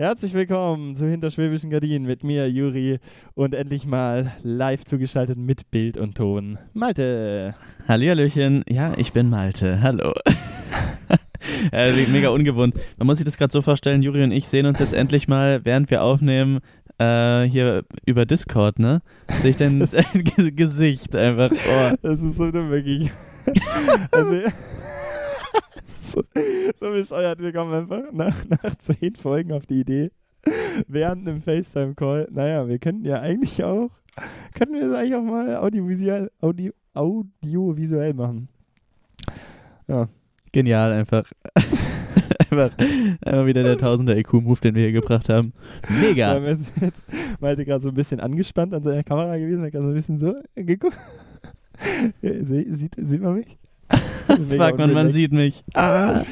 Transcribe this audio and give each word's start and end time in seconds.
Herzlich 0.00 0.32
willkommen 0.32 0.94
zu 0.94 1.08
Hinterschwäbischen 1.08 1.70
Gardinen 1.70 2.06
mit 2.06 2.22
mir, 2.22 2.48
Juri, 2.48 3.00
und 3.34 3.52
endlich 3.52 3.84
mal 3.84 4.32
live 4.44 4.84
zugeschaltet 4.84 5.36
mit 5.36 5.72
Bild 5.72 5.96
und 5.96 6.16
Ton. 6.16 6.56
Malte. 6.72 7.56
Hallihallöchen, 7.88 8.62
ja, 8.68 8.92
ich 8.96 9.12
bin 9.12 9.28
Malte. 9.28 9.82
Hallo. 9.82 10.14
äh, 11.72 12.06
mega 12.12 12.28
ungewohnt. 12.28 12.76
Man 12.96 13.06
muss 13.08 13.18
sich 13.18 13.24
das 13.24 13.38
gerade 13.38 13.50
so 13.50 13.60
vorstellen, 13.60 14.02
Juri 14.02 14.22
und 14.22 14.30
ich 14.30 14.46
sehen 14.46 14.66
uns 14.66 14.78
jetzt 14.78 14.94
endlich 14.94 15.26
mal, 15.26 15.64
während 15.64 15.90
wir 15.90 16.04
aufnehmen, 16.04 16.60
äh, 16.98 17.42
hier 17.42 17.82
über 18.06 18.24
Discord, 18.24 18.78
ne? 18.78 19.02
Sehe 19.42 19.50
ich 19.50 19.56
dein 19.56 19.80
Gesicht 20.54 21.16
einfach. 21.16 21.50
Oh. 21.50 21.96
Das 22.02 22.20
ist 22.20 22.36
so 22.36 22.52
dumm, 22.52 22.70
wirklich. 22.70 23.10
also, 24.12 24.42
so, 26.12 26.22
so 26.80 26.90
bescheuert, 26.90 27.40
wir 27.40 27.52
kommen 27.52 27.74
einfach 27.74 28.12
nach, 28.12 28.36
nach 28.62 28.74
zehn 28.76 29.14
Folgen 29.16 29.52
auf 29.52 29.66
die 29.66 29.80
Idee, 29.80 30.10
während 30.86 31.28
einem 31.28 31.42
FaceTime-Call, 31.42 32.28
naja, 32.30 32.68
wir 32.68 32.78
könnten 32.78 33.04
ja 33.04 33.20
eigentlich 33.20 33.62
auch, 33.64 33.90
könnten 34.54 34.74
wir 34.74 34.88
das 34.88 34.94
eigentlich 34.94 35.14
auch 35.14 35.22
mal 35.22 35.56
audiovisuell, 35.56 36.30
audio, 36.40 36.72
audiovisuell 36.94 38.14
machen. 38.14 38.48
Ja. 39.86 40.08
Genial 40.52 40.92
einfach. 40.92 41.30
einfach, 42.50 42.70
einfach 42.78 43.46
wieder 43.46 43.62
der 43.62 43.78
Tausender 43.78 44.16
EQ-Move, 44.16 44.60
den 44.60 44.74
wir 44.74 44.84
hier 44.84 44.92
gebracht 44.92 45.28
haben. 45.28 45.52
Mega. 45.88 46.36
Ja, 46.36 46.48
jetzt, 46.48 46.72
jetzt 46.80 47.02
Malte 47.40 47.64
gerade 47.64 47.82
so 47.82 47.88
ein 47.88 47.94
bisschen 47.94 48.20
angespannt 48.20 48.74
an 48.74 48.82
seiner 48.82 49.04
Kamera 49.04 49.36
gewesen, 49.36 49.62
hat 49.62 49.72
gerade 49.72 49.84
so 49.84 49.90
ein 49.90 49.94
bisschen 49.94 50.18
so 50.18 50.34
geguckt. 50.54 50.96
sieht, 52.22 52.94
sieht 52.96 53.22
man 53.22 53.34
mich? 53.34 53.58
Fuck 54.56 54.78
man, 54.78 54.92
man 54.92 55.12
sieht 55.12 55.32
mich. 55.32 55.62
Ah. 55.74 56.22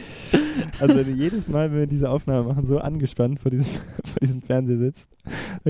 Also 0.80 1.01
jedes 1.01 1.48
Mal, 1.48 1.70
wenn 1.70 1.78
wir 1.78 1.87
diese 1.87 2.10
Aufnahme 2.10 2.48
machen, 2.48 2.66
so 2.66 2.78
angespannt 2.78 3.41
vor 3.41 3.51
diesem, 3.51 3.66
vor 4.05 4.20
diesem 4.20 4.42
Fernseher 4.42 4.78
sitzt. 4.78 5.09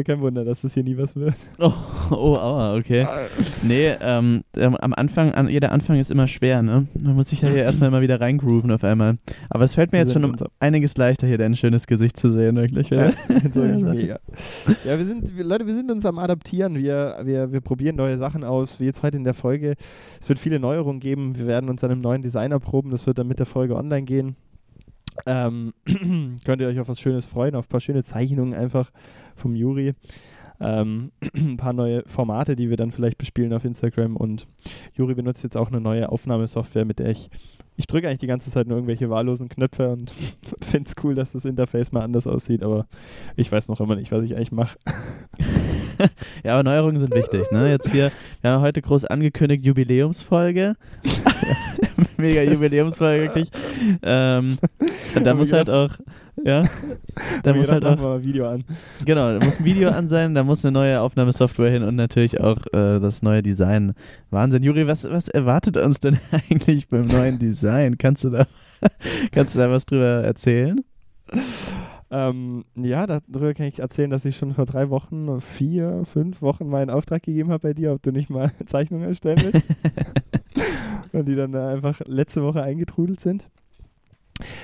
Kein 0.06 0.20
Wunder, 0.20 0.44
dass 0.44 0.60
das 0.60 0.74
hier 0.74 0.84
nie 0.84 0.96
was 0.98 1.16
wird. 1.16 1.34
Oh, 1.58 1.72
oh 2.10 2.36
aua, 2.36 2.76
okay. 2.76 3.06
Nee, 3.62 3.96
ähm, 4.00 4.42
am 4.56 4.92
Anfang, 4.92 5.32
an, 5.32 5.48
jeder 5.48 5.72
Anfang 5.72 5.98
ist 5.98 6.10
immer 6.10 6.26
schwer, 6.26 6.62
ne? 6.62 6.86
Man 6.94 7.14
muss 7.14 7.30
sich 7.30 7.40
ja 7.40 7.48
hier 7.48 7.62
erstmal 7.62 7.88
immer 7.88 8.02
wieder 8.02 8.20
reingrooven 8.20 8.70
auf 8.70 8.84
einmal. 8.84 9.16
Aber 9.48 9.64
es 9.64 9.74
fällt 9.74 9.92
mir 9.92 9.98
jetzt 9.98 10.12
schon 10.12 10.24
um 10.24 10.34
einiges 10.60 10.96
leichter, 10.96 11.26
hier 11.26 11.38
dein 11.38 11.56
schönes 11.56 11.86
Gesicht 11.86 12.18
zu 12.18 12.30
sehen, 12.30 12.56
wirklich. 12.56 12.90
Ja, 12.90 13.12
so 13.52 13.62
mega. 13.62 14.18
ja 14.84 14.98
wir 14.98 15.06
sind, 15.06 15.36
wir, 15.36 15.44
Leute, 15.44 15.66
wir 15.66 15.74
sind 15.74 15.90
uns 15.90 16.04
am 16.04 16.18
Adaptieren. 16.18 16.76
Wir, 16.76 17.20
wir, 17.24 17.52
wir 17.52 17.60
probieren 17.60 17.96
neue 17.96 18.18
Sachen 18.18 18.44
aus, 18.44 18.80
wie 18.80 18.84
jetzt 18.84 19.02
heute 19.02 19.16
in 19.16 19.24
der 19.24 19.34
Folge. 19.34 19.76
Es 20.20 20.28
wird 20.28 20.38
viele 20.38 20.60
Neuerungen 20.60 21.00
geben. 21.00 21.36
Wir 21.36 21.46
werden 21.46 21.70
uns 21.70 21.82
an 21.82 21.90
einem 21.90 22.00
neuen 22.00 22.22
Designer 22.22 22.60
proben. 22.60 22.90
Das 22.90 23.06
wird 23.06 23.18
dann 23.18 23.28
mit 23.28 23.38
der 23.38 23.46
Folge 23.46 23.76
online 23.76 24.02
gehen. 24.02 24.36
Ähm, 25.24 25.72
könnt 26.44 26.60
ihr 26.60 26.68
euch 26.68 26.80
auf 26.80 26.88
was 26.88 27.00
Schönes 27.00 27.26
freuen, 27.26 27.54
auf 27.54 27.66
ein 27.66 27.68
paar 27.68 27.80
schöne 27.80 28.04
Zeichnungen 28.04 28.54
einfach 28.54 28.90
vom 29.34 29.54
Juri. 29.54 29.94
Ähm, 30.60 31.12
ein 31.34 31.56
paar 31.56 31.72
neue 31.72 32.02
Formate, 32.06 32.56
die 32.56 32.70
wir 32.70 32.76
dann 32.76 32.92
vielleicht 32.92 33.18
bespielen 33.18 33.52
auf 33.52 33.64
Instagram. 33.64 34.16
Und 34.16 34.46
Juri 34.94 35.14
benutzt 35.14 35.42
jetzt 35.42 35.56
auch 35.56 35.68
eine 35.68 35.80
neue 35.80 36.08
Aufnahmesoftware, 36.10 36.84
mit 36.84 36.98
der 36.98 37.10
ich. 37.10 37.30
Ich 37.78 37.86
drücke 37.86 38.08
eigentlich 38.08 38.20
die 38.20 38.26
ganze 38.26 38.50
Zeit 38.50 38.66
nur 38.66 38.78
irgendwelche 38.78 39.10
wahllosen 39.10 39.50
Knöpfe 39.50 39.90
und 39.90 40.10
finde 40.62 40.88
es 40.88 41.04
cool, 41.04 41.14
dass 41.14 41.32
das 41.32 41.44
Interface 41.44 41.92
mal 41.92 42.00
anders 42.00 42.26
aussieht, 42.26 42.62
aber 42.62 42.86
ich 43.36 43.52
weiß 43.52 43.68
noch 43.68 43.80
immer 43.80 43.96
nicht, 43.96 44.10
was 44.12 44.24
ich 44.24 44.34
eigentlich 44.34 44.50
mache. 44.50 44.78
ja, 46.42 46.54
aber 46.54 46.62
Neuerungen 46.62 47.00
sind 47.00 47.14
wichtig, 47.14 47.50
ne? 47.50 47.70
Jetzt 47.70 47.90
hier, 47.92 48.12
wir 48.40 48.50
haben 48.50 48.62
heute 48.62 48.80
groß 48.80 49.04
angekündigt, 49.04 49.66
Jubiläumsfolge. 49.66 50.76
Mega 52.18 52.42
Jubiläumsfolge, 52.42 53.22
wirklich. 53.24 53.50
Ähm, 54.02 54.58
da 55.22 55.34
muss 55.34 55.52
halt 55.52 55.70
auch, 55.70 55.90
ja, 56.44 56.62
da 57.42 57.54
muss 57.54 57.70
halt 57.70 57.84
auch. 57.84 57.98
Mal 57.98 58.16
ein 58.16 58.24
Video 58.24 58.48
an. 58.48 58.64
Genau, 59.04 59.38
da 59.38 59.44
muss 59.44 59.58
ein 59.58 59.64
Video 59.64 59.90
an 59.90 60.08
sein, 60.08 60.34
da 60.34 60.44
muss 60.44 60.64
eine 60.64 60.72
neue 60.72 61.00
Aufnahmesoftware 61.00 61.70
hin 61.70 61.82
und 61.82 61.96
natürlich 61.96 62.40
auch 62.40 62.58
äh, 62.72 63.00
das 63.00 63.22
neue 63.22 63.42
Design. 63.42 63.94
Wahnsinn. 64.30 64.62
Juri, 64.62 64.86
was, 64.86 65.08
was 65.10 65.28
erwartet 65.28 65.76
uns 65.76 66.00
denn 66.00 66.18
eigentlich 66.32 66.88
beim 66.88 67.06
neuen 67.06 67.38
Design? 67.38 67.98
Kannst 67.98 68.24
du 68.24 68.30
da, 68.30 68.46
kannst 69.32 69.54
du 69.54 69.58
da 69.58 69.70
was 69.70 69.86
drüber 69.86 70.22
erzählen? 70.24 70.82
Ähm, 72.10 72.64
ja, 72.76 73.06
darüber 73.06 73.52
kann 73.54 73.66
ich 73.66 73.80
erzählen, 73.80 74.10
dass 74.10 74.24
ich 74.24 74.36
schon 74.36 74.54
vor 74.54 74.64
drei 74.64 74.90
Wochen, 74.90 75.40
vier, 75.40 76.02
fünf 76.04 76.40
Wochen 76.40 76.68
meinen 76.68 76.90
Auftrag 76.90 77.22
gegeben 77.22 77.50
habe 77.50 77.68
bei 77.68 77.74
dir, 77.74 77.92
ob 77.92 78.02
du 78.02 78.12
nicht 78.12 78.30
mal 78.30 78.52
Zeichnungen 78.66 79.08
erstellen 79.08 79.42
willst. 79.42 79.66
und 81.12 81.26
die 81.26 81.34
dann 81.34 81.54
einfach 81.54 82.00
letzte 82.06 82.42
Woche 82.42 82.62
eingetrudelt 82.62 83.20
sind. 83.20 83.48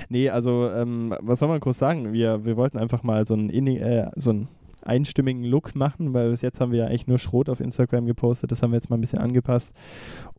Nee, 0.07 0.29
also 0.29 0.69
ähm, 0.69 1.15
was 1.19 1.39
soll 1.39 1.49
man 1.49 1.59
groß 1.59 1.77
sagen? 1.77 2.13
Wir, 2.13 2.45
wir 2.45 2.57
wollten 2.57 2.77
einfach 2.77 3.03
mal 3.03 3.25
so 3.25 3.33
einen, 3.33 3.49
äh, 3.49 4.09
so 4.15 4.29
einen 4.29 4.47
einstimmigen 4.83 5.43
Look 5.43 5.75
machen, 5.75 6.13
weil 6.13 6.31
bis 6.31 6.41
jetzt 6.41 6.59
haben 6.59 6.71
wir 6.71 6.79
ja 6.79 6.85
eigentlich 6.85 7.07
nur 7.07 7.19
Schrot 7.19 7.49
auf 7.49 7.59
Instagram 7.59 8.05
gepostet. 8.05 8.51
Das 8.51 8.61
haben 8.61 8.71
wir 8.71 8.77
jetzt 8.77 8.89
mal 8.89 8.97
ein 8.97 9.01
bisschen 9.01 9.19
angepasst. 9.19 9.73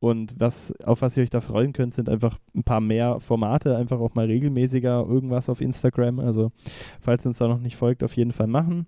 Und 0.00 0.34
was, 0.38 0.72
auf 0.82 1.02
was 1.02 1.16
ihr 1.16 1.22
euch 1.22 1.30
da 1.30 1.40
freuen 1.40 1.72
könnt, 1.72 1.94
sind 1.94 2.08
einfach 2.08 2.38
ein 2.54 2.64
paar 2.64 2.80
mehr 2.80 3.20
Formate, 3.20 3.76
einfach 3.76 4.00
auch 4.00 4.14
mal 4.14 4.26
regelmäßiger 4.26 5.06
irgendwas 5.08 5.48
auf 5.48 5.60
Instagram. 5.60 6.20
Also, 6.20 6.52
falls 7.00 7.24
ihr 7.24 7.30
uns 7.30 7.38
da 7.38 7.48
noch 7.48 7.60
nicht 7.60 7.76
folgt, 7.76 8.02
auf 8.02 8.16
jeden 8.16 8.32
Fall 8.32 8.46
machen. 8.46 8.86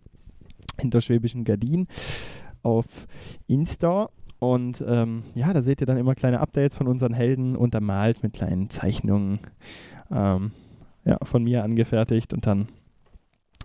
Hinter 0.81 1.01
Schwäbischen 1.01 1.45
Gardinen 1.45 1.89
auf 2.63 3.07
Insta. 3.47 4.11
Und 4.39 4.85
ähm, 4.87 5.23
ja, 5.35 5.53
da 5.53 5.63
seht 5.63 5.81
ihr 5.81 5.87
dann 5.87 5.97
immer 5.97 6.15
kleine 6.15 6.41
Updates 6.41 6.77
von 6.77 6.89
unseren 6.89 7.15
Helden 7.15 7.57
untermalt 7.57 8.23
mit 8.23 8.35
kleinen 8.35 8.69
Zeichnungen 8.69 9.39
ähm, 10.11 10.51
ja, 11.05 11.19
von 11.23 11.45
mir 11.45 11.65
angefertigt 11.65 12.35
und 12.35 12.47
dann 12.47 12.69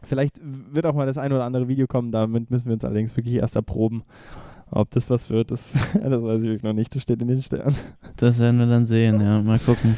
vielleicht 0.04 0.40
wird 0.44 0.86
auch 0.86 0.94
mal 0.94 1.06
das 1.06 1.18
ein 1.18 1.32
oder 1.32 1.44
andere 1.44 1.68
Video 1.68 1.88
kommen, 1.88 2.12
damit 2.12 2.50
müssen 2.50 2.68
wir 2.68 2.74
uns 2.74 2.86
allerdings 2.86 3.16
wirklich 3.16 3.36
erst 3.36 3.56
erproben. 3.56 4.04
Ob 4.74 4.90
das 4.92 5.10
was 5.10 5.30
wird, 5.30 5.52
das, 5.52 5.74
das 5.94 6.24
weiß 6.24 6.44
ich 6.44 6.50
wirklich 6.50 6.64
noch 6.64 6.74
nicht. 6.74 6.96
Das 6.96 7.02
steht 7.02 7.22
in 7.22 7.28
den 7.28 7.42
Sternen. 7.42 7.76
Das 8.16 8.40
werden 8.40 8.60
wir 8.60 8.68
dann 8.68 8.86
sehen, 8.86 9.20
ja. 9.20 9.42
Mal 9.42 9.60
gucken. 9.60 9.98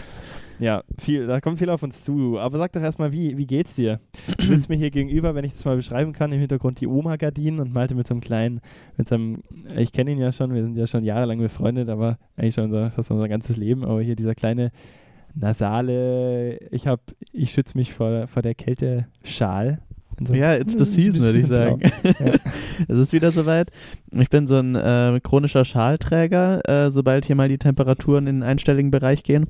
Ja, 0.60 0.84
viel, 0.98 1.28
da 1.28 1.42
kommt 1.42 1.60
viel 1.60 1.70
auf 1.70 1.84
uns 1.84 2.04
zu. 2.04 2.40
Aber 2.40 2.58
sag 2.58 2.72
doch 2.72 2.82
erstmal, 2.82 3.12
wie, 3.12 3.38
wie 3.38 3.46
geht's 3.46 3.76
dir? 3.76 4.00
Du 4.38 4.46
sitzt 4.46 4.70
mir 4.70 4.76
hier 4.76 4.92
gegenüber, 4.92 5.36
wenn 5.36 5.46
ich 5.46 5.54
das 5.54 5.66
mal 5.66 5.76
beschreiben 5.76 6.14
kann, 6.14 6.32
im 6.32 6.40
Hintergrund 6.40 6.80
die 6.80 6.88
Oma-Gardinen 6.88 7.60
und 7.60 7.74
malte 7.74 7.96
mit 7.96 8.08
so 8.08 8.14
einem 8.14 8.22
kleinen, 8.22 8.62
mit 8.98 9.10
so 9.10 9.16
einem, 9.16 9.44
ich 9.76 9.92
kenne 9.92 10.12
ihn 10.12 10.20
ja 10.20 10.32
schon, 10.32 10.54
wir 10.54 10.64
sind 10.64 10.76
ja 10.76 10.88
schon 10.88 11.04
jahrelang 11.04 11.40
befreundet, 11.40 11.90
aber 11.90 12.18
eigentlich 12.38 12.54
schon 12.54 12.66
unser, 12.66 12.92
fast 12.92 13.12
unser 13.12 13.28
ganzes 13.28 13.58
Leben. 13.58 13.84
Aber 13.84 14.02
hier 14.02 14.16
dieser 14.16 14.36
kleine 14.36 14.72
nasale, 15.36 16.58
ich 16.72 16.88
hab, 16.88 17.02
ich 17.32 17.52
schütze 17.52 17.78
mich 17.78 17.94
vor, 17.94 18.28
vor 18.28 18.42
der 18.42 18.56
Kälte 18.56 19.08
Schal 19.24 19.82
so 20.26 20.34
ja, 20.34 20.56
it's 20.56 20.78
the 20.78 20.86
season, 20.86 21.22
würde 21.22 21.40
ich 21.40 21.48
sagen. 21.48 21.82
Ja. 21.82 22.34
es 22.88 22.98
ist 22.98 23.14
wieder 23.14 23.32
soweit. 23.32 23.72
Ich 24.12 24.30
bin 24.30 24.48
so 24.48 24.58
ein 24.58 24.76
äh, 24.76 25.20
chronischer 25.24 25.66
Schalträger, 25.66 26.68
äh, 26.68 26.92
sobald 26.92 27.26
hier 27.26 27.36
mal 27.36 27.50
die 27.50 27.58
Temperaturen 27.58 28.28
in 28.28 28.38
den 28.38 28.44
einstelligen 28.44 28.92
Bereich 28.92 29.24
gehen. 29.24 29.48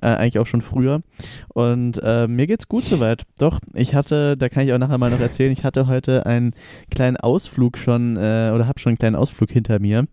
Äh, 0.00 0.08
eigentlich 0.08 0.38
auch 0.38 0.46
schon 0.46 0.62
früher. 0.62 1.02
Und 1.48 2.00
äh, 2.02 2.26
mir 2.26 2.46
geht's 2.46 2.68
gut 2.68 2.84
soweit. 2.84 3.24
Doch, 3.38 3.60
ich 3.72 3.94
hatte, 3.94 4.36
da 4.36 4.48
kann 4.48 4.66
ich 4.66 4.72
auch 4.72 4.78
nachher 4.78 4.98
mal 4.98 5.10
noch 5.10 5.20
erzählen, 5.20 5.52
ich 5.52 5.64
hatte 5.64 5.86
heute 5.86 6.26
einen 6.26 6.54
kleinen 6.90 7.16
Ausflug 7.16 7.76
schon, 7.78 8.16
äh, 8.16 8.52
oder 8.54 8.66
habe 8.66 8.78
schon 8.78 8.90
einen 8.90 8.98
kleinen 8.98 9.16
Ausflug 9.16 9.50
hinter 9.50 9.78
mir. 9.78 10.04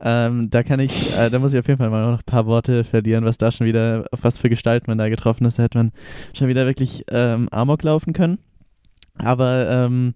Ähm, 0.00 0.50
da 0.50 0.62
kann 0.62 0.80
ich, 0.80 1.16
äh, 1.16 1.30
da 1.30 1.38
muss 1.38 1.52
ich 1.52 1.58
auf 1.58 1.68
jeden 1.68 1.78
Fall 1.78 1.90
mal 1.90 2.10
noch 2.10 2.18
ein 2.18 2.26
paar 2.26 2.46
Worte 2.46 2.84
verlieren, 2.84 3.24
was 3.24 3.38
da 3.38 3.52
schon 3.52 3.66
wieder, 3.66 4.04
auf 4.10 4.24
was 4.24 4.38
für 4.38 4.48
Gestalten 4.48 4.86
man 4.88 4.98
da 4.98 5.08
getroffen 5.08 5.44
ist. 5.46 5.58
Da 5.58 5.64
hätte 5.64 5.78
man 5.78 5.92
schon 6.32 6.48
wieder 6.48 6.66
wirklich 6.66 7.04
ähm, 7.10 7.48
Amok 7.50 7.82
laufen 7.82 8.12
können. 8.12 8.38
Aber 9.22 9.70
ähm, 9.70 10.14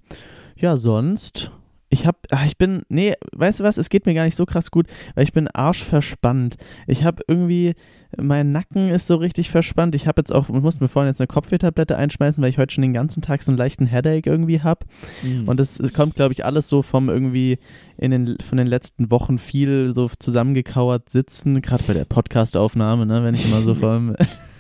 ja, 0.57 0.77
sonst. 0.77 1.51
Ich 1.89 2.05
hab, 2.05 2.27
ach, 2.33 2.45
ich 2.45 2.59
bin, 2.59 2.83
nee, 2.89 3.15
weißt 3.33 3.61
du 3.61 3.65
was, 3.65 3.77
es 3.77 3.91
geht 3.91 4.07
mir 4.07 4.15
gar 4.15 4.25
nicht 4.25 4.35
so 4.35 4.45
krass 4.45 4.73
gut, 4.73 4.89
weil 5.15 5.23
ich 5.23 5.33
bin 5.33 5.47
arschverspannt. 5.47 6.57
Ich 6.89 7.05
habe 7.05 7.23
irgendwie, 7.29 7.75
mein 8.17 8.51
Nacken 8.51 8.91
ist 8.91 9.07
so 9.07 9.15
richtig 9.15 9.51
verspannt. 9.51 9.95
Ich 9.95 10.09
habe 10.09 10.21
jetzt 10.21 10.35
auch, 10.35 10.49
ich 10.49 10.55
musste 10.61 10.83
mir 10.83 10.89
vorhin 10.89 11.09
jetzt 11.09 11.21
eine 11.21 11.29
Kopfwehtablette 11.29 11.97
einschmeißen, 11.97 12.43
weil 12.43 12.51
ich 12.51 12.59
heute 12.59 12.75
schon 12.75 12.83
den 12.83 12.93
ganzen 12.93 13.23
Tag 13.23 13.45
so 13.45 13.53
einen 13.53 13.59
leichten 13.59 13.87
Headache 13.87 14.29
irgendwie 14.29 14.63
habe. 14.63 14.85
Mhm. 15.23 15.47
Und 15.47 15.61
es 15.61 15.81
kommt, 15.93 16.17
glaube 16.17 16.33
ich, 16.33 16.45
alles 16.45 16.69
so 16.69 16.83
vom 16.83 17.09
irgendwie 17.09 17.59
in 17.97 18.11
den, 18.11 18.37
von 18.41 18.59
den 18.59 18.67
letzten 18.67 19.13
Wochen 19.13 19.39
viel 19.39 19.93
so 19.93 20.11
zusammengekauert 20.19 21.09
sitzen, 21.09 21.63
gerade 21.63 21.85
bei 21.85 21.95
der 21.95 22.05
Podcastaufnahme, 22.05 23.07
ne, 23.07 23.23
wenn 23.23 23.35
ich 23.37 23.47
immer 23.47 23.63
so 23.63 23.75
vor 23.77 24.01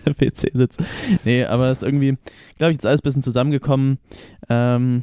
dem 0.06 0.14
PC 0.14 0.50
sitze. 0.54 0.84
Nee, 1.24 1.44
aber 1.44 1.70
es 1.70 1.78
ist 1.78 1.84
irgendwie, 1.84 2.16
glaube 2.56 2.70
ich, 2.70 2.76
jetzt 2.76 2.86
alles 2.86 3.00
ein 3.00 3.04
bisschen 3.04 3.22
zusammengekommen. 3.22 3.98
Ähm, 4.48 5.02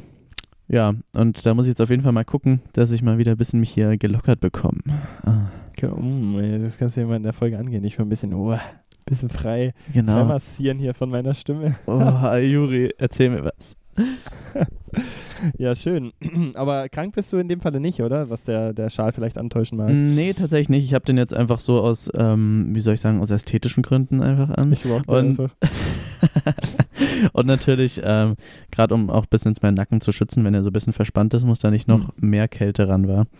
ja, 0.68 0.94
und 1.12 1.44
da 1.44 1.54
muss 1.54 1.66
ich 1.66 1.70
jetzt 1.70 1.82
auf 1.82 1.90
jeden 1.90 2.02
Fall 2.02 2.12
mal 2.12 2.24
gucken, 2.24 2.60
dass 2.72 2.90
ich 2.90 3.02
mal 3.02 3.18
wieder 3.18 3.32
ein 3.32 3.36
bisschen 3.36 3.60
mich 3.60 3.70
hier 3.70 3.96
gelockert 3.98 4.40
bekomme. 4.40 4.80
Ah. 5.22 5.48
Das 5.76 6.78
kannst 6.78 6.96
du 6.96 7.02
ja 7.02 7.06
mal 7.06 7.16
in 7.16 7.24
der 7.24 7.34
Folge 7.34 7.58
angehen. 7.58 7.84
Ich 7.84 7.98
war 7.98 8.06
ein 8.06 8.08
bisschen, 8.08 8.32
oh, 8.32 8.56
bisschen 9.04 9.28
frei, 9.28 9.74
genau. 9.92 10.14
frei 10.14 10.24
massieren 10.24 10.78
hier 10.78 10.94
von 10.94 11.10
meiner 11.10 11.34
Stimme. 11.34 11.76
Oh, 11.86 12.36
Juri, 12.36 12.94
erzähl 12.96 13.30
mir 13.30 13.44
was. 13.44 13.76
ja, 15.58 15.74
schön. 15.74 16.12
Aber 16.54 16.88
krank 16.88 17.14
bist 17.14 17.32
du 17.32 17.38
in 17.38 17.48
dem 17.48 17.60
Falle 17.60 17.80
nicht, 17.80 18.00
oder? 18.00 18.30
Was 18.30 18.44
der, 18.44 18.72
der 18.72 18.90
Schal 18.90 19.12
vielleicht 19.12 19.38
antäuschen 19.38 19.78
mag. 19.78 19.90
Nee, 19.90 20.32
tatsächlich 20.34 20.68
nicht. 20.68 20.84
Ich 20.84 20.94
habe 20.94 21.04
den 21.04 21.16
jetzt 21.16 21.34
einfach 21.34 21.60
so 21.60 21.80
aus, 21.80 22.10
ähm, 22.14 22.68
wie 22.70 22.80
soll 22.80 22.94
ich 22.94 23.00
sagen, 23.00 23.20
aus 23.20 23.30
ästhetischen 23.30 23.82
Gründen 23.82 24.22
einfach 24.22 24.50
an. 24.50 24.72
Ich 24.72 24.84
überhaupt 24.84 25.08
Und 25.08 25.40
einfach. 25.40 25.54
Und 27.32 27.46
natürlich, 27.46 28.00
ähm, 28.04 28.36
gerade 28.70 28.94
um 28.94 29.10
auch 29.10 29.24
ein 29.24 29.30
bisschen 29.30 29.54
meinen 29.62 29.74
Nacken 29.74 30.00
zu 30.00 30.12
schützen, 30.12 30.44
wenn 30.44 30.54
er 30.54 30.62
so 30.62 30.70
ein 30.70 30.72
bisschen 30.72 30.92
verspannt 30.92 31.34
ist, 31.34 31.44
muss 31.44 31.60
da 31.60 31.70
nicht 31.70 31.88
noch 31.88 32.16
mhm. 32.16 32.30
mehr 32.30 32.48
Kälte 32.48 32.88
ran 32.88 33.08
war. 33.08 33.26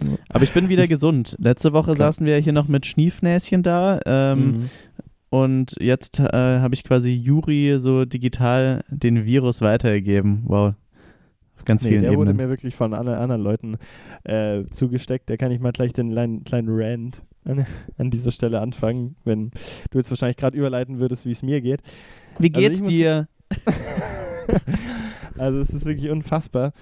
Ja. 0.00 0.10
Aber 0.28 0.44
ich 0.44 0.52
bin 0.52 0.68
wieder 0.68 0.84
ich, 0.84 0.88
gesund. 0.88 1.34
Letzte 1.40 1.72
Woche 1.72 1.96
klar. 1.96 2.12
saßen 2.12 2.24
wir 2.24 2.36
hier 2.36 2.52
noch 2.52 2.68
mit 2.68 2.86
Schniefnäschen 2.86 3.64
da. 3.64 3.98
Ähm, 4.06 4.38
mhm. 4.38 4.70
Und 5.30 5.76
jetzt 5.78 6.20
äh, 6.20 6.24
habe 6.32 6.74
ich 6.74 6.84
quasi 6.84 7.12
Juri 7.12 7.78
so 7.78 8.04
digital 8.04 8.82
den 8.88 9.26
Virus 9.26 9.60
weitergegeben. 9.60 10.42
Wow. 10.46 10.74
ganz 11.66 11.82
nee, 11.82 11.90
vielen 11.90 12.02
der 12.02 12.12
Ebenen. 12.12 12.28
wurde 12.28 12.42
mir 12.42 12.48
wirklich 12.48 12.74
von 12.74 12.94
anderen, 12.94 13.18
anderen 13.18 13.42
Leuten 13.42 13.76
äh, 14.24 14.64
zugesteckt. 14.70 15.28
Da 15.28 15.36
kann 15.36 15.52
ich 15.52 15.60
mal 15.60 15.72
gleich 15.72 15.92
den 15.92 16.12
kleinen, 16.12 16.44
kleinen 16.44 16.68
Rant 16.70 17.22
an, 17.44 17.66
an, 17.98 18.10
dieser 18.10 18.30
Stelle 18.30 18.60
anfangen, 18.60 19.16
wenn 19.24 19.50
du 19.90 19.98
jetzt 19.98 20.10
wahrscheinlich 20.10 20.38
gerade 20.38 20.56
überleiten 20.56 20.98
würdest, 20.98 21.26
wie 21.26 21.32
es 21.32 21.42
mir 21.42 21.60
geht. 21.60 21.82
Wie 22.38 22.52
also 22.54 22.60
geht's 22.60 22.80
also 22.80 22.92
dir? 22.92 23.28
also 25.38 25.60
es 25.60 25.70
ist 25.70 25.84
wirklich 25.84 26.10
unfassbar. 26.10 26.72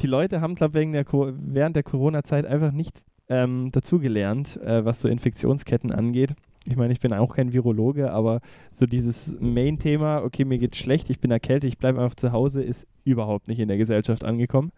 Die 0.00 0.08
Leute 0.08 0.40
haben, 0.40 0.56
glaube 0.56 0.80
ich, 0.80 1.06
während 1.12 1.76
der 1.76 1.84
Corona-Zeit 1.84 2.44
einfach 2.44 2.72
nicht 2.72 3.04
ähm, 3.28 3.70
dazugelernt, 3.70 4.60
äh, 4.62 4.84
was 4.84 5.00
so 5.00 5.08
Infektionsketten 5.08 5.92
angeht 5.92 6.34
ich 6.66 6.76
meine, 6.76 6.92
ich 6.92 7.00
bin 7.00 7.12
auch 7.12 7.36
kein 7.36 7.52
Virologe, 7.52 8.10
aber 8.10 8.40
so 8.72 8.86
dieses 8.86 9.36
Main-Thema, 9.40 10.22
okay, 10.22 10.44
mir 10.44 10.58
geht's 10.58 10.78
schlecht, 10.78 11.10
ich 11.10 11.20
bin 11.20 11.30
erkältet, 11.30 11.68
ich 11.68 11.78
bleibe 11.78 12.00
einfach 12.00 12.16
zu 12.16 12.32
Hause, 12.32 12.62
ist 12.62 12.86
überhaupt 13.04 13.48
nicht 13.48 13.60
in 13.60 13.68
der 13.68 13.78
Gesellschaft 13.78 14.24
angekommen. 14.24 14.72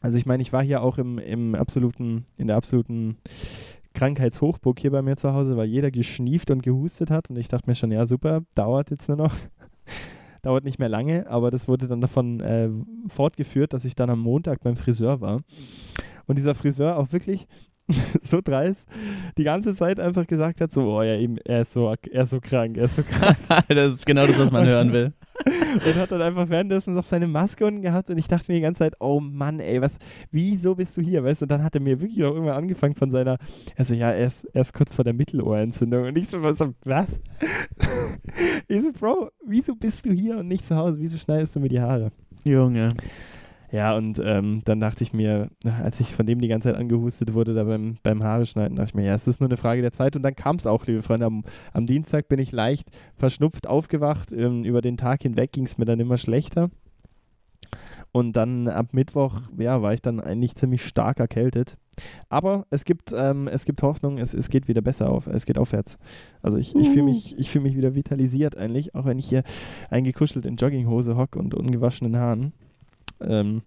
Also 0.00 0.16
ich 0.16 0.26
meine, 0.26 0.42
ich 0.42 0.52
war 0.52 0.62
hier 0.62 0.82
auch 0.82 0.98
im, 0.98 1.18
im 1.18 1.54
absoluten, 1.54 2.24
in 2.36 2.46
der 2.46 2.56
absoluten 2.56 3.18
Krankheitshochburg 3.94 4.78
hier 4.78 4.92
bei 4.92 5.02
mir 5.02 5.16
zu 5.16 5.32
Hause, 5.34 5.56
weil 5.56 5.68
jeder 5.68 5.90
geschnieft 5.90 6.50
und 6.50 6.62
gehustet 6.62 7.10
hat 7.10 7.30
und 7.30 7.36
ich 7.36 7.48
dachte 7.48 7.68
mir 7.68 7.74
schon, 7.74 7.90
ja 7.90 8.06
super, 8.06 8.42
dauert 8.54 8.90
jetzt 8.90 9.08
nur 9.08 9.18
noch. 9.18 9.34
dauert 10.42 10.64
nicht 10.64 10.78
mehr 10.78 10.88
lange, 10.88 11.28
aber 11.28 11.50
das 11.50 11.68
wurde 11.68 11.88
dann 11.88 12.00
davon 12.00 12.40
äh, 12.40 12.70
fortgeführt, 13.08 13.72
dass 13.72 13.84
ich 13.84 13.96
dann 13.96 14.08
am 14.08 14.20
Montag 14.20 14.60
beim 14.60 14.76
Friseur 14.76 15.20
war. 15.20 15.42
Und 16.26 16.38
dieser 16.38 16.54
Friseur 16.54 16.96
auch 16.96 17.12
wirklich, 17.12 17.48
so 18.22 18.40
dreist 18.40 18.86
die 19.36 19.44
ganze 19.44 19.74
Zeit 19.74 19.98
einfach 19.98 20.26
gesagt 20.26 20.60
hat, 20.60 20.72
so, 20.72 20.82
oh 20.82 21.02
ja, 21.02 21.16
eben, 21.16 21.38
er 21.38 21.62
ist 21.62 21.72
so, 21.72 21.94
er 22.10 22.22
ist 22.22 22.30
so 22.30 22.40
krank, 22.40 22.76
er 22.76 22.84
ist 22.84 22.96
so 22.96 23.02
krank. 23.02 23.38
das 23.68 23.94
ist 23.94 24.06
genau 24.06 24.26
das, 24.26 24.38
was 24.38 24.50
man 24.50 24.66
hören 24.66 24.92
will. 24.92 25.12
und 25.86 25.94
hat 25.96 26.10
dann 26.10 26.22
einfach 26.22 26.48
währenddessen 26.48 26.94
noch 26.94 27.04
seine 27.04 27.26
Maske 27.26 27.64
unten 27.64 27.82
gehabt 27.82 28.10
und 28.10 28.18
ich 28.18 28.28
dachte 28.28 28.50
mir 28.50 28.56
die 28.56 28.62
ganze 28.62 28.80
Zeit, 28.80 28.94
oh 29.00 29.20
Mann, 29.20 29.60
ey, 29.60 29.80
was, 29.80 29.98
wieso 30.30 30.74
bist 30.74 30.96
du 30.96 31.00
hier, 31.00 31.24
weißt 31.24 31.42
du, 31.42 31.44
und 31.44 31.50
dann 31.50 31.62
hat 31.62 31.74
er 31.74 31.80
mir 31.80 32.00
wirklich 32.00 32.22
auch 32.24 32.34
immer 32.34 32.54
angefangen 32.54 32.94
von 32.94 33.10
seiner, 33.10 33.38
also 33.76 33.94
ja, 33.94 34.10
er 34.10 34.26
ist, 34.26 34.44
er 34.46 34.62
ist 34.62 34.74
kurz 34.74 34.94
vor 34.94 35.04
der 35.04 35.14
Mittelohrentzündung 35.14 36.04
und 36.06 36.16
ich 36.16 36.28
so, 36.28 36.42
was? 36.42 36.58
was? 36.84 37.20
ich 38.66 38.82
so, 38.82 38.92
Bro, 38.92 39.30
wieso 39.46 39.74
bist 39.74 40.04
du 40.04 40.12
hier 40.12 40.38
und 40.38 40.48
nicht 40.48 40.66
zu 40.66 40.76
Hause, 40.76 40.98
wieso 41.00 41.16
schneidest 41.16 41.54
du 41.56 41.60
mir 41.60 41.68
die 41.68 41.80
Haare? 41.80 42.10
Junge. 42.44 42.88
Ja, 43.70 43.94
und 43.96 44.18
ähm, 44.24 44.62
dann 44.64 44.80
dachte 44.80 45.04
ich 45.04 45.12
mir, 45.12 45.50
als 45.64 46.00
ich 46.00 46.14
von 46.14 46.24
dem 46.24 46.40
die 46.40 46.48
ganze 46.48 46.70
Zeit 46.70 46.78
angehustet 46.78 47.34
wurde, 47.34 47.52
da 47.52 47.64
beim, 47.64 47.98
beim 48.02 48.22
Haare 48.22 48.46
schneiden, 48.46 48.76
dachte 48.76 48.90
ich 48.90 48.94
mir, 48.94 49.04
ja, 49.04 49.14
es 49.14 49.26
ist 49.26 49.40
nur 49.40 49.48
eine 49.48 49.58
Frage 49.58 49.82
der 49.82 49.92
Zeit. 49.92 50.16
Und 50.16 50.22
dann 50.22 50.34
kam 50.34 50.56
es 50.56 50.66
auch, 50.66 50.86
liebe 50.86 51.02
Freunde. 51.02 51.26
Am, 51.26 51.44
am, 51.74 51.86
Dienstag 51.86 52.28
bin 52.28 52.38
ich 52.38 52.50
leicht 52.52 52.88
verschnupft 53.16 53.66
aufgewacht. 53.66 54.32
Ähm, 54.32 54.64
über 54.64 54.80
den 54.80 54.96
Tag 54.96 55.22
hinweg 55.22 55.52
ging 55.52 55.64
es 55.64 55.76
mir 55.76 55.84
dann 55.84 56.00
immer 56.00 56.16
schlechter. 56.16 56.70
Und 58.10 58.36
dann 58.36 58.68
ab 58.68 58.88
Mittwoch, 58.92 59.42
ja, 59.58 59.82
war 59.82 59.92
ich 59.92 60.00
dann 60.00 60.20
eigentlich 60.20 60.54
ziemlich 60.54 60.84
stark 60.86 61.20
erkältet. 61.20 61.76
Aber 62.30 62.66
es 62.70 62.86
gibt, 62.86 63.12
ähm, 63.14 63.48
es 63.48 63.66
gibt 63.66 63.82
Hoffnung, 63.82 64.16
es, 64.18 64.32
es 64.32 64.48
geht 64.48 64.68
wieder 64.68 64.80
besser 64.80 65.10
auf, 65.10 65.26
es 65.26 65.44
geht 65.44 65.58
aufwärts. 65.58 65.98
Also 66.40 66.56
ich, 66.56 66.74
ich 66.74 66.88
fühle 66.88 67.02
mich, 67.02 67.36
fühl 67.48 67.60
mich 67.60 67.76
wieder 67.76 67.94
vitalisiert 67.94 68.56
eigentlich, 68.56 68.94
auch 68.94 69.04
wenn 69.04 69.18
ich 69.18 69.28
hier 69.28 69.42
eingekuschelt 69.90 70.46
in 70.46 70.56
Jogginghose 70.56 71.16
hocke 71.16 71.38
und 71.38 71.54
ungewaschenen 71.54 72.16
Haaren. 72.16 72.52
Ähm, 73.20 73.62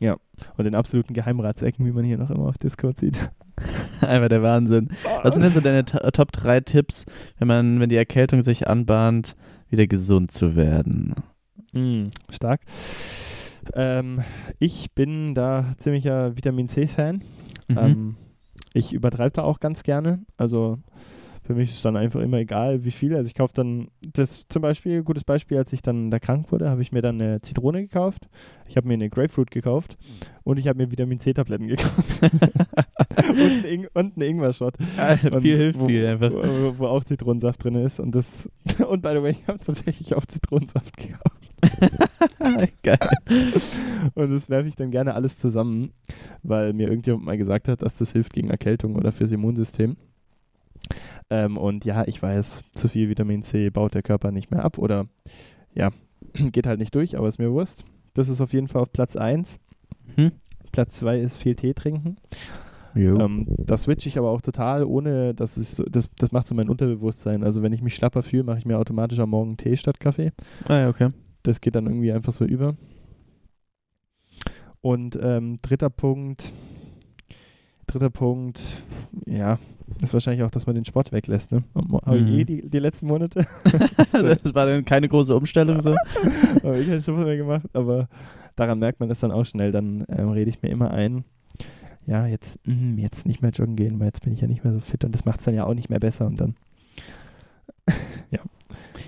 ja, 0.00 0.16
und 0.56 0.64
den 0.64 0.74
absoluten 0.74 1.14
Geheimratsecken, 1.14 1.86
wie 1.86 1.92
man 1.92 2.04
hier 2.04 2.18
noch 2.18 2.30
immer 2.30 2.46
auf 2.48 2.58
Discord 2.58 2.98
sieht. 2.98 3.30
Einfach 4.00 4.28
der 4.28 4.42
Wahnsinn. 4.42 4.88
Was 5.22 5.34
sind 5.34 5.42
denn 5.42 5.54
so 5.54 5.60
deine 5.60 5.84
Top 5.84 6.32
3 6.32 6.60
Tipps, 6.60 7.06
wenn 7.38 7.48
man, 7.48 7.80
wenn 7.80 7.88
die 7.88 7.96
Erkältung 7.96 8.42
sich 8.42 8.68
anbahnt, 8.68 9.36
wieder 9.70 9.86
gesund 9.86 10.30
zu 10.32 10.54
werden? 10.54 11.14
Mm, 11.72 12.08
stark. 12.30 12.60
Ähm, 13.72 14.22
ich 14.58 14.92
bin 14.94 15.34
da 15.34 15.72
ziemlicher 15.78 16.36
Vitamin 16.36 16.68
C-Fan. 16.68 17.22
Mhm. 17.68 17.78
Ähm, 17.78 18.16
ich 18.74 18.92
übertreibe 18.92 19.32
da 19.32 19.42
auch 19.42 19.60
ganz 19.60 19.82
gerne. 19.82 20.20
Also 20.36 20.78
für 21.46 21.54
mich 21.54 21.70
ist 21.70 21.84
dann 21.84 21.96
einfach 21.96 22.20
immer 22.20 22.38
egal, 22.38 22.84
wie 22.84 22.90
viel. 22.90 23.14
Also 23.14 23.28
ich 23.28 23.34
kaufe 23.34 23.54
dann, 23.54 23.88
das 24.00 24.48
zum 24.48 24.62
Beispiel, 24.62 25.02
gutes 25.04 25.22
Beispiel, 25.22 25.58
als 25.58 25.72
ich 25.72 25.80
dann 25.80 26.10
da 26.10 26.18
krank 26.18 26.50
wurde, 26.50 26.68
habe 26.68 26.82
ich 26.82 26.90
mir 26.90 27.02
dann 27.02 27.20
eine 27.20 27.40
Zitrone 27.40 27.82
gekauft, 27.82 28.28
ich 28.68 28.76
habe 28.76 28.88
mir 28.88 28.94
eine 28.94 29.08
Grapefruit 29.08 29.52
gekauft 29.52 29.96
und 30.42 30.58
ich 30.58 30.66
habe 30.66 30.78
mir 30.78 30.90
Vitamin 30.90 31.20
C-Tabletten 31.20 31.68
gekauft. 31.68 32.22
und, 32.22 33.64
ein 33.64 33.86
und 33.94 34.16
einen 34.16 34.22
Ingwer-Shot. 34.22 34.74
Ja, 34.96 35.16
viel 35.40 35.56
hilft 35.56 35.78
wo, 35.78 35.86
viel 35.86 36.04
einfach. 36.04 36.32
Wo, 36.32 36.78
wo, 36.78 36.86
auch 36.86 37.04
Zitronensaft 37.04 37.62
drin 37.62 37.76
ist. 37.76 38.00
Und 38.00 38.14
das, 38.14 38.50
und 38.88 39.02
by 39.02 39.10
the 39.14 39.22
way, 39.22 39.30
ich 39.30 39.46
habe 39.46 39.60
tatsächlich 39.60 40.14
auch 40.16 40.26
Zitronensaft 40.26 40.96
gekauft. 40.96 41.46
Geil. 42.82 42.98
Und 44.14 44.30
das 44.32 44.50
werfe 44.50 44.68
ich 44.68 44.74
dann 44.74 44.90
gerne 44.90 45.14
alles 45.14 45.38
zusammen, 45.38 45.92
weil 46.42 46.72
mir 46.72 46.88
irgendjemand 46.88 47.24
mal 47.24 47.38
gesagt 47.38 47.68
hat, 47.68 47.82
dass 47.82 47.96
das 47.98 48.12
hilft 48.12 48.32
gegen 48.32 48.50
Erkältung 48.50 48.96
oder 48.96 49.12
fürs 49.12 49.30
Immunsystem. 49.30 49.96
Ähm, 51.30 51.56
und 51.56 51.84
ja, 51.84 52.06
ich 52.06 52.22
weiß, 52.22 52.64
zu 52.72 52.88
viel 52.88 53.08
Vitamin 53.08 53.42
C 53.42 53.70
baut 53.70 53.94
der 53.94 54.02
Körper 54.02 54.30
nicht 54.30 54.50
mehr 54.50 54.64
ab 54.64 54.78
oder 54.78 55.06
ja, 55.74 55.90
geht 56.34 56.66
halt 56.66 56.78
nicht 56.78 56.94
durch, 56.94 57.16
aber 57.16 57.28
ist 57.28 57.38
mir 57.38 57.50
Wurst. 57.50 57.84
Das 58.14 58.28
ist 58.28 58.40
auf 58.40 58.52
jeden 58.52 58.68
Fall 58.68 58.82
auf 58.82 58.92
Platz 58.92 59.16
1. 59.16 59.58
Hm. 60.14 60.32
Platz 60.72 60.96
2 60.96 61.20
ist 61.20 61.36
viel 61.36 61.56
Tee 61.56 61.74
trinken. 61.74 62.16
Ähm, 63.20 63.46
das 63.58 63.82
switche 63.82 64.08
ich 64.08 64.18
aber 64.18 64.30
auch 64.30 64.40
total, 64.40 64.84
ohne 64.84 65.34
dass 65.34 65.56
es, 65.56 65.82
das, 65.90 66.08
das 66.16 66.32
macht 66.32 66.46
so 66.46 66.54
mein 66.54 66.70
Unterbewusstsein. 66.70 67.44
Also 67.44 67.62
wenn 67.62 67.72
ich 67.72 67.82
mich 67.82 67.94
schlapper 67.94 68.22
fühle, 68.22 68.44
mache 68.44 68.58
ich 68.58 68.64
mir 68.64 68.78
automatisch 68.78 69.18
am 69.18 69.30
Morgen 69.30 69.56
Tee 69.56 69.76
statt 69.76 70.00
Kaffee. 70.00 70.32
Ah 70.68 70.78
ja, 70.78 70.88
okay. 70.88 71.10
Das 71.42 71.60
geht 71.60 71.74
dann 71.74 71.86
irgendwie 71.86 72.12
einfach 72.12 72.32
so 72.32 72.44
über. 72.44 72.74
Und 74.80 75.18
ähm, 75.20 75.58
dritter 75.62 75.90
Punkt, 75.90 76.52
dritter 77.86 78.10
Punkt, 78.10 78.82
ja, 79.26 79.58
ist 80.02 80.12
wahrscheinlich 80.12 80.42
auch, 80.42 80.50
dass 80.50 80.66
man 80.66 80.74
den 80.74 80.84
Sport 80.84 81.12
weglässt, 81.12 81.52
ne? 81.52 81.62
Habe 82.04 82.18
ich 82.18 82.28
eh 82.28 82.44
die, 82.44 82.68
die 82.68 82.78
letzten 82.78 83.06
Monate. 83.06 83.46
das 84.12 84.54
war 84.54 84.66
dann 84.66 84.84
keine 84.84 85.08
große 85.08 85.34
Umstellung 85.34 85.80
so. 85.80 85.94
Habe 86.62 86.78
ich 86.78 86.88
halt 86.88 87.04
schon 87.04 87.22
mehr 87.22 87.36
gemacht, 87.36 87.66
aber 87.72 88.08
daran 88.56 88.78
merkt 88.78 89.00
man 89.00 89.08
das 89.08 89.20
dann 89.20 89.30
auch 89.30 89.44
schnell. 89.44 89.70
Dann 89.70 90.04
ähm, 90.08 90.30
rede 90.30 90.50
ich 90.50 90.60
mir 90.62 90.70
immer 90.70 90.90
ein, 90.90 91.24
ja, 92.06 92.26
jetzt, 92.26 92.58
mh, 92.66 93.00
jetzt 93.00 93.26
nicht 93.26 93.42
mehr 93.42 93.52
joggen 93.52 93.76
gehen, 93.76 94.00
weil 94.00 94.06
jetzt 94.06 94.22
bin 94.22 94.32
ich 94.32 94.40
ja 94.40 94.48
nicht 94.48 94.64
mehr 94.64 94.72
so 94.72 94.80
fit 94.80 95.04
und 95.04 95.14
das 95.14 95.24
macht 95.24 95.38
es 95.40 95.44
dann 95.44 95.54
ja 95.54 95.64
auch 95.64 95.74
nicht 95.74 95.90
mehr 95.90 96.00
besser 96.00 96.26
und 96.26 96.40
dann, 96.40 96.56
ja. 98.30 98.40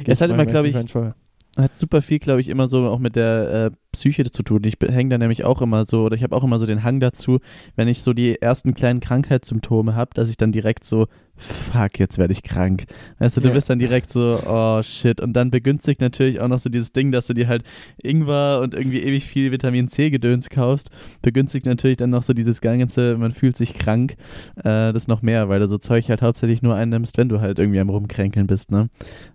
Es 0.07 0.21
hat 0.21 0.31
immer, 0.31 0.47
glaube 0.47 0.69
ich, 0.69 0.77
hat 0.77 1.77
super 1.77 2.03
viel, 2.03 2.21
glaube 2.21 2.41
ich, 2.41 2.49
immer 2.49 2.69
so 2.69 2.89
auch 2.89 3.01
mit 3.01 3.17
der 3.17 3.73
äh, 3.73 3.77
Psyche 3.93 4.25
zu 4.25 4.43
tun. 4.43 4.63
Ich 4.65 4.77
hänge 4.81 5.11
da 5.11 5.19
nämlich 5.19 5.45
auch 5.45 5.63
immer 5.63 5.85
so, 5.85 6.05
oder 6.05 6.17
ich 6.17 6.23
habe 6.23 6.37
auch 6.37 6.45
immer 6.45 6.59
so 6.59 6.67
den 6.67 6.83
Hang 6.83 7.01
dazu, 7.01 7.39
wenn 7.77 7.89
ich 7.89 8.03
so 8.03 8.13
die 8.13 8.41
ersten 8.41 8.75
kleinen 8.75 9.01
Krankheitssymptome 9.01 9.95
habe, 9.95 10.11
dass 10.15 10.29
ich 10.29 10.37
dann 10.37 10.53
direkt 10.53 10.85
so 10.85 11.07
fuck, 11.39 11.99
jetzt 11.99 12.19
werde 12.19 12.33
ich 12.33 12.43
krank. 12.43 12.87
Weißt 13.19 13.37
du, 13.37 13.41
du 13.41 13.49
ja. 13.49 13.55
bist 13.55 13.71
dann 13.71 13.79
direkt 13.79 14.11
so, 14.11 14.39
oh 14.47 14.83
shit. 14.83 15.21
Und 15.21 15.35
dann 15.35 15.51
begünstigt 15.51 16.01
natürlich 16.01 16.41
auch 16.41 16.49
noch 16.49 16.59
so 16.59 16.69
dieses 16.69 16.93
Ding, 16.93 17.13
dass 17.13 17.29
du 17.29 17.35
dir 17.35 17.49
halt 17.49 17.63
Ingwer 18.03 18.61
und 18.61 18.75
irgendwie 18.75 19.01
ewig 19.01 19.25
viel 19.25 19.53
Vitamin 19.53 19.89
C-Gedöns 19.89 20.51
kaufst. 20.51 20.91
Begünstigt 21.23 21.67
natürlich 21.67 21.97
dann 21.97 22.11
noch 22.11 22.23
so 22.23 22.33
dieses 22.33 22.61
ganze, 22.61 23.17
man 23.17 23.33
fühlt 23.33 23.57
sich 23.57 23.75
krank, 23.75 24.17
äh, 24.57 24.93
das 24.93 25.07
noch 25.07 25.23
mehr, 25.23 25.49
weil 25.49 25.61
du 25.61 25.69
so 25.69 25.79
Zeug 25.79 26.09
halt 26.09 26.23
hauptsächlich 26.23 26.63
nur 26.63 26.75
einnimmst, 26.75 27.17
wenn 27.19 27.29
du 27.29 27.41
halt 27.41 27.59
irgendwie 27.59 27.81
am 27.81 27.89
Rumkränkeln 27.89 28.47
bist, 28.47 28.71
ne? 28.73 28.89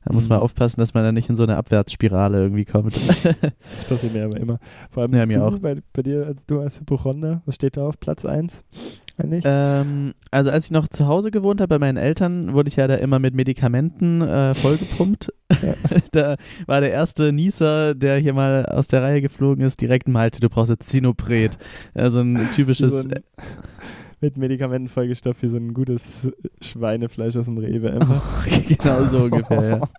Da 0.04 0.12
mhm. 0.12 0.16
muss 0.16 0.30
man 0.30 0.40
mhm. 0.40 0.44
aufpassen, 0.44 0.80
dass 0.80 0.94
man 0.94 1.04
dann 1.04 1.16
nicht 1.16 1.30
in 1.30 1.36
so 1.36 1.44
eine 1.44 1.58
Abwärtsspirale 1.58 2.38
irgendwie 2.44 2.66
kommt. 2.66 2.98
das 2.98 3.86
passiert 3.86 4.14
mir 4.14 4.26
aber 4.26 4.40
immer. 4.44 4.60
Vor 4.92 5.04
allem 5.04 5.16
ja, 5.16 5.26
mir 5.26 5.40
du, 5.40 5.44
auch. 5.44 5.60
Bei, 5.60 5.76
bei 5.92 6.04
dir, 6.04 6.26
als 6.28 6.46
du 6.46 6.60
als 6.60 6.80
Hypochonder, 6.80 7.42
was 7.46 7.56
steht 7.56 7.78
da 7.78 7.88
auf 7.88 8.00
Platz 8.00 8.26
1? 8.26 8.64
Ähm, 9.20 10.14
also 10.32 10.50
als 10.50 10.66
ich 10.66 10.72
noch 10.72 10.88
zu 10.88 11.08
Hause 11.08 11.30
gewohnt 11.30 11.62
habe 11.62 11.68
bei 11.70 11.80
meinen 11.80 11.98
Eltern, 11.98 12.54
wurde 12.54 12.70
ich 12.70 12.78
ja 12.78 12.88
da 12.88 12.96
immer 12.96 13.20
mit 13.20 13.36
Medikamenten 13.36 14.22
äh, 14.22 14.56
vollgepumpt. 14.56 15.32
Ja. 15.62 15.76
da 16.12 16.36
war 16.66 16.82
der 16.82 16.92
erste 16.92 17.32
Nieser, 17.32 17.94
der 17.94 18.18
hier 18.18 18.34
mal 18.34 18.66
aus 18.66 18.88
der 18.88 19.04
Reihe 19.04 19.22
geflogen 19.22 19.64
ist, 19.64 19.82
direkt 19.82 20.08
Malte, 20.08 20.40
du 20.40 20.50
brauchst 20.50 20.72
jetzt 20.72 20.90
Zinopret. 20.90 21.58
Also 21.94 22.22
ein 22.22 22.50
typisches... 22.56 22.92
So 22.92 23.08
ein, 23.08 23.14
mit 24.22 24.38
Medikamenten 24.38 24.88
vollgestopft 24.88 25.44
wie 25.44 25.50
so 25.50 25.58
ein 25.58 25.74
gutes 25.74 26.32
Schweinefleisch 26.62 27.36
aus 27.36 27.46
dem 27.46 27.58
Rewe. 27.58 28.00
Oh, 28.02 28.22
genau 28.68 29.06
so 29.06 29.26
ungefähr, 29.26 29.70
ja. 29.70 29.90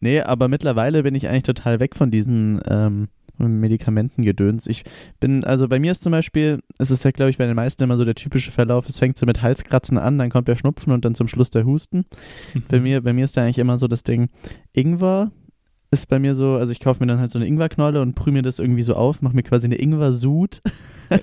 Nee, 0.00 0.20
aber 0.20 0.48
mittlerweile 0.48 1.02
bin 1.02 1.14
ich 1.14 1.28
eigentlich 1.28 1.42
total 1.42 1.78
weg 1.80 1.94
von 1.94 2.10
diesen 2.10 2.60
ähm, 2.66 3.08
Medikamentengedöns. 3.38 4.66
Ich 4.66 4.84
bin, 5.18 5.44
also 5.44 5.68
bei 5.68 5.78
mir 5.78 5.92
ist 5.92 6.02
zum 6.02 6.12
Beispiel, 6.12 6.60
es 6.78 6.90
ist 6.90 7.04
ja, 7.04 7.10
glaube 7.10 7.30
ich, 7.30 7.38
bei 7.38 7.46
den 7.46 7.56
meisten 7.56 7.82
immer 7.82 7.96
so 7.96 8.04
der 8.04 8.14
typische 8.14 8.50
Verlauf, 8.50 8.88
es 8.88 8.98
fängt 8.98 9.16
so 9.16 9.26
mit 9.26 9.42
Halskratzen 9.42 9.98
an, 9.98 10.18
dann 10.18 10.30
kommt 10.30 10.48
der 10.48 10.56
Schnupfen 10.56 10.92
und 10.92 11.04
dann 11.04 11.14
zum 11.14 11.28
Schluss 11.28 11.50
der 11.50 11.64
Husten. 11.64 12.04
Mhm. 12.54 12.62
Bei, 12.68 12.80
mir, 12.80 13.00
bei 13.02 13.12
mir 13.12 13.24
ist 13.24 13.36
da 13.36 13.42
eigentlich 13.42 13.58
immer 13.58 13.78
so 13.78 13.88
das 13.88 14.02
Ding, 14.02 14.28
Ingwer 14.72 15.30
ist 15.92 16.08
bei 16.08 16.20
mir 16.20 16.34
so, 16.36 16.54
also 16.54 16.70
ich 16.70 16.78
kaufe 16.78 17.02
mir 17.02 17.08
dann 17.08 17.18
halt 17.18 17.30
so 17.30 17.38
eine 17.38 17.46
Ingwerknolle 17.46 18.00
und 18.00 18.14
prühe 18.14 18.32
mir 18.32 18.42
das 18.42 18.60
irgendwie 18.60 18.82
so 18.82 18.94
auf, 18.94 19.22
mache 19.22 19.34
mir 19.34 19.42
quasi 19.42 19.66
eine 19.66 19.74
Ingwer-Sud. 19.74 20.60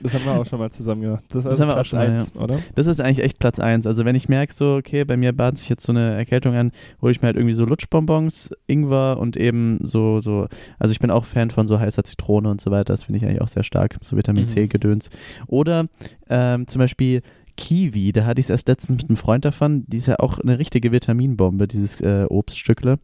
das 0.03 0.13
haben 0.13 0.25
wir 0.25 0.33
auch 0.33 0.45
schon 0.45 0.59
mal 0.59 0.69
zusammen 0.69 1.03
gemacht. 1.03 1.24
Das 1.29 1.45
ist 1.45 1.45
das 1.45 1.62
also 1.62 1.74
Platz 1.74 1.93
1, 1.93 2.33
ja. 2.36 2.41
oder? 2.41 2.59
Das 2.75 2.88
ist 2.88 3.00
eigentlich 3.00 3.24
echt 3.24 3.39
Platz 3.39 3.59
1. 3.59 3.88
Also 3.88 4.03
wenn 4.03 4.15
ich 4.15 4.27
merke 4.27 4.53
so, 4.53 4.75
okay, 4.75 5.05
bei 5.05 5.15
mir 5.15 5.31
bat 5.31 5.57
sich 5.57 5.69
jetzt 5.69 5.86
so 5.86 5.93
eine 5.93 6.15
Erkältung 6.15 6.53
an, 6.55 6.74
hole 7.01 7.12
ich 7.12 7.21
mir 7.21 7.27
halt 7.27 7.38
irgendwie 7.38 7.53
so 7.53 7.63
Lutschbonbons, 7.63 8.51
Ingwer 8.67 9.17
und 9.19 9.38
eben 9.38 9.79
so, 9.83 10.19
so, 10.19 10.47
also 10.79 10.91
ich 10.91 11.00
bin 11.00 11.12
auch 11.12 11.24
Fan 11.24 11.50
von 11.50 11.67
so 11.67 11.79
heißer 11.79 12.03
Zitrone 12.03 12.50
und 12.50 12.59
so 12.59 12.69
weiter, 12.69 12.93
das 12.93 13.03
finde 13.03 13.17
ich 13.19 13.25
eigentlich 13.25 13.41
auch 13.41 13.47
sehr 13.47 13.63
stark, 13.63 13.95
so 14.01 14.17
Vitamin 14.17 14.43
mhm. 14.43 14.50
C-Gedöns. 14.50 15.09
Oder 15.47 15.86
ähm, 16.29 16.67
zum 16.67 16.79
Beispiel 16.79 17.21
Kiwi, 17.58 18.14
da 18.14 18.26
hatte 18.26 18.40
ich 18.40 18.46
es 18.46 18.50
erst 18.50 18.68
letztens 18.68 19.02
mit 19.02 19.10
einem 19.10 19.18
Freund 19.18 19.44
davon. 19.44 19.84
Die 19.88 19.98
ist 19.98 20.08
ja 20.08 20.20
auch 20.20 20.40
eine 20.40 20.60
richtige 20.60 20.92
Vitaminbombe, 20.92 21.68
dieses 21.68 22.00
äh, 22.00 22.26
Obststückle. 22.30 23.00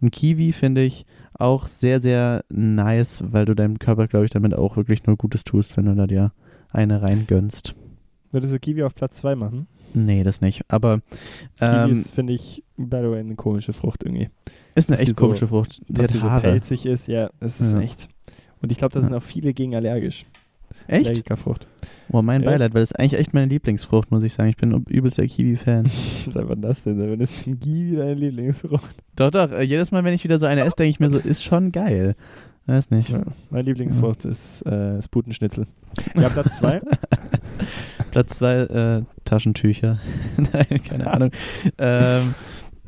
Und 0.00 0.12
Kiwi 0.12 0.52
finde 0.52 0.82
ich 0.82 1.04
auch 1.34 1.66
sehr, 1.66 2.00
sehr 2.00 2.44
nice, 2.48 3.22
weil 3.26 3.44
du 3.44 3.54
deinem 3.54 3.78
Körper, 3.78 4.06
glaube 4.06 4.24
ich, 4.24 4.30
damit 4.30 4.54
auch 4.54 4.76
wirklich 4.76 5.06
nur 5.06 5.16
Gutes 5.16 5.44
tust, 5.44 5.76
wenn 5.76 5.84
du 5.84 5.94
da 5.94 6.06
dir 6.06 6.32
eine 6.70 7.02
reingönnst. 7.02 7.74
Würdest 8.32 8.54
du 8.54 8.58
Kiwi 8.58 8.84
auf 8.84 8.94
Platz 8.94 9.16
2 9.16 9.34
machen? 9.34 9.66
Nee, 9.92 10.22
das 10.22 10.40
nicht. 10.40 10.62
Aber 10.68 11.00
ähm, 11.60 11.88
Kiwi 11.88 11.98
ist, 11.98 12.14
finde 12.14 12.32
ich, 12.32 12.62
by 12.76 12.98
the 12.98 13.10
way, 13.10 13.20
eine 13.20 13.34
komische 13.34 13.72
Frucht 13.72 14.04
irgendwie. 14.04 14.30
Ist 14.74 14.90
eine 14.90 15.00
echt 15.00 15.16
komische 15.16 15.46
so, 15.46 15.48
Frucht. 15.48 15.82
Die 15.88 15.94
dass 15.94 16.12
sie 16.12 16.18
so 16.18 16.28
pelzig 16.28 16.86
ist, 16.86 17.08
ja, 17.08 17.30
es 17.40 17.60
ist 17.60 17.72
ja. 17.72 17.80
echt. 17.80 18.08
Und 18.60 18.72
ich 18.72 18.78
glaube, 18.78 18.94
da 18.94 19.00
sind 19.00 19.14
auch 19.14 19.22
viele 19.22 19.52
gegen 19.52 19.74
allergisch. 19.74 20.26
Echt? 20.86 21.06
Allergikerfrucht. 21.06 21.66
Boah, 22.08 22.22
mein 22.22 22.42
Beileid, 22.42 22.72
weil 22.72 22.82
das 22.82 22.92
ist 22.92 22.98
eigentlich 22.98 23.18
echt 23.18 23.34
meine 23.34 23.46
Lieblingsfrucht, 23.46 24.10
muss 24.10 24.22
ich 24.22 24.32
sagen. 24.32 24.48
Ich 24.48 24.56
bin 24.56 24.72
übelst 24.88 25.18
der 25.18 25.26
Kiwi-Fan. 25.26 25.84
Was 26.26 26.48
war 26.48 26.56
das 26.56 26.84
denn? 26.84 26.98
Wenn 26.98 27.20
ist 27.20 27.46
ein 27.46 27.58
Kiwi 27.58 27.96
deine 27.96 28.14
Lieblingsfrucht? 28.14 28.96
Doch, 29.16 29.30
doch. 29.30 29.50
Äh, 29.50 29.62
jedes 29.62 29.90
Mal, 29.90 30.04
wenn 30.04 30.14
ich 30.14 30.22
wieder 30.22 30.38
so 30.38 30.46
eine 30.46 30.62
esse, 30.62 30.76
denke 30.76 30.90
ich 30.90 31.00
mir 31.00 31.10
so, 31.10 31.18
ist 31.18 31.42
schon 31.42 31.72
geil. 31.72 32.14
Weiß 32.66 32.90
nicht. 32.90 33.10
Ja, 33.10 33.22
meine 33.50 33.62
Lieblingsfrucht 33.62 34.24
ja. 34.24 34.30
ist, 34.30 34.62
äh, 34.66 34.98
ist 34.98 35.08
Putenschnitzel. 35.10 35.66
Ja, 36.14 36.28
Platz 36.28 36.56
zwei. 36.56 36.80
Platz 38.10 38.38
zwei, 38.38 38.54
äh, 38.54 39.02
Taschentücher. 39.24 39.98
Nein, 40.36 40.80
keine 40.88 41.12
Ahnung. 41.12 41.30
ähm, 41.78 42.34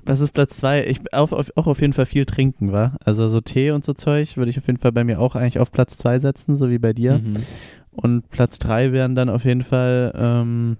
was 0.08 0.20
ist 0.20 0.32
Platz 0.32 0.56
zwei? 0.56 0.86
Ich 0.86 1.12
auf, 1.12 1.32
auf, 1.32 1.50
auch 1.56 1.66
auf 1.66 1.80
jeden 1.80 1.92
Fall 1.92 2.06
viel 2.06 2.24
trinken, 2.24 2.72
war. 2.72 2.96
Also 3.04 3.28
so 3.28 3.40
Tee 3.40 3.70
und 3.70 3.84
so 3.84 3.92
Zeug 3.92 4.36
würde 4.36 4.50
ich 4.50 4.58
auf 4.58 4.66
jeden 4.66 4.78
Fall 4.78 4.92
bei 4.92 5.04
mir 5.04 5.20
auch 5.20 5.34
eigentlich 5.34 5.58
auf 5.58 5.70
Platz 5.70 5.98
zwei 5.98 6.18
setzen, 6.18 6.54
so 6.54 6.70
wie 6.70 6.78
bei 6.78 6.92
dir. 6.92 7.18
Mhm. 7.18 7.34
Und 7.90 8.30
Platz 8.30 8.60
3 8.60 8.92
wären 8.92 9.16
dann 9.16 9.28
auf 9.28 9.44
jeden 9.44 9.62
Fall. 9.62 10.12
Ähm, 10.16 10.76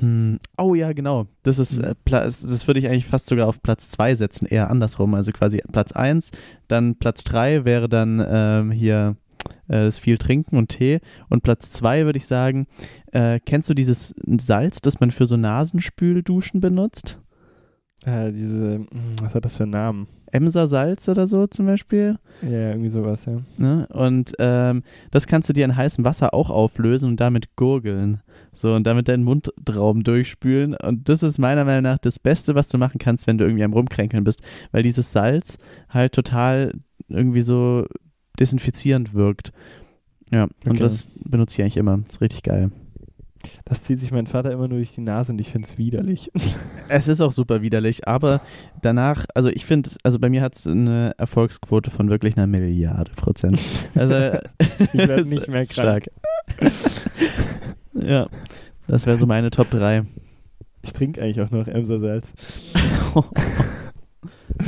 hm, 0.00 0.40
oh 0.58 0.74
ja, 0.74 0.92
genau. 0.92 1.26
Das 1.44 1.60
ist 1.60 1.78
mhm. 1.78 1.84
äh, 1.84 1.94
das 2.04 2.66
würde 2.66 2.80
ich 2.80 2.88
eigentlich 2.88 3.06
fast 3.06 3.26
sogar 3.26 3.46
auf 3.46 3.62
Platz 3.62 3.90
2 3.90 4.16
setzen, 4.16 4.46
eher 4.46 4.70
andersrum. 4.70 5.14
Also 5.14 5.30
quasi 5.30 5.62
Platz 5.70 5.92
1, 5.92 6.32
dann 6.66 6.96
Platz 6.96 7.22
3 7.24 7.64
wäre 7.64 7.88
dann 7.88 8.24
ähm, 8.28 8.72
hier 8.72 9.16
äh, 9.68 9.84
das 9.84 10.00
viel 10.00 10.18
Trinken 10.18 10.56
und 10.56 10.70
Tee. 10.70 11.00
Und 11.28 11.44
Platz 11.44 11.70
2 11.70 12.06
würde 12.06 12.16
ich 12.16 12.26
sagen, 12.26 12.66
äh, 13.12 13.38
kennst 13.38 13.70
du 13.70 13.74
dieses 13.74 14.12
Salz, 14.26 14.80
das 14.80 14.98
man 14.98 15.12
für 15.12 15.26
so 15.26 15.36
Nasenspülduschen 15.36 16.60
benutzt? 16.60 17.20
Äh, 18.04 18.32
diese, 18.32 18.76
hm, 18.76 18.88
was 19.20 19.34
hat 19.34 19.44
das 19.44 19.56
für 19.56 19.64
einen 19.64 19.72
Namen? 19.72 20.08
Emser 20.32 20.68
Salz 20.68 21.08
oder 21.08 21.26
so 21.26 21.46
zum 21.46 21.66
Beispiel. 21.66 22.18
Ja, 22.42 22.70
irgendwie 22.70 22.88
sowas, 22.88 23.26
ja. 23.26 23.42
Ne? 23.58 23.86
Und 23.92 24.32
ähm, 24.38 24.82
das 25.10 25.26
kannst 25.26 25.48
du 25.48 25.52
dir 25.52 25.64
in 25.64 25.76
heißem 25.76 26.04
Wasser 26.04 26.32
auch 26.32 26.50
auflösen 26.50 27.10
und 27.10 27.20
damit 27.20 27.56
gurgeln. 27.56 28.22
So, 28.52 28.74
und 28.74 28.84
damit 28.84 29.08
deinen 29.08 29.24
Mundraum 29.24 30.02
durchspülen. 30.02 30.74
Und 30.74 31.08
das 31.08 31.22
ist 31.22 31.38
meiner 31.38 31.64
Meinung 31.64 31.82
nach 31.82 31.98
das 31.98 32.18
Beste, 32.18 32.54
was 32.54 32.68
du 32.68 32.78
machen 32.78 32.98
kannst, 32.98 33.26
wenn 33.26 33.38
du 33.38 33.44
irgendwie 33.44 33.64
am 33.64 33.72
Rumkränkeln 33.72 34.24
bist. 34.24 34.42
Weil 34.72 34.82
dieses 34.82 35.12
Salz 35.12 35.58
halt 35.88 36.12
total 36.12 36.72
irgendwie 37.08 37.42
so 37.42 37.86
desinfizierend 38.38 39.14
wirkt. 39.14 39.52
Ja, 40.32 40.44
okay. 40.44 40.70
und 40.70 40.82
das 40.82 41.10
benutze 41.24 41.54
ich 41.54 41.62
eigentlich 41.62 41.76
immer. 41.76 41.98
Das 41.98 42.14
ist 42.14 42.20
richtig 42.20 42.42
geil. 42.42 42.70
Das 43.64 43.82
zieht 43.82 43.98
sich 43.98 44.10
mein 44.12 44.26
Vater 44.26 44.50
immer 44.50 44.68
nur 44.68 44.78
durch 44.78 44.94
die 44.94 45.00
Nase 45.00 45.32
und 45.32 45.40
ich 45.40 45.50
finde 45.50 45.66
es 45.66 45.78
widerlich. 45.78 46.30
Es 46.92 47.06
ist 47.06 47.20
auch 47.20 47.30
super 47.30 47.62
widerlich, 47.62 48.08
aber 48.08 48.40
danach, 48.82 49.24
also 49.36 49.48
ich 49.48 49.64
finde, 49.64 49.90
also 50.02 50.18
bei 50.18 50.28
mir 50.28 50.42
hat 50.42 50.56
es 50.56 50.66
eine 50.66 51.14
Erfolgsquote 51.18 51.92
von 51.92 52.10
wirklich 52.10 52.36
einer 52.36 52.48
Milliarde 52.48 53.12
Prozent. 53.12 53.58
Also 53.94 54.14
ich 54.92 55.06
werde 55.06 55.28
nicht 55.28 55.46
mehr 55.48 55.64
krank. 55.66 55.72
stark. 55.72 56.10
ja, 57.94 58.28
das 58.88 59.06
wäre 59.06 59.18
so 59.18 59.26
meine 59.26 59.50
Top 59.50 59.70
3. 59.70 60.02
Ich 60.82 60.92
trinke 60.92 61.22
eigentlich 61.22 61.40
auch 61.40 61.50
noch 61.50 61.66
Emser 61.68 62.00
Salz. 62.00 62.32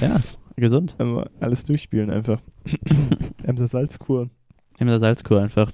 ja, 0.01 0.21
gesund. 0.57 0.95
Aber 0.99 1.29
alles 1.41 1.65
durchspielen 1.65 2.11
einfach. 2.11 2.41
Emser 3.43 3.67
Salzkur. 3.67 4.31
Emser 4.79 5.01
Salzkur 5.01 5.41
einfach. 5.43 5.73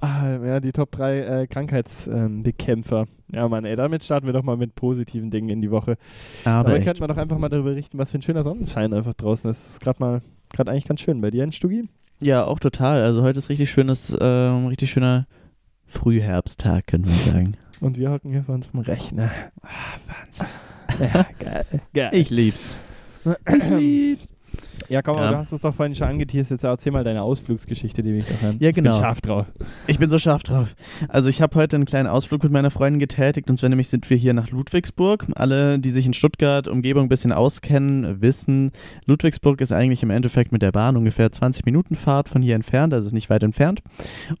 Ah, 0.00 0.38
ja, 0.44 0.60
die 0.60 0.72
Top 0.72 0.90
3 0.92 1.18
äh, 1.18 1.46
Krankheitsbekämpfer. 1.46 3.00
Ähm, 3.00 3.34
ja, 3.34 3.48
Mann, 3.48 3.64
ey, 3.64 3.76
damit 3.76 4.04
starten 4.04 4.26
wir 4.26 4.32
doch 4.32 4.42
mal 4.42 4.56
mit 4.56 4.74
positiven 4.74 5.30
Dingen 5.30 5.48
in 5.48 5.60
die 5.60 5.70
Woche. 5.70 5.96
Aber, 6.44 6.70
Aber 6.70 6.80
könnten 6.80 7.00
wir 7.00 7.08
doch 7.08 7.16
einfach 7.16 7.38
mal 7.38 7.48
darüber 7.48 7.70
berichten, 7.70 7.98
was 7.98 8.10
für 8.10 8.18
ein 8.18 8.22
schöner 8.22 8.42
Sonnenschein 8.42 8.92
einfach 8.92 9.14
draußen 9.14 9.50
ist. 9.50 9.64
Das 9.64 9.70
ist 9.72 9.80
gerade 9.80 10.00
mal, 10.00 10.22
gerade 10.52 10.70
eigentlich 10.70 10.86
ganz 10.86 11.00
schön. 11.00 11.20
Bei 11.20 11.30
dir 11.30 11.50
Stugi? 11.52 11.88
Ja, 12.22 12.44
auch 12.44 12.58
total. 12.58 13.02
Also 13.02 13.22
heute 13.22 13.38
ist 13.38 13.48
richtig 13.48 13.70
schönes, 13.70 14.12
äh, 14.14 14.24
richtig 14.24 14.90
schöner 14.90 15.26
Frühherbsttag, 15.86 16.86
können 16.86 17.04
wir 17.04 17.32
sagen. 17.32 17.56
Und 17.80 17.98
wir 17.98 18.10
hocken 18.10 18.30
hier 18.30 18.42
vor 18.42 18.54
unserem 18.54 18.80
Rechner. 18.80 19.30
Ah, 19.62 19.68
Wahnsinn. 20.06 20.46
Ja, 21.00 21.26
geil. 21.38 21.64
geil. 21.92 22.10
Ich 22.12 22.30
lieb's. 22.30 22.74
Ich 23.46 23.70
lieb's. 23.70 24.35
Ja, 24.88 25.02
komm, 25.02 25.16
ja. 25.16 25.30
du 25.30 25.36
hast 25.36 25.52
es 25.52 25.60
doch 25.60 25.74
vorhin 25.74 25.94
schon 25.94 26.08
angeteased. 26.08 26.50
Jetzt 26.50 26.64
erzähl 26.64 26.92
mal 26.92 27.04
deine 27.04 27.22
Ausflugsgeschichte, 27.22 28.02
die 28.02 28.10
will 28.10 28.18
ich 28.20 28.26
doch 28.26 28.40
hören. 28.40 28.56
Ja, 28.60 28.70
genau. 28.70 28.90
Ich 28.90 28.96
bin 28.96 29.02
scharf 29.02 29.20
drauf. 29.20 29.46
Ich 29.86 29.98
bin 29.98 30.10
so 30.10 30.18
scharf 30.18 30.42
drauf. 30.42 30.74
Also, 31.08 31.28
ich 31.28 31.42
habe 31.42 31.54
heute 31.56 31.76
einen 31.76 31.84
kleinen 31.84 32.08
Ausflug 32.08 32.42
mit 32.42 32.52
meiner 32.52 32.70
Freundin 32.70 33.00
getätigt. 33.00 33.50
Und 33.50 33.56
zwar 33.56 33.68
nämlich 33.68 33.88
sind 33.88 34.08
wir 34.08 34.16
hier 34.16 34.34
nach 34.34 34.50
Ludwigsburg. 34.50 35.26
Alle, 35.34 35.78
die 35.78 35.90
sich 35.90 36.06
in 36.06 36.14
Stuttgart, 36.14 36.68
Umgebung 36.68 37.04
ein 37.04 37.08
bisschen 37.08 37.32
auskennen, 37.32 38.20
wissen, 38.20 38.72
Ludwigsburg 39.06 39.60
ist 39.60 39.72
eigentlich 39.72 40.02
im 40.02 40.10
Endeffekt 40.10 40.52
mit 40.52 40.62
der 40.62 40.72
Bahn 40.72 40.96
ungefähr 40.96 41.30
20 41.30 41.64
Minuten 41.64 41.96
Fahrt 41.96 42.28
von 42.28 42.42
hier 42.42 42.54
entfernt. 42.54 42.94
Also, 42.94 43.06
ist 43.06 43.12
nicht 43.12 43.30
weit 43.30 43.42
entfernt. 43.42 43.82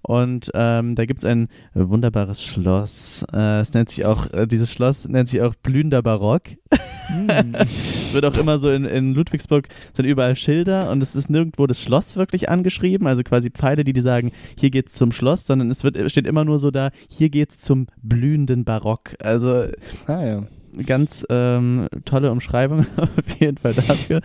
Und 0.02 0.50
ähm, 0.54 0.94
da 0.94 1.04
gibt 1.06 1.18
es 1.20 1.24
ein 1.24 1.48
wunderbares 1.74 2.42
Schloss. 2.42 3.24
Äh, 3.32 3.60
es 3.60 3.74
nennt 3.74 3.90
sich 3.90 4.04
auch, 4.04 4.32
äh, 4.32 4.46
dieses 4.46 4.72
Schloss 4.72 5.08
nennt 5.08 5.28
sich 5.28 5.42
auch 5.42 5.54
Blühender 5.54 6.02
Barock. 6.02 6.42
Wird 8.12 8.24
auch 8.24 8.36
immer 8.36 8.58
so 8.58 8.70
in, 8.70 8.84
in 8.84 9.14
Ludwigsburg 9.14 9.68
sind 9.94 10.06
überall 10.06 10.36
Schilder 10.36 10.90
und 10.90 11.02
es 11.02 11.14
ist 11.14 11.30
nirgendwo 11.30 11.66
das 11.66 11.80
Schloss 11.80 12.16
wirklich 12.16 12.48
angeschrieben, 12.48 13.06
also 13.06 13.22
quasi 13.22 13.50
Pfeile, 13.50 13.84
die 13.84 13.92
die 13.92 14.00
sagen, 14.00 14.32
hier 14.58 14.70
geht's 14.70 14.94
zum 14.94 15.12
Schloss, 15.12 15.46
sondern 15.46 15.70
es 15.70 15.84
wird, 15.84 15.98
steht 16.10 16.26
immer 16.26 16.44
nur 16.44 16.58
so 16.58 16.70
da, 16.70 16.90
hier 17.08 17.30
geht's 17.30 17.58
zum 17.58 17.86
blühenden 18.02 18.64
Barock. 18.64 19.14
Also 19.20 19.66
ah, 20.06 20.26
ja. 20.26 20.40
ganz 20.84 21.24
ähm, 21.28 21.88
tolle 22.04 22.30
Umschreibung 22.30 22.86
auf 22.96 23.40
jeden 23.40 23.58
Fall 23.58 23.74
dafür. 23.74 24.20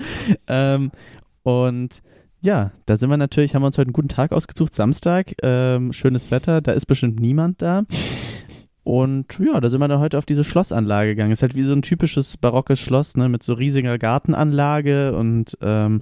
ähm, 0.48 0.92
und 1.44 2.02
ja, 2.42 2.72
da 2.88 2.98
sind 2.98 3.10
wir 3.10 3.18
natürlich, 3.18 3.54
haben 3.54 3.62
wir 3.62 3.68
uns 3.68 3.78
heute 3.78 3.88
einen 3.88 3.94
guten 3.94 4.08
Tag 4.08 4.32
ausgesucht, 4.32 4.74
Samstag, 4.74 5.34
ähm, 5.44 5.94
schönes 5.94 6.32
Wetter, 6.32 6.62
da 6.62 6.72
ist 6.72 6.88
bestimmt 6.88 7.20
niemand 7.20 7.62
da. 7.62 7.84
Und 8.84 9.38
ja, 9.38 9.60
da 9.60 9.70
sind 9.70 9.80
wir 9.80 9.88
dann 9.88 10.00
heute 10.00 10.18
auf 10.18 10.26
diese 10.26 10.44
Schlossanlage 10.44 11.12
gegangen. 11.12 11.32
Ist 11.32 11.44
halt 11.44 11.56
wie 11.56 11.64
so 11.64 11.74
ein 11.74 11.84
typisches 11.84 12.38
barockes 12.38 12.80
Schloss, 12.80 13.16
ne, 13.16 13.30
mit 13.30 13.44
so 13.44 13.54
riesiger 13.54 14.00
Gartenanlage 14.00 15.16
und 15.16 15.56
ähm, 15.62 16.02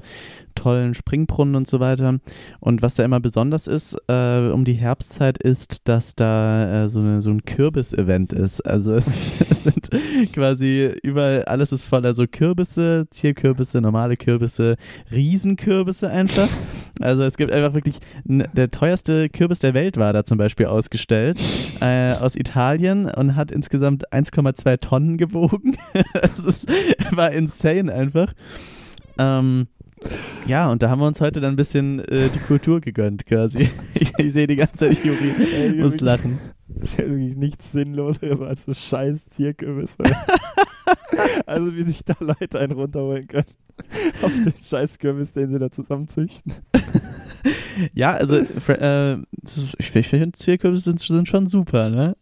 tollen 0.56 0.94
Springbrunnen 0.94 1.56
und 1.56 1.68
so 1.68 1.82
weiter. 1.82 2.20
Und 2.62 2.82
was 2.82 2.94
da 2.94 3.04
immer 3.04 3.20
besonders 3.20 3.68
ist, 3.68 3.98
äh, 4.08 4.50
um 4.50 4.64
die 4.64 4.74
Herbstzeit, 4.74 5.38
ist, 5.38 5.88
dass 5.90 6.16
da 6.16 6.86
äh, 6.86 6.90
so, 6.90 7.02
eine, 7.02 7.22
so 7.22 7.32
ein 7.32 7.44
Kürbis-Event 7.44 8.32
ist. 8.32 8.62
Also 8.62 8.96
es, 8.96 9.08
es, 9.50 9.64
sind 9.64 9.90
quasi 10.32 10.94
überall, 11.04 11.44
alles 11.46 11.74
ist 11.74 11.86
voller 11.86 12.14
so 12.14 12.28
Kürbisse, 12.28 13.08
Zierkürbisse, 13.10 13.82
normale 13.82 14.16
Kürbisse, 14.16 14.78
Riesenkürbisse 15.12 16.10
einfach. 16.10 16.50
Also 17.00 17.24
es 17.24 17.38
gibt 17.38 17.51
einfach 17.51 17.74
wirklich, 17.74 18.00
der 18.25 18.72
teuerste 18.72 19.29
Kürbis 19.29 19.60
der 19.60 19.74
Welt 19.74 19.98
war 19.98 20.13
da 20.13 20.24
zum 20.24 20.38
Beispiel 20.38 20.68
ausgestellt, 20.68 21.39
äh, 21.82 22.13
aus 22.13 22.36
Italien 22.36 23.10
und 23.10 23.36
hat 23.36 23.51
insgesamt 23.51 24.12
1,2 24.12 24.79
Tonnen 24.79 25.18
gewogen. 25.18 25.77
das 26.13 26.39
ist, 26.39 26.68
war 27.12 27.32
insane 27.32 27.94
einfach. 27.94 28.34
Ähm, 29.18 29.68
ja, 30.46 30.70
und 30.72 30.82
da 30.82 30.89
haben 30.89 31.01
wir 31.01 31.08
uns 31.08 31.20
heute 31.20 31.41
dann 31.41 31.53
ein 31.53 31.58
bisschen 31.58 32.00
äh, 32.06 32.29
die 32.29 32.39
Kultur 32.39 32.79
gegönnt, 32.79 33.25
quasi. 33.25 33.70
ich, 33.94 34.13
ich 34.18 34.34
sehe 34.34 34.48
die 34.48 34.56
ganze 34.56 34.75
Zeit 34.75 35.03
Juri, 35.03 35.74
muss 35.77 36.00
lachen. 36.00 36.39
Das 36.76 36.92
ist 36.92 37.00
ja 37.00 37.06
irgendwie 37.06 37.36
nichts 37.36 37.72
Sinnloseres 37.72 38.42
als 38.42 38.66
so 38.66 38.74
scheiß 38.74 39.28
Zierkürbisse. 39.30 39.98
also 41.46 41.76
wie 41.76 41.84
sich 41.84 42.04
da 42.04 42.16
Leute 42.20 42.60
einen 42.60 42.74
runterholen 42.74 43.28
können. 43.28 43.46
Auf 44.22 44.32
den 44.34 44.54
scheiß 44.62 45.00
Kürbis, 45.00 45.32
den 45.32 45.52
sie 45.52 45.60
da 45.60 45.72
zusammenzüchten. 45.72 46.54
ja, 47.94 48.14
also 48.14 48.38
äh, 48.38 49.18
ich 49.78 50.08
finde, 50.08 50.32
Zierkürbisse 50.34 50.84
sind, 50.84 51.00
sind 51.00 51.28
schon 51.28 51.48
super, 51.48 51.90
ne? 51.90 52.16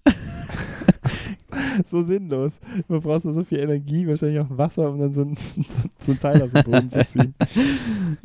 so 1.85 2.03
sinnlos. 2.03 2.59
Du 2.87 2.99
brauchst 2.99 3.23
so 3.23 3.43
viel 3.43 3.59
Energie, 3.59 4.07
wahrscheinlich 4.07 4.39
auch 4.39 4.49
Wasser, 4.49 4.89
um 4.89 4.99
dann 4.99 5.13
so 5.13 5.21
ein, 5.21 5.35
so 5.99 6.11
ein 6.11 6.19
Teil 6.19 6.41
aus 6.41 6.51
dem 6.51 6.63
Boden 6.63 6.89
zu 6.89 7.05
ziehen. 7.05 7.33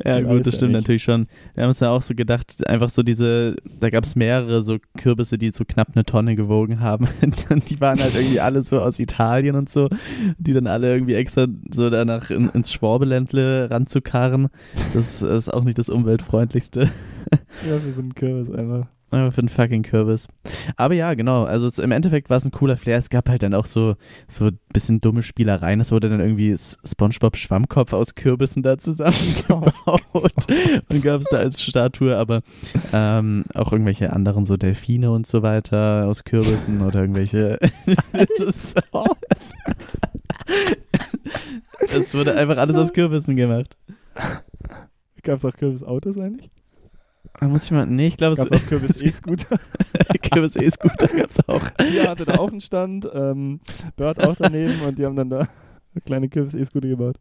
ja, 0.03 0.19
ja 0.19 0.21
gut, 0.21 0.45
das 0.45 0.55
stimmt 0.55 0.73
ja 0.73 0.79
natürlich 0.79 1.03
schon. 1.03 1.27
Wir 1.53 1.63
haben 1.63 1.69
uns 1.69 1.79
ja 1.79 1.89
auch 1.89 2.01
so 2.01 2.15
gedacht, 2.15 2.65
einfach 2.67 2.89
so 2.89 3.03
diese, 3.03 3.55
da 3.79 3.89
gab 3.89 4.03
es 4.03 4.15
mehrere 4.15 4.63
so 4.63 4.77
Kürbisse, 4.97 5.37
die 5.37 5.49
so 5.51 5.65
knapp 5.65 5.89
eine 5.93 6.05
Tonne 6.05 6.35
gewogen 6.35 6.79
haben. 6.79 7.07
und 7.49 7.69
die 7.69 7.79
waren 7.81 7.99
halt 7.99 8.15
irgendwie 8.15 8.39
alle 8.39 8.63
so 8.63 8.79
aus 8.79 8.99
Italien 8.99 9.55
und 9.55 9.69
so, 9.69 9.89
die 10.37 10.53
dann 10.53 10.67
alle 10.67 10.87
irgendwie 10.87 11.15
extra 11.15 11.47
so 11.71 11.89
danach 11.89 12.29
in, 12.29 12.49
ins 12.49 12.71
Schwabeländle 12.71 13.69
ranzukarren. 13.69 14.49
Das 14.93 15.21
ist 15.21 15.53
auch 15.53 15.63
nicht 15.63 15.77
das 15.77 15.89
umweltfreundlichste. 15.89 16.89
ja, 17.31 17.85
wir 17.85 17.93
sind 17.93 18.15
Kürbis 18.15 18.51
einfach. 18.51 18.87
Aber 19.13 19.31
für 19.31 19.41
den 19.41 19.49
fucking 19.49 19.83
Kürbis. 19.83 20.27
Aber 20.75 20.95
ja, 20.95 21.13
genau. 21.13 21.43
Also 21.43 21.67
es, 21.67 21.77
im 21.77 21.91
Endeffekt 21.91 22.31
war 22.31 22.37
es 22.37 22.45
ein 22.45 22.51
cooler 22.51 22.77
Flair. 22.77 22.97
Es 22.97 23.11
gab 23.11 23.29
halt 23.29 23.43
dann 23.43 23.53
auch 23.53 23.67
so, 23.67 23.95
so 24.27 24.45
ein 24.45 24.57
bisschen 24.73 25.01
dumme 25.01 25.21
Spielereien. 25.21 25.79
Es 25.79 25.91
wurde 25.91 26.09
dann 26.09 26.19
irgendwie 26.19 26.55
Spongebob 26.57 27.37
Schwammkopf 27.37 27.93
aus 27.93 28.15
Kürbissen 28.15 28.63
da 28.63 28.79
zusammengebaut 28.79 29.71
und 30.13 31.03
gab 31.03 31.21
es 31.21 31.27
da 31.29 31.37
als 31.37 31.61
Statue. 31.61 32.17
Aber 32.17 32.41
ähm, 32.91 33.45
auch 33.53 33.71
irgendwelche 33.71 34.11
anderen, 34.11 34.45
so 34.45 34.57
Delfine 34.57 35.11
und 35.11 35.27
so 35.27 35.43
weiter 35.43 36.07
aus 36.07 36.23
Kürbissen 36.23 36.81
oder 36.81 37.01
irgendwelche. 37.01 37.59
es 41.91 42.15
wurde 42.15 42.35
einfach 42.35 42.57
alles 42.57 42.77
aus 42.77 42.93
Kürbissen 42.93 43.35
gemacht. 43.35 43.77
Gab 45.21 45.37
es 45.37 45.45
auch 45.45 45.53
Kürbisautos 45.53 46.17
eigentlich? 46.17 46.49
Da 47.43 47.49
muss 47.49 47.65
ich 47.65 47.71
mal, 47.71 47.85
nee, 47.85 48.07
ich 48.07 48.15
glaube, 48.15 48.41
es 48.41 48.49
gab 48.49 48.57
auch 48.57 48.65
Kürbis 48.67 49.01
E-Scooter. 49.01 49.59
Kürbis 50.31 50.55
E-Scooter 50.55 51.07
gab 51.07 51.29
es 51.29 51.49
auch. 51.49 51.69
Tia 51.71 52.07
hatte 52.07 52.23
da 52.23 52.35
auch 52.35 52.47
einen 52.47 52.61
Stand, 52.61 53.05
ähm, 53.13 53.59
Bird 53.97 54.25
auch 54.25 54.37
daneben 54.39 54.79
und 54.79 54.97
die 54.97 55.05
haben 55.05 55.17
dann 55.17 55.29
da 55.29 55.49
kleine 56.05 56.29
Kürbis-E-Scooter 56.29 56.87
gebaut. 56.87 57.17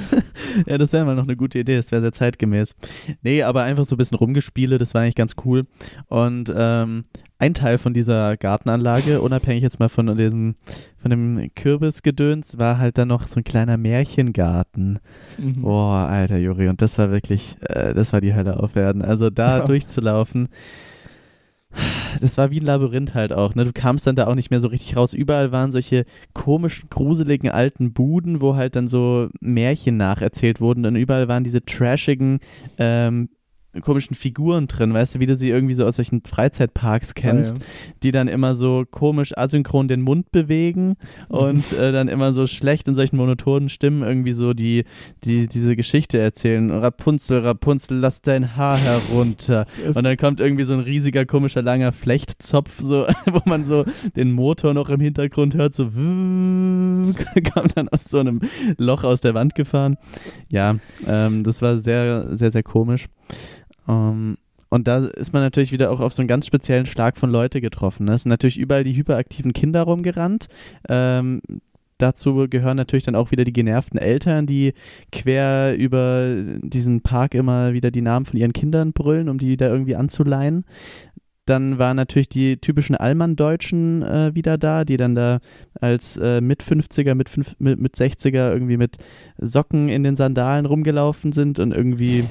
ja, 0.66 0.78
das 0.78 0.92
wäre 0.92 1.04
mal 1.04 1.14
noch 1.14 1.24
eine 1.24 1.36
gute 1.36 1.58
Idee, 1.58 1.76
das 1.76 1.90
wäre 1.92 2.02
sehr 2.02 2.12
zeitgemäß. 2.12 2.74
Nee, 3.22 3.42
aber 3.42 3.62
einfach 3.62 3.84
so 3.84 3.94
ein 3.94 3.98
bisschen 3.98 4.18
rumgespiele, 4.18 4.78
das 4.78 4.94
war 4.94 5.02
eigentlich 5.02 5.14
ganz 5.14 5.36
cool. 5.44 5.64
Und 6.08 6.52
ähm, 6.54 7.04
ein 7.38 7.54
Teil 7.54 7.78
von 7.78 7.92
dieser 7.92 8.36
Gartenanlage, 8.36 9.20
unabhängig 9.20 9.62
jetzt 9.62 9.80
mal 9.80 9.88
von 9.88 10.06
dem, 10.16 10.54
von 11.00 11.10
dem 11.10 11.50
Kürbisgedöns, 11.54 12.58
war 12.58 12.78
halt 12.78 12.98
dann 12.98 13.08
noch 13.08 13.26
so 13.26 13.40
ein 13.40 13.44
kleiner 13.44 13.76
Märchengarten. 13.76 15.00
Mhm. 15.38 15.62
Boah, 15.62 16.08
alter 16.08 16.38
Juri, 16.38 16.68
und 16.68 16.80
das 16.80 16.98
war 16.98 17.10
wirklich, 17.10 17.56
äh, 17.62 17.94
das 17.94 18.12
war 18.12 18.20
die 18.20 18.34
Hölle 18.34 18.60
auf 18.60 18.76
Erden. 18.76 19.02
Also 19.02 19.30
da 19.30 19.58
ja. 19.58 19.64
durchzulaufen 19.64 20.48
das 22.20 22.38
war 22.38 22.50
wie 22.50 22.60
ein 22.60 22.66
Labyrinth 22.66 23.14
halt 23.14 23.32
auch, 23.32 23.54
ne? 23.54 23.64
Du 23.64 23.72
kamst 23.72 24.06
dann 24.06 24.16
da 24.16 24.26
auch 24.26 24.34
nicht 24.34 24.50
mehr 24.50 24.60
so 24.60 24.68
richtig 24.68 24.96
raus. 24.96 25.14
Überall 25.14 25.52
waren 25.52 25.72
solche 25.72 26.04
komischen, 26.34 26.88
gruseligen 26.90 27.50
alten 27.50 27.92
Buden, 27.92 28.40
wo 28.40 28.56
halt 28.56 28.76
dann 28.76 28.88
so 28.88 29.28
Märchen 29.40 29.96
nacherzählt 29.96 30.60
wurden. 30.60 30.86
Und 30.86 30.96
überall 30.96 31.28
waren 31.28 31.44
diese 31.44 31.64
trashigen 31.64 32.40
ähm, 32.78 33.28
komischen 33.80 34.14
Figuren 34.14 34.66
drin, 34.66 34.92
weißt 34.92 35.14
du, 35.14 35.20
wie 35.20 35.26
du 35.26 35.36
sie 35.36 35.48
irgendwie 35.48 35.74
so 35.74 35.86
aus 35.86 35.96
solchen 35.96 36.22
Freizeitparks 36.22 37.14
kennst, 37.14 37.56
ah, 37.56 37.60
ja. 37.60 37.94
die 38.02 38.12
dann 38.12 38.28
immer 38.28 38.54
so 38.54 38.84
komisch 38.90 39.36
asynchron 39.36 39.88
den 39.88 40.02
Mund 40.02 40.30
bewegen 40.30 40.96
mhm. 41.28 41.36
und 41.36 41.72
äh, 41.72 41.90
dann 41.90 42.08
immer 42.08 42.34
so 42.34 42.46
schlecht 42.46 42.86
in 42.88 42.94
solchen 42.94 43.16
monotonen 43.16 43.70
Stimmen 43.70 44.02
irgendwie 44.02 44.32
so 44.32 44.52
die, 44.52 44.84
die 45.24 45.46
diese 45.46 45.74
Geschichte 45.74 46.18
erzählen. 46.18 46.70
Rapunzel, 46.70 47.40
Rapunzel, 47.40 47.98
lass 47.98 48.20
dein 48.20 48.56
Haar 48.56 48.76
herunter. 48.76 49.66
und 49.94 50.04
dann 50.04 50.16
kommt 50.18 50.40
irgendwie 50.40 50.64
so 50.64 50.74
ein 50.74 50.80
riesiger, 50.80 51.24
komischer, 51.24 51.62
langer 51.62 51.92
Flechtzopf, 51.92 52.80
so, 52.80 53.06
wo 53.32 53.40
man 53.46 53.64
so 53.64 53.84
den 54.16 54.32
Motor 54.32 54.74
noch 54.74 54.90
im 54.90 55.00
Hintergrund 55.00 55.54
hört, 55.54 55.72
so 55.72 55.84
kommt 57.54 57.76
dann 57.76 57.88
aus 57.88 58.04
so 58.04 58.18
einem 58.18 58.40
Loch 58.76 59.04
aus 59.04 59.22
der 59.22 59.34
Wand 59.34 59.54
gefahren. 59.54 59.96
Ja, 60.50 60.76
ähm, 61.06 61.42
das 61.44 61.62
war 61.62 61.78
sehr, 61.78 62.36
sehr, 62.36 62.50
sehr 62.50 62.62
komisch. 62.62 63.06
Um, 63.86 63.94
ähm, 63.94 64.36
und 64.72 64.88
da 64.88 65.04
ist 65.04 65.34
man 65.34 65.42
natürlich 65.42 65.70
wieder 65.70 65.90
auch 65.90 66.00
auf 66.00 66.14
so 66.14 66.22
einen 66.22 66.28
ganz 66.28 66.46
speziellen 66.46 66.86
Schlag 66.86 67.18
von 67.18 67.30
Leute 67.30 67.60
getroffen. 67.60 68.06
Ne? 68.06 68.14
Es 68.14 68.22
sind 68.22 68.30
natürlich 68.30 68.56
überall 68.56 68.84
die 68.84 68.96
hyperaktiven 68.96 69.52
Kinder 69.52 69.82
rumgerannt. 69.82 70.48
Ähm, 70.88 71.42
dazu 71.98 72.46
gehören 72.48 72.78
natürlich 72.78 73.04
dann 73.04 73.14
auch 73.14 73.30
wieder 73.30 73.44
die 73.44 73.52
genervten 73.52 73.98
Eltern, 73.98 74.46
die 74.46 74.72
quer 75.12 75.76
über 75.76 76.36
diesen 76.62 77.02
Park 77.02 77.34
immer 77.34 77.74
wieder 77.74 77.90
die 77.90 78.00
Namen 78.00 78.24
von 78.24 78.38
ihren 78.38 78.54
Kindern 78.54 78.94
brüllen, 78.94 79.28
um 79.28 79.36
die 79.36 79.58
da 79.58 79.68
irgendwie 79.68 79.94
anzuleihen. 79.94 80.64
Dann 81.44 81.78
waren 81.78 81.96
natürlich 81.96 82.28
die 82.28 82.58
typischen 82.58 82.94
Allmann-Deutschen 82.94 84.02
äh, 84.02 84.34
wieder 84.34 84.58
da, 84.58 84.84
die 84.84 84.96
dann 84.96 85.16
da 85.16 85.40
als 85.80 86.16
äh, 86.16 86.40
mit 86.40 86.62
50er, 86.62 87.14
mit, 87.14 87.30
mit, 87.58 87.80
mit 87.80 87.94
60er 87.94 88.52
irgendwie 88.52 88.76
mit 88.76 88.98
Socken 89.38 89.88
in 89.88 90.04
den 90.04 90.14
Sandalen 90.14 90.66
rumgelaufen 90.66 91.32
sind 91.32 91.58
und 91.58 91.72
irgendwie 91.72 92.24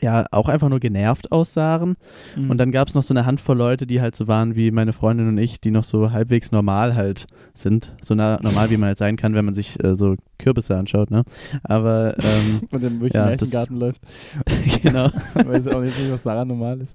ja 0.00 0.26
auch 0.30 0.48
einfach 0.48 0.68
nur 0.68 0.80
genervt 0.80 1.32
aussahen. 1.32 1.96
Mhm. 2.36 2.50
Und 2.50 2.58
dann 2.58 2.72
gab 2.72 2.88
es 2.88 2.94
noch 2.94 3.02
so 3.02 3.14
eine 3.14 3.26
Handvoll 3.26 3.56
Leute, 3.56 3.86
die 3.86 4.00
halt 4.00 4.16
so 4.16 4.28
waren 4.28 4.56
wie 4.56 4.70
meine 4.70 4.92
Freundin 4.92 5.28
und 5.28 5.38
ich, 5.38 5.60
die 5.60 5.70
noch 5.70 5.84
so 5.84 6.12
halbwegs 6.12 6.52
normal 6.52 6.94
halt 6.94 7.26
sind. 7.54 7.92
So 8.02 8.14
na, 8.14 8.38
normal, 8.42 8.70
wie 8.70 8.76
man 8.76 8.88
halt 8.88 8.98
sein 8.98 9.16
kann, 9.16 9.34
wenn 9.34 9.44
man 9.44 9.54
sich 9.54 9.82
äh, 9.82 9.94
so 9.94 10.16
Kürbisse 10.38 10.76
anschaut, 10.76 11.10
ne? 11.10 11.24
Aber 11.62 12.16
ähm, 12.18 12.60
und 12.70 12.82
dann 12.82 13.00
wirklich 13.00 13.14
ja, 13.14 13.28
im 13.28 13.50
Garten 13.50 13.76
läuft. 13.76 14.02
genau. 14.82 15.10
Weiß 15.34 15.66
auch 15.68 15.80
nicht, 15.80 15.94
was 16.10 16.22
daran 16.22 16.48
normal 16.48 16.80
ist. 16.80 16.94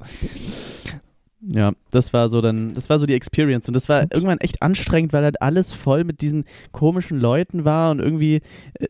Ja, 1.41 1.71
das 1.89 2.13
war 2.13 2.29
so 2.29 2.39
dann, 2.39 2.75
das 2.75 2.89
war 2.89 2.99
so 2.99 3.07
die 3.07 3.15
Experience 3.15 3.67
und 3.67 3.75
das 3.75 3.89
war 3.89 4.01
irgendwann 4.01 4.37
echt 4.39 4.61
anstrengend, 4.61 5.11
weil 5.11 5.23
halt 5.23 5.41
alles 5.41 5.73
voll 5.73 6.03
mit 6.03 6.21
diesen 6.21 6.45
komischen 6.71 7.19
Leuten 7.19 7.65
war 7.65 7.89
und 7.89 7.99
irgendwie 7.99 8.41
äh, 8.79 8.85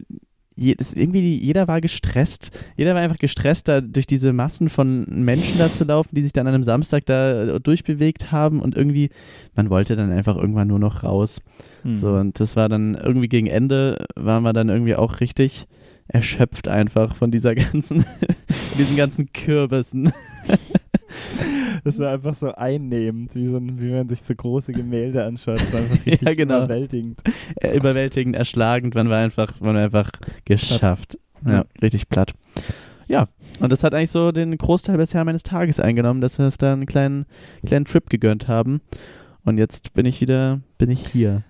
je, 0.55 0.75
irgendwie 0.95 1.37
jeder 1.37 1.67
war 1.67 1.81
gestresst. 1.81 2.51
Jeder 2.77 2.93
war 2.93 3.01
einfach 3.01 3.17
gestresst, 3.17 3.67
da 3.67 3.81
durch 3.81 4.07
diese 4.07 4.33
Massen 4.33 4.69
von 4.69 5.05
Menschen 5.09 5.57
da 5.57 5.71
zu 5.71 5.83
laufen, 5.83 6.15
die 6.15 6.23
sich 6.23 6.33
dann 6.33 6.47
an 6.47 6.53
einem 6.53 6.63
Samstag 6.63 7.05
da 7.05 7.59
durchbewegt 7.59 8.31
haben 8.31 8.59
und 8.59 8.75
irgendwie, 8.75 9.09
man 9.55 9.69
wollte 9.69 9.95
dann 9.95 10.11
einfach 10.11 10.35
irgendwann 10.35 10.67
nur 10.67 10.79
noch 10.79 11.03
raus. 11.03 11.41
Mhm. 11.83 11.97
So, 11.97 12.13
und 12.13 12.39
das 12.39 12.55
war 12.55 12.69
dann 12.69 12.95
irgendwie 12.95 13.29
gegen 13.29 13.47
Ende, 13.47 14.05
waren 14.15 14.43
wir 14.43 14.53
dann 14.53 14.69
irgendwie 14.69 14.95
auch 14.95 15.19
richtig 15.19 15.67
erschöpft 16.07 16.67
einfach 16.67 17.15
von 17.15 17.31
dieser 17.31 17.55
ganzen, 17.55 18.05
diesen 18.77 18.97
ganzen 18.97 19.31
Kürbissen. 19.31 20.11
Das 21.83 21.97
war 21.97 22.13
einfach 22.13 22.35
so 22.35 22.53
einnehmend, 22.53 23.33
wie, 23.33 23.47
so 23.47 23.57
ein, 23.57 23.81
wie 23.81 23.89
man 23.89 24.07
sich 24.07 24.21
so 24.21 24.35
große 24.35 24.71
Gemälde 24.71 25.23
anschaut. 25.23 25.59
Das 25.59 25.73
war 25.73 25.79
einfach 25.79 25.95
richtig 26.05 26.21
ja, 26.21 26.33
genau. 26.35 26.57
überwältigend. 26.59 27.21
Äh, 27.55 27.75
überwältigend, 27.75 28.35
erschlagend. 28.35 28.93
Man 28.93 29.09
war 29.09 29.17
einfach, 29.17 29.59
man 29.61 29.75
war 29.75 29.83
einfach 29.83 30.11
geschafft. 30.45 31.17
Platt. 31.43 31.53
Ja, 31.53 31.65
richtig 31.81 32.07
platt. 32.07 32.33
Ja, 33.07 33.27
und 33.59 33.71
das 33.71 33.83
hat 33.83 33.93
eigentlich 33.93 34.11
so 34.11 34.31
den 34.31 34.57
Großteil 34.57 34.97
bisher 34.97 35.25
meines 35.25 35.43
Tages 35.43 35.79
eingenommen, 35.79 36.21
dass 36.21 36.37
wir 36.37 36.45
uns 36.45 36.57
da 36.57 36.73
einen 36.73 36.85
kleinen, 36.85 37.25
kleinen 37.65 37.85
Trip 37.85 38.09
gegönnt 38.09 38.47
haben. 38.47 38.81
Und 39.43 39.57
jetzt 39.57 39.93
bin 39.93 40.05
ich 40.05 40.21
wieder, 40.21 40.61
bin 40.77 40.91
ich 40.91 41.07
hier. 41.07 41.43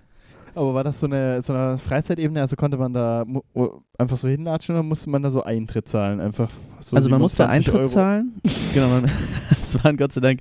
Aber 0.54 0.74
war 0.74 0.84
das 0.84 1.00
so 1.00 1.06
eine, 1.06 1.40
so 1.40 1.54
eine 1.54 1.78
Freizeitebene? 1.78 2.40
Also 2.40 2.56
konnte 2.56 2.76
man 2.76 2.92
da 2.92 3.24
einfach 3.98 4.16
so 4.16 4.28
hinlatschen 4.28 4.74
oder 4.74 4.82
musste 4.82 5.08
man 5.08 5.22
da 5.22 5.30
so 5.30 5.42
Eintritt 5.42 5.88
zahlen? 5.88 6.20
Einfach 6.20 6.50
so 6.80 6.94
also 6.96 7.08
man 7.08 7.20
musste 7.20 7.48
Eintritt 7.48 7.74
Euro. 7.74 7.86
zahlen. 7.86 8.34
genau, 8.74 8.88
man, 8.88 9.10
es 9.62 9.82
waren 9.82 9.96
Gott 9.96 10.12
sei 10.12 10.20
Dank, 10.20 10.40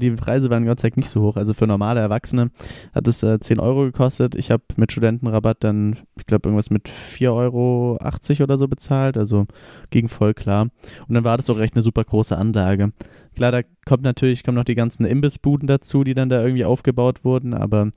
die 0.00 0.10
Preise 0.10 0.50
waren 0.50 0.64
Gott 0.64 0.80
sei 0.80 0.88
Dank 0.88 0.96
nicht 0.96 1.10
so 1.10 1.22
hoch. 1.22 1.36
Also 1.36 1.54
für 1.54 1.66
normale 1.66 2.00
Erwachsene 2.00 2.50
hat 2.92 3.06
es 3.06 3.22
äh, 3.22 3.38
10 3.38 3.60
Euro 3.60 3.84
gekostet. 3.84 4.34
Ich 4.34 4.50
habe 4.50 4.64
mit 4.76 4.90
Studentenrabatt 4.90 5.62
dann, 5.62 5.98
ich 6.18 6.26
glaube, 6.26 6.48
irgendwas 6.48 6.70
mit 6.70 6.88
4,80 6.88 7.30
Euro 7.30 7.98
oder 8.42 8.58
so 8.58 8.66
bezahlt. 8.66 9.16
Also 9.16 9.46
ging 9.90 10.08
voll 10.08 10.34
klar. 10.34 10.68
Und 11.06 11.14
dann 11.14 11.24
war 11.24 11.36
das 11.36 11.48
auch 11.50 11.58
recht 11.58 11.74
eine 11.74 11.82
super 11.82 12.02
große 12.02 12.36
Anlage. 12.36 12.92
Klar, 13.36 13.52
da 13.52 13.60
kommt 13.84 14.02
natürlich, 14.02 14.42
kommen 14.42 14.56
noch 14.56 14.64
die 14.64 14.74
ganzen 14.74 15.04
Imbissbuden 15.04 15.68
dazu, 15.68 16.02
die 16.02 16.14
dann 16.14 16.30
da 16.30 16.42
irgendwie 16.42 16.64
aufgebaut 16.64 17.22
wurden, 17.22 17.52
aber 17.52 17.90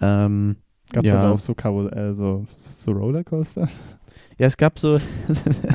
ähm, 0.00 0.56
Gab 0.92 1.04
es 1.04 1.10
ja. 1.10 1.20
aber 1.20 1.34
auch 1.34 1.38
so, 1.38 1.52
äh, 1.52 2.14
so, 2.14 2.46
so 2.56 2.92
Rollercoaster? 2.92 3.68
Ja, 4.38 4.46
es 4.46 4.56
gab 4.56 4.78
so 4.78 5.00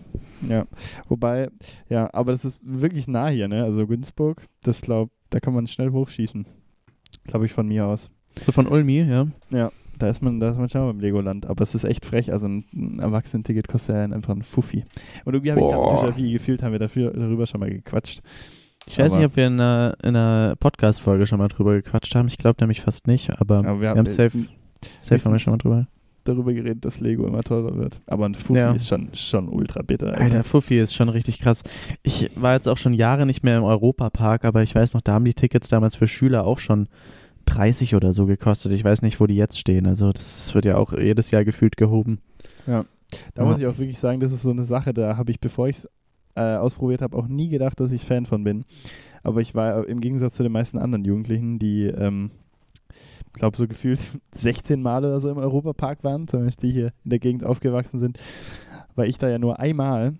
Ja, 0.48 0.66
wobei, 1.08 1.50
ja, 1.88 2.08
aber 2.12 2.32
das 2.32 2.44
ist 2.44 2.60
wirklich 2.62 3.06
nah 3.06 3.28
hier, 3.28 3.48
ne? 3.48 3.64
Also 3.64 3.86
Günzburg, 3.86 4.42
das 4.62 4.80
glaub, 4.80 5.10
da 5.30 5.40
kann 5.40 5.54
man 5.54 5.66
schnell 5.66 5.90
hochschießen. 5.90 6.46
Glaube 7.24 7.46
ich 7.46 7.52
von 7.52 7.68
mir 7.68 7.86
aus. 7.86 8.10
So 8.40 8.52
von 8.52 8.66
Ulmi, 8.66 9.02
ja? 9.02 9.26
Ja, 9.50 9.70
da 9.98 10.08
ist 10.08 10.22
man, 10.22 10.40
da 10.40 10.50
ist 10.50 10.58
man 10.58 10.68
schon 10.68 10.86
beim 10.86 11.00
Legoland. 11.00 11.46
Aber 11.46 11.62
es 11.62 11.74
ist 11.74 11.84
echt 11.84 12.04
frech. 12.04 12.32
Also 12.32 12.46
ein, 12.46 12.64
ein 12.74 12.98
Erwachsenenticket 13.00 13.68
kostet 13.68 13.94
ja 13.94 14.02
einfach 14.02 14.34
ein 14.34 14.42
Fuffi. 14.42 14.84
Und 15.24 15.34
irgendwie 15.34 15.52
habe 15.52 15.60
ich 15.60 15.66
gerade 15.66 16.12
déjà 16.12 16.32
gefühlt, 16.32 16.62
haben 16.62 16.72
wir 16.72 16.78
dafür, 16.78 17.12
darüber 17.12 17.46
schon 17.46 17.60
mal 17.60 17.70
gequatscht. 17.70 18.22
Ich 18.86 18.98
weiß 18.98 19.12
aber 19.12 19.20
nicht, 19.20 19.30
ob 19.30 19.36
wir 19.36 19.46
in 19.46 19.54
einer, 19.54 19.96
in 20.02 20.16
einer 20.16 20.56
Podcast-Folge 20.56 21.26
schon 21.26 21.38
mal 21.38 21.48
drüber 21.48 21.74
gequatscht 21.74 22.14
haben. 22.14 22.28
Ich 22.28 22.38
glaube 22.38 22.56
nämlich 22.60 22.82
fast 22.82 23.06
nicht, 23.06 23.30
aber, 23.40 23.58
aber 23.58 23.80
wir, 23.80 23.80
wir, 23.80 23.90
haben 23.90 24.06
safe, 24.06 24.46
safe 24.98 25.24
haben 25.24 25.32
wir 25.32 25.38
schon 25.38 25.52
mal 25.52 25.58
drüber. 25.58 25.86
Darüber 26.24 26.54
geredet, 26.54 26.84
dass 26.84 27.00
Lego 27.00 27.26
immer 27.26 27.42
teurer 27.42 27.76
wird. 27.76 28.00
Aber 28.06 28.26
ein 28.26 28.34
Fuffi 28.34 28.58
ja. 28.58 28.72
ist 28.72 28.88
schon, 28.88 29.10
schon 29.12 29.48
ultra 29.48 29.82
bitter. 29.82 30.08
Alter. 30.08 30.20
Alter, 30.20 30.44
Fuffi 30.44 30.78
ist 30.78 30.94
schon 30.94 31.10
richtig 31.10 31.38
krass. 31.38 31.62
Ich 32.02 32.30
war 32.34 32.54
jetzt 32.54 32.66
auch 32.66 32.78
schon 32.78 32.94
Jahre 32.94 33.26
nicht 33.26 33.42
mehr 33.42 33.58
im 33.58 33.64
Europapark, 33.64 34.44
aber 34.44 34.62
ich 34.62 34.74
weiß 34.74 34.94
noch, 34.94 35.02
da 35.02 35.12
haben 35.12 35.24
die 35.24 35.34
Tickets 35.34 35.68
damals 35.68 35.96
für 35.96 36.08
Schüler 36.08 36.46
auch 36.46 36.58
schon 36.58 36.88
30 37.44 37.94
oder 37.94 38.12
so 38.12 38.26
gekostet. 38.26 38.72
Ich 38.72 38.84
weiß 38.84 39.02
nicht, 39.02 39.20
wo 39.20 39.26
die 39.26 39.36
jetzt 39.36 39.58
stehen. 39.58 39.86
Also 39.86 40.12
das 40.12 40.54
wird 40.54 40.64
ja 40.64 40.76
auch 40.76 40.92
jedes 40.92 41.30
Jahr 41.30 41.44
gefühlt 41.44 41.76
gehoben. 41.76 42.18
Ja, 42.66 42.84
da 43.34 43.42
ja. 43.42 43.48
muss 43.48 43.58
ich 43.58 43.66
auch 43.66 43.78
wirklich 43.78 43.98
sagen, 43.98 44.20
das 44.20 44.32
ist 44.32 44.42
so 44.42 44.50
eine 44.50 44.64
Sache, 44.64 44.94
da 44.94 45.16
habe 45.16 45.30
ich, 45.30 45.40
bevor 45.40 45.68
ich 45.68 45.78
es 45.78 45.88
äh, 46.34 46.56
ausprobiert 46.56 47.02
habe, 47.02 47.16
auch 47.16 47.28
nie 47.28 47.48
gedacht, 47.48 47.78
dass 47.80 47.92
ich 47.92 48.04
Fan 48.04 48.26
von 48.26 48.44
bin. 48.44 48.64
Aber 49.22 49.40
ich 49.40 49.54
war 49.54 49.86
im 49.86 50.00
Gegensatz 50.00 50.34
zu 50.34 50.42
den 50.42 50.52
meisten 50.52 50.78
anderen 50.78 51.04
Jugendlichen, 51.04 51.58
die, 51.58 51.84
ähm, 51.84 52.30
ich 53.26 53.32
glaube, 53.34 53.56
so 53.56 53.66
gefühlt 53.66 54.00
16 54.32 54.82
Mal 54.82 55.04
oder 55.04 55.20
so 55.20 55.30
im 55.30 55.38
Europapark 55.38 56.04
waren, 56.04 56.28
zumindest 56.28 56.62
die 56.62 56.72
hier 56.72 56.92
in 57.04 57.10
der 57.10 57.18
Gegend 57.18 57.44
aufgewachsen 57.44 57.98
sind, 57.98 58.18
war 58.94 59.06
ich 59.06 59.18
da 59.18 59.28
ja 59.28 59.38
nur 59.38 59.58
einmal. 59.58 60.14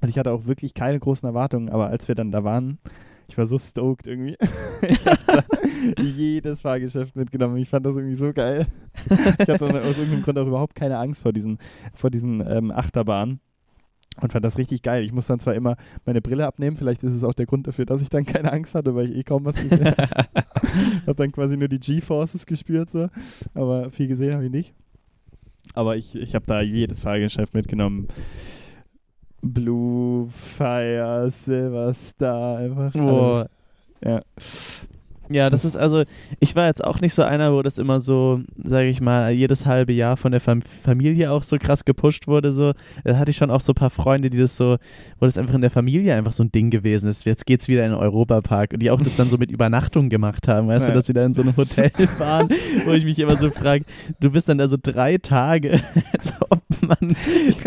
Und 0.00 0.08
ich 0.08 0.18
hatte 0.18 0.32
auch 0.32 0.46
wirklich 0.46 0.74
keine 0.74 0.98
großen 0.98 1.26
Erwartungen, 1.26 1.68
aber 1.68 1.88
als 1.88 2.08
wir 2.08 2.14
dann 2.14 2.32
da 2.32 2.44
waren, 2.44 2.78
ich 3.28 3.38
war 3.38 3.46
so 3.46 3.58
stoked 3.58 4.06
irgendwie. 4.06 4.36
ich 4.88 5.06
habe 5.06 5.44
jedes 6.02 6.60
Fahrgeschäft 6.60 7.16
mitgenommen. 7.16 7.56
Ich 7.56 7.68
fand 7.68 7.86
das 7.86 7.96
irgendwie 7.96 8.16
so 8.16 8.32
geil. 8.32 8.66
Ich 9.08 9.48
hatte 9.48 9.64
aus 9.64 9.98
irgendeinem 9.98 10.22
Grund 10.22 10.38
auch 10.38 10.46
überhaupt 10.46 10.74
keine 10.74 10.98
Angst 10.98 11.22
vor 11.22 11.32
diesen, 11.32 11.58
vor 11.94 12.10
diesen 12.10 12.40
ähm, 12.46 12.70
Achterbahnen. 12.70 13.40
Und 14.20 14.32
fand 14.32 14.44
das 14.44 14.58
richtig 14.58 14.82
geil. 14.82 15.04
Ich 15.04 15.12
muss 15.12 15.26
dann 15.26 15.40
zwar 15.40 15.54
immer 15.54 15.76
meine 16.04 16.20
Brille 16.20 16.46
abnehmen, 16.46 16.76
vielleicht 16.76 17.02
ist 17.02 17.14
es 17.14 17.24
auch 17.24 17.32
der 17.32 17.46
Grund 17.46 17.66
dafür, 17.66 17.86
dass 17.86 18.02
ich 18.02 18.10
dann 18.10 18.26
keine 18.26 18.52
Angst 18.52 18.74
hatte, 18.74 18.94
weil 18.94 19.10
ich 19.10 19.16
eh 19.16 19.22
kaum 19.22 19.44
was 19.46 19.56
gesehen 19.56 19.84
habe. 19.86 20.08
habe 21.06 21.14
dann 21.14 21.32
quasi 21.32 21.56
nur 21.56 21.68
die 21.68 21.80
G-Forces 21.80 22.44
gespürt, 22.44 22.90
so. 22.90 23.08
aber 23.54 23.90
viel 23.90 24.08
gesehen 24.08 24.34
habe 24.34 24.44
ich 24.44 24.50
nicht. 24.50 24.74
Aber 25.74 25.96
ich, 25.96 26.14
ich 26.14 26.34
habe 26.34 26.44
da 26.46 26.60
jedes 26.60 27.00
Fahrgeschäft 27.00 27.54
mitgenommen. 27.54 28.08
Blue 29.42 30.28
Fire, 30.30 31.30
Silver 31.30 31.92
Star, 31.94 32.58
einfach. 32.58 32.92
Boah. 32.92 33.48
Ja. 34.04 34.20
Ja, 35.28 35.50
das 35.50 35.64
ist 35.64 35.76
also, 35.76 36.04
ich 36.40 36.56
war 36.56 36.66
jetzt 36.66 36.84
auch 36.84 37.00
nicht 37.00 37.14
so 37.14 37.22
einer, 37.22 37.52
wo 37.52 37.62
das 37.62 37.78
immer 37.78 38.00
so, 38.00 38.40
sage 38.62 38.88
ich 38.88 39.00
mal, 39.00 39.30
jedes 39.30 39.66
halbe 39.66 39.92
Jahr 39.92 40.16
von 40.16 40.32
der 40.32 40.40
Fam 40.40 40.62
Familie 40.62 41.30
auch 41.30 41.42
so 41.42 41.58
krass 41.58 41.84
gepusht 41.84 42.26
wurde. 42.26 42.52
So, 42.52 42.72
da 43.04 43.18
hatte 43.18 43.30
ich 43.30 43.36
schon 43.36 43.50
auch 43.50 43.60
so 43.60 43.72
ein 43.72 43.76
paar 43.76 43.90
Freunde, 43.90 44.30
die 44.30 44.38
das 44.38 44.56
so, 44.56 44.76
wo 45.20 45.26
das 45.26 45.38
einfach 45.38 45.54
in 45.54 45.60
der 45.60 45.70
Familie 45.70 46.14
einfach 46.14 46.32
so 46.32 46.42
ein 46.42 46.52
Ding 46.52 46.70
gewesen 46.70 47.08
ist. 47.08 47.24
Jetzt 47.24 47.46
geht's 47.46 47.68
wieder 47.68 47.84
in 47.84 47.92
den 47.92 48.00
Europapark 48.00 48.72
und 48.72 48.80
die 48.80 48.90
auch 48.90 49.00
das 49.00 49.16
dann 49.16 49.28
so 49.28 49.38
mit 49.38 49.50
Übernachtung 49.52 50.08
gemacht 50.08 50.48
haben, 50.48 50.68
weißt 50.68 50.86
ja. 50.86 50.92
du, 50.92 50.98
dass 50.98 51.06
sie 51.06 51.12
da 51.12 51.24
in 51.24 51.34
so 51.34 51.42
einem 51.42 51.56
Hotel 51.56 51.90
waren, 52.18 52.48
wo 52.84 52.92
ich 52.92 53.04
mich 53.04 53.18
immer 53.18 53.36
so 53.36 53.50
frage, 53.50 53.84
du 54.20 54.30
bist 54.30 54.48
dann 54.48 54.58
da 54.58 54.68
so 54.68 54.76
drei 54.80 55.18
Tage, 55.18 55.80
als 56.12 56.32
ob 56.50 56.62
man 56.80 57.16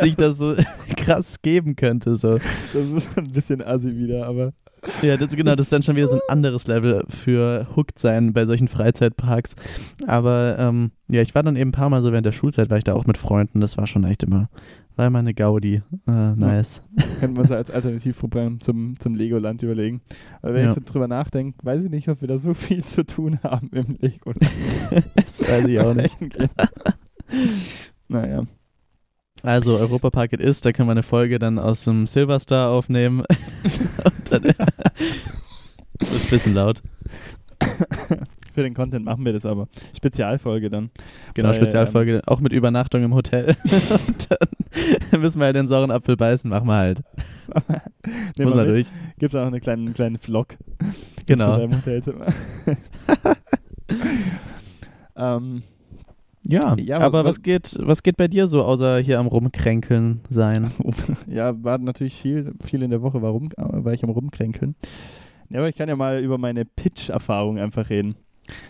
sich 0.02 0.16
das 0.16 0.38
so 0.38 0.56
krass 0.98 1.42
geben 1.42 1.76
könnte. 1.76 2.16
So. 2.16 2.34
Das 2.34 2.44
ist 2.74 3.10
schon 3.14 3.24
ein 3.24 3.34
bisschen 3.34 3.62
assi 3.62 3.96
wieder, 3.96 4.28
aber. 4.28 4.54
Ja, 5.02 5.18
das, 5.18 5.36
genau, 5.36 5.56
das 5.56 5.66
ist 5.66 5.74
dann 5.74 5.84
schon 5.84 5.96
wieder 5.96 6.08
so 6.08 6.16
ein 6.16 6.22
anderes 6.28 6.68
Level 6.68 7.04
für 7.10 7.68
Hooked 7.76 8.00
sein 8.00 8.34
bei 8.34 8.46
solchen 8.46 8.68
Freizeitparks. 8.68 9.56
Aber 10.08 10.56
ähm, 10.60 10.92
ja, 11.08 11.22
ich 11.22 11.36
war 11.36 11.44
dann 11.44 11.56
eben 11.56 11.70
ein 11.70 11.74
paar 11.74 11.90
Mal 11.90 12.02
so 12.02 12.12
während 12.12 12.26
der 12.26 12.32
Schulzeit, 12.32 12.70
war 12.70 12.78
ich 12.78 12.84
da 12.84 12.94
auch 12.94 13.06
mit 13.06 13.18
Freunden. 13.18 13.62
Das 13.62 13.78
war 13.78 13.88
schon 13.88 14.04
echt 14.04 14.24
immer, 14.24 14.50
war 14.96 15.08
immer 15.08 15.20
eine 15.20 15.34
Gaudi. 15.34 15.82
Äh, 16.08 16.36
nice. 16.36 16.82
Ja. 16.98 17.04
Könnte 17.20 17.40
man 17.40 17.48
so 17.48 17.56
als 17.56 17.72
Alternativprogramm 17.72 18.62
zum, 18.62 19.00
zum 19.00 19.16
Legoland 19.16 19.64
überlegen. 19.64 20.02
Aber 20.42 20.54
wenn 20.54 20.64
ja. 20.64 20.70
ich 20.70 20.76
so 20.76 20.82
drüber 20.84 21.08
nachdenke, 21.08 21.58
weiß 21.64 21.84
ich 21.84 21.90
nicht, 21.90 22.08
ob 22.10 22.22
wir 22.22 22.28
da 22.28 22.38
so 22.38 22.54
viel 22.54 22.84
zu 22.84 23.06
tun 23.06 23.40
haben 23.44 23.70
im 23.72 23.98
Legoland. 24.00 24.52
das 25.16 25.42
weiß 25.42 25.66
ich 25.66 25.80
auch 25.80 25.94
nicht. 25.94 26.18
naja. 28.08 28.44
Also 29.46 29.78
Europapark 29.78 30.34
ist, 30.34 30.66
da 30.66 30.72
können 30.72 30.88
wir 30.88 30.94
eine 30.94 31.04
Folge 31.04 31.38
dann 31.38 31.60
aus 31.60 31.84
dem 31.84 32.08
Silverstar 32.08 32.72
aufnehmen. 32.72 33.24
dann, 34.30 34.42
das 36.00 36.10
ist 36.12 36.26
ein 36.26 36.30
bisschen 36.32 36.54
laut. 36.56 36.82
Für 38.54 38.64
den 38.64 38.74
Content 38.74 39.06
machen 39.06 39.24
wir 39.24 39.34
das 39.34 39.46
aber. 39.46 39.68
Spezialfolge 39.96 40.72
dann. 40.72 40.90
Genau, 41.36 41.50
Weil, 41.50 41.56
Spezialfolge, 41.56 42.16
ähm, 42.16 42.22
auch 42.26 42.40
mit 42.40 42.54
Übernachtung 42.54 43.04
im 43.04 43.14
Hotel. 43.14 43.56
dann 45.12 45.22
müssen 45.22 45.40
wir 45.40 45.46
halt 45.46 45.56
den 45.56 45.68
sauren 45.68 45.92
Apfel 45.92 46.18
beißen, 46.18 46.50
machen 46.50 46.68
wir 46.68 46.76
halt. 46.76 47.02
Muss 48.40 48.56
mal 48.56 48.66
durch. 48.66 48.88
Gibt 49.20 49.36
es 49.36 49.40
auch 49.40 49.46
eine 49.46 49.60
kleine, 49.60 49.92
kleine 49.92 50.18
Vlog. 50.18 50.56
Genau. 51.28 51.60
Im 51.60 51.76
Hotelzimmer. 51.76 52.26
ähm, 55.16 55.64
ja, 56.48 56.76
ja 56.78 57.00
aber 57.00 57.24
was, 57.24 57.38
was, 57.38 57.42
geht, 57.42 57.78
was 57.80 58.04
geht 58.04 58.18
bei 58.18 58.28
dir 58.28 58.48
so, 58.48 58.64
außer 58.64 59.00
hier 59.00 59.20
am 59.20 59.28
Rumkränkeln 59.28 60.22
sein? 60.30 60.72
Ja, 61.28 61.64
war 61.64 61.78
natürlich 61.78 62.16
viel, 62.16 62.54
viel 62.64 62.82
in 62.84 62.92
der 62.92 63.02
Woche, 63.02 63.22
warum 63.22 63.50
war 63.58 63.94
ich 63.94 64.04
am 64.04 64.10
Rumkränkeln. 64.10 64.76
Ja, 65.50 65.60
aber 65.60 65.70
ich 65.70 65.76
kann 65.76 65.90
ja 65.90 65.96
mal 65.96 66.22
über 66.22 66.38
meine 66.38 66.66
Pitch-Erfahrung 66.66 67.58
einfach 67.58 67.90
reden. 67.90 68.16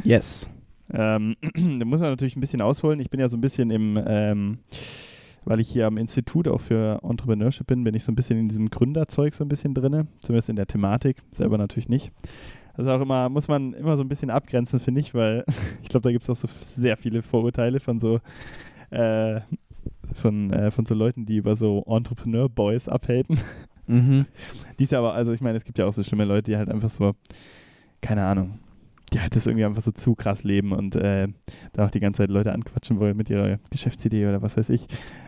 Yes. 0.03 0.49
Ähm, 0.93 1.35
da 1.53 1.85
muss 1.85 1.99
man 1.99 2.09
natürlich 2.09 2.35
ein 2.35 2.41
bisschen 2.41 2.61
ausholen. 2.61 2.99
Ich 2.99 3.09
bin 3.09 3.19
ja 3.19 3.27
so 3.27 3.37
ein 3.37 3.41
bisschen 3.41 3.71
im, 3.71 3.99
ähm, 4.05 4.59
weil 5.45 5.59
ich 5.59 5.69
hier 5.69 5.87
am 5.87 5.97
Institut 5.97 6.47
auch 6.47 6.61
für 6.61 6.99
Entrepreneurship 7.03 7.67
bin, 7.67 7.83
bin 7.83 7.95
ich 7.95 8.03
so 8.03 8.11
ein 8.11 8.15
bisschen 8.15 8.39
in 8.39 8.49
diesem 8.49 8.69
Gründerzeug 8.69 9.35
so 9.35 9.43
ein 9.43 9.47
bisschen 9.47 9.73
drin, 9.73 10.07
zumindest 10.19 10.49
in 10.49 10.55
der 10.55 10.67
Thematik, 10.67 11.17
selber 11.31 11.57
natürlich 11.57 11.89
nicht. 11.89 12.11
Das 12.75 12.85
ist 12.85 12.91
auch 12.91 13.01
immer, 13.01 13.29
muss 13.29 13.47
man 13.47 13.73
immer 13.73 13.95
so 13.95 14.03
ein 14.03 14.09
bisschen 14.09 14.29
abgrenzen, 14.29 14.79
finde 14.79 15.01
ich, 15.01 15.13
weil 15.13 15.45
ich 15.81 15.89
glaube, 15.89 16.03
da 16.03 16.11
gibt 16.11 16.23
es 16.23 16.29
auch 16.29 16.35
so 16.35 16.47
sehr 16.63 16.97
viele 16.97 17.21
Vorurteile 17.21 17.79
von 17.79 17.99
so, 17.99 18.19
äh, 18.89 19.41
von, 20.13 20.51
äh, 20.51 20.71
von 20.71 20.85
so 20.85 20.93
Leuten, 20.93 21.25
die 21.25 21.37
über 21.37 21.55
so 21.55 21.83
Entrepreneur-Boys 21.87 22.89
abhaten. 22.89 23.39
Mhm. 23.87 24.25
Dies 24.79 24.93
aber, 24.93 25.13
also 25.13 25.31
ich 25.31 25.41
meine, 25.41 25.59
es 25.59 25.63
gibt 25.63 25.77
ja 25.77 25.85
auch 25.85 25.93
so 25.93 26.01
schlimme 26.01 26.25
Leute, 26.25 26.49
die 26.49 26.57
halt 26.57 26.69
einfach 26.69 26.89
so, 26.89 27.13
keine 28.01 28.25
Ahnung, 28.25 28.57
die 29.13 29.21
halt 29.21 29.35
das 29.35 29.45
irgendwie 29.45 29.65
einfach 29.65 29.83
so 29.83 29.91
zu 29.91 30.15
krass 30.15 30.43
leben 30.43 30.71
und 30.71 30.95
äh, 30.95 31.27
da 31.73 31.85
auch 31.85 31.91
die 31.91 31.99
ganze 31.99 32.23
Zeit 32.23 32.31
Leute 32.31 32.51
anquatschen 32.51 32.99
wollen 32.99 33.15
mit 33.15 33.29
ihrer 33.29 33.59
Geschäftsidee 33.69 34.27
oder 34.27 34.41
was 34.41 34.57
weiß 34.57 34.69
ich. 34.69 34.87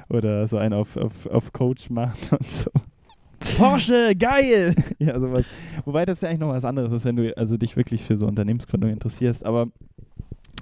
Oder 0.10 0.48
so 0.48 0.58
einen 0.58 0.74
auf, 0.74 0.98
auf, 0.98 1.28
auf 1.28 1.54
Coach 1.54 1.90
machen 1.90 2.18
und 2.32 2.50
so. 2.50 2.72
Porsche, 3.58 4.14
geil! 4.18 4.76
ja, 5.00 5.20
sowas. 5.20 5.46
Wobei 5.86 6.06
das 6.06 6.22
ja 6.22 6.30
eigentlich 6.30 6.40
noch 6.40 6.50
was 6.50 6.66
anderes 6.66 6.92
ist, 6.92 7.06
wenn 7.06 7.16
du 7.16 7.36
also 7.38 7.58
dich 7.58 7.76
wirklich 7.76 8.04
für 8.04 8.18
so 8.18 8.28
Unternehmensgründung 8.28 8.90
interessierst. 8.90 9.46
Aber 9.46 9.68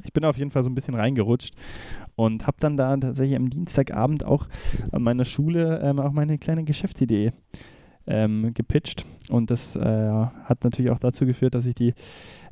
ich 0.03 0.13
bin 0.13 0.25
auf 0.25 0.37
jeden 0.37 0.51
Fall 0.51 0.63
so 0.63 0.69
ein 0.69 0.75
bisschen 0.75 0.95
reingerutscht 0.95 1.53
und 2.15 2.47
habe 2.47 2.57
dann 2.59 2.77
da 2.77 2.95
tatsächlich 2.95 3.35
am 3.35 3.49
Dienstagabend 3.49 4.25
auch 4.25 4.47
an 4.91 5.01
meiner 5.01 5.25
Schule 5.25 5.81
ähm, 5.83 5.99
auch 5.99 6.11
meine 6.11 6.37
kleine 6.37 6.63
Geschäftsidee 6.63 7.33
ähm, 8.07 8.53
gepitcht. 8.53 9.05
Und 9.29 9.51
das 9.51 9.75
äh, 9.75 9.79
hat 9.79 10.63
natürlich 10.63 10.91
auch 10.91 10.99
dazu 10.99 11.25
geführt, 11.25 11.55
dass 11.55 11.65
ich 11.65 11.75
die 11.75 11.93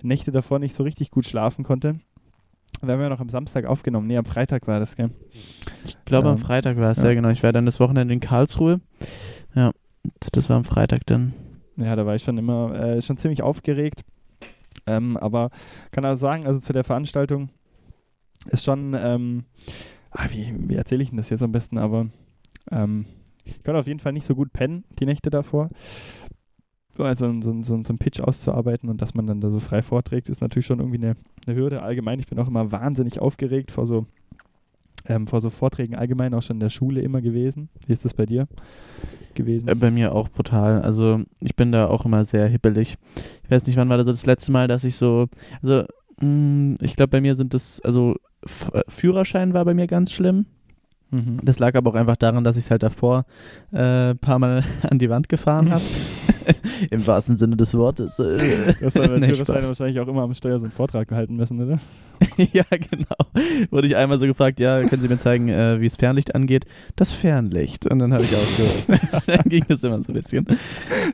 Nächte 0.01 0.31
davor 0.31 0.59
nicht 0.59 0.75
so 0.75 0.83
richtig 0.83 1.11
gut 1.11 1.25
schlafen 1.25 1.63
konnte. 1.63 1.99
Wir 2.81 2.93
haben 2.93 3.01
ja 3.01 3.09
noch 3.09 3.21
am 3.21 3.29
Samstag 3.29 3.65
aufgenommen. 3.65 4.07
Nee, 4.07 4.17
am 4.17 4.25
Freitag 4.25 4.67
war 4.67 4.79
das, 4.79 4.95
gell? 4.95 5.11
Ich 5.85 5.95
glaube, 6.05 6.27
ähm, 6.27 6.33
am 6.33 6.37
Freitag 6.39 6.77
war 6.77 6.91
es, 6.91 6.97
ja. 6.97 7.09
ja. 7.09 7.13
genau. 7.13 7.29
Ich 7.29 7.43
war 7.43 7.53
dann 7.53 7.65
das 7.65 7.79
Wochenende 7.79 8.13
in 8.13 8.19
Karlsruhe. 8.19 8.81
Ja, 9.55 9.71
das 10.31 10.49
war 10.49 10.57
am 10.57 10.63
Freitag 10.63 11.05
dann. 11.05 11.33
Ja, 11.77 11.95
da 11.95 12.05
war 12.05 12.15
ich 12.15 12.23
schon 12.23 12.37
immer 12.37 12.73
äh, 12.75 13.01
schon 13.01 13.17
ziemlich 13.17 13.41
aufgeregt. 13.41 14.03
Ähm, 14.85 15.17
aber 15.17 15.49
kann 15.91 16.05
auch 16.05 16.15
sagen, 16.15 16.45
also 16.45 16.59
zu 16.59 16.73
der 16.73 16.83
Veranstaltung 16.83 17.49
ist 18.49 18.65
schon, 18.65 18.93
ähm, 18.97 19.45
ah, 20.11 20.27
wie, 20.29 20.53
wie 20.67 20.75
erzähle 20.75 21.03
ich 21.03 21.09
denn 21.09 21.17
das 21.17 21.29
jetzt 21.29 21.43
am 21.43 21.51
besten, 21.51 21.77
aber 21.77 22.07
ähm, 22.71 23.05
ich 23.45 23.63
konnte 23.63 23.79
auf 23.79 23.87
jeden 23.87 23.99
Fall 23.99 24.13
nicht 24.13 24.25
so 24.25 24.35
gut 24.35 24.51
pennen, 24.51 24.83
die 24.99 25.05
Nächte 25.05 25.29
davor. 25.29 25.69
Also 26.97 27.31
so, 27.41 27.63
so, 27.63 27.81
so 27.81 27.89
einen 27.89 27.97
Pitch 27.97 28.19
auszuarbeiten 28.19 28.89
und 28.89 29.01
dass 29.01 29.15
man 29.15 29.25
dann 29.25 29.41
da 29.41 29.49
so 29.49 29.59
frei 29.59 29.81
vorträgt, 29.81 30.29
ist 30.29 30.41
natürlich 30.41 30.67
schon 30.67 30.79
irgendwie 30.79 30.99
eine, 30.99 31.15
eine 31.47 31.55
Hürde. 31.55 31.81
Allgemein, 31.81 32.19
ich 32.19 32.27
bin 32.27 32.37
auch 32.37 32.47
immer 32.47 32.71
wahnsinnig 32.71 33.19
aufgeregt 33.19 33.71
vor 33.71 33.85
so, 33.85 34.05
ähm, 35.05 35.27
vor 35.27 35.41
so 35.41 35.49
Vorträgen 35.49 35.95
allgemein, 35.95 36.33
auch 36.33 36.41
schon 36.41 36.57
in 36.57 36.61
der 36.61 36.69
Schule 36.69 37.01
immer 37.01 37.21
gewesen. 37.21 37.69
Wie 37.85 37.93
ist 37.93 38.05
das 38.05 38.13
bei 38.13 38.25
dir 38.25 38.47
gewesen? 39.33 39.67
Äh, 39.67 39.75
bei 39.75 39.91
mir 39.91 40.13
auch 40.13 40.29
brutal. 40.29 40.81
Also 40.81 41.21
ich 41.39 41.55
bin 41.55 41.71
da 41.71 41.87
auch 41.87 42.05
immer 42.05 42.23
sehr 42.23 42.47
hippelig. 42.47 42.97
Ich 43.43 43.51
weiß 43.51 43.67
nicht, 43.67 43.77
wann 43.77 43.89
war 43.89 43.97
das 43.97 44.05
so 44.05 44.11
das 44.11 44.25
letzte 44.25 44.51
Mal, 44.51 44.67
dass 44.67 44.83
ich 44.83 44.95
so, 44.95 45.27
also 45.61 45.83
mh, 46.19 46.27
mm, 46.27 46.75
ich 46.81 46.95
glaube 46.95 47.09
bei 47.09 47.21
mir 47.21 47.35
sind 47.35 47.53
das, 47.53 47.81
also 47.81 48.15
F 48.45 48.71
Führerschein 48.87 49.53
war 49.53 49.65
bei 49.65 49.73
mir 49.73 49.87
ganz 49.87 50.11
schlimm. 50.11 50.45
Mhm. 51.11 51.39
Das 51.43 51.59
lag 51.59 51.75
aber 51.75 51.91
auch 51.91 51.95
einfach 51.95 52.17
daran, 52.17 52.43
dass 52.43 52.57
ich 52.57 52.65
es 52.65 52.71
halt 52.71 52.83
davor 52.83 53.25
ein 53.71 54.11
äh, 54.11 54.15
paar 54.15 54.39
Mal 54.39 54.63
an 54.89 54.99
die 54.99 55.09
Wand 55.09 55.29
gefahren 55.29 55.71
habe. 55.71 55.83
Im 56.91 57.05
wahrsten 57.05 57.37
Sinne 57.37 57.57
des 57.57 57.73
Wortes. 57.73 58.17
Das 58.83 58.95
war 58.95 59.07
nee, 59.17 59.37
wahrscheinlich 59.37 59.99
auch 59.99 60.07
immer 60.07 60.23
am 60.23 60.33
Steuer 60.33 60.59
so 60.59 60.65
einen 60.65 60.71
Vortrag 60.71 61.07
gehalten 61.07 61.35
müssen, 61.35 61.61
oder? 61.61 61.79
ja, 62.53 62.63
genau. 62.69 63.69
Wurde 63.71 63.87
ich 63.87 63.95
einmal 63.95 64.17
so 64.17 64.25
gefragt, 64.25 64.59
ja, 64.59 64.83
können 64.83 65.01
Sie 65.01 65.07
mir 65.07 65.17
zeigen, 65.17 65.49
äh, 65.49 65.79
wie 65.81 65.85
es 65.85 65.95
Fernlicht 65.95 66.35
angeht? 66.35 66.65
Das 66.95 67.11
Fernlicht. 67.11 67.87
Und 67.87 67.99
dann 67.99 68.13
habe 68.13 68.23
ich 68.23 68.35
ausgehört. 68.35 69.23
dann 69.27 69.49
ging 69.49 69.65
das 69.67 69.83
immer 69.83 70.01
so 70.01 70.11
ein 70.11 70.15
bisschen. 70.15 70.45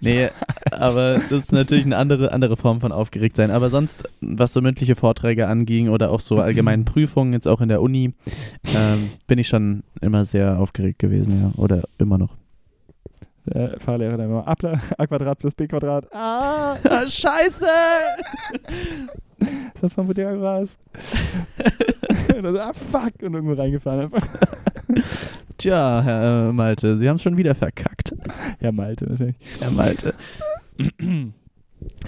Nee, 0.01 0.29
aber 0.71 1.21
das 1.29 1.43
ist 1.43 1.51
natürlich 1.51 1.86
eine 1.86 1.97
andere, 1.97 2.32
andere 2.32 2.58
Form 2.58 2.82
von 2.82 2.91
aufgeregt 2.91 3.36
sein. 3.38 3.51
Aber 3.51 3.69
sonst, 3.69 4.10
was 4.21 4.53
so 4.53 4.62
mündliche 4.62 4.95
Vorträge 4.95 5.47
anging 5.47 5.89
oder 5.89 6.12
auch 6.12 6.19
so 6.19 6.39
allgemeinen 6.39 6.86
Prüfungen, 6.86 7.34
jetzt 7.34 7.47
auch 7.47 7.62
in 7.62 7.69
der 7.69 7.82
Uni, 7.82 8.13
ähm, 8.75 9.10
bin 9.27 9.39
ich 9.39 9.47
schon 9.47 9.84
immer 10.01 10.25
sehr 10.25 10.60
aufgeregt 10.60 10.99
gewesen, 10.99 11.41
ja. 11.41 11.51
Oder 11.62 11.84
immer 11.97 12.17
noch. 12.17 12.38
Der 13.54 13.80
Fahrlehrer 13.80 14.18
dann 14.18 14.28
immer 14.28 14.48
A, 14.48 14.54
A 14.98 15.08
Quadrat 15.08 15.40
plus 15.40 15.56
B 15.56 15.68
Quadrat. 15.68 16.08
Ah, 16.14 16.78
scheiße! 17.08 17.66
das 19.40 19.50
ist 19.76 19.84
das 19.84 19.94
von 19.94 20.08
Pythagoras. 20.08 20.78
und 22.36 22.44
dann 22.44 22.56
so, 22.56 22.62
ah, 22.62 22.74
fuck! 22.74 23.14
Und 23.24 23.34
irgendwo 23.34 23.54
reingefahren 23.54 24.02
einfach. 24.02 24.28
Tja, 25.58 26.02
Herr 26.04 26.54
Malte, 26.54 26.98
Sie 26.98 27.10
haben 27.10 27.16
es 27.16 27.22
schon 27.22 27.38
wieder 27.38 27.56
verkackt. 27.56 28.16
Ja, 28.60 28.72
Malte 28.72 29.10
wahrscheinlich. 29.10 29.38
Herr 29.60 29.72
Malte. 29.72 30.14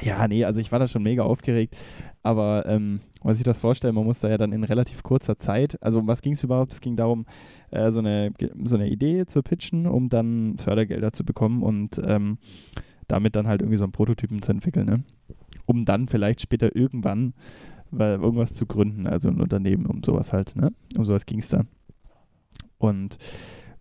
ja, 0.01 0.27
nee, 0.27 0.45
also 0.45 0.59
ich 0.59 0.71
war 0.71 0.79
da 0.79 0.87
schon 0.87 1.03
mega 1.03 1.23
aufgeregt. 1.23 1.75
Aber 2.23 2.65
ähm, 2.67 3.01
was 3.23 3.37
ich 3.37 3.43
das 3.43 3.59
vorstelle, 3.59 3.93
man 3.93 4.05
muss 4.05 4.19
da 4.19 4.29
ja 4.29 4.37
dann 4.37 4.51
in 4.51 4.63
relativ 4.63 5.03
kurzer 5.03 5.37
Zeit, 5.37 5.77
also 5.81 5.99
um 5.99 6.07
was 6.07 6.21
ging 6.21 6.33
es 6.33 6.43
überhaupt? 6.43 6.73
Es 6.73 6.81
ging 6.81 6.95
darum, 6.95 7.25
äh, 7.71 7.91
so, 7.91 7.99
eine, 7.99 8.31
so 8.63 8.75
eine 8.75 8.89
Idee 8.89 9.25
zu 9.25 9.41
pitchen, 9.41 9.87
um 9.87 10.09
dann 10.09 10.57
Fördergelder 10.57 11.13
zu 11.13 11.23
bekommen 11.23 11.63
und 11.63 12.01
ähm, 12.03 12.37
damit 13.07 13.35
dann 13.35 13.47
halt 13.47 13.61
irgendwie 13.61 13.77
so 13.77 13.83
einen 13.83 13.91
Prototypen 13.93 14.41
zu 14.41 14.51
entwickeln, 14.51 14.85
ne? 14.85 15.03
um 15.65 15.85
dann 15.85 16.07
vielleicht 16.07 16.41
später 16.41 16.75
irgendwann 16.75 17.33
weil, 17.91 18.19
irgendwas 18.19 18.53
zu 18.53 18.65
gründen, 18.65 19.05
also 19.05 19.27
ein 19.27 19.41
Unternehmen, 19.41 19.85
um 19.85 20.01
sowas 20.03 20.31
halt, 20.31 20.55
ne? 20.55 20.71
Um 20.97 21.03
sowas 21.03 21.25
ging 21.25 21.39
es 21.39 21.49
da. 21.49 21.65
Und 22.77 23.17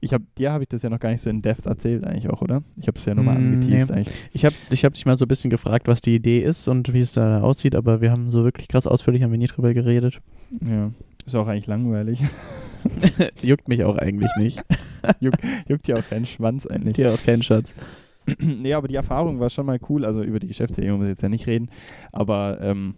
ich 0.01 0.13
habe 0.13 0.25
dir 0.37 0.53
habe 0.53 0.65
ich 0.65 0.69
das 0.69 0.83
ja 0.83 0.91
noch 0.91 0.99
gar 0.99 1.11
nicht 1.11 1.21
so 1.21 1.31
in 1.31 1.43
Depth 1.43 1.67
erzählt 1.67 2.05
eigentlich 2.05 2.29
auch, 2.29 2.43
oder? 2.43 2.63
Ich 2.77 2.89
habe 2.89 2.99
es 2.99 3.05
ja 3.05 3.15
nur 3.15 3.25
mal 3.25 3.39
mm, 3.39 3.55
angeteased 3.55 3.91
nee. 3.91 3.97
eigentlich. 3.97 4.17
Ich 4.33 4.45
habe 4.45 4.55
ich 4.71 4.85
hab 4.85 4.95
dich 4.95 5.07
mal 5.07 5.17
so 5.17 5.27
ein 5.27 5.29
bisschen 5.29 5.51
gefragt, 5.51 5.89
was 5.89 6.01
die 6.01 6.15
Idee 6.15 6.41
ist 6.41 6.69
und 6.69 6.93
wie 6.93 7.01
es 7.01 7.13
da 7.13 7.43
aussieht, 7.43 7.75
aber 7.75 8.01
wir 8.01 8.11
haben 8.11 8.31
so 8.31 8.45
wirklich 8.45 8.69
krass 8.69 8.87
ausführlich 8.87 9.23
haben 9.23 9.31
wir 9.31 9.39
nie 9.39 9.47
drüber 9.47 9.75
geredet. 9.75 10.21
Ja, 10.65 10.91
ist 11.33 11.39
auch 11.39 11.47
eigentlich 11.47 11.67
langweilig. 11.67 12.23
juckt 13.43 13.69
mich 13.69 13.85
auch 13.85 13.97
eigentlich 13.97 14.31
nicht. 14.39 14.63
juckt, 15.21 15.41
juckt 15.69 15.89
ja 15.89 15.97
auch 15.97 16.09
keinen 16.09 16.27
Schwanz 16.27 16.67
eigentlich. 16.67 16.97
Ja 16.97 17.13
auch 17.13 17.23
keinen 17.23 17.43
Schatz. 17.43 17.73
nee, 18.39 18.75
aber 18.75 18.89
die 18.89 18.95
Erfahrung 18.97 19.41
war 19.41 19.51
schon 19.51 19.67
mal 19.67 19.79
cool. 19.89 20.05
Also 20.05 20.23
über 20.23 20.39
die 20.39 20.49
Geschäftsidee 20.49 20.91
muss 20.91 21.05
ich 21.05 21.11
jetzt 21.11 21.23
ja 21.23 21.29
nicht 21.29 21.47
reden, 21.47 21.71
aber 22.13 22.61
ähm, 22.61 22.97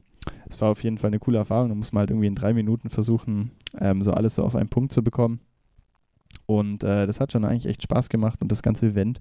es 0.48 0.60
war 0.60 0.70
auf 0.70 0.82
jeden 0.82 0.98
Fall 0.98 1.08
eine 1.08 1.18
coole 1.18 1.38
Erfahrung. 1.38 1.68
Da 1.68 1.74
muss 1.74 1.92
man 1.92 2.00
halt 2.00 2.10
irgendwie 2.10 2.26
in 2.26 2.34
drei 2.34 2.52
Minuten 2.52 2.90
versuchen, 2.90 3.52
ähm, 3.80 4.02
so 4.02 4.12
alles 4.12 4.36
so 4.36 4.44
auf 4.44 4.56
einen 4.56 4.68
Punkt 4.68 4.92
zu 4.92 5.02
bekommen. 5.02 5.40
Und 6.46 6.82
äh, 6.82 7.06
das 7.06 7.20
hat 7.20 7.32
schon 7.32 7.44
eigentlich 7.44 7.66
echt 7.66 7.82
Spaß 7.82 8.08
gemacht 8.08 8.40
und 8.40 8.50
das 8.50 8.62
ganze 8.62 8.86
Event 8.86 9.18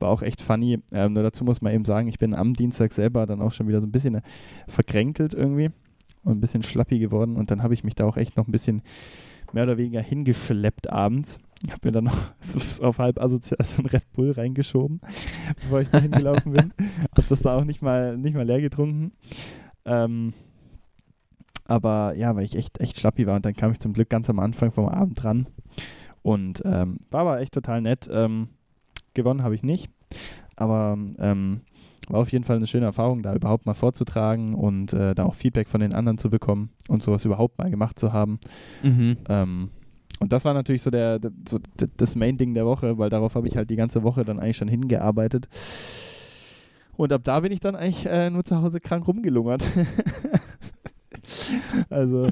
war 0.00 0.10
auch 0.10 0.22
echt 0.22 0.42
funny. 0.42 0.80
Ähm, 0.92 1.12
nur 1.12 1.22
dazu 1.22 1.44
muss 1.44 1.62
man 1.62 1.72
eben 1.72 1.84
sagen, 1.84 2.08
ich 2.08 2.18
bin 2.18 2.34
am 2.34 2.54
Dienstag 2.54 2.92
selber 2.92 3.26
dann 3.26 3.40
auch 3.40 3.52
schon 3.52 3.68
wieder 3.68 3.80
so 3.80 3.86
ein 3.86 3.92
bisschen 3.92 4.16
äh, 4.16 4.22
verkränkelt 4.66 5.34
irgendwie 5.34 5.70
und 6.24 6.38
ein 6.38 6.40
bisschen 6.40 6.62
schlappi 6.62 6.98
geworden 6.98 7.36
und 7.36 7.50
dann 7.50 7.62
habe 7.62 7.74
ich 7.74 7.84
mich 7.84 7.94
da 7.94 8.04
auch 8.04 8.16
echt 8.16 8.36
noch 8.36 8.46
ein 8.46 8.52
bisschen 8.52 8.82
mehr 9.52 9.64
oder 9.64 9.78
weniger 9.78 10.00
hingeschleppt 10.00 10.90
abends. 10.90 11.38
Ich 11.64 11.72
habe 11.72 11.88
mir 11.88 11.92
dann 11.92 12.04
noch 12.04 12.32
so 12.40 12.84
auf 12.84 12.98
halb 12.98 13.20
asozial 13.20 13.64
so 13.64 13.82
ein 13.82 13.86
Red 13.86 14.10
Bull 14.12 14.30
reingeschoben, 14.30 15.00
bevor 15.62 15.80
ich 15.80 15.90
da 15.90 15.98
hingelaufen 16.00 16.52
bin. 16.52 16.72
Habe 17.16 17.28
das 17.28 17.40
da 17.40 17.56
auch 17.56 17.64
nicht 17.64 17.82
mal, 17.82 18.16
nicht 18.16 18.34
mal 18.34 18.46
leer 18.46 18.60
getrunken. 18.60 19.12
Ähm, 19.84 20.34
aber 21.64 22.14
ja, 22.14 22.34
weil 22.34 22.44
ich 22.44 22.56
echt, 22.56 22.80
echt 22.80 22.98
schlappi 22.98 23.26
war 23.26 23.36
und 23.36 23.44
dann 23.44 23.54
kam 23.54 23.72
ich 23.72 23.78
zum 23.78 23.92
Glück 23.92 24.08
ganz 24.08 24.30
am 24.30 24.38
Anfang 24.38 24.72
vom 24.72 24.88
Abend 24.88 25.22
dran 25.22 25.46
und 26.22 26.62
ähm, 26.64 27.00
war 27.10 27.22
aber 27.22 27.40
echt 27.40 27.52
total 27.52 27.82
nett. 27.82 28.08
Ähm, 28.10 28.48
gewonnen 29.14 29.42
habe 29.42 29.54
ich 29.54 29.62
nicht, 29.62 29.90
aber 30.56 30.96
ähm, 31.18 31.60
war 32.08 32.20
auf 32.20 32.32
jeden 32.32 32.44
Fall 32.44 32.56
eine 32.56 32.66
schöne 32.66 32.86
Erfahrung, 32.86 33.22
da 33.22 33.34
überhaupt 33.34 33.66
mal 33.66 33.74
vorzutragen 33.74 34.54
und 34.54 34.92
äh, 34.92 35.14
da 35.14 35.24
auch 35.24 35.34
Feedback 35.34 35.68
von 35.68 35.80
den 35.80 35.92
anderen 35.92 36.18
zu 36.18 36.30
bekommen 36.30 36.70
und 36.88 37.02
sowas 37.02 37.24
überhaupt 37.24 37.58
mal 37.58 37.70
gemacht 37.70 37.98
zu 37.98 38.12
haben. 38.12 38.38
Mhm. 38.82 39.16
Ähm, 39.28 39.70
und 40.20 40.32
das 40.32 40.44
war 40.44 40.54
natürlich 40.54 40.82
so, 40.82 40.90
der, 40.90 41.20
so 41.48 41.58
das 41.96 42.16
Main-Ding 42.16 42.54
der 42.54 42.66
Woche, 42.66 42.98
weil 42.98 43.10
darauf 43.10 43.34
habe 43.34 43.46
ich 43.46 43.56
halt 43.56 43.70
die 43.70 43.76
ganze 43.76 44.02
Woche 44.02 44.24
dann 44.24 44.40
eigentlich 44.40 44.56
schon 44.56 44.68
hingearbeitet. 44.68 45.48
Und 46.96 47.12
ab 47.12 47.22
da 47.22 47.40
bin 47.40 47.52
ich 47.52 47.60
dann 47.60 47.76
eigentlich 47.76 48.06
äh, 48.06 48.28
nur 48.28 48.44
zu 48.44 48.60
Hause 48.60 48.80
krank 48.80 49.06
rumgelungert. 49.06 49.62
also 51.90 52.28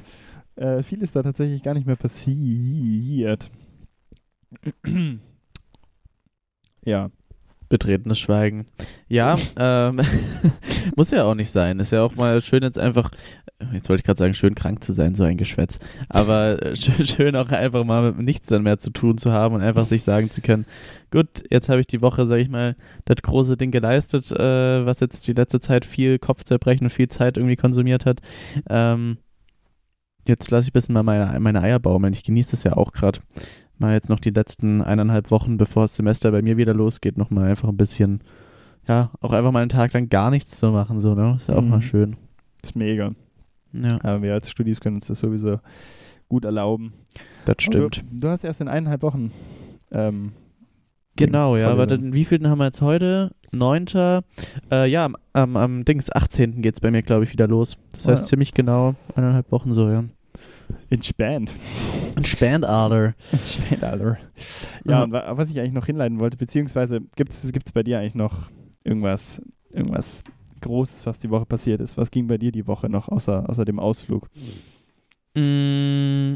äh, 0.57 0.83
viel 0.83 1.01
ist 1.01 1.15
da 1.15 1.23
tatsächlich 1.23 1.63
gar 1.63 1.73
nicht 1.73 1.87
mehr 1.87 1.95
passiert. 1.95 3.49
ja. 6.83 7.09
Betretenes 7.69 8.19
Schweigen. 8.19 8.65
Ja, 9.07 9.37
ähm, 9.57 10.01
muss 10.95 11.11
ja 11.11 11.23
auch 11.23 11.35
nicht 11.35 11.51
sein. 11.51 11.79
Ist 11.79 11.91
ja 11.91 12.03
auch 12.03 12.15
mal 12.15 12.41
schön, 12.41 12.63
jetzt 12.63 12.79
einfach, 12.79 13.11
jetzt 13.73 13.89
wollte 13.89 14.01
ich 14.01 14.05
gerade 14.05 14.19
sagen, 14.19 14.33
schön 14.33 14.55
krank 14.55 14.83
zu 14.83 14.93
sein, 14.93 15.15
so 15.15 15.23
ein 15.23 15.37
Geschwätz. 15.37 15.79
Aber 16.09 16.61
äh, 16.61 16.75
schön, 16.77 17.05
schön 17.05 17.35
auch 17.35 17.49
einfach 17.49 17.83
mal 17.83 18.13
mit 18.13 18.25
nichts 18.25 18.47
dann 18.47 18.63
mehr 18.63 18.77
zu 18.77 18.91
tun 18.91 19.17
zu 19.17 19.31
haben 19.31 19.55
und 19.55 19.61
einfach 19.61 19.85
sich 19.85 20.03
sagen 20.03 20.29
zu 20.29 20.41
können, 20.41 20.65
gut, 21.11 21.43
jetzt 21.49 21.69
habe 21.69 21.79
ich 21.79 21.87
die 21.87 22.01
Woche, 22.01 22.27
sage 22.27 22.41
ich 22.41 22.49
mal, 22.49 22.75
das 23.05 23.17
große 23.21 23.57
Ding 23.57 23.71
geleistet, 23.71 24.31
äh, 24.31 24.85
was 24.85 24.99
jetzt 24.99 25.27
die 25.27 25.33
letzte 25.33 25.59
Zeit 25.59 25.85
viel 25.85 26.19
Kopfzerbrechen 26.19 26.87
und 26.87 26.91
viel 26.91 27.07
Zeit 27.07 27.37
irgendwie 27.37 27.55
konsumiert 27.55 28.05
hat. 28.05 28.19
Ähm, 28.69 29.17
jetzt 30.27 30.51
lasse 30.51 30.63
ich 30.63 30.69
ein 30.69 30.73
bisschen 30.73 30.93
mal 30.93 31.03
meine, 31.03 31.39
meine 31.39 31.61
Eier 31.61 31.79
baumeln. 31.79 32.13
Ich 32.13 32.23
genieße 32.23 32.51
das 32.51 32.63
ja 32.63 32.73
auch 32.73 32.91
gerade 32.91 33.19
mal 33.79 33.93
jetzt 33.93 34.09
noch 34.09 34.19
die 34.19 34.29
letzten 34.29 34.81
eineinhalb 34.81 35.31
Wochen, 35.31 35.57
bevor 35.57 35.83
das 35.83 35.95
Semester 35.95 36.31
bei 36.31 36.41
mir 36.41 36.57
wieder 36.57 36.73
losgeht, 36.73 37.17
noch 37.17 37.29
mal 37.29 37.49
einfach 37.49 37.69
ein 37.69 37.77
bisschen, 37.77 38.21
ja, 38.87 39.11
auch 39.21 39.33
einfach 39.33 39.51
mal 39.51 39.61
einen 39.61 39.69
Tag 39.69 39.93
lang 39.93 40.09
gar 40.09 40.29
nichts 40.29 40.59
zu 40.59 40.71
machen, 40.71 40.99
so, 40.99 41.15
ne? 41.15 41.35
Ist 41.37 41.49
ja 41.49 41.55
auch 41.55 41.61
mhm. 41.61 41.69
mal 41.69 41.81
schön. 41.81 42.15
Ist 42.63 42.75
mega. 42.75 43.11
Ja. 43.73 43.99
Aber 44.03 44.21
wir 44.21 44.33
als 44.33 44.49
Studis 44.49 44.79
können 44.79 44.95
uns 44.95 45.07
das 45.07 45.19
sowieso 45.19 45.59
gut 46.29 46.45
erlauben. 46.45 46.93
Das 47.45 47.57
stimmt. 47.59 48.03
Du, 48.11 48.19
du, 48.19 48.29
hast 48.29 48.43
erst 48.43 48.61
in 48.61 48.67
eineinhalb 48.67 49.01
Wochen. 49.01 49.31
Ähm, 49.91 50.33
genau, 51.15 51.55
ja, 51.55 51.69
aber 51.69 51.87
dann, 51.87 52.13
wie 52.13 52.25
viel 52.25 52.47
haben 52.47 52.59
wir 52.59 52.65
jetzt 52.65 52.81
heute? 52.81 53.31
Neunter. 53.51 54.23
Äh, 54.71 54.89
ja, 54.89 55.09
am, 55.33 55.55
am 55.55 55.85
Dings 55.85 56.11
18. 56.11 56.61
geht 56.61 56.75
es 56.75 56.81
bei 56.81 56.91
mir, 56.91 57.01
glaube 57.01 57.23
ich, 57.23 57.31
wieder 57.31 57.47
los. 57.47 57.77
Das 57.91 58.07
heißt 58.07 58.23
oh, 58.23 58.25
ja. 58.25 58.29
ziemlich 58.29 58.53
genau 58.53 58.95
eineinhalb 59.15 59.51
Wochen 59.51 59.73
so, 59.73 59.89
ja. 59.89 60.03
Entspannt. 60.89 61.51
Entspannt, 62.15 62.65
Alter. 62.65 63.13
Entspannt, 63.31 63.83
Alter. 63.83 64.17
Ja, 64.85 65.05
mhm. 65.05 65.13
und 65.13 65.37
was 65.37 65.49
ich 65.49 65.59
eigentlich 65.59 65.73
noch 65.73 65.85
hinleiten 65.85 66.19
wollte, 66.19 66.37
beziehungsweise 66.37 67.01
gibt 67.15 67.31
es 67.31 67.71
bei 67.73 67.83
dir 67.83 67.99
eigentlich 67.99 68.15
noch 68.15 68.49
irgendwas, 68.83 69.41
irgendwas 69.69 70.23
Großes, 70.61 71.05
was 71.05 71.19
die 71.19 71.29
Woche 71.29 71.45
passiert 71.45 71.81
ist? 71.81 71.97
Was 71.97 72.11
ging 72.11 72.27
bei 72.27 72.37
dir 72.37 72.51
die 72.51 72.67
Woche 72.67 72.89
noch, 72.89 73.09
außer, 73.09 73.49
außer 73.49 73.65
dem 73.65 73.79
Ausflug? 73.79 74.29
Mm, 75.35 76.35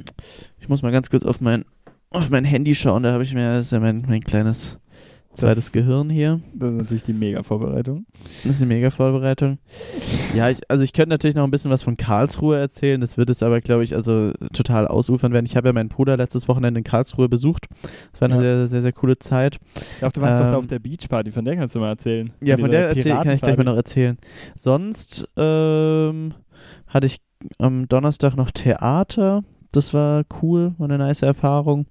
ich 0.60 0.70
muss 0.70 0.82
mal 0.82 0.92
ganz 0.92 1.10
kurz 1.10 1.24
auf 1.24 1.42
mein, 1.42 1.66
auf 2.10 2.30
mein 2.30 2.46
Handy 2.46 2.76
schauen, 2.76 3.04
da 3.04 3.14
habe 3.14 3.24
ich 3.24 3.34
mir, 3.34 3.56
das 3.56 3.68
ist 3.68 3.72
ja 3.72 3.80
mein, 3.80 4.06
mein 4.08 4.22
kleines 4.22 4.80
Zweites 5.34 5.66
das, 5.66 5.72
Gehirn 5.72 6.10
hier. 6.10 6.42
Das 6.54 6.72
ist 6.72 6.78
natürlich 6.78 7.04
die 7.04 7.14
Mega-Vorbereitung. 7.14 8.06
Das 8.44 8.54
ist 8.54 8.62
die 8.62 8.66
Mega-Vorbereitung. 8.66 9.60
ja, 10.36 10.50
ich, 10.50 10.60
also 10.70 10.84
ich 10.84 10.92
könnte 10.92 11.10
natürlich 11.10 11.36
noch 11.36 11.46
ein 11.46 11.52
bisschen 11.52 11.72
was 11.72 11.84
von 11.84 11.96
Karlsruhe 11.96 12.58
erzählen. 12.60 13.00
Das 13.00 13.18
wird 13.18 13.30
jetzt 13.30 13.42
aber, 13.42 13.62
glaube 13.62 13.84
ich, 13.84 13.96
also 13.96 14.34
total 14.52 14.88
ausufern 14.88 15.32
werden. 15.32 15.46
Ich 15.46 15.56
habe 15.56 15.70
ja 15.70 15.74
meinen 15.74 15.90
Bruder 15.90 16.18
letztes 16.18 16.48
Wochenende 16.50 16.80
in 16.80 16.84
Karlsruhe 16.84 17.30
besucht. 17.30 17.68
Das 18.12 18.22
war 18.22 18.30
eine 18.30 18.36
ja. 18.36 18.42
sehr, 18.42 18.68
sehr, 18.68 18.82
sehr 18.82 18.94
coole 18.94 19.20
Zeit. 19.20 19.58
Ja, 20.02 20.10
auch 20.10 20.12
du 20.12 20.20
warst 20.22 20.40
ähm, 20.40 20.48
doch 20.48 20.52
da 20.54 20.58
auf 20.60 20.68
der 20.68 20.80
Beachparty. 20.80 21.32
Von 21.32 21.46
der 21.46 21.56
kannst 21.56 21.76
du 21.76 21.80
mal 21.80 21.90
erzählen. 21.90 22.32
Ja, 22.42 22.58
von 22.58 22.70
der 22.70 22.90
erzähl, 22.90 23.14
kann 23.14 23.30
ich 23.30 23.42
gleich 23.42 23.58
mal 23.58 23.64
noch 23.64 23.78
erzählen. 23.78 24.18
Sonst 24.56 25.26
ähm, 25.38 26.34
hatte 26.88 27.06
ich 27.06 27.22
am 27.58 27.88
Donnerstag 27.88 28.36
noch 28.36 28.52
Theater. 28.52 29.44
Das 29.72 29.94
war 29.94 30.24
cool, 30.42 30.74
war 30.78 30.90
eine 30.90 30.98
nice 30.98 31.22
Erfahrung. 31.22 31.86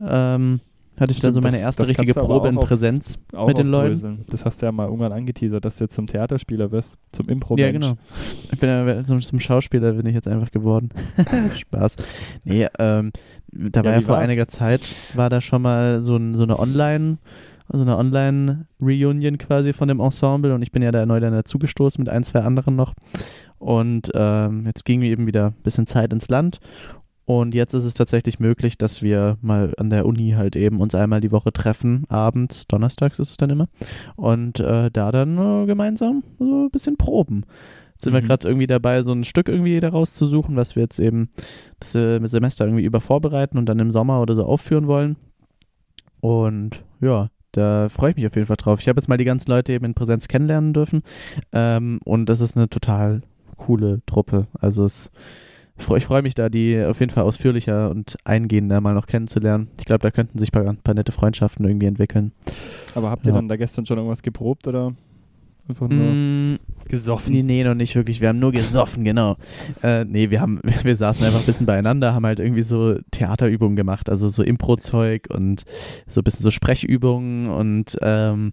Ähm, 0.00 0.60
hatte 1.00 1.12
ich 1.12 1.18
Stimmt, 1.18 1.30
da 1.30 1.32
so 1.32 1.40
meine 1.40 1.56
das, 1.56 1.62
erste 1.62 1.82
das 1.82 1.90
richtige 1.90 2.14
Probe 2.14 2.48
in 2.48 2.56
Präsenz 2.56 3.18
auf, 3.32 3.48
mit 3.48 3.58
den 3.58 3.66
Leuten. 3.66 4.24
Das 4.28 4.44
hast 4.44 4.60
du 4.60 4.66
ja 4.66 4.72
mal 4.72 4.86
irgendwann 4.86 5.12
angeteasert, 5.12 5.64
dass 5.64 5.76
du 5.76 5.84
jetzt 5.84 5.94
zum 5.94 6.06
Theaterspieler 6.06 6.70
wirst, 6.70 6.96
zum 7.12 7.28
impro 7.28 7.54
-Mensch. 7.54 7.60
Ja, 7.60 7.72
genau. 7.72 7.92
Ich 8.52 8.58
bin 8.58 8.68
ja 8.68 9.02
zum, 9.02 9.20
zum, 9.20 9.40
Schauspieler 9.40 9.92
bin 9.92 10.06
ich 10.06 10.14
jetzt 10.14 10.28
einfach 10.28 10.50
geworden. 10.50 10.90
Spaß. 11.56 11.96
Nee, 12.44 12.68
ähm, 12.78 13.12
da 13.50 13.82
war 13.82 13.92
ja, 13.92 13.98
ja 13.98 14.02
vor 14.02 14.16
war's? 14.16 14.24
einiger 14.24 14.48
Zeit, 14.48 14.82
war 15.14 15.30
da 15.30 15.40
schon 15.40 15.62
mal 15.62 16.00
so, 16.00 16.16
ein, 16.16 16.34
so 16.34 16.42
eine 16.42 16.58
Online- 16.58 17.18
also 17.72 17.84
eine 17.84 17.96
Online-Reunion 17.96 19.38
quasi 19.38 19.72
von 19.72 19.86
dem 19.86 20.00
Ensemble 20.00 20.54
und 20.54 20.62
ich 20.62 20.72
bin 20.72 20.82
ja 20.82 20.90
da 20.90 21.06
neu 21.06 21.20
dann 21.20 21.32
dazugestoßen 21.32 22.02
mit 22.02 22.08
ein, 22.08 22.24
zwei 22.24 22.40
anderen 22.40 22.74
noch. 22.74 22.94
Und 23.58 24.10
ähm, 24.14 24.66
jetzt 24.66 24.84
ging 24.84 24.98
mir 24.98 25.10
eben 25.10 25.28
wieder 25.28 25.48
ein 25.48 25.62
bisschen 25.62 25.86
Zeit 25.86 26.12
ins 26.12 26.28
Land 26.28 26.58
und 27.30 27.54
jetzt 27.54 27.74
ist 27.74 27.84
es 27.84 27.94
tatsächlich 27.94 28.40
möglich, 28.40 28.76
dass 28.76 29.02
wir 29.02 29.38
mal 29.40 29.72
an 29.76 29.88
der 29.88 30.04
Uni 30.04 30.32
halt 30.32 30.56
eben 30.56 30.80
uns 30.80 30.96
einmal 30.96 31.20
die 31.20 31.30
Woche 31.30 31.52
treffen, 31.52 32.02
abends, 32.08 32.66
donnerstags 32.66 33.20
ist 33.20 33.30
es 33.30 33.36
dann 33.36 33.50
immer, 33.50 33.68
und 34.16 34.58
äh, 34.58 34.90
da 34.90 35.12
dann 35.12 35.38
äh, 35.38 35.66
gemeinsam 35.66 36.24
so 36.40 36.64
ein 36.64 36.70
bisschen 36.72 36.96
proben. 36.96 37.44
Jetzt 37.92 38.02
sind 38.02 38.14
mhm. 38.14 38.16
wir 38.16 38.22
gerade 38.22 38.48
irgendwie 38.48 38.66
dabei, 38.66 39.04
so 39.04 39.12
ein 39.12 39.22
Stück 39.22 39.48
irgendwie 39.48 39.78
daraus 39.78 40.14
zu 40.14 40.26
suchen, 40.26 40.56
was 40.56 40.74
wir 40.74 40.82
jetzt 40.82 40.98
eben 40.98 41.28
das 41.78 41.94
äh, 41.94 42.18
Semester 42.26 42.64
irgendwie 42.64 42.82
über 42.82 43.00
vorbereiten 43.00 43.58
und 43.58 43.66
dann 43.66 43.78
im 43.78 43.92
Sommer 43.92 44.20
oder 44.20 44.34
so 44.34 44.44
aufführen 44.44 44.88
wollen. 44.88 45.14
Und 46.18 46.82
ja, 47.00 47.28
da 47.52 47.88
freue 47.90 48.10
ich 48.10 48.16
mich 48.16 48.26
auf 48.26 48.34
jeden 48.34 48.48
Fall 48.48 48.56
drauf. 48.56 48.80
Ich 48.80 48.88
habe 48.88 48.98
jetzt 48.98 49.08
mal 49.08 49.18
die 49.18 49.24
ganzen 49.24 49.52
Leute 49.52 49.72
eben 49.72 49.84
in 49.84 49.94
Präsenz 49.94 50.26
kennenlernen 50.26 50.72
dürfen 50.72 51.02
ähm, 51.52 52.00
und 52.04 52.28
das 52.28 52.40
ist 52.40 52.56
eine 52.56 52.68
total 52.68 53.22
coole 53.56 54.00
Truppe. 54.06 54.48
Also 54.58 54.84
es 54.84 55.12
ich 55.96 56.04
freue 56.04 56.22
mich 56.22 56.34
da, 56.34 56.48
die 56.48 56.82
auf 56.82 57.00
jeden 57.00 57.10
Fall 57.10 57.24
ausführlicher 57.24 57.90
und 57.90 58.16
eingehender 58.24 58.80
mal 58.80 58.94
noch 58.94 59.06
kennenzulernen. 59.06 59.68
Ich 59.78 59.84
glaube, 59.84 60.02
da 60.02 60.10
könnten 60.10 60.38
sich 60.38 60.54
ein 60.54 60.76
paar, 60.78 60.94
nette 60.94 61.12
Freundschaften 61.12 61.66
irgendwie 61.66 61.86
entwickeln. 61.86 62.32
Aber 62.94 63.10
habt 63.10 63.26
ihr 63.26 63.32
ja. 63.32 63.36
dann 63.36 63.48
da 63.48 63.56
gestern 63.56 63.86
schon 63.86 63.98
irgendwas 63.98 64.22
geprobt 64.22 64.66
oder 64.66 64.94
einfach 65.68 65.88
nur 65.88 66.12
mm, 66.12 66.58
gesoffen? 66.88 67.32
Nee, 67.32 67.42
nee, 67.42 67.64
noch 67.64 67.74
nicht 67.74 67.94
wirklich. 67.94 68.20
Wir 68.20 68.28
haben 68.28 68.38
nur 68.38 68.52
gesoffen, 68.52 69.04
genau. 69.04 69.36
Äh, 69.82 70.04
nee, 70.04 70.30
wir 70.30 70.40
haben, 70.40 70.60
wir 70.82 70.96
saßen 70.96 71.24
einfach 71.24 71.40
ein 71.40 71.46
bisschen 71.46 71.66
beieinander, 71.66 72.12
haben 72.12 72.26
halt 72.26 72.40
irgendwie 72.40 72.62
so 72.62 72.96
Theaterübungen 73.12 73.76
gemacht, 73.76 74.10
also 74.10 74.28
so 74.28 74.42
Impro-Zeug 74.42 75.28
und 75.30 75.64
so 76.06 76.20
ein 76.20 76.24
bisschen 76.24 76.42
so 76.42 76.50
Sprechübungen 76.50 77.48
und 77.48 77.96
ähm, 78.02 78.52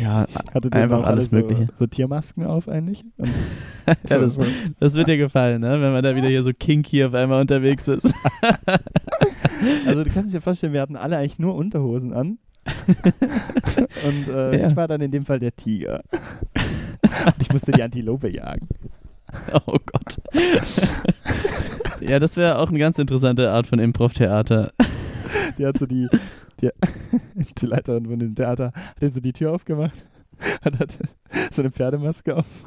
ja, 0.00 0.26
einfach 0.70 1.04
alles 1.04 1.26
so, 1.26 1.36
Mögliche. 1.36 1.68
So 1.76 1.86
Tiermasken 1.86 2.44
auf 2.44 2.68
eigentlich? 2.68 3.04
ja, 3.18 4.18
das, 4.18 4.38
das, 4.80 4.94
wird 4.94 5.08
dir 5.08 5.16
gefallen, 5.16 5.60
ne? 5.60 5.80
wenn 5.80 5.92
man 5.92 6.02
da 6.02 6.14
wieder 6.14 6.28
hier 6.28 6.42
so 6.42 6.52
kinky 6.52 7.04
auf 7.04 7.14
einmal 7.14 7.40
unterwegs 7.40 7.88
ist. 7.88 8.14
also 9.86 10.04
du 10.04 10.10
kannst 10.10 10.34
dir 10.34 10.40
vorstellen, 10.40 10.72
wir 10.72 10.80
hatten 10.80 10.96
alle 10.96 11.16
eigentlich 11.16 11.38
nur 11.38 11.54
Unterhosen 11.54 12.12
an. 12.12 12.38
Und 14.06 14.34
äh, 14.34 14.58
ja. 14.58 14.68
ich 14.68 14.76
war 14.76 14.88
dann 14.88 15.00
in 15.00 15.10
dem 15.10 15.24
Fall 15.24 15.38
der 15.38 15.54
Tiger. 15.54 16.02
Und 16.12 17.34
ich 17.40 17.52
musste 17.52 17.72
die 17.72 17.82
Antilope 17.82 18.28
jagen. 18.28 18.68
Oh 19.66 19.78
Gott. 19.84 20.20
ja, 22.00 22.18
das 22.18 22.36
wäre 22.36 22.58
auch 22.58 22.68
eine 22.68 22.78
ganz 22.78 22.98
interessante 22.98 23.50
Art 23.50 23.66
von 23.66 23.78
Improv-Theater. 23.78 24.72
Die 25.58 25.66
hat 25.66 25.78
so 25.78 25.86
die, 25.86 26.08
die, 26.60 26.70
die 27.58 27.66
Leiterin 27.66 28.06
von 28.06 28.18
dem 28.18 28.34
Theater 28.34 28.72
hat 28.74 29.02
jetzt 29.02 29.14
so 29.14 29.20
die 29.20 29.32
Tür 29.32 29.52
aufgemacht, 29.52 30.06
hat, 30.62 30.78
hat 30.78 30.98
so 31.52 31.62
eine 31.62 31.70
Pferdemaske 31.70 32.36
auf 32.36 32.64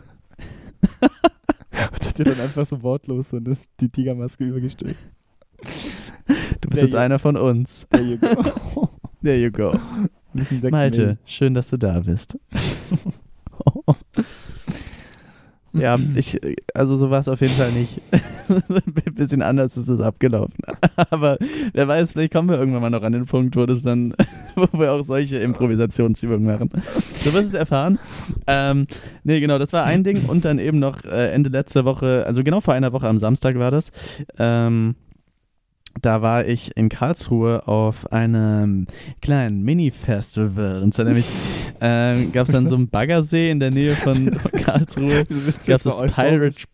und 1.02 2.06
hat 2.06 2.18
dir 2.18 2.24
dann 2.24 2.40
einfach 2.40 2.66
so 2.66 2.82
wortlos 2.82 3.30
so 3.30 3.38
eine, 3.38 3.58
die 3.80 3.90
Tigermaske 3.90 4.44
übergestülpt. 4.46 5.00
Du 6.62 6.70
bist 6.70 6.74
There 6.74 6.86
jetzt 6.86 6.94
you. 6.94 7.00
einer 7.00 7.20
von 7.20 7.38
uns. 7.38 7.88
There 7.90 8.04
you 8.04 8.18
go. 8.18 8.90
There 9.24 9.38
you 9.38 9.52
go. 9.52 9.80
Malte, 10.70 11.18
schön, 11.26 11.54
dass 11.54 11.70
du 11.70 11.78
da 11.78 12.00
bist. 12.00 12.38
Ja, 15.74 15.98
ich, 16.16 16.40
also 16.74 16.96
so 16.96 17.10
war 17.10 17.20
es 17.20 17.28
auf 17.28 17.42
jeden 17.42 17.54
Fall 17.54 17.72
nicht. 17.72 18.02
Ein 18.50 18.94
bisschen 19.14 19.42
anders 19.42 19.78
ist 19.78 19.88
es 19.88 20.02
abgelaufen. 20.02 20.56
Aber 21.10 21.38
wer 21.74 21.88
weiß, 21.88 22.14
vielleicht 22.14 22.34
kommen 22.34 22.50
wir 22.50 22.58
irgendwann 22.58 22.82
mal 22.82 22.90
noch 22.90 23.04
an 23.04 23.12
den 23.12 23.26
Punkt, 23.26 23.56
wo 23.56 23.66
das 23.66 23.82
dann, 23.82 24.14
wo 24.56 24.68
wir 24.80 24.94
auch 24.94 25.02
solche 25.04 25.38
Improvisationsübungen 25.38 26.46
machen. 26.46 26.70
Du 27.24 27.34
wirst 27.34 27.50
es 27.50 27.54
erfahren. 27.54 28.00
Ähm, 28.48 28.88
nee, 29.24 29.40
genau, 29.40 29.58
das 29.58 29.74
war 29.74 29.84
ein 29.84 30.04
Ding 30.04 30.26
und 30.26 30.46
dann 30.46 30.60
eben 30.60 30.80
noch 30.80 31.04
äh, 31.06 31.32
Ende 31.32 31.50
letzter 31.50 31.86
Woche, 31.86 32.24
also 32.26 32.44
genau 32.44 32.62
vor 32.62 32.74
einer 32.74 32.94
Woche 32.94 33.08
am 33.08 33.20
Samstag 33.20 33.58
war 33.58 33.72
das, 33.72 33.92
ähm, 34.38 34.96
da 36.02 36.22
war 36.22 36.46
ich 36.46 36.76
in 36.78 36.90
Karlsruhe 36.90 37.68
auf 37.68 38.12
einem 38.12 38.88
kleinen 39.22 39.64
Mini-Festival. 39.64 40.84
Und 40.84 40.94
zwar 40.94 41.06
nämlich 41.06 41.26
äh, 41.80 42.26
gab 42.26 42.46
es 42.46 42.52
dann 42.52 42.68
so 42.68 42.76
einen 42.76 42.90
Baggersee 42.90 43.50
in 43.50 43.60
der 43.60 43.72
Nähe 43.72 43.96
von, 43.96 44.34
von 44.34 44.52
Karlsruhe. 44.52 45.26
Gab 45.66 45.78
es 45.78 45.84
das 45.84 46.02
Pirate 46.12 46.68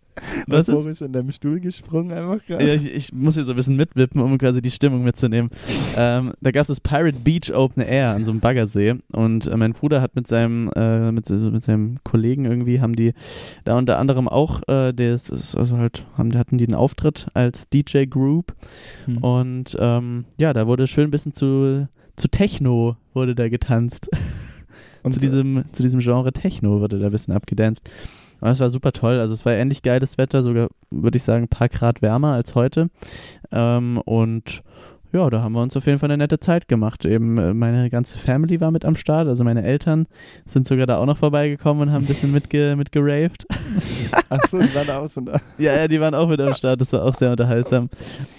was 0.48 0.68
ist? 0.68 1.02
in 1.02 1.14
deinem 1.14 1.32
Stuhl 1.32 1.60
gesprungen 1.60 2.12
einfach 2.12 2.46
gerade. 2.46 2.68
Ja, 2.68 2.74
ich, 2.74 2.94
ich, 2.94 3.14
muss 3.14 3.36
hier 3.36 3.44
so 3.44 3.54
ein 3.54 3.56
bisschen 3.56 3.76
mitwippen, 3.76 4.22
um 4.22 4.38
quasi 4.38 4.62
die 4.62 4.72
Stimmung 4.72 5.04
mitzunehmen. 5.04 5.50
Ähm, 5.96 6.34
da 6.42 6.52
gab 6.52 6.62
es 6.62 6.68
das 6.68 6.80
Pirate 6.80 7.20
Beach 7.20 7.54
Open 7.54 7.84
Air 7.84 8.12
an 8.12 8.24
so 8.24 8.32
einem 8.32 8.40
Baggersee 8.40 8.96
und 9.12 9.48
äh, 9.48 9.58
mein 9.58 9.74
Bruder 9.74 10.02
hat 10.02 10.16
mit 10.16 10.28
seinem, 10.28 10.72
äh, 10.76 11.12
mit, 11.12 11.30
mit, 11.30 11.64
seinem 11.64 11.98
Kollegen 12.04 12.46
irgendwie, 12.46 12.82
haben 12.82 12.96
die 12.96 13.14
da 13.64 13.78
unter 13.78 14.00
anderem 14.00 14.28
auch, 14.28 14.62
äh, 14.68 14.94
des, 14.94 15.56
also 15.56 15.78
halt, 15.78 16.06
haben, 16.18 16.38
hatten 16.38 16.58
die 16.58 16.66
einen 16.66 16.76
Auftritt 16.76 17.28
als 17.34 17.70
DJ 17.70 18.06
Group 18.06 18.54
hm. 19.06 19.18
und 19.18 19.78
ähm, 19.80 20.26
ja, 20.38 20.54
da 20.54 20.68
wurde 20.68 20.88
schön 20.88 21.06
ein 21.06 21.12
bisschen 21.12 21.34
zu, 21.34 21.88
zu 22.16 22.28
Techno 22.28 22.98
wurde 23.14 23.36
da 23.36 23.50
getanzt. 23.50 24.10
Und 25.04 25.14
zu 25.14 25.20
diesem, 25.20 25.66
zu 25.74 25.84
diesem 25.84 26.00
Genre 26.00 26.32
Techno 26.32 26.80
wurde 26.80 26.98
da 26.98 27.08
ein 27.08 27.12
bisschen 27.12 27.34
abgedanced. 27.34 27.90
Und 28.44 28.50
es 28.50 28.60
war 28.60 28.70
super 28.70 28.92
toll. 28.92 29.22
Also 29.22 29.34
es 29.34 29.46
war 29.46 29.54
ähnlich 29.54 29.84
geiles 29.84 30.18
Wetter, 30.18 30.44
sogar 30.44 30.68
würde 30.92 31.16
ich 31.16 31.24
sagen 31.24 31.46
ein 31.46 31.48
paar 31.48 31.70
Grad 31.70 32.02
wärmer 32.02 32.34
als 32.34 32.56
heute. 32.56 32.90
Ähm, 33.54 34.02
und 34.04 34.64
ja, 35.14 35.30
da 35.30 35.42
haben 35.42 35.56
wir 35.56 35.62
uns 35.62 35.78
auf 35.78 35.86
jeden 35.86 35.98
Fall 35.98 36.08
eine 36.08 36.18
nette 36.18 36.42
Zeit 36.42 36.68
gemacht. 36.68 37.06
Eben 37.06 37.38
äh, 37.38 37.54
meine 37.54 37.90
ganze 37.90 38.18
Family 38.18 38.60
war 38.60 38.72
mit 38.72 38.84
am 38.84 38.98
Start, 38.98 39.30
also 39.30 39.46
meine 39.46 39.64
Eltern 39.64 40.08
sind 40.46 40.68
sogar 40.68 40.86
da 40.86 40.98
auch 40.98 41.06
noch 41.06 41.20
vorbeigekommen 41.20 41.84
und 41.84 41.94
haben 41.94 42.04
ein 42.04 42.08
bisschen 42.08 42.34
mitge 42.34 42.76
mitgeraved. 42.76 43.48
Achso, 44.30 44.58
die 44.58 44.76
waren 44.76 44.90
auch 44.90 45.10
schon 45.10 45.24
da. 45.24 45.40
ja, 45.58 45.74
ja, 45.74 45.88
die 45.88 46.02
waren 46.02 46.14
auch 46.14 46.28
mit 46.28 46.42
am 46.42 46.54
Start, 46.54 46.82
das 46.82 46.92
war 46.92 47.06
auch 47.06 47.16
sehr 47.16 47.32
unterhaltsam. 47.32 47.90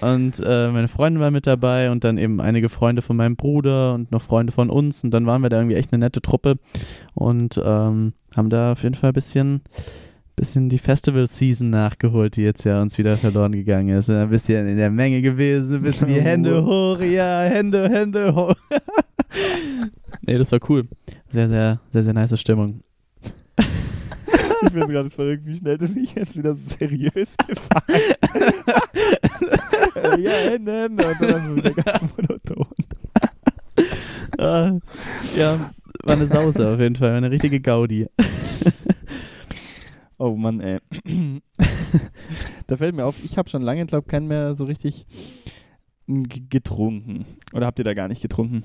Und 0.03 0.39
äh, 0.45 0.69
meine 0.69 0.89
Freundin 0.89 1.23
war 1.23 1.31
mit 1.31 1.47
dabei 1.47 1.91
und 1.91 2.05
dann 2.05 2.19
eben 2.19 2.43
einige 2.43 2.69
Freunde 2.69 3.01
von 3.01 3.17
meinem 3.17 3.37
Bruder 3.37 3.95
und 3.95 4.13
noch 4.13 4.21
Freunde 4.21 4.53
von 4.53 4.69
uns 4.69 5.03
und 5.03 5.13
dann 5.13 5.25
waren 5.25 5.41
wir 5.41 5.49
da 5.49 5.57
irgendwie 5.57 5.77
echt 5.77 5.95
eine 5.95 6.05
nette 6.05 6.21
Truppe 6.21 6.57
und 7.15 7.59
ähm, 7.65 8.13
haben 8.37 8.51
da 8.51 8.73
auf 8.73 8.83
jeden 8.83 8.95
Fall 8.95 9.11
ein 9.11 9.15
bisschen 9.15 9.63
bisschen 10.37 10.69
die 10.69 10.79
Festival-Season 10.79 11.71
nachgeholt, 11.71 12.37
die 12.37 12.43
jetzt 12.43 12.65
ja 12.65 12.83
uns 12.83 12.99
wieder 12.99 13.17
verloren 13.17 13.53
gegangen 13.53 13.97
ist. 13.97 14.11
Ein 14.11 14.31
bisschen 14.31 14.67
in 14.67 14.77
der 14.77 14.91
Menge 14.91 15.23
gewesen, 15.23 15.77
ein 15.77 15.83
bisschen 15.83 16.09
die 16.09 16.21
Hände 16.21 16.65
hoch, 16.65 17.01
ja, 17.01 17.43
Hände, 17.43 17.89
Hände 17.89 18.35
hoch. 18.35 18.55
nee, 20.23 20.37
das 20.37 20.51
war 20.53 20.59
cool. 20.69 20.89
Sehr, 21.31 21.49
sehr, 21.49 21.81
sehr, 21.93 22.03
sehr 22.03 22.13
nice 22.13 22.39
Stimmung. 22.39 22.83
Ich 24.67 24.73
bin 24.73 24.89
gerade 24.89 25.11
verrückt, 25.11 25.45
wie 25.45 25.55
schnell 25.55 25.77
du 25.77 25.87
mich 25.89 26.15
jetzt 26.15 26.39
wieder 26.39 26.55
so 26.55 26.71
seriös 26.79 27.37
gefahren 27.37 28.01
Ja, 30.23 30.31
Hände, 30.31 30.73
Hände. 30.73 31.07
Und 31.07 31.21
dann 31.21 31.57
wieder 31.57 31.71
ganz 31.71 32.01
monoton. 32.17 32.67
ah, 34.39 34.73
ja, 35.37 35.71
war 36.03 36.15
eine 36.17 36.29
Sause 36.29 36.71
auf 36.71 36.81
jeden 36.81 36.97
Fall, 36.97 37.11
eine 37.11 37.31
richtige 37.31 37.61
Gaudi. 37.61 38.07
Oh 40.25 40.37
Mann, 40.37 40.61
ey. 40.61 40.79
da 42.67 42.79
fällt 42.79 42.95
mir 42.95 43.05
auf, 43.05 43.23
ich 43.23 43.37
habe 43.37 43.51
schon 43.51 43.61
lange, 43.61 43.85
glaube 43.85 44.05
ich, 44.07 44.11
keinen 44.11 44.27
mehr 44.27 44.55
so 44.55 44.65
richtig 44.65 45.05
getrunken. 46.07 47.27
Oder 47.53 47.67
habt 47.67 47.79
ihr 47.79 47.85
da 47.85 47.93
gar 47.93 48.09
nicht 48.09 48.23
getrunken? 48.23 48.65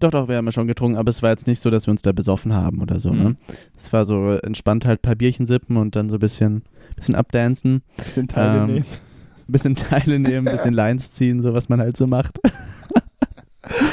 Doch, 0.00 0.10
doch, 0.10 0.26
wir 0.26 0.36
haben 0.36 0.46
ja 0.46 0.52
schon 0.52 0.66
getrunken, 0.66 0.96
aber 0.96 1.10
es 1.10 1.22
war 1.22 1.28
jetzt 1.28 1.46
nicht 1.46 1.60
so, 1.60 1.68
dass 1.68 1.86
wir 1.86 1.90
uns 1.90 2.00
da 2.00 2.12
besoffen 2.12 2.54
haben 2.54 2.80
oder 2.80 2.98
so, 2.98 3.10
ne? 3.10 3.16
mhm. 3.16 3.24
ne? 3.24 3.36
Es 3.76 3.92
war 3.92 4.06
so 4.06 4.30
entspannt 4.42 4.86
halt 4.86 5.00
ein 5.00 5.02
paar 5.02 5.16
Bierchen 5.16 5.46
sippen 5.46 5.76
und 5.76 5.96
dann 5.96 6.08
so 6.08 6.16
ein 6.16 6.20
bisschen, 6.20 6.62
bisschen 6.96 7.14
abdancen. 7.14 7.82
Bisschen 7.98 8.28
Teile 8.28 8.60
ähm, 8.60 8.66
nehmen. 8.66 8.86
Bisschen 9.48 9.76
Teile 9.76 10.18
nehmen, 10.18 10.46
bisschen 10.46 10.74
Lines 10.74 11.12
ziehen, 11.12 11.40
so 11.40 11.54
was 11.54 11.68
man 11.68 11.78
halt 11.78 11.96
so 11.96 12.06
macht. 12.08 12.40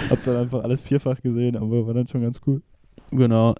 Hab 0.10 0.24
dann 0.24 0.38
einfach 0.38 0.64
alles 0.64 0.82
vierfach 0.82 1.22
gesehen, 1.22 1.58
aber 1.58 1.86
war 1.86 1.93
dann 1.93 2.08
schon 2.08 2.22
ganz 2.22 2.39
cool. 2.47 2.64
Genau. 3.12 3.54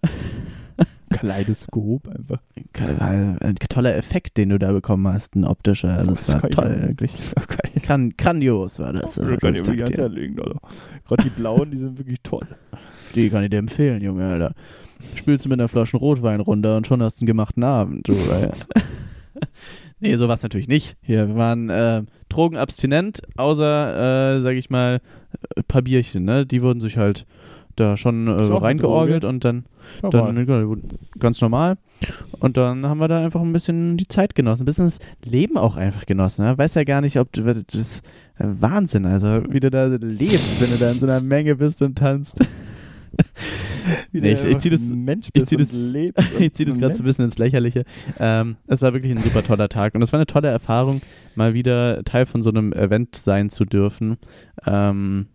Kaleidoskop 1.14 2.07
einfach. 2.07 2.39
Ein 2.74 3.55
toller 3.70 3.95
Effekt, 3.95 4.38
den 4.38 4.49
du 4.49 4.59
da 4.59 4.72
bekommen 4.72 5.07
hast, 5.07 5.36
ein 5.36 5.45
optischer. 5.45 5.93
Also 5.93 6.11
das, 6.11 6.26
das 6.26 6.43
war 6.43 6.49
toll, 6.49 6.76
ich 6.82 6.88
wirklich. 6.88 7.18
Gran 7.84 8.14
grandios 8.18 8.80
war 8.80 8.93
das. 8.93 9.20
Also, 9.20 9.38
kann 9.38 9.55
ich 9.55 9.66
wirklich 9.66 9.86
ganz 9.86 9.99
anlegen, 9.99 10.39
Alter. 10.39 10.59
Gerade 11.05 11.24
die 11.24 11.30
blauen, 11.30 11.72
die 11.72 11.78
sind 11.78 11.97
wirklich 11.97 12.22
toll. 12.22 12.47
Die 13.16 13.30
kann 13.30 13.43
ich 13.43 13.49
dir 13.49 13.57
empfehlen, 13.57 14.01
Junge, 14.01 14.26
Alter. 14.26 14.53
Spielst 15.16 15.45
du 15.45 15.49
mit 15.49 15.59
einer 15.59 15.68
Flasche 15.68 15.97
Rotwein 15.97 16.39
runter 16.39 16.78
und 16.78 16.88
schon 16.88 17.01
hast 17.03 17.20
du 17.20 17.24
einen 17.24 17.28
gemachten 17.28 17.64
Abend. 17.64 18.07
Du, 18.07 18.14
nee, 19.99 20.16
so 20.16 20.28
war 20.28 20.36
es 20.36 20.43
natürlich 20.43 20.68
nicht. 20.68 20.97
Hier, 21.01 21.28
wir 21.28 21.36
waren 21.36 21.70
äh, 21.70 22.03
drogenabstinent, 22.30 23.22
außer, 23.36 24.38
äh, 24.38 24.41
sag 24.41 24.55
ich 24.55 24.70
mal, 24.70 25.01
ein 25.55 25.64
paar 25.66 25.82
Bierchen, 25.82 26.24
ne? 26.24 26.45
Die 26.45 26.61
wurden 26.61 26.80
sich 26.80 26.97
halt 26.97 27.26
da 27.76 27.97
schon 27.97 28.28
äh, 28.28 28.32
reingeorgelt 28.32 29.24
und 29.24 29.43
dann, 29.43 29.65
dann 30.01 30.71
ganz 31.19 31.41
normal. 31.41 31.78
Und 32.39 32.57
dann 32.57 32.86
haben 32.86 32.99
wir 32.99 33.07
da 33.07 33.24
einfach 33.24 33.41
ein 33.41 33.53
bisschen 33.53 33.97
die 33.97 34.07
Zeit 34.07 34.36
genossen, 34.36 34.63
ein 34.63 34.65
bisschen 34.65 34.86
das 34.86 34.99
Leben 35.24 35.57
auch 35.57 35.76
einfach 35.76 36.05
genossen. 36.05 36.45
Ne? 36.45 36.57
Weiß 36.57 36.76
ja 36.76 36.84
gar 36.84 37.01
nicht, 37.01 37.19
ob 37.19 37.32
du 37.32 37.43
das 37.43 37.63
ist 37.74 38.03
Wahnsinn, 38.38 39.05
also 39.05 39.43
wie 39.49 39.59
du 39.59 39.69
da 39.69 39.86
lebst, 39.86 40.61
wenn 40.61 40.71
du 40.71 40.78
da 40.78 40.91
in 40.91 40.99
so 40.99 41.05
einer 41.05 41.21
Menge 41.21 41.55
bist 41.55 41.82
und 41.82 41.97
tanzt. 41.97 42.39
nee, 44.11 44.34
ich, 44.34 44.43
ich 44.43 44.57
ziehe 44.59 44.71
das, 44.71 44.82
ich 45.34 45.45
zieh 45.45 45.57
das, 45.57 45.74
ich 46.39 46.53
zieh 46.53 46.65
das 46.65 46.78
gerade 46.78 46.95
so 46.95 47.03
ein 47.03 47.05
bisschen 47.05 47.26
ins 47.26 47.38
Lächerliche. 47.38 47.86
Ähm, 48.19 48.57
es 48.67 48.82
war 48.82 48.93
wirklich 48.93 49.11
ein 49.11 49.21
super 49.21 49.43
toller 49.43 49.69
Tag 49.69 49.95
und 49.95 50.01
es 50.01 50.11
war 50.11 50.17
eine 50.17 50.26
tolle 50.26 50.47
Erfahrung, 50.47 51.01
mal 51.36 51.53
wieder 51.53 52.03
Teil 52.03 52.26
von 52.26 52.41
so 52.41 52.49
einem 52.49 52.74
Event 52.74 53.15
sein 53.15 53.49
zu 53.49 53.65
dürfen. 53.65 54.17
Ähm, 54.65 55.28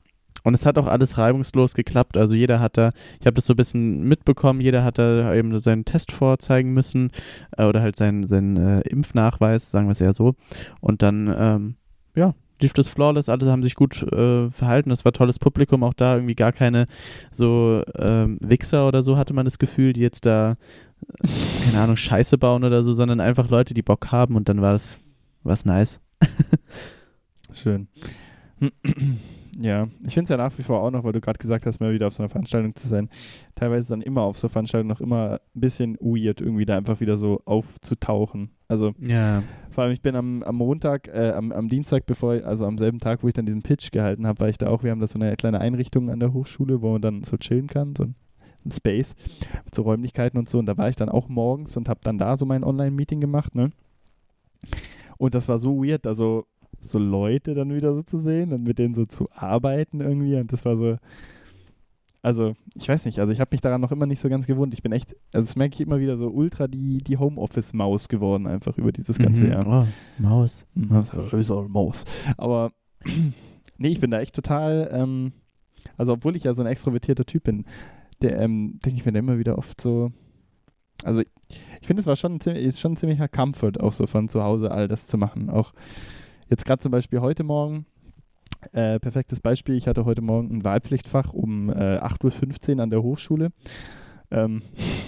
und 0.49 0.55
es 0.55 0.67
hat 0.67 0.79
auch 0.79 0.87
alles 0.87 1.19
reibungslos 1.19 1.75
geklappt. 1.75 2.17
Also 2.17 2.35
jeder 2.35 2.59
hat 2.59 2.77
da, 2.77 2.93
ich 3.21 3.27
habe 3.27 3.35
das 3.35 3.47
so 3.47 3.53
ein 3.53 3.57
bisschen 3.57 4.03
mitbekommen, 4.03 4.61
jeder 4.61 4.83
hat 4.83 4.99
da 4.99 5.35
eben 5.35 5.57
seinen 5.59 5.85
Test 5.85 6.11
vorzeigen 6.11 6.73
müssen 6.73 7.11
äh, 7.57 7.65
oder 7.65 7.81
halt 7.83 7.97
seinen, 7.97 8.27
seinen 8.27 8.57
äh, 8.57 8.81
Impfnachweis, 8.81 9.71
sagen 9.71 9.87
wir 9.87 9.93
es 9.93 10.01
eher 10.01 10.15
so. 10.15 10.35
Und 10.81 11.03
dann, 11.03 11.35
ähm, 11.39 11.75
ja, 12.15 12.35
lief 12.61 12.73
das 12.73 12.89
flawless, 12.89 13.29
alle 13.29 13.51
haben 13.51 13.63
sich 13.63 13.75
gut 13.75 14.03
äh, 14.03 14.51
verhalten, 14.51 14.91
es 14.91 15.05
war 15.05 15.13
tolles 15.13 15.39
Publikum, 15.39 15.85
auch 15.85 15.95
da 15.95 16.15
irgendwie 16.15 16.35
gar 16.35 16.53
keine 16.53 16.87
so 17.31 17.83
ähm, 17.97 18.39
Wichser 18.41 18.89
oder 18.89 19.03
so 19.03 19.17
hatte 19.17 19.35
man 19.35 19.45
das 19.45 19.59
Gefühl, 19.59 19.93
die 19.93 20.01
jetzt 20.01 20.27
da, 20.27 20.55
äh, 21.23 21.29
keine 21.67 21.83
Ahnung, 21.83 21.97
Scheiße 21.97 22.39
bauen 22.39 22.65
oder 22.65 22.83
so, 22.83 22.95
sondern 22.95 23.21
einfach 23.21 23.49
Leute, 23.51 23.75
die 23.75 23.83
Bock 23.83 24.11
haben 24.11 24.35
und 24.35 24.49
dann 24.49 24.61
war 24.61 24.75
es 24.75 24.99
war's 25.45 25.65
nice. 25.65 26.01
Schön. 27.53 27.89
Ja, 29.61 29.89
ich 30.07 30.15
finde 30.15 30.25
es 30.25 30.29
ja 30.29 30.37
nach 30.37 30.57
wie 30.57 30.63
vor 30.63 30.81
auch 30.81 30.93
noch, 30.93 31.03
weil 31.03 31.13
du 31.13 31.21
gerade 31.21 31.39
gesagt 31.39 31.67
hast, 31.67 31.81
mal 31.81 31.93
wieder 31.93 32.07
auf 32.07 32.15
so 32.15 32.23
einer 32.23 32.31
Veranstaltung 32.31 32.77
zu 32.77 32.87
sein. 32.87 33.09
Teilweise 33.57 33.89
dann 33.89 34.03
immer 34.03 34.23
auf 34.23 34.39
so 34.39 34.49
Veranstaltungen 34.49 34.89
noch 34.89 35.01
immer 35.01 35.41
ein 35.55 35.61
bisschen 35.61 35.97
weird, 36.01 36.41
irgendwie 36.41 36.65
da 36.65 36.77
einfach 36.77 37.01
wieder 37.01 37.17
so 37.17 37.43
aufzutauchen. 37.45 38.51
Also, 38.69 38.93
ja. 39.01 39.43
vor 39.71 39.83
allem, 39.83 39.93
ich 39.93 40.01
bin 40.01 40.15
am, 40.15 40.45
am 40.45 40.55
Montag, 40.55 41.09
äh, 41.09 41.33
am, 41.33 41.51
am 41.51 41.69
Dienstag, 41.69 42.07
bevor, 42.07 42.35
also 42.45 42.67
am 42.67 42.79
selben 42.79 43.01
Tag, 43.01 43.25
wo 43.25 43.29
ich 43.29 43.35
dann 43.35 43.47
diesen 43.47 43.63
Pitch 43.63 43.91
gehalten 43.91 44.29
habe, 44.29 44.39
war 44.39 44.49
ich 44.49 44.59
da 44.59 44.69
auch, 44.69 44.85
wir 44.85 44.93
haben 44.93 45.01
da 45.01 45.09
so 45.09 45.19
eine 45.19 45.35
kleine 45.35 45.61
Einrichtung 45.61 46.09
an 46.09 46.21
der 46.21 46.33
Hochschule, 46.33 46.81
wo 46.81 46.93
man 46.93 47.03
dann 47.03 47.25
so 47.25 47.37
chillen 47.37 47.67
kann, 47.67 47.97
so 47.97 48.05
ein, 48.05 48.15
Space 48.71 49.15
so 49.75 49.81
Räumlichkeiten 49.81 50.39
und 50.39 50.47
so. 50.47 50.59
Und 50.59 50.67
da 50.67 50.77
war 50.77 50.91
ich 50.91 50.97
dann 50.97 51.09
auch 51.09 51.29
morgens 51.29 51.77
und 51.79 51.89
habe 51.89 52.01
dann 52.03 52.19
da 52.19 52.37
so 52.37 52.45
mein 52.45 52.65
Online-Meeting 52.65 53.19
gemacht, 53.19 53.55
ne? 53.55 53.71
Und 55.17 55.35
das 55.35 55.49
war 55.49 55.59
so 55.59 55.83
weird, 55.83 56.07
also 56.07 56.47
so 56.81 56.99
Leute 56.99 57.55
dann 57.55 57.75
wieder 57.75 57.95
so 57.95 58.03
zu 58.03 58.19
sehen 58.19 58.53
und 58.53 58.63
mit 58.63 58.79
denen 58.79 58.95
so 58.95 59.05
zu 59.05 59.29
arbeiten 59.33 60.01
irgendwie. 60.01 60.37
Und 60.37 60.53
das 60.53 60.65
war 60.65 60.77
so, 60.77 60.97
also 62.23 62.55
ich 62.75 62.89
weiß 62.89 63.05
nicht, 63.05 63.21
also 63.21 63.33
ich 63.33 63.41
habe 63.41 63.51
mich 63.53 63.61
daran 63.61 63.81
noch 63.81 63.93
immer 63.93 64.07
nicht 64.07 64.21
so 64.21 64.29
ganz 64.29 64.47
gewohnt. 64.47 64.75
Ich 64.75 64.83
bin 64.83 64.93
echt, 64.93 65.17
also 65.33 65.47
das 65.47 65.57
merke 65.57 65.75
ich 65.75 65.81
immer 65.81 66.01
wieder 66.01 66.17
so 66.17 66.29
ultra 66.29 66.67
die, 66.69 66.99
die 66.99 67.17
Homeoffice-Maus 67.17 68.09
geworden 68.09 68.47
einfach 68.47 68.77
über 68.77 68.93
dieses 68.93 69.19
ganze 69.19 69.45
mhm. 69.45 69.51
Jahr. 69.51 69.67
Oh, 69.67 69.87
Maus. 70.23 70.67
Maus, 70.75 71.13
Maus. 71.69 72.05
Aber 72.37 72.73
nee, 73.79 73.89
ich 73.89 74.01
bin 74.01 74.11
da 74.11 74.21
echt 74.21 74.35
total, 74.35 74.91
ähm, 74.93 75.33
also 75.97 76.13
obwohl 76.13 76.37
ich 76.37 76.45
ja 76.45 76.55
so 76.55 76.63
ein 76.63 76.69
extrovertierter 76.69 77.25
Typ 77.25 77.45
bin, 77.45 77.65
der 78.21 78.41
ähm, 78.41 78.79
denke 78.85 78.99
ich 78.99 79.07
mir 79.07 79.13
da 79.13 79.21
immer 79.21 79.39
wieder 79.39 79.59
oft 79.59 79.81
so, 79.81 80.13
also 81.05 81.21
ich, 81.21 81.29
ich 81.81 81.87
finde, 81.87 82.01
es 82.01 82.07
war 82.07 82.17
schon, 82.17 82.39
ist 82.39 82.81
schon 82.81 82.93
ein 82.93 82.97
ziemlicher 82.97 83.29
Comfort, 83.29 83.81
auch 83.81 83.93
so 83.93 84.07
von 84.07 84.29
zu 84.29 84.43
Hause 84.43 84.71
all 84.71 84.89
das 84.89 85.07
zu 85.07 85.17
machen. 85.17 85.51
Auch 85.51 85.73
Jetzt 86.49 86.65
gerade 86.65 86.81
zum 86.81 86.93
Beispiel 86.93 87.21
heute 87.21 87.45
Morgen, 87.45 87.85
äh, 88.73 88.99
perfektes 88.99 89.41
Beispiel, 89.41 89.75
ich 89.75 89.87
hatte 89.87 90.07
heute 90.07 90.23
Morgen 90.23 90.57
ein 90.57 90.65
Wahlpflichtfach 90.65 91.35
um 91.35 91.69
äh, 91.69 91.99
8.15 91.99 92.77
Uhr 92.77 92.83
an 92.83 92.91
der 92.91 93.03
Hochschule. 93.03 93.51
Ähm, 94.31 94.63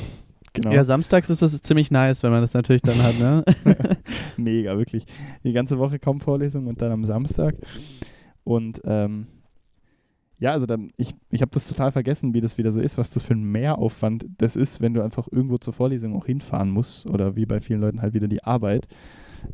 genau. 0.52 0.70
Ja, 0.70 0.84
samstags 0.84 1.30
ist 1.30 1.40
das 1.40 1.60
ziemlich 1.62 1.90
nice, 1.90 2.22
wenn 2.22 2.30
man 2.30 2.42
das 2.42 2.52
natürlich 2.52 2.82
dann 2.82 3.02
hat, 3.02 3.18
ne? 3.18 3.44
Mega, 4.36 4.76
wirklich. 4.76 5.06
Die 5.42 5.52
ganze 5.52 5.78
Woche 5.78 5.98
kaum 5.98 6.20
Vorlesung 6.20 6.66
und 6.66 6.82
dann 6.82 6.92
am 6.92 7.04
Samstag. 7.06 7.56
Und 8.44 8.82
ähm, 8.84 9.26
ja, 10.38 10.52
also 10.52 10.66
dann, 10.66 10.90
ich, 10.98 11.14
ich 11.30 11.40
habe 11.40 11.52
das 11.52 11.68
total 11.68 11.90
vergessen, 11.90 12.34
wie 12.34 12.42
das 12.42 12.58
wieder 12.58 12.72
so 12.72 12.82
ist, 12.82 12.98
was 12.98 13.10
das 13.10 13.22
für 13.22 13.34
ein 13.34 13.44
Mehraufwand 13.44 14.26
das 14.36 14.56
ist, 14.56 14.82
wenn 14.82 14.92
du 14.92 15.02
einfach 15.02 15.26
irgendwo 15.30 15.56
zur 15.56 15.72
Vorlesung 15.72 16.14
auch 16.16 16.26
hinfahren 16.26 16.70
musst 16.70 17.08
oder 17.08 17.34
wie 17.34 17.46
bei 17.46 17.60
vielen 17.60 17.80
Leuten 17.80 18.02
halt 18.02 18.12
wieder 18.12 18.28
die 18.28 18.44
Arbeit. 18.44 18.88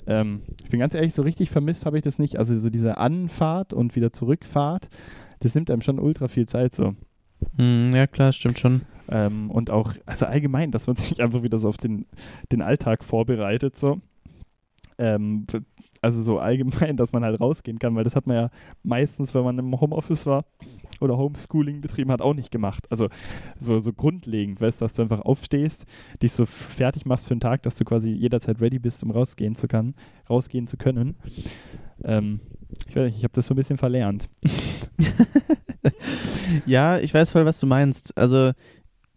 Ähm, 0.06 0.42
ich 0.62 0.70
bin 0.70 0.80
ganz 0.80 0.94
ehrlich, 0.94 1.14
so 1.14 1.22
richtig 1.22 1.50
vermisst 1.50 1.86
habe 1.86 1.98
ich 1.98 2.02
das 2.02 2.18
nicht. 2.18 2.38
Also 2.38 2.56
so 2.58 2.70
diese 2.70 2.98
Anfahrt 2.98 3.72
und 3.72 3.96
wieder 3.96 4.12
Zurückfahrt, 4.12 4.88
das 5.40 5.54
nimmt 5.54 5.70
einem 5.70 5.82
schon 5.82 5.98
ultra 5.98 6.28
viel 6.28 6.46
Zeit 6.46 6.74
so. 6.74 6.94
Mm, 7.56 7.94
ja, 7.94 8.06
klar, 8.06 8.32
stimmt 8.32 8.58
schon. 8.58 8.82
Ähm, 9.08 9.50
und 9.50 9.70
auch, 9.70 9.92
also 10.04 10.26
allgemein, 10.26 10.70
dass 10.70 10.86
man 10.86 10.96
sich 10.96 11.22
einfach 11.22 11.42
wieder 11.42 11.58
so 11.58 11.68
auf 11.68 11.76
den, 11.76 12.06
den 12.52 12.62
Alltag 12.62 13.04
vorbereitet 13.04 13.76
so. 13.76 14.00
Ähm, 14.98 15.46
also 16.06 16.22
so 16.22 16.38
allgemein, 16.38 16.96
dass 16.96 17.12
man 17.12 17.24
halt 17.24 17.40
rausgehen 17.40 17.80
kann, 17.80 17.96
weil 17.96 18.04
das 18.04 18.14
hat 18.14 18.26
man 18.26 18.36
ja 18.36 18.50
meistens, 18.84 19.34
wenn 19.34 19.42
man 19.42 19.58
im 19.58 19.80
Homeoffice 19.80 20.24
war 20.24 20.44
oder 21.00 21.18
Homeschooling 21.18 21.80
betrieben 21.80 22.12
hat, 22.12 22.22
auch 22.22 22.32
nicht 22.32 22.52
gemacht. 22.52 22.86
Also 22.90 23.08
so, 23.58 23.80
so 23.80 23.92
grundlegend, 23.92 24.60
weißt 24.60 24.80
du, 24.80 24.84
dass 24.84 24.94
du 24.94 25.02
einfach 25.02 25.20
aufstehst, 25.20 25.84
dich 26.22 26.32
so 26.32 26.46
fertig 26.46 27.06
machst 27.06 27.26
für 27.26 27.34
den 27.34 27.40
Tag, 27.40 27.64
dass 27.64 27.74
du 27.74 27.84
quasi 27.84 28.10
jederzeit 28.10 28.60
ready 28.60 28.78
bist, 28.78 29.02
um 29.02 29.10
rausgehen 29.10 29.56
zu 29.56 29.66
können, 29.66 29.94
rausgehen 30.30 30.68
zu 30.68 30.76
können. 30.76 31.16
Ähm, 32.04 32.40
ich 32.88 32.94
weiß 32.94 33.06
nicht, 33.06 33.18
ich 33.18 33.24
habe 33.24 33.34
das 33.34 33.46
so 33.46 33.54
ein 33.54 33.56
bisschen 33.56 33.78
verlernt. 33.78 34.28
ja, 36.66 36.98
ich 36.98 37.12
weiß 37.12 37.30
voll, 37.30 37.46
was 37.46 37.58
du 37.58 37.66
meinst. 37.66 38.16
Also 38.16 38.52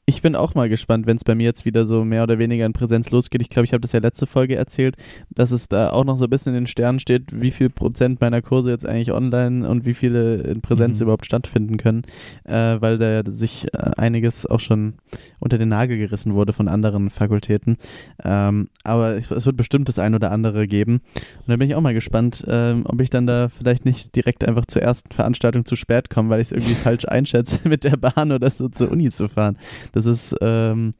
ich 0.09 0.23
bin 0.23 0.35
auch 0.35 0.55
mal 0.55 0.69
gespannt, 0.69 1.05
wenn 1.05 1.17
es 1.17 1.23
bei 1.23 1.35
mir 1.35 1.43
jetzt 1.43 1.65
wieder 1.65 1.85
so 1.85 2.03
mehr 2.03 2.23
oder 2.23 2.39
weniger 2.39 2.65
in 2.65 2.73
Präsenz 2.73 3.11
losgeht. 3.11 3.43
Ich 3.43 3.49
glaube, 3.49 3.65
ich 3.65 3.73
habe 3.73 3.81
das 3.81 3.91
ja 3.91 3.99
letzte 3.99 4.25
Folge 4.25 4.55
erzählt, 4.55 4.97
dass 5.29 5.51
es 5.51 5.67
da 5.67 5.91
auch 5.91 6.03
noch 6.03 6.17
so 6.17 6.23
ein 6.23 6.31
bisschen 6.31 6.55
in 6.55 6.63
den 6.63 6.67
Sternen 6.67 6.99
steht, 6.99 7.25
wie 7.31 7.51
viel 7.51 7.69
Prozent 7.69 8.19
meiner 8.19 8.41
Kurse 8.41 8.71
jetzt 8.71 8.87
eigentlich 8.87 9.11
online 9.11 9.69
und 9.69 9.85
wie 9.85 9.93
viele 9.93 10.37
in 10.37 10.61
Präsenz 10.61 10.99
mhm. 10.99 11.03
überhaupt 11.03 11.27
stattfinden 11.27 11.77
können, 11.77 12.05
äh, 12.45 12.81
weil 12.81 12.97
da 12.97 13.21
sich 13.31 13.71
äh, 13.71 13.91
einiges 13.97 14.47
auch 14.47 14.59
schon 14.59 14.95
unter 15.37 15.59
den 15.59 15.69
Nagel 15.69 15.99
gerissen 15.99 16.33
wurde 16.33 16.53
von 16.53 16.67
anderen 16.67 17.11
Fakultäten. 17.11 17.77
Ähm, 18.23 18.69
aber 18.83 19.15
es, 19.15 19.29
es, 19.29 19.45
wird 19.45 19.57
bestimmt 19.57 19.89
das 19.89 19.99
ein 19.99 20.15
oder 20.15 20.31
andere 20.31 20.67
geben. 20.67 21.01
Und 21.37 21.49
da 21.49 21.55
bin 21.55 21.69
ich 21.69 21.75
auch 21.75 21.81
mal 21.81 21.93
gespannt, 21.93 22.43
ähm, 22.47 22.81
ob 22.85 22.99
ich 22.99 23.11
dann 23.11 23.27
da 23.27 23.49
vielleicht 23.49 23.85
nicht 23.85 24.15
direkt 24.15 24.47
einfach 24.47 24.65
zur 24.65 24.81
ersten 24.81 25.11
Veranstaltung 25.13 25.65
zu 25.65 25.75
spät 25.75 26.09
komme, 26.09 26.29
weil 26.29 26.41
ich 26.41 26.47
es 26.47 26.51
irgendwie 26.51 26.73
falsch 26.83 27.05
einschätze, 27.05 27.59
mit 27.69 27.83
der 27.83 27.97
Bahn 27.97 28.31
oder 28.31 28.49
so 28.49 28.69
zur 28.69 28.91
Uni 28.91 29.11
zu 29.11 29.27
fahren. 29.27 29.55
Das 29.91 29.98
ist, 30.05 30.35
ähm, 30.41 30.93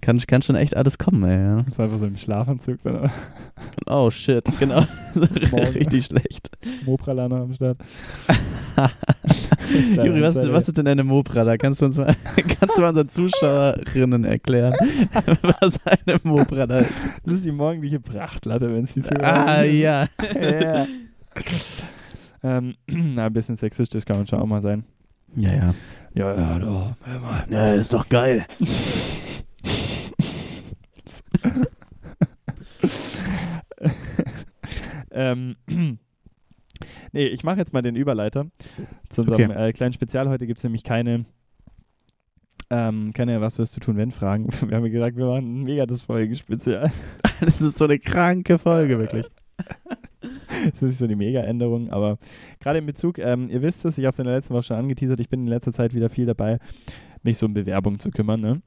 kann, 0.00 0.18
kann 0.18 0.42
schon 0.42 0.56
echt 0.56 0.76
alles 0.76 0.98
kommen, 0.98 1.24
ey. 1.24 1.38
Ja. 1.42 1.56
Das 1.62 1.68
ist 1.74 1.80
einfach 1.80 1.98
so 1.98 2.06
im 2.06 2.16
Schlafanzug. 2.16 2.78
Dann. 2.82 3.10
Oh 3.86 4.10
shit, 4.10 4.44
genau. 4.58 4.84
Richtig 5.74 6.04
schlecht. 6.06 6.50
Moprala 6.84 7.28
noch 7.28 7.40
am 7.40 7.54
Start. 7.54 7.78
Juri, 9.96 10.20
was, 10.20 10.36
ist, 10.36 10.52
was 10.52 10.68
ist 10.68 10.76
denn 10.76 10.86
eine 10.88 11.04
Moprala? 11.04 11.56
Kannst 11.56 11.80
du 11.80 11.86
uns 11.86 11.96
mal, 11.96 12.14
kannst 12.36 12.76
du 12.76 12.82
mal 12.82 12.90
unseren 12.90 13.08
Zuschauerinnen 13.08 14.24
erklären, 14.24 14.74
was 15.42 15.78
eine 15.86 16.20
Moprala 16.22 16.80
ist? 16.80 16.92
Das 17.24 17.34
ist 17.34 17.46
die 17.46 17.52
morgendliche 17.52 17.98
Prachtlatte, 18.00 18.72
wenn 18.74 18.84
es 18.84 18.94
nicht 18.96 19.06
so 19.08 19.14
Ah, 19.22 19.62
ja. 19.62 20.06
ja. 20.38 20.86
ähm, 22.42 22.74
na, 22.86 23.26
ein 23.26 23.32
bisschen 23.32 23.56
sexistisch 23.56 24.04
kann 24.04 24.18
man 24.18 24.26
schon 24.26 24.38
auch 24.40 24.46
mal 24.46 24.60
sein. 24.62 24.84
Ja, 25.36 25.52
ja. 25.52 25.74
Ja, 26.14 26.32
ja, 26.32 26.58
doch. 26.60 26.94
Ja, 27.50 27.74
ist 27.74 27.92
doch 27.92 28.08
geil. 28.08 28.46
ähm, 35.10 35.56
nee, 37.12 37.26
ich 37.26 37.42
mache 37.42 37.58
jetzt 37.58 37.72
mal 37.72 37.82
den 37.82 37.96
Überleiter 37.96 38.46
zu 39.08 39.22
unserem 39.22 39.50
okay. 39.50 39.68
äh, 39.68 39.72
kleinen 39.72 39.92
Spezial. 39.92 40.28
Heute 40.28 40.46
gibt 40.46 40.58
es 40.58 40.64
nämlich 40.64 40.84
keine, 40.84 41.24
ähm, 42.70 43.12
keine 43.12 43.40
Was 43.40 43.58
wirst 43.58 43.74
du 43.74 43.80
tun, 43.80 43.96
wenn 43.96 44.12
Fragen. 44.12 44.52
Wir 44.68 44.76
haben 44.76 44.86
ja 44.86 44.92
gesagt, 44.92 45.16
wir 45.16 45.26
machen 45.26 45.64
mega 45.64 45.84
das 45.84 46.02
Folgenspezial. 46.02 46.92
das 47.40 47.60
ist 47.60 47.76
so 47.76 47.86
eine 47.86 47.98
kranke 47.98 48.58
Folge, 48.58 49.00
wirklich. 49.00 49.26
das 50.72 50.82
ist 50.82 50.98
so 50.98 51.06
die 51.06 51.16
Mega-Änderung, 51.16 51.90
aber 51.90 52.18
gerade 52.60 52.78
in 52.78 52.86
Bezug, 52.86 53.18
ähm, 53.18 53.48
ihr 53.48 53.62
wisst 53.62 53.84
es, 53.84 53.98
ich 53.98 54.04
habe 54.04 54.12
es 54.12 54.18
in 54.18 54.24
der 54.24 54.34
letzten 54.34 54.54
Woche 54.54 54.64
schon 54.64 54.76
angeteasert, 54.76 55.20
ich 55.20 55.28
bin 55.28 55.40
in 55.40 55.46
letzter 55.46 55.72
Zeit 55.72 55.94
wieder 55.94 56.10
viel 56.10 56.26
dabei, 56.26 56.58
mich 57.22 57.38
so 57.38 57.46
um 57.46 57.54
Bewerbung 57.54 57.98
zu 57.98 58.10
kümmern. 58.10 58.40
Ne? 58.40 58.62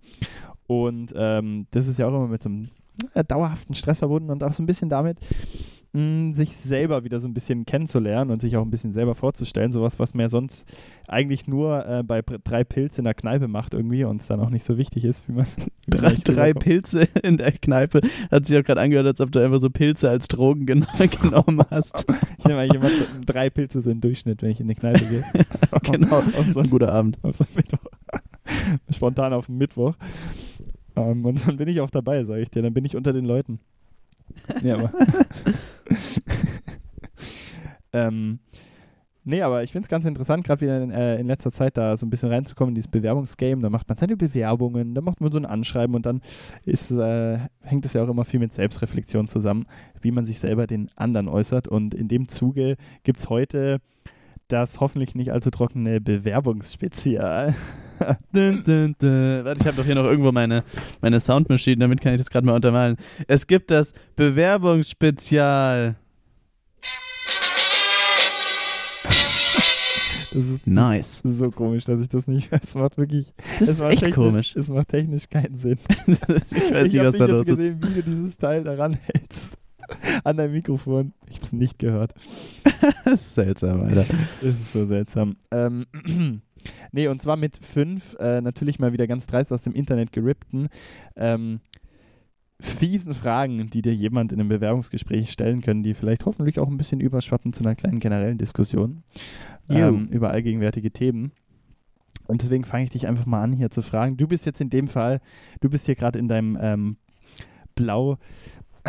Und 0.67 1.13
ähm, 1.15 1.67
das 1.71 1.87
ist 1.87 1.99
ja 1.99 2.07
auch 2.07 2.15
immer 2.15 2.27
mit 2.27 2.41
so 2.41 2.49
einem 2.49 2.69
äh, 3.13 3.23
dauerhaften 3.23 3.75
Stress 3.75 3.99
verbunden 3.99 4.29
und 4.29 4.43
auch 4.43 4.53
so 4.53 4.63
ein 4.63 4.65
bisschen 4.67 4.89
damit, 4.89 5.19
mh, 5.97 6.33
sich 6.33 6.55
selber 6.55 7.03
wieder 7.03 7.19
so 7.19 7.27
ein 7.27 7.33
bisschen 7.33 7.65
kennenzulernen 7.65 8.29
und 8.31 8.39
sich 8.39 8.55
auch 8.55 8.61
ein 8.61 8.69
bisschen 8.69 8.93
selber 8.93 9.15
vorzustellen. 9.15 9.71
Sowas, 9.71 9.99
was 9.99 10.13
man 10.13 10.21
ja 10.21 10.29
sonst 10.29 10.67
eigentlich 11.07 11.47
nur 11.47 11.85
äh, 11.87 12.03
bei 12.03 12.21
drei 12.21 12.63
Pilze 12.63 13.01
in 13.01 13.05
der 13.05 13.15
Kneipe 13.15 13.47
macht 13.47 13.73
irgendwie 13.73 14.03
und 14.03 14.21
es 14.21 14.27
dann 14.27 14.39
auch 14.39 14.49
nicht 14.49 14.65
so 14.65 14.77
wichtig 14.77 15.03
ist, 15.05 15.27
wie 15.27 15.33
man. 15.33 15.47
drei, 15.87 16.13
drei 16.13 16.53
Pilze 16.53 17.07
in 17.23 17.37
der 17.37 17.51
Kneipe. 17.51 18.01
Hat 18.29 18.45
sich 18.45 18.57
auch 18.57 18.63
gerade 18.63 18.81
angehört, 18.81 19.07
als 19.07 19.21
ob 19.21 19.31
du 19.31 19.43
einfach 19.43 19.59
so 19.59 19.69
Pilze 19.69 20.09
als 20.09 20.27
Drogen 20.27 20.65
gen 20.65 20.85
genommen 21.21 21.61
hast. 21.71 22.05
ich 22.37 22.45
nehme 22.45 22.59
eigentlich 22.59 22.81
immer 22.81 22.91
drei 23.25 23.49
Pilze 23.49 23.81
so 23.81 23.89
im 23.89 24.01
Durchschnitt, 24.01 24.41
wenn 24.41 24.51
ich 24.51 24.59
in 24.59 24.67
die 24.67 24.75
Kneipe 24.75 25.05
gehe. 25.05 25.23
genau, 25.83 26.17
auf 26.17 26.47
so 26.47 26.59
ein 26.59 26.69
guter 26.69 26.91
Abend. 26.91 27.17
Auf 27.23 27.35
so 27.35 27.45
Mittwoch. 27.55 27.79
Spontan 28.91 29.33
auf 29.33 29.47
den 29.47 29.57
Mittwoch. 29.57 29.95
Um, 30.95 31.03
ähm, 31.03 31.25
und 31.25 31.47
dann 31.47 31.57
bin 31.57 31.67
ich 31.67 31.79
auch 31.81 31.89
dabei, 31.89 32.23
sage 32.23 32.41
ich 32.41 32.49
dir. 32.49 32.61
Dann 32.61 32.73
bin 32.73 32.85
ich 32.85 32.95
unter 32.95 33.13
den 33.13 33.25
Leuten. 33.25 33.59
Ja, 34.63 34.75
aber. 34.75 34.91
ähm, 37.93 38.39
nee, 39.23 39.41
aber 39.41 39.63
ich 39.63 39.71
finde 39.71 39.85
es 39.85 39.89
ganz 39.89 40.05
interessant, 40.05 40.45
gerade 40.45 40.61
wieder 40.61 40.81
in, 40.81 40.91
äh, 40.91 41.19
in, 41.19 41.27
letzter 41.27 41.51
Zeit 41.51 41.77
da 41.77 41.97
so 41.97 42.05
ein 42.05 42.09
bisschen 42.09 42.29
reinzukommen 42.29 42.71
in 42.71 42.75
dieses 42.75 42.89
Bewerbungsgame. 42.89 43.61
Da 43.61 43.69
macht 43.69 43.87
man 43.87 43.97
seine 43.97 44.17
Bewerbungen, 44.17 44.95
da 44.95 45.01
macht 45.01 45.21
man 45.21 45.31
so 45.31 45.37
ein 45.37 45.45
Anschreiben 45.45 45.95
und 45.95 46.05
dann 46.05 46.21
ist, 46.65 46.91
äh, 46.91 47.39
hängt 47.61 47.85
es 47.85 47.93
ja 47.93 48.03
auch 48.03 48.09
immer 48.09 48.25
viel 48.25 48.39
mit 48.39 48.53
Selbstreflexion 48.53 49.27
zusammen, 49.27 49.65
wie 50.01 50.11
man 50.11 50.25
sich 50.25 50.39
selber 50.39 50.67
den 50.67 50.89
anderen 50.95 51.27
äußert. 51.27 51.67
Und 51.67 51.93
in 51.93 52.07
dem 52.07 52.27
Zuge 52.27 52.77
gibt 53.03 53.19
es 53.19 53.29
heute 53.29 53.79
das 54.47 54.79
hoffentlich 54.79 55.15
nicht 55.15 55.31
allzu 55.31 55.51
trockene 55.51 55.99
Bewerbungsspezial. 56.01 57.55
dun, 58.33 58.63
dun, 58.63 58.95
dun. 58.99 59.45
Warte, 59.45 59.61
ich 59.61 59.67
habe 59.67 59.77
doch 59.77 59.85
hier 59.85 59.95
noch 59.95 60.05
irgendwo 60.05 60.31
meine, 60.31 60.63
meine 61.01 61.19
Soundmaschine, 61.19 61.77
damit 61.77 62.01
kann 62.01 62.13
ich 62.13 62.19
das 62.19 62.29
gerade 62.29 62.45
mal 62.45 62.53
untermalen. 62.53 62.97
Es 63.27 63.47
gibt 63.47 63.71
das 63.71 63.93
Bewerbungsspezial. 64.15 65.95
Das 70.33 70.45
ist 70.45 70.67
nice. 70.67 71.21
so 71.23 71.49
komisch, 71.49 71.85
dass 71.85 71.99
ich 71.99 72.09
das 72.09 72.27
nicht. 72.27 72.51
Es 72.63 72.75
macht 72.75 72.97
wirklich. 72.97 73.33
Das 73.59 73.69
ist 73.69 73.81
echt 73.81 74.13
komisch. 74.13 74.55
Es 74.55 74.69
macht 74.69 74.89
technisch 74.89 75.29
keinen 75.29 75.57
Sinn. 75.57 75.79
ich 76.05 76.71
weiß 76.71 76.93
nicht, 76.93 77.03
was 77.03 77.17
da 77.17 77.25
los 77.25 77.41
ist. 77.41 77.47
Ich 77.47 77.53
habe 77.53 77.57
gesehen, 77.57 77.81
wie 77.81 77.93
du 77.93 78.03
dieses 78.03 78.37
Teil 78.37 78.63
daran 78.63 78.99
hältst. 79.01 79.57
An 80.23 80.37
deinem 80.37 80.53
Mikrofon. 80.53 81.13
Ich 81.29 81.35
habe 81.35 81.45
es 81.45 81.53
nicht 81.53 81.79
gehört. 81.79 82.13
das 83.05 83.13
ist 83.21 83.35
seltsam, 83.35 83.81
Alter. 83.81 84.05
Das 84.41 84.53
ist 84.55 84.73
so 84.73 84.85
seltsam. 84.85 85.35
Ähm, 85.51 85.85
nee, 86.91 87.07
und 87.07 87.21
zwar 87.21 87.37
mit 87.37 87.57
fünf, 87.57 88.15
äh, 88.19 88.41
natürlich 88.41 88.79
mal 88.79 88.93
wieder 88.93 89.07
ganz 89.07 89.27
dreist 89.27 89.51
aus 89.51 89.61
dem 89.61 89.73
Internet 89.73 90.11
gerippten, 90.11 90.69
ähm, 91.15 91.59
fiesen 92.59 93.13
Fragen, 93.13 93.69
die 93.69 93.81
dir 93.81 93.93
jemand 93.93 94.31
in 94.31 94.39
einem 94.39 94.49
Bewerbungsgespräch 94.49 95.31
stellen 95.31 95.61
können, 95.61 95.83
die 95.83 95.93
vielleicht 95.93 96.25
hoffentlich 96.25 96.59
auch 96.59 96.67
ein 96.67 96.77
bisschen 96.77 96.99
überschwappen 96.99 97.53
zu 97.53 97.63
einer 97.63 97.75
kleinen 97.75 97.99
generellen 97.99 98.39
Diskussion 98.39 99.03
ähm, 99.69 100.07
über 100.07 100.31
allgegenwärtige 100.31 100.91
Themen. 100.91 101.31
Und 102.25 102.41
deswegen 102.41 102.65
fange 102.65 102.83
ich 102.83 102.89
dich 102.89 103.07
einfach 103.07 103.25
mal 103.25 103.43
an, 103.43 103.53
hier 103.53 103.69
zu 103.69 103.81
fragen. 103.81 104.17
Du 104.17 104.27
bist 104.27 104.45
jetzt 104.45 104.59
in 104.59 104.69
dem 104.69 104.87
Fall, 104.87 105.21
du 105.61 105.69
bist 105.69 105.85
hier 105.85 105.95
gerade 105.95 106.19
in 106.19 106.27
deinem 106.27 106.57
ähm, 106.59 106.97
blau, 107.75 108.17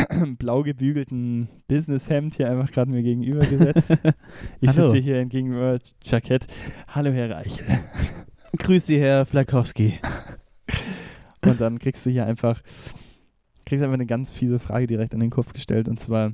blau 0.39 0.63
gebügelten 0.63 1.49
Businesshemd 1.69 2.37
hier 2.37 2.51
einfach 2.51 2.71
gerade 2.71 2.91
mir 2.91 3.03
gegenüber 3.03 3.45
gesetzt. 3.45 3.91
ich 4.61 4.71
sitze 4.71 4.99
hier 4.99 5.25
gegenüber 5.27 5.79
Jackett. 6.05 6.47
Hallo, 6.89 7.11
Herr 7.11 7.31
Reichel. 7.31 7.67
Grüß 8.59 8.87
Sie, 8.87 9.01
Herr 9.01 9.27
Flakowski. 9.27 9.99
Und 11.45 11.61
dann 11.61 11.79
kriegst 11.79 12.05
du 12.05 12.11
hier 12.11 12.27
einfach, 12.27 12.63
kriegst 13.65 13.83
einfach 13.83 13.95
eine 13.95 14.07
ganz 14.07 14.31
fiese 14.31 14.59
Frage 14.59 14.87
direkt 14.87 15.15
an 15.15 15.21
den 15.21 15.31
Kopf 15.31 15.53
gestellt 15.53 15.89
und 15.89 16.01
zwar, 16.01 16.33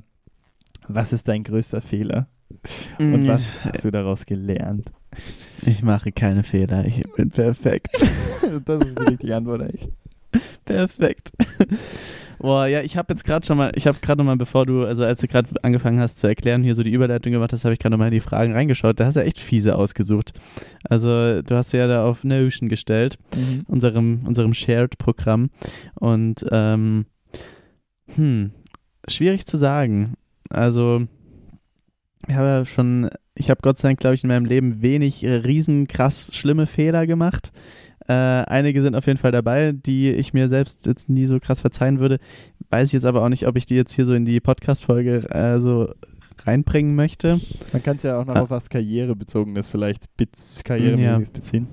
was 0.87 1.13
ist 1.13 1.27
dein 1.27 1.43
größter 1.43 1.79
Fehler? 1.79 2.27
Und 2.97 3.25
mm. 3.25 3.27
was 3.27 3.43
hast 3.63 3.85
du 3.85 3.91
daraus 3.91 4.25
gelernt? 4.25 4.91
Ich 5.63 5.83
mache 5.83 6.11
keine 6.11 6.43
Fehler, 6.43 6.85
ich 6.85 7.03
bin 7.15 7.29
perfekt. 7.29 7.89
das 8.65 8.81
ist 8.83 8.99
die 8.99 9.03
richtige 9.03 9.35
Antwort 9.35 9.61
eigentlich. 9.61 9.91
Perfekt. 10.65 11.31
Boah, 12.39 12.67
ja, 12.67 12.81
ich 12.81 12.97
habe 12.97 13.13
jetzt 13.13 13.23
gerade 13.23 13.45
schon 13.45 13.57
mal, 13.57 13.71
ich 13.75 13.87
habe 13.87 13.97
gerade 14.01 14.19
nochmal, 14.19 14.37
bevor 14.37 14.65
du, 14.65 14.85
also 14.85 15.03
als 15.03 15.21
du 15.21 15.27
gerade 15.27 15.49
angefangen 15.63 15.99
hast 15.99 16.19
zu 16.19 16.27
erklären, 16.27 16.63
hier 16.63 16.75
so 16.75 16.83
die 16.83 16.91
Überleitung 16.91 17.31
gemacht 17.31 17.53
hast, 17.53 17.63
habe 17.63 17.73
ich 17.73 17.79
gerade 17.79 17.91
nochmal 17.91 18.09
in 18.09 18.13
die 18.13 18.19
Fragen 18.19 18.53
reingeschaut. 18.53 18.99
Da 18.99 19.05
hast 19.05 19.15
du 19.15 19.21
ja 19.21 19.25
echt 19.25 19.39
fiese 19.39 19.75
ausgesucht. 19.75 20.33
Also 20.83 21.41
du 21.41 21.55
hast 21.55 21.71
ja 21.71 21.87
da 21.87 22.05
auf 22.05 22.23
Notion 22.23 22.69
gestellt, 22.69 23.17
mhm. 23.35 23.63
unserem, 23.67 24.21
unserem 24.25 24.53
Shared-Programm. 24.53 25.49
Und 25.95 26.45
ähm, 26.51 27.05
hm, 28.13 28.51
schwierig 29.07 29.45
zu 29.45 29.57
sagen. 29.57 30.15
Also 30.49 31.07
ich 32.27 32.35
habe 32.35 32.47
ja 32.47 32.65
schon, 32.65 33.09
ich 33.35 33.49
habe 33.49 33.61
Gott 33.61 33.77
sei 33.77 33.89
Dank, 33.89 33.99
glaube 33.99 34.15
ich, 34.15 34.23
in 34.23 34.29
meinem 34.29 34.45
Leben 34.45 34.81
wenig 34.81 35.23
äh, 35.23 35.35
riesenkrass 35.35 36.35
schlimme 36.35 36.67
Fehler 36.67 37.07
gemacht. 37.07 37.51
Äh, 38.07 38.13
einige 38.13 38.81
sind 38.81 38.95
auf 38.95 39.07
jeden 39.07 39.17
Fall 39.17 39.31
dabei, 39.31 39.71
die 39.71 40.11
ich 40.11 40.33
mir 40.33 40.49
selbst 40.49 40.85
jetzt 40.85 41.09
nie 41.09 41.25
so 41.25 41.39
krass 41.39 41.61
verzeihen 41.61 41.99
würde. 41.99 42.19
Weiß 42.69 42.87
ich 42.87 42.93
jetzt 42.93 43.05
aber 43.05 43.23
auch 43.23 43.29
nicht, 43.29 43.47
ob 43.47 43.55
ich 43.57 43.65
die 43.65 43.75
jetzt 43.75 43.93
hier 43.93 44.05
so 44.05 44.13
in 44.13 44.25
die 44.25 44.39
Podcast-Folge 44.39 45.29
äh, 45.29 45.59
so 45.59 45.93
reinbringen 46.45 46.95
möchte. 46.95 47.39
Man 47.73 47.83
kann 47.83 47.97
es 47.97 48.03
ja 48.03 48.19
auch 48.19 48.25
noch 48.25 48.35
ah. 48.35 48.41
auf 48.41 48.49
was 48.49 48.69
Karrierebezogenes 48.69 49.67
vielleicht 49.67 50.05
Karrieremäßiges 50.63 51.27
ja. 51.27 51.33
beziehen. 51.33 51.67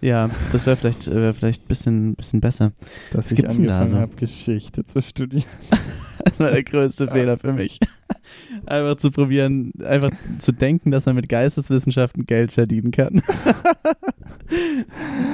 Ja, 0.00 0.30
das 0.52 0.66
wäre 0.66 0.76
vielleicht, 0.76 1.12
wär 1.12 1.34
vielleicht 1.34 1.64
ein 1.64 1.68
bisschen, 1.68 2.14
bisschen 2.14 2.40
besser. 2.40 2.72
Dass 3.10 3.26
Was 3.26 3.32
ich 3.32 3.44
angefangen 3.44 3.66
da 3.66 3.86
so? 3.88 3.96
habe, 3.98 4.14
Geschichte 4.14 4.84
zu 4.84 5.02
studieren. 5.02 5.44
das 6.24 6.38
war 6.38 6.52
der 6.52 6.62
größte 6.62 7.08
Fehler 7.08 7.36
für 7.36 7.52
mich. 7.52 7.80
Einfach 8.66 8.96
zu 8.96 9.10
probieren, 9.10 9.72
einfach 9.82 10.10
zu 10.38 10.52
denken, 10.52 10.90
dass 10.90 11.06
man 11.06 11.16
mit 11.16 11.28
Geisteswissenschaften 11.30 12.26
Geld 12.26 12.52
verdienen 12.52 12.90
kann. 12.90 13.22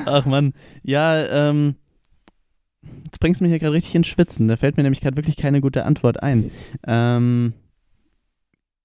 Ach 0.06 0.26
man, 0.26 0.52
ja, 0.82 1.48
ähm, 1.50 1.76
jetzt 3.04 3.20
bringst 3.20 3.40
du 3.40 3.44
mich 3.44 3.50
hier 3.50 3.58
gerade 3.58 3.72
richtig 3.72 3.94
ins 3.94 4.06
Schwitzen. 4.06 4.48
Da 4.48 4.56
fällt 4.56 4.76
mir 4.76 4.82
nämlich 4.82 5.00
gerade 5.00 5.16
wirklich 5.16 5.36
keine 5.36 5.60
gute 5.60 5.84
Antwort 5.84 6.22
ein. 6.22 6.50
Ähm, 6.86 7.54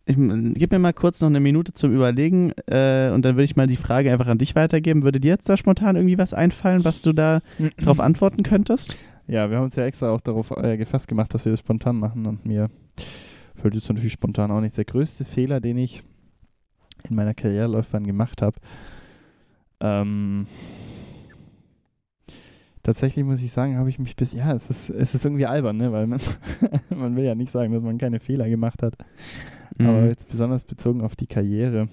ich, 0.05 0.15
gib 0.15 0.71
mir 0.71 0.79
mal 0.79 0.93
kurz 0.93 1.21
noch 1.21 1.29
eine 1.29 1.39
Minute 1.39 1.73
zum 1.73 1.93
Überlegen 1.93 2.51
äh, 2.67 3.11
und 3.13 3.23
dann 3.23 3.35
würde 3.35 3.43
ich 3.43 3.55
mal 3.55 3.67
die 3.67 3.77
Frage 3.77 4.11
einfach 4.11 4.27
an 4.27 4.39
dich 4.39 4.55
weitergeben. 4.55 5.03
Würde 5.03 5.19
dir 5.19 5.29
jetzt 5.29 5.47
da 5.47 5.55
spontan 5.55 5.95
irgendwie 5.95 6.17
was 6.17 6.33
einfallen, 6.33 6.83
was 6.83 7.01
du 7.01 7.13
da 7.13 7.41
darauf 7.77 7.99
antworten 7.99 8.43
könntest? 8.43 8.97
Ja, 9.27 9.51
wir 9.51 9.57
haben 9.57 9.65
uns 9.65 9.75
ja 9.75 9.85
extra 9.85 10.09
auch 10.09 10.21
darauf 10.21 10.49
äh, 10.51 10.77
gefasst 10.77 11.07
gemacht, 11.07 11.31
dass 11.33 11.45
wir 11.45 11.51
das 11.51 11.59
spontan 11.59 11.97
machen 11.97 12.25
und 12.25 12.45
mir 12.45 12.71
fällt 13.53 13.75
jetzt 13.75 13.87
natürlich 13.87 14.13
spontan 14.13 14.49
auch 14.49 14.61
nicht. 14.61 14.75
Der 14.75 14.85
größte 14.85 15.25
Fehler, 15.25 15.59
den 15.59 15.77
ich 15.77 16.01
in 17.07 17.15
meiner 17.15 17.35
Karrierelaufbahn 17.35 18.07
gemacht 18.07 18.41
habe, 18.41 18.57
ähm, 19.81 20.47
tatsächlich 22.83 23.25
muss 23.25 23.41
ich 23.41 23.51
sagen, 23.51 23.77
habe 23.77 23.89
ich 23.89 23.99
mich 23.99 24.15
bis, 24.15 24.33
ja, 24.33 24.53
es 24.53 24.69
ist, 24.69 24.89
es 24.89 25.15
ist 25.15 25.25
irgendwie 25.25 25.45
albern, 25.45 25.77
ne? 25.77 25.91
weil 25.91 26.07
man, 26.07 26.19
man 26.89 27.15
will 27.15 27.23
ja 27.23 27.35
nicht 27.35 27.51
sagen, 27.51 27.73
dass 27.73 27.83
man 27.83 27.97
keine 27.97 28.19
Fehler 28.19 28.49
gemacht 28.49 28.81
hat. 28.83 28.95
Mhm. 29.77 29.87
Aber 29.87 30.05
jetzt 30.05 30.29
besonders 30.29 30.63
bezogen 30.63 31.01
auf 31.01 31.15
die 31.15 31.27
Karriere. 31.27 31.89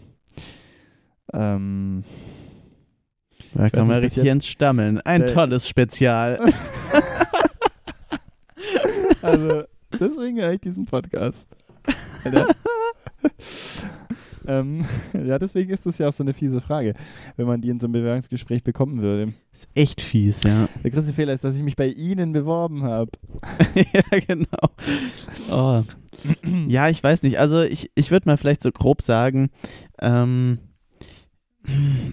Ähm, 1.33 2.05
da 3.55 3.71
kann 3.71 3.87
man 3.87 4.01
richtig 4.01 4.25
ins 4.25 4.47
Stammeln. 4.47 5.01
Ein 5.01 5.27
tolles 5.27 5.69
Spezial. 5.69 6.41
also, 9.23 9.65
deswegen 9.93 10.39
höre 10.41 10.53
ich 10.53 10.61
diesen 10.61 10.87
Podcast. 10.87 11.49
Ähm, 14.47 14.85
ja, 15.27 15.39
deswegen 15.39 15.71
ist 15.71 15.87
das 15.87 15.99
ja 15.99 16.09
auch 16.09 16.13
so 16.13 16.23
eine 16.23 16.35
fiese 16.35 16.61
Frage, 16.61 16.95
wenn 17.37 17.47
man 17.47 17.61
die 17.61 17.69
in 17.69 17.81
so 17.81 17.87
einem 17.87 17.93
Bewerbungsgespräch 17.93 18.63
bekommen 18.63 19.03
würde. 19.03 19.33
Ist 19.53 19.69
echt 19.75 20.01
fies, 20.01 20.43
ja. 20.43 20.69
Der 20.83 20.91
größte 20.91 21.13
Fehler 21.13 21.33
ist, 21.33 21.45
dass 21.45 21.57
ich 21.57 21.63
mich 21.63 21.77
bei 21.77 21.89
Ihnen 21.89 22.33
beworben 22.33 22.83
habe. 22.83 23.11
ja, 23.75 24.19
genau. 24.27 24.47
Oh. 25.51 25.83
ja, 26.69 26.89
ich 26.89 27.03
weiß 27.03 27.23
nicht. 27.23 27.39
Also 27.39 27.63
ich, 27.63 27.91
ich 27.95 28.11
würde 28.11 28.29
mal 28.29 28.37
vielleicht 28.37 28.63
so 28.63 28.73
grob 28.73 29.03
sagen, 29.03 29.51
ähm, 30.01 30.59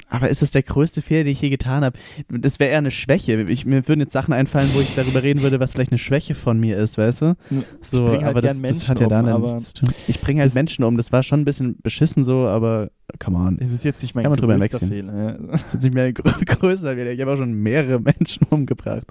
aber 0.10 0.30
ist 0.30 0.41
das 0.41 0.51
der 0.51 0.64
größte 0.64 1.01
Fehler, 1.01 1.24
den 1.24 1.34
ich 1.34 1.41
je 1.41 1.49
getan 1.49 1.84
habe? 1.84 1.97
Das 2.30 2.60
wäre 2.60 2.72
eher 2.72 2.80
eine 2.80 2.91
Schwäche. 2.91 3.41
Ich, 3.43 3.66
mir 3.66 3.88
würden 3.88 4.01
jetzt 4.01 4.14
Sachen 4.14 4.34
einfallen, 4.34 4.70
wo 4.74 4.80
ich 4.80 4.95
darüber 4.95 5.24
reden 5.24 5.41
würde, 5.41 5.60
was 5.60 5.74
vielleicht 5.74 5.91
eine 5.91 5.99
Schwäche 5.99 6.36
von 6.36 6.60
mir 6.60 6.78
ist, 6.78 6.97
weißt 6.97 7.22
du? 7.22 7.36
So, 7.82 8.08
halt 8.08 8.24
aber 8.24 8.41
das, 8.41 8.62
das, 8.62 8.89
hat 8.89 8.99
ja 8.99 9.08
da 9.08 9.20
um, 9.36 9.41
nichts 9.41 9.74
zu 9.74 9.86
tun. 9.86 9.93
Ich 10.08 10.22
bringe 10.22 10.41
halt 10.41 10.54
Menschen 10.54 10.84
um. 10.84 10.97
Das 10.97 11.12
war 11.12 11.24
schon 11.24 11.41
ein 11.41 11.45
bisschen 11.45 11.78
beschissen 11.82 12.24
so, 12.24 12.47
aber 12.47 12.89
come 13.20 13.38
on. 13.38 13.58
Es 13.60 13.72
ist 13.72 13.84
jetzt 13.84 14.01
nicht 14.01 14.16
mein 14.16 14.24
Kann 14.24 14.32
man 14.32 14.39
drüber 14.39 14.60
wechseln. 14.60 14.89
Fehler. 14.89 15.14
Ja. 15.14 15.32
Das 15.51 15.66
ist 15.66 15.74
jetzt 15.74 15.84
nicht 15.84 15.93
mehr 15.93 16.14
größer 16.14 16.97
Ich 16.97 17.22
habe 17.22 17.34
auch 17.34 17.38
schon 17.38 17.54
mehrere 17.54 17.99
Menschen 18.20 18.47
umgebracht. 18.49 19.06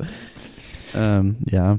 Ähm, 0.94 1.36
ja. 1.50 1.78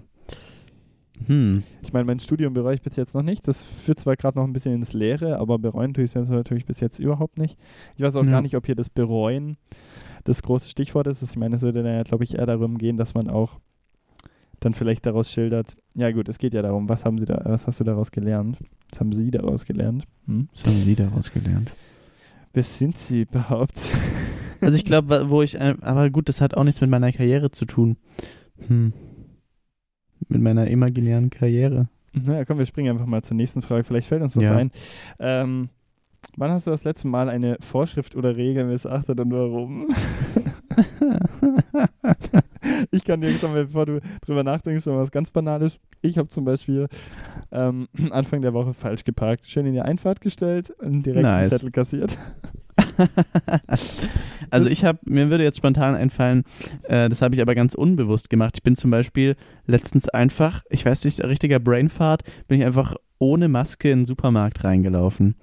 Hm. 1.27 1.63
Ich 1.81 1.93
meine, 1.93 2.05
mein 2.05 2.19
Studium 2.19 2.53
bereue 2.53 2.75
ich 2.75 2.81
bis 2.81 2.95
jetzt 2.95 3.13
noch 3.15 3.23
nicht. 3.23 3.47
Das 3.47 3.63
führt 3.63 3.99
zwar 3.99 4.15
gerade 4.15 4.37
noch 4.37 4.45
ein 4.45 4.53
bisschen 4.53 4.73
ins 4.73 4.93
Leere, 4.93 5.37
aber 5.39 5.59
bereuen 5.59 5.93
tue 5.93 6.03
ich 6.03 6.15
es 6.15 6.29
natürlich 6.29 6.65
bis 6.65 6.79
jetzt 6.79 6.99
überhaupt 6.99 7.37
nicht. 7.37 7.57
Ich 7.95 8.03
weiß 8.03 8.15
auch 8.15 8.25
Ja. 8.25 8.31
gar 8.31 8.41
nicht, 8.41 8.55
ob 8.55 8.65
hier 8.65 8.75
das 8.75 8.89
Bereuen 8.89 9.57
das 10.23 10.41
große 10.43 10.69
Stichwort 10.69 11.07
ist. 11.07 11.21
Ich 11.21 11.35
meine, 11.35 11.55
es 11.55 11.61
würde 11.61 11.83
dann 11.83 11.93
ja, 11.95 12.03
glaube 12.03 12.23
ich, 12.23 12.35
eher 12.37 12.45
darum 12.45 12.77
gehen, 12.77 12.97
dass 12.97 13.13
man 13.13 13.29
auch 13.29 13.59
dann 14.59 14.73
vielleicht 14.73 15.05
daraus 15.05 15.29
schildert. 15.29 15.75
Ja 15.95 16.11
gut, 16.11 16.29
es 16.29 16.37
geht 16.37 16.53
ja 16.53 16.61
darum, 16.61 16.87
was 16.87 17.03
haben 17.03 17.19
sie 17.19 17.25
da, 17.25 17.41
was 17.43 17.67
hast 17.67 17.79
du 17.81 17.83
daraus 17.83 18.11
gelernt? 18.11 18.57
Was 18.91 18.99
haben 19.01 19.11
sie 19.11 19.29
daraus 19.31 19.65
gelernt? 19.65 20.05
Hm? 20.27 20.47
Was 20.53 20.65
haben 20.65 20.81
Sie 20.81 20.95
daraus 20.95 21.31
gelernt? 21.31 21.69
Wer 22.53 22.63
sind 22.63 22.97
sie 22.97 23.21
überhaupt? 23.23 23.91
Also 24.61 24.77
ich 24.77 24.85
glaube, 24.85 25.29
wo 25.29 25.41
ich, 25.41 25.55
äh, 25.55 25.75
aber 25.81 26.09
gut, 26.09 26.29
das 26.29 26.39
hat 26.39 26.55
auch 26.55 26.63
nichts 26.63 26.79
mit 26.79 26.89
meiner 26.89 27.11
Karriere 27.11 27.51
zu 27.51 27.65
tun. 27.65 27.97
Hm. 28.67 28.93
Mit 30.29 30.41
meiner 30.41 30.67
imaginären 30.67 31.29
Karriere. 31.29 31.87
naja, 32.13 32.45
komm, 32.45 32.57
wir 32.59 32.65
springen 32.65 32.91
einfach 32.91 33.05
mal 33.05 33.23
zur 33.23 33.35
nächsten 33.37 33.61
Frage. 33.61 33.83
Vielleicht 33.83 34.07
fällt 34.07 34.21
uns 34.21 34.35
was 34.37 34.43
Ja. 34.45 34.55
ein. 34.55 34.71
Ähm, 35.19 35.69
wann 36.37 36.51
hast 36.51 36.67
du 36.67 36.71
das 36.71 36.83
letzte 36.83 37.07
Mal 37.07 37.29
eine 37.29 37.57
Vorschrift 37.59 38.15
oder 38.15 38.35
Regel 38.37 38.65
missachtet 38.65 39.19
und 39.19 39.31
warum? 39.31 39.87
ich 42.91 43.03
kann 43.05 43.21
dir 43.21 43.31
schon 43.37 43.51
mal, 43.51 43.65
bevor 43.65 43.85
du 43.85 43.99
drüber 44.25 44.43
nachdenkst, 44.43 44.83
schon 44.83 44.97
was 44.97 45.11
ganz 45.11 45.29
Banales. 45.31 45.79
Ich 46.01 46.17
habe 46.17 46.29
zum 46.29 46.45
Beispiel 46.45 46.87
ähm, 47.51 47.87
Anfang 48.11 48.41
der 48.41 48.53
Woche 48.53 48.73
falsch 48.73 49.03
geparkt, 49.03 49.45
schön 49.47 49.65
in 49.65 49.73
die 49.73 49.81
Einfahrt 49.81 50.21
gestellt 50.21 50.71
und 50.79 51.03
direkt 51.05 51.23
Nice. 51.23 51.41
einen 51.41 51.49
Zettel 51.49 51.71
kassiert. 51.71 52.17
also 54.49 54.69
ich 54.69 54.83
habe, 54.83 54.99
mir 55.05 55.29
würde 55.29 55.43
jetzt 55.43 55.57
spontan 55.57 55.95
einfallen, 55.95 56.43
äh, 56.83 57.09
das 57.09 57.21
habe 57.21 57.35
ich 57.35 57.41
aber 57.41 57.55
ganz 57.55 57.75
unbewusst 57.75 58.29
gemacht. 58.29 58.55
Ich 58.57 58.63
bin 58.63 58.75
zum 58.75 58.91
Beispiel 58.91 59.35
letztens 59.65 60.09
einfach, 60.09 60.63
ich 60.69 60.85
weiß 60.85 61.05
nicht, 61.05 61.23
richtiger 61.23 61.59
Brainfart, 61.59 62.23
bin 62.47 62.59
ich 62.59 62.65
einfach 62.65 62.95
ohne 63.19 63.47
Maske 63.47 63.89
in 63.89 63.99
den 63.99 64.05
Supermarkt 64.05 64.63
reingelaufen. 64.63 65.35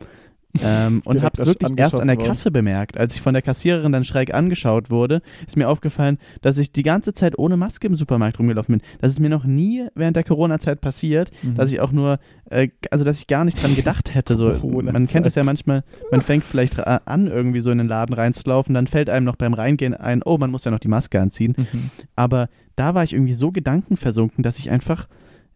Ähm, 0.64 1.00
und 1.04 1.22
habe 1.22 1.40
es 1.40 1.46
wirklich 1.46 1.70
erst 1.76 2.00
an 2.00 2.08
der 2.08 2.16
worden. 2.16 2.28
Kasse 2.28 2.50
bemerkt. 2.50 2.98
Als 2.98 3.14
ich 3.14 3.20
von 3.20 3.34
der 3.34 3.42
Kassiererin 3.42 3.92
dann 3.92 4.02
schräg 4.04 4.34
angeschaut 4.34 4.90
wurde, 4.90 5.22
ist 5.46 5.56
mir 5.56 5.68
aufgefallen, 5.68 6.18
dass 6.42 6.58
ich 6.58 6.72
die 6.72 6.82
ganze 6.82 7.12
Zeit 7.12 7.38
ohne 7.38 7.56
Maske 7.56 7.86
im 7.86 7.94
Supermarkt 7.94 8.38
rumgelaufen 8.38 8.78
bin. 8.78 8.86
Das 9.00 9.12
ist 9.12 9.20
mir 9.20 9.28
noch 9.28 9.44
nie 9.44 9.86
während 9.94 10.16
der 10.16 10.24
Corona-Zeit 10.24 10.80
passiert, 10.80 11.30
Mhm. 11.42 11.54
dass 11.54 11.70
ich 11.70 11.78
auch 11.80 11.92
nur, 11.92 12.18
äh, 12.50 12.68
also 12.90 13.04
dass 13.04 13.18
ich 13.20 13.28
gar 13.28 13.44
nicht 13.44 13.62
dran 13.62 13.76
gedacht 13.76 14.12
hätte. 14.14 14.34
So, 14.34 14.52
man 14.82 15.06
kennt 15.06 15.24
das 15.24 15.36
ja 15.36 15.44
manchmal, 15.44 15.84
man 16.10 16.20
fängt 16.20 16.42
vielleicht 16.44 16.78
ra- 16.78 17.02
an, 17.04 17.28
irgendwie 17.28 17.60
so 17.60 17.70
in 17.70 17.78
den 17.78 17.86
Laden 17.88 18.12
reinzulaufen, 18.14 18.74
dann 18.74 18.88
fällt 18.88 19.08
einem 19.08 19.26
noch 19.26 19.36
beim 19.36 19.54
Reingehen 19.54 19.94
ein, 19.94 20.22
oh, 20.24 20.36
man 20.36 20.50
muss 20.50 20.64
ja 20.64 20.70
noch 20.72 20.80
die 20.80 20.88
Maske 20.88 21.20
anziehen. 21.20 21.54
Mhm. 21.56 21.90
Aber 22.16 22.48
da 22.74 22.94
war 22.94 23.04
ich 23.04 23.12
irgendwie 23.12 23.34
so 23.34 23.52
gedankenversunken, 23.52 24.42
dass 24.42 24.58
ich 24.58 24.70
einfach 24.70 25.06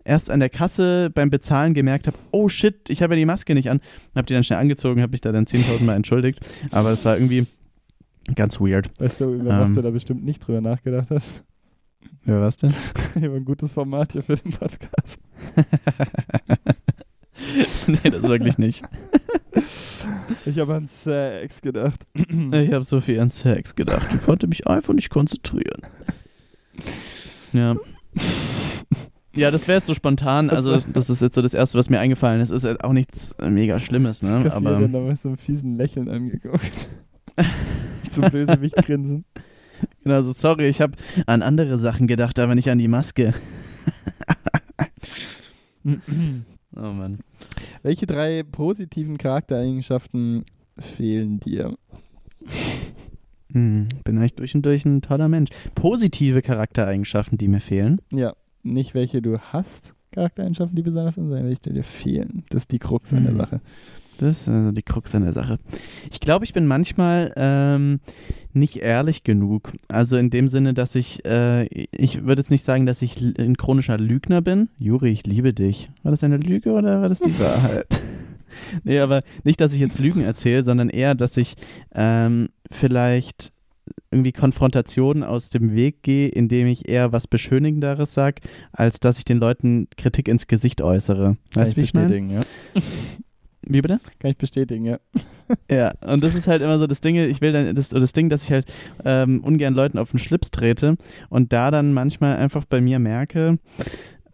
erst 0.04 0.30
an 0.30 0.40
der 0.40 0.50
Kasse 0.50 1.10
beim 1.14 1.30
Bezahlen 1.30 1.74
gemerkt 1.74 2.06
habe, 2.06 2.16
oh 2.30 2.48
shit, 2.48 2.88
ich 2.88 3.02
habe 3.02 3.14
ja 3.14 3.18
die 3.18 3.26
Maske 3.26 3.54
nicht 3.54 3.70
an. 3.70 3.80
Habe 4.14 4.26
die 4.26 4.34
dann 4.34 4.44
schnell 4.44 4.58
angezogen, 4.58 5.02
habe 5.02 5.12
mich 5.12 5.20
da 5.20 5.32
dann 5.32 5.46
10.000 5.46 5.84
Mal 5.84 5.94
entschuldigt. 5.96 6.40
Aber 6.70 6.90
es 6.90 7.04
war 7.04 7.16
irgendwie 7.16 7.46
ganz 8.34 8.60
weird. 8.60 8.90
Weißt 8.98 9.20
du, 9.20 9.34
über 9.34 9.50
was 9.60 9.70
Ähm. 9.70 9.74
du 9.76 9.82
da 9.82 9.90
bestimmt 9.90 10.24
nicht 10.24 10.46
drüber 10.46 10.60
nachgedacht 10.60 11.08
hast? 11.10 11.44
Ja, 12.26 12.40
was 12.40 12.56
denn? 12.58 12.74
Ich 13.16 13.22
habe 13.22 13.36
ein 13.36 13.44
gutes 13.44 13.72
Format 13.72 14.12
hier 14.12 14.22
für 14.22 14.36
den 14.36 14.52
Podcast. 14.52 15.18
nee, 17.86 18.10
das 18.10 18.22
wirklich 18.22 18.58
nicht. 18.58 18.84
Ich 20.46 20.58
habe 20.58 20.74
an 20.74 20.86
Sex 20.86 21.62
gedacht. 21.62 22.00
Ich 22.14 22.72
habe 22.72 22.84
so 22.84 23.00
viel 23.00 23.18
an 23.20 23.30
Sex 23.30 23.74
gedacht. 23.74 24.06
Ich 24.14 24.22
konnte 24.24 24.46
mich 24.46 24.66
einfach 24.66 24.92
nicht 24.92 25.08
konzentrieren. 25.08 25.80
Ja. 27.54 27.76
Ja, 29.34 29.50
das 29.50 29.66
wäre 29.66 29.78
jetzt 29.78 29.86
so 29.86 29.94
spontan. 29.94 30.50
Also, 30.50 30.78
das 30.92 31.10
ist 31.10 31.20
jetzt 31.22 31.34
so 31.34 31.42
das 31.42 31.54
Erste, 31.54 31.78
was 31.78 31.90
mir 31.90 32.00
eingefallen 32.00 32.40
ist. 32.40 32.50
Ist 32.50 32.66
auch 32.84 32.92
nichts 32.92 33.34
mega 33.40 33.80
Schlimmes, 33.80 34.22
ne? 34.22 34.50
Aber 34.52 34.88
da 34.88 35.00
mit 35.00 35.20
so 35.20 35.30
einem 35.30 35.38
fiesen 35.38 35.76
Lächeln 35.76 36.08
angeguckt. 36.08 36.88
so 38.10 38.22
Bösewicht 38.22 38.76
grinsen. 38.76 39.24
genau, 40.02 40.22
so 40.22 40.32
sorry, 40.32 40.68
ich 40.68 40.80
habe 40.80 40.94
an 41.26 41.42
andere 41.42 41.78
Sachen 41.78 42.06
gedacht, 42.06 42.38
aber 42.38 42.54
nicht 42.54 42.70
an 42.70 42.78
die 42.78 42.88
Maske. 42.88 43.34
Oh 46.76 46.92
Mann. 46.92 47.20
Welche 47.82 48.06
drei 48.06 48.42
positiven 48.42 49.16
Charaktereigenschaften 49.16 50.44
fehlen 50.78 51.38
dir? 51.38 51.76
Hm, 53.52 53.88
bin 54.02 54.18
eigentlich 54.18 54.34
durch 54.34 54.54
und 54.56 54.66
durch 54.66 54.84
ein 54.84 55.02
toller 55.02 55.28
Mensch. 55.28 55.50
Positive 55.76 56.42
Charaktereigenschaften, 56.42 57.38
die 57.38 57.46
mir 57.46 57.60
fehlen. 57.60 58.00
Ja, 58.10 58.34
nicht 58.64 58.94
welche 58.94 59.22
du 59.22 59.38
hast, 59.38 59.94
Charaktereigenschaften, 60.12 60.76
die 60.76 60.82
besonders 60.82 61.14
sind, 61.16 61.28
sondern 61.28 61.46
welche 61.46 61.72
dir 61.72 61.84
fehlen. 61.84 62.44
Das 62.50 62.62
ist 62.62 62.72
die 62.72 62.78
Krux 62.78 63.12
an 63.12 63.24
der 63.24 63.32
Mhm. 63.32 63.38
Sache. 63.38 63.60
Das 64.18 64.42
ist 64.42 64.48
also 64.48 64.70
die 64.70 64.82
Krux 64.82 65.12
an 65.16 65.24
der 65.24 65.32
Sache. 65.32 65.58
Ich 66.12 66.20
glaube, 66.20 66.44
ich 66.44 66.52
bin 66.52 66.66
manchmal 66.68 67.32
ähm, 67.34 67.98
nicht 68.52 68.76
ehrlich 68.76 69.24
genug. 69.24 69.72
Also 69.88 70.16
in 70.16 70.30
dem 70.30 70.46
Sinne, 70.46 70.72
dass 70.72 70.94
ich, 70.94 71.24
äh, 71.24 71.64
ich 71.90 72.22
würde 72.24 72.40
jetzt 72.40 72.52
nicht 72.52 72.64
sagen, 72.64 72.86
dass 72.86 73.02
ich 73.02 73.20
ein 73.20 73.56
chronischer 73.56 73.98
Lügner 73.98 74.40
bin. 74.40 74.68
Juri, 74.78 75.10
ich 75.10 75.26
liebe 75.26 75.52
dich. 75.52 75.90
War 76.04 76.12
das 76.12 76.22
eine 76.22 76.36
Lüge 76.36 76.70
oder 76.70 77.00
war 77.02 77.08
das 77.08 77.18
die 77.18 77.36
Wahrheit? 77.40 77.86
nee, 78.84 79.00
aber 79.00 79.22
nicht, 79.42 79.60
dass 79.60 79.72
ich 79.72 79.80
jetzt 79.80 79.98
Lügen 79.98 80.20
erzähle, 80.20 80.62
sondern 80.62 80.90
eher, 80.90 81.16
dass 81.16 81.36
ich 81.36 81.56
ähm, 81.92 82.50
vielleicht 82.70 83.52
irgendwie 84.10 84.32
Konfrontationen 84.32 85.22
aus 85.22 85.48
dem 85.50 85.74
Weg 85.74 86.02
gehe, 86.02 86.28
indem 86.28 86.66
ich 86.66 86.88
eher 86.88 87.12
was 87.12 87.26
Beschönigenderes 87.26 88.14
sage, 88.14 88.42
als 88.72 89.00
dass 89.00 89.18
ich 89.18 89.24
den 89.24 89.38
Leuten 89.38 89.88
Kritik 89.96 90.28
ins 90.28 90.46
Gesicht 90.46 90.80
äußere. 90.82 91.36
Kann 91.52 91.62
Weißt 91.62 91.72
du, 91.72 91.76
wie 91.76 91.80
ich 91.82 91.94
meine? 91.94 92.06
bestätigen, 92.06 92.30
ja. 92.30 92.42
Wie 93.66 93.80
bitte? 93.80 93.98
Kann 94.18 94.30
ich 94.30 94.36
bestätigen, 94.36 94.84
ja. 94.84 94.96
Ja, 95.70 95.92
und 96.06 96.24
das 96.24 96.34
ist 96.34 96.48
halt 96.48 96.62
immer 96.62 96.78
so 96.78 96.86
das 96.86 97.00
Ding, 97.00 97.16
ich 97.16 97.42
will 97.42 97.52
dann, 97.52 97.74
das, 97.74 97.90
das 97.90 98.12
Ding, 98.14 98.30
dass 98.30 98.44
ich 98.44 98.50
halt 98.50 98.64
ähm, 99.04 99.44
ungern 99.44 99.74
Leuten 99.74 99.98
auf 99.98 100.10
den 100.10 100.18
Schlips 100.18 100.50
trete 100.50 100.96
und 101.28 101.52
da 101.52 101.70
dann 101.70 101.92
manchmal 101.92 102.36
einfach 102.38 102.64
bei 102.64 102.80
mir 102.80 102.98
merke, 102.98 103.58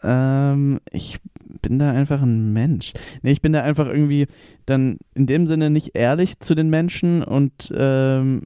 ähm, 0.05 0.79
ich 0.93 1.19
bin 1.63 1.81
da 1.81 1.91
einfach 1.91 2.23
ein 2.23 2.53
Mensch. 2.53 2.93
Nee, 3.23 3.33
ich 3.33 3.43
bin 3.43 3.53
da 3.53 3.63
einfach 3.63 3.89
irgendwie 3.89 4.29
dann 4.67 4.99
in 5.15 5.27
dem 5.27 5.49
Sinne 5.49 5.71
nicht 5.71 5.93
ehrlich 5.95 6.39
zu 6.39 6.55
den 6.55 6.71
Menschen 6.71 7.25
und 7.25 7.73
ähm, 7.77 8.43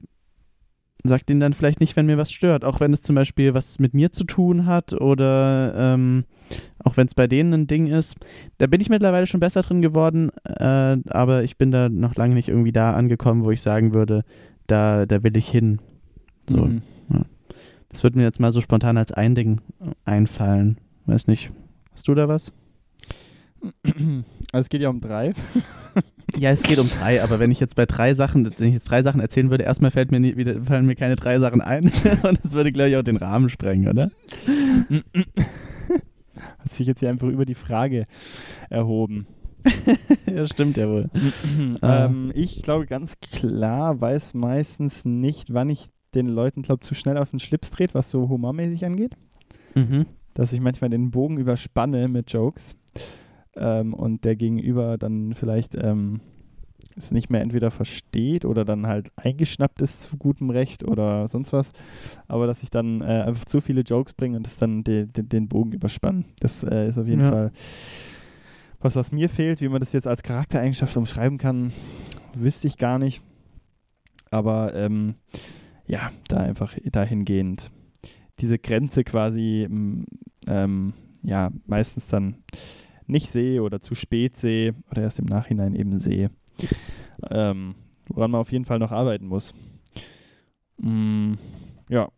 sag 1.07 1.25
denen 1.25 1.39
dann 1.39 1.53
vielleicht 1.53 1.79
nicht, 1.79 1.95
wenn 1.95 2.05
mir 2.05 2.17
was 2.17 2.31
stört, 2.31 2.63
auch 2.63 2.79
wenn 2.79 2.93
es 2.93 3.01
zum 3.01 3.15
Beispiel 3.15 3.53
was 3.53 3.79
mit 3.79 3.93
mir 3.93 4.11
zu 4.11 4.23
tun 4.23 4.65
hat 4.65 4.93
oder 4.93 5.73
ähm, 5.75 6.25
auch 6.83 6.97
wenn 6.97 7.07
es 7.07 7.15
bei 7.15 7.27
denen 7.27 7.53
ein 7.53 7.67
Ding 7.67 7.87
ist. 7.87 8.15
Da 8.57 8.67
bin 8.67 8.81
ich 8.81 8.89
mittlerweile 8.89 9.27
schon 9.27 9.39
besser 9.39 9.61
drin 9.61 9.81
geworden, 9.81 10.31
äh, 10.43 10.97
aber 11.07 11.43
ich 11.43 11.57
bin 11.57 11.71
da 11.71 11.89
noch 11.89 12.15
lange 12.15 12.35
nicht 12.35 12.49
irgendwie 12.49 12.71
da 12.71 12.93
angekommen, 12.93 13.43
wo 13.43 13.51
ich 13.51 13.61
sagen 13.61 13.93
würde, 13.93 14.23
da, 14.67 15.05
da 15.05 15.23
will 15.23 15.37
ich 15.37 15.49
hin. 15.49 15.79
So. 16.49 16.65
Mhm. 16.65 16.81
Das 17.95 18.03
wird 18.03 18.17
mir 18.17 18.23
jetzt 18.23 18.41
mal 18.41 18.51
so 18.51 18.59
spontan 18.59 18.97
als 18.97 19.13
ein 19.13 19.35
Ding 19.35 19.61
einfallen. 20.03 20.79
Weiß 21.05 21.27
nicht. 21.27 21.49
Hast 21.93 22.09
du 22.09 22.13
da 22.13 22.27
was? 22.27 22.51
Also 23.71 24.23
es 24.51 24.69
geht 24.69 24.81
ja 24.81 24.89
um 24.89 24.99
drei. 24.99 25.33
Ja, 26.35 26.49
es 26.51 26.63
geht 26.63 26.79
um 26.79 26.89
drei, 26.89 27.21
aber 27.23 27.39
wenn 27.39 27.51
ich 27.51 27.59
jetzt 27.59 27.75
bei 27.75 27.85
drei 27.85 28.15
Sachen, 28.15 28.51
wenn 28.57 28.67
ich 28.67 28.73
jetzt 28.73 28.89
drei 28.89 29.03
Sachen 29.03 29.21
erzählen 29.21 29.51
würde, 29.51 29.63
erstmal 29.63 29.91
fällt 29.91 30.11
mir 30.11 30.19
nie, 30.19 30.35
wieder, 30.35 30.61
fallen 30.63 30.85
mir 30.85 30.95
keine 30.95 31.15
drei 31.15 31.39
Sachen 31.39 31.61
ein 31.61 31.85
und 32.23 32.39
das 32.43 32.53
würde, 32.53 32.71
glaube 32.71 32.89
ich, 32.89 32.97
auch 32.97 33.03
den 33.03 33.17
Rahmen 33.17 33.49
sprengen, 33.49 33.87
oder? 33.87 34.11
Hat 36.59 36.71
sich 36.71 36.87
jetzt 36.87 36.99
hier 36.99 37.09
einfach 37.09 37.27
über 37.27 37.45
die 37.45 37.55
Frage 37.55 38.05
erhoben. 38.69 39.27
ja, 40.25 40.45
stimmt 40.45 40.77
ja 40.77 40.89
wohl. 40.89 41.09
Ah. 41.81 42.05
ähm, 42.05 42.31
ich 42.35 42.61
glaube 42.61 42.85
ganz 42.85 43.19
klar, 43.19 43.99
weiß 43.99 44.33
meistens 44.33 45.05
nicht, 45.05 45.53
wann 45.53 45.69
ich 45.69 45.87
den 46.13 46.27
Leuten, 46.27 46.61
glaube 46.61 46.85
zu 46.85 46.93
schnell 46.93 47.17
auf 47.17 47.31
den 47.31 47.39
Schlips 47.39 47.71
dreht, 47.71 47.93
was 47.93 48.09
so 48.09 48.29
humormäßig 48.29 48.85
angeht. 48.85 49.13
Mhm. 49.73 50.05
Dass 50.33 50.53
ich 50.53 50.59
manchmal 50.61 50.89
den 50.89 51.11
Bogen 51.11 51.37
überspanne 51.37 52.07
mit 52.07 52.31
Jokes 52.31 52.75
ähm, 53.55 53.93
und 53.93 54.25
der 54.25 54.35
Gegenüber 54.35 54.97
dann 54.97 55.33
vielleicht 55.33 55.75
ähm, 55.75 56.21
es 56.97 57.11
nicht 57.11 57.29
mehr 57.29 57.41
entweder 57.41 57.71
versteht 57.71 58.45
oder 58.45 58.63
dann 58.63 58.87
halt 58.87 59.11
eingeschnappt 59.17 59.81
ist 59.81 60.01
zu 60.01 60.17
gutem 60.17 60.49
Recht 60.49 60.83
oder 60.83 61.27
sonst 61.27 61.51
was. 61.51 61.71
Aber 62.27 62.47
dass 62.47 62.63
ich 62.63 62.69
dann 62.69 63.01
äh, 63.01 63.23
einfach 63.25 63.45
zu 63.45 63.59
viele 63.61 63.81
Jokes 63.81 64.13
bringe 64.13 64.37
und 64.37 64.45
das 64.45 64.57
dann 64.57 64.83
de, 64.83 65.05
de, 65.05 65.23
den 65.23 65.47
Bogen 65.47 65.73
überspannen. 65.73 66.25
Das 66.39 66.63
äh, 66.63 66.87
ist 66.87 66.97
auf 66.97 67.07
jeden 67.07 67.21
Ja. 67.21 67.29
Fall 67.29 67.51
was, 68.79 68.95
was 68.95 69.11
mir 69.11 69.29
fehlt. 69.29 69.61
Wie 69.61 69.67
man 69.67 69.79
das 69.79 69.93
jetzt 69.93 70.07
als 70.07 70.23
Charaktereigenschaft 70.23 70.95
umschreiben 70.95 71.37
kann, 71.37 71.73
wüsste 72.33 72.67
ich 72.67 72.77
gar 72.77 72.99
nicht. 72.99 73.21
Aber 74.31 74.73
ähm, 74.75 75.15
ja, 75.87 76.11
da 76.27 76.37
einfach 76.37 76.75
dahingehend 76.83 77.71
diese 78.39 78.59
Grenze 78.59 79.03
quasi 79.03 79.67
ähm, 80.47 80.93
ja 81.23 81.51
meistens 81.65 82.07
dann 82.07 82.35
nicht 83.07 83.29
sehe 83.29 83.61
oder 83.61 83.79
zu 83.79 83.95
spät 83.95 84.35
sehe 84.35 84.75
oder 84.91 85.03
erst 85.03 85.19
im 85.19 85.25
Nachhinein 85.25 85.75
eben 85.75 85.99
sehe. 85.99 86.29
Ähm, 87.29 87.75
woran 88.07 88.31
man 88.31 88.41
auf 88.41 88.51
jeden 88.51 88.65
Fall 88.65 88.79
noch 88.79 88.91
arbeiten 88.91 89.27
muss. 89.27 89.53
Mm, 90.77 91.33
ja, 91.89 92.09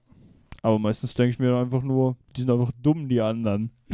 aber 0.61 0.79
meistens 0.79 1.13
denke 1.13 1.31
ich 1.31 1.39
mir 1.39 1.55
einfach 1.55 1.83
nur, 1.83 2.17
die 2.35 2.41
sind 2.41 2.51
einfach 2.51 2.71
dumm, 2.81 3.07
die 3.07 3.21
anderen. 3.21 3.71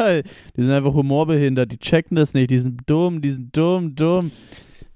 die 0.00 0.62
sind 0.62 0.70
einfach 0.70 0.94
humorbehindert, 0.94 1.72
die 1.72 1.78
checken 1.78 2.16
das 2.16 2.34
nicht, 2.34 2.50
die 2.50 2.58
sind 2.58 2.82
dumm, 2.86 3.20
die 3.20 3.32
sind 3.32 3.56
dumm, 3.56 3.94
dumm. 3.94 4.30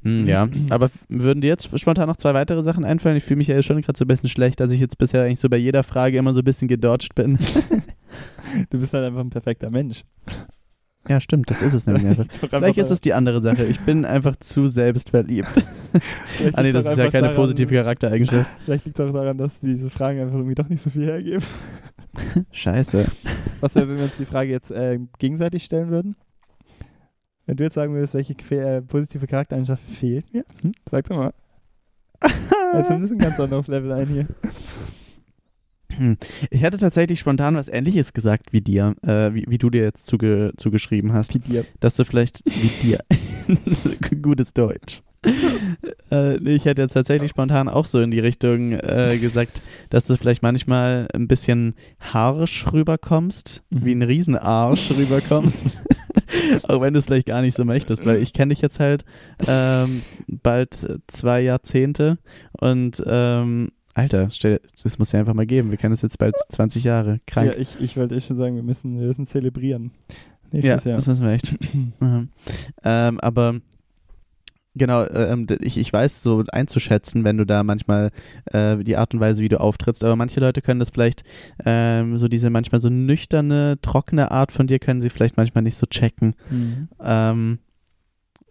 Hm, 0.03 0.27
ja, 0.27 0.49
aber 0.71 0.91
würden 1.09 1.41
dir 1.41 1.49
jetzt 1.49 1.79
spontan 1.79 2.09
noch 2.09 2.17
zwei 2.17 2.35
weitere 2.35 2.63
Sachen 2.63 2.85
einfallen? 2.85 3.17
Ich 3.17 3.25
fühle 3.25 3.39
mich 3.39 3.49
ja 3.49 3.63
schon 3.63 3.83
gerade 3.83 3.99
so 3.99 4.05
ein 4.05 4.09
bisschen 4.09 4.29
schlecht, 4.29 4.61
dass 4.61 4.73
ich 4.73 4.81
jetzt 4.81 4.99
bisher 4.99 5.25
eigentlich 5.25 5.41
so 5.41 5.49
bei 5.49 5.59
jeder 5.59 5.83
Frage 5.83 6.19
immer 6.19 6.33
so 6.33 6.41
ein 6.41 6.45
bisschen 6.45 6.69
gedodged 6.69 7.15
bin. 7.15 7.39
du 8.71 8.79
bist 8.79 8.95
halt 8.95 9.05
einfach 9.05 9.21
ein 9.21 9.31
perfekter 9.31 9.71
Mensch. 9.71 10.05
Ja, 11.09 11.21
stimmt, 11.21 11.51
das 11.51 11.63
ist 11.63 11.73
es 11.73 11.87
nämlich 11.87 12.07
einfach. 12.07 12.27
Vielleicht 12.51 12.79
ist 12.79 12.91
es 12.91 13.01
die 13.01 13.15
andere 13.15 13.41
Sache. 13.41 13.65
Ich 13.65 13.81
bin 13.81 14.05
einfach 14.05 14.37
zu 14.37 14.67
selbstverliebt. 14.67 15.49
ah, 16.53 16.63
nee, 16.63 16.73
das 16.73 16.85
ist 16.85 16.99
ja 16.99 17.11
keine 17.11 17.29
daran, 17.29 17.37
positive 17.37 17.75
Charaktereigenschaft. 17.75 18.51
Vielleicht 18.65 18.85
liegt 18.85 18.99
es 18.99 19.09
auch 19.09 19.13
daran, 19.13 19.39
dass 19.39 19.59
diese 19.61 19.89
Fragen 19.89 20.21
einfach 20.21 20.37
irgendwie 20.37 20.55
doch 20.55 20.69
nicht 20.69 20.83
so 20.83 20.91
viel 20.91 21.07
hergeben. 21.07 21.45
Scheiße. 22.53 23.07
Was 23.61 23.75
wäre, 23.75 23.89
wenn 23.89 23.97
wir 23.97 24.05
uns 24.05 24.17
die 24.19 24.27
Frage 24.27 24.51
jetzt 24.51 24.71
äh, 24.71 24.99
gegenseitig 25.19 25.65
stellen 25.65 25.91
würden? 25.91 26.17
Wenn 27.47 27.57
du 27.57 27.65
jetzt 27.65 27.75
sagen 27.75 27.95
würdest, 27.95 28.15
welche 28.15 28.35
äh, 28.55 28.83
positive 28.83 29.27
Charaktereigenschaft 29.27 29.83
fehlt 29.83 30.33
mir, 30.33 30.45
hm? 30.63 30.73
sag's 30.89 31.09
mal. 31.09 31.33
Jetzt 32.75 32.91
ein 32.91 33.01
bisschen 33.01 33.19
ganz 33.19 33.41
anderes 33.41 33.67
Level 33.67 33.91
ein 33.93 34.07
hier. 34.07 34.27
Hm. 36.01 36.17
Ich 36.49 36.65
hatte 36.65 36.79
tatsächlich 36.79 37.21
spontan 37.21 37.57
was 37.57 37.69
Ähnliches 37.69 38.15
gesagt 38.15 38.55
wie 38.55 38.63
dir, 38.63 38.95
äh, 39.03 39.35
wie, 39.35 39.45
wie, 39.47 39.59
du 39.59 39.69
dir 39.69 39.83
jetzt 39.83 40.07
zuge, 40.07 40.53
zugeschrieben 40.57 41.13
hast. 41.13 41.35
Wie 41.35 41.41
dir. 41.41 41.67
Dass 41.79 41.95
du 41.95 42.07
vielleicht, 42.07 42.43
wie 42.47 42.89
dir, 42.89 43.01
gutes 44.23 44.55
Deutsch. 44.55 45.03
äh, 46.11 46.39
ich 46.39 46.65
hätte 46.65 46.81
jetzt 46.81 46.95
tatsächlich 46.95 47.31
spontan 47.33 47.69
auch 47.69 47.85
so 47.85 48.01
in 48.01 48.11
die 48.11 48.19
Richtung 48.19 48.73
äh, 48.73 49.19
gesagt, 49.21 49.61
dass 49.91 50.07
du 50.07 50.17
vielleicht 50.17 50.43
manchmal 50.43 51.07
ein 51.13 51.29
bisschen 51.29 51.75
harsch 52.01 52.73
rüberkommst, 52.73 53.63
mhm. 53.69 53.85
wie 53.85 53.93
ein 53.93 54.03
Riesenarsch 54.03 54.93
rüberkommst. 54.93 55.67
auch 56.63 56.81
wenn 56.81 56.95
du 56.95 56.99
es 56.99 57.05
vielleicht 57.05 57.27
gar 57.27 57.43
nicht 57.43 57.55
so 57.55 57.67
möchtest, 57.67 58.07
weil 58.07 58.23
ich 58.23 58.33
kenne 58.33 58.55
dich 58.55 58.63
jetzt 58.63 58.81
halt 58.81 59.05
ähm, 59.47 60.01
bald 60.27 61.03
zwei 61.09 61.43
Jahrzehnte 61.43 62.17
und 62.53 63.03
ähm, 63.07 63.73
Alter, 64.01 64.31
stell, 64.31 64.61
das 64.83 64.99
muss 64.99 65.13
ja 65.13 65.21
einfach 65.21 65.35
mal 65.35 65.47
geben. 65.47 65.71
Wir 65.71 65.79
kennen 65.79 65.93
es 65.93 66.03
jetzt 66.03 66.19
bald 66.19 66.35
20 66.49 66.85
Jahre. 66.85 67.21
Krank. 67.27 67.53
Ja, 67.53 67.59
ich, 67.59 67.79
ich 67.81 67.97
wollte 67.97 68.15
eh 68.15 68.21
schon 68.21 68.37
sagen, 68.37 68.57
wir 68.57 68.63
müssen, 68.63 68.99
wir 68.99 69.09
müssen 69.09 69.27
zelebrieren. 69.27 69.91
Nächstes 70.53 70.85
ja, 70.85 70.91
Jahr. 70.91 70.97
das 70.97 71.07
müssen 71.07 71.25
wir 71.25 71.33
echt. 71.33 71.75
mhm. 72.01 72.29
ähm, 72.83 73.21
aber 73.21 73.61
Genau, 74.77 75.03
äh, 75.03 75.33
ähm, 75.33 75.47
ich, 75.61 75.77
ich 75.79 75.93
weiß 75.93 76.23
so 76.23 76.45
einzuschätzen, 76.53 77.25
wenn 77.25 77.37
du 77.37 77.45
da 77.45 77.65
manchmal 77.65 78.13
äh, 78.47 78.77
die 78.79 78.97
Art 78.97 79.13
und 79.13 79.21
Weise, 79.21 79.43
wie 79.43 79.49
du 79.49 79.61
auftrittst, 79.61 80.05
aber 80.05 80.15
manche 80.15 80.39
Leute 80.39 80.63
können 80.63 80.79
das 80.79 80.91
vielleicht, 80.91 81.25
ähm, 81.65 82.17
so 82.17 82.29
diese 82.29 82.51
manchmal 82.51 82.81
so 82.81 82.89
nüchterne, 82.89 83.79
trockene 83.83 84.31
Art 84.31 84.53
von 84.53 84.69
dir 84.69 84.79
können 84.79 85.01
sie 85.01 85.11
vielleicht 85.11 85.37
manchmal 85.37 85.63
nicht 85.63 85.77
so 85.77 85.87
checken. 85.87 86.35
Mhm. 86.51 86.89
Ähm, 87.03 87.59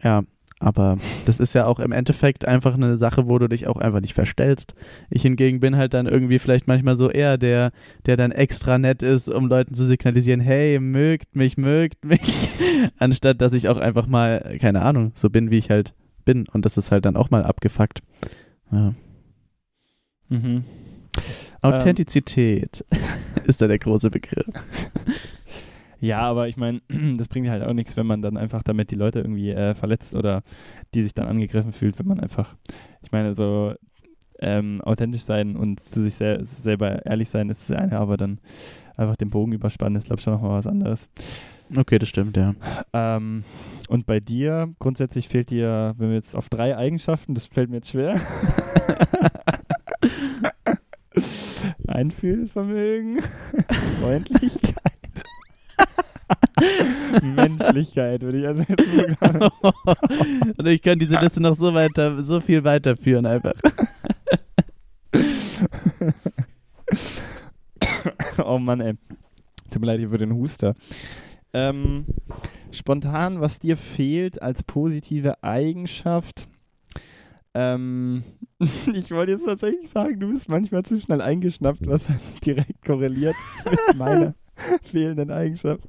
ja, 0.04 0.24
aber 0.60 0.97
das 1.26 1.39
ist 1.39 1.53
ja 1.53 1.66
auch 1.66 1.80
im 1.80 1.93
Endeffekt 1.93 2.45
einfach 2.45 2.74
eine 2.74 2.97
Sache, 2.97 3.28
wo 3.28 3.39
du 3.39 3.47
dich 3.47 3.68
auch 3.68 3.78
einfach 3.78 4.01
nicht 4.01 4.14
verstellst. 4.14 4.76
Ich 5.10 5.22
hingegen 5.22 5.62
bin 5.62 5.78
halt 5.78 5.93
dann 5.93 6.05
irgendwie 6.05 6.38
vielleicht 6.38 6.68
manchmal 6.68 6.97
so 6.97 7.10
eher 7.10 7.38
der, 7.38 7.72
der 8.05 8.18
dann 8.18 8.32
extra 8.32 8.78
nett 8.78 9.01
ist, 9.01 9.30
um 9.30 9.47
Leuten 9.47 9.74
zu 9.74 9.88
signalisieren, 9.88 10.41
hey, 10.41 10.80
mögt 10.80 11.36
mich, 11.36 11.57
mögt 11.57 12.03
mich, 12.03 12.49
anstatt 12.97 13.41
dass 13.41 13.53
ich 13.53 13.70
auch 13.70 13.78
einfach 13.78 14.07
mal, 14.07 14.57
keine 14.60 14.82
Ahnung, 14.82 15.14
so 15.16 15.30
bin, 15.30 15.49
wie 15.49 15.57
ich 15.57 15.70
halt 15.70 15.93
bin. 16.26 16.45
Und 16.51 16.66
das 16.66 16.78
ist 16.78 16.91
halt 16.91 17.05
dann 17.05 17.16
auch 17.16 17.30
mal 17.30 17.43
abgefuckt. 17.43 18.01
Ja. 18.72 18.93
Mhm. 20.28 20.66
Authentizität 21.62 22.86
ähm. 22.91 22.99
ist 23.45 23.62
da 23.62 23.68
der 23.68 23.80
große 23.80 24.10
Begriff. 24.10 24.45
Ja, 26.00 26.22
aber 26.22 26.47
ich 26.47 26.58
meine, 26.58 26.82
das 27.18 27.28
bringt 27.28 27.50
halt 27.50 27.64
auch 27.64 27.74
nichts, 27.74 27.97
wenn 27.97 28.08
man 28.08 28.22
dann 28.22 28.38
einfach 28.38 28.64
damit 28.64 28.91
die 28.91 28.95
Leute 28.95 29.20
irgendwie 29.20 29.52
äh, 29.52 29.76
verletzt 29.76 30.16
oder 30.16 30.43
die 30.93 31.04
sich 31.04 31.14
dann 31.14 31.28
angegriffen 31.28 31.72
fühlt, 31.72 32.00
wenn 32.00 32.08
man 32.08 32.20
einfach, 32.20 32.56
ich 33.02 33.12
meine, 33.12 33.34
so 33.34 33.74
ähm, 34.39 34.82
authentisch 34.82 35.24
sein 35.24 35.56
und 35.58 35.82
zu 35.82 36.02
sich 36.02 36.16
sel 36.16 36.43
selber 36.45 37.06
ehrlich 37.06 37.30
sein 37.30 37.50
ist 37.50 37.70
das 37.70 37.78
eine, 37.78 38.00
aber 38.00 38.16
dann 38.16 38.39
einfach 38.95 39.18
den 39.18 39.30
Bogen 39.30 39.52
überspannen 39.52 39.97
ist, 39.97 40.06
glaube 40.06 40.20
ich, 40.20 40.24
schon 40.24 40.34
nochmal 40.34 40.58
was 40.58 40.68
anderes. 40.68 41.10
Okay, 41.76 42.00
das 42.00 42.10
stimmt, 42.10 42.36
ja. 42.38 42.56
Ähm, 42.93 43.43
und 43.89 44.06
bei 44.06 44.20
dir, 44.20 44.74
grundsätzlich 44.80 45.28
fehlt 45.28 45.52
dir, 45.52 45.93
wenn 45.97 46.10
wir 46.10 46.16
jetzt 46.16 46.36
auf 46.36 46.50
drei 46.50 46.76
Eigenschaften, 46.76 47.36
das 47.36 47.47
fällt 47.47 47.70
mir 47.70 47.78
jetzt 47.78 47.91
schwer. 47.91 48.20
Einfühlsvermögen, 51.88 53.22
Freundlichkeit. 54.02 54.99
Menschlichkeit 57.22 58.22
würde 58.22 58.40
ich 58.40 58.48
also 58.48 58.64
jetzt 58.68 59.20
sagen. 59.20 59.40
Und 60.58 60.66
ich 60.68 60.82
kann 60.82 60.98
diese 61.00 61.20
Liste 61.20 61.42
noch 61.42 61.56
so 61.56 61.74
weiter, 61.74 62.22
so 62.24 62.40
viel 62.40 62.64
weiterführen 62.64 63.26
einfach. 63.26 63.54
oh 68.44 68.60
Mann, 68.60 68.82
ey. 68.82 68.94
Tut 69.72 69.82
mir 69.82 69.88
leid 69.88 70.00
hier 70.00 70.10
für 70.10 70.18
den 70.18 70.34
Huster. 70.34 70.76
Ähm, 71.54 72.06
spontan, 72.72 73.42
was 73.42 73.60
dir 73.60 73.78
fehlt 73.78 74.42
als 74.42 74.64
positive 74.64 75.44
Eigenschaft. 75.44 76.48
Ähm, 77.54 78.24
ich 78.94 79.12
wollte 79.12 79.34
jetzt 79.34 79.46
tatsächlich 79.46 79.90
sagen, 79.90 80.20
du 80.20 80.30
bist 80.30 80.50
manchmal 80.50 80.84
zu 80.84 81.00
schnell 81.00 81.22
eingeschnappt, 81.22 81.88
was 81.88 82.08
direkt 82.46 82.84
korreliert 82.86 83.36
mit 83.66 83.98
meiner 83.98 84.36
fehlenden 84.82 85.32
Eigenschaft. 85.32 85.84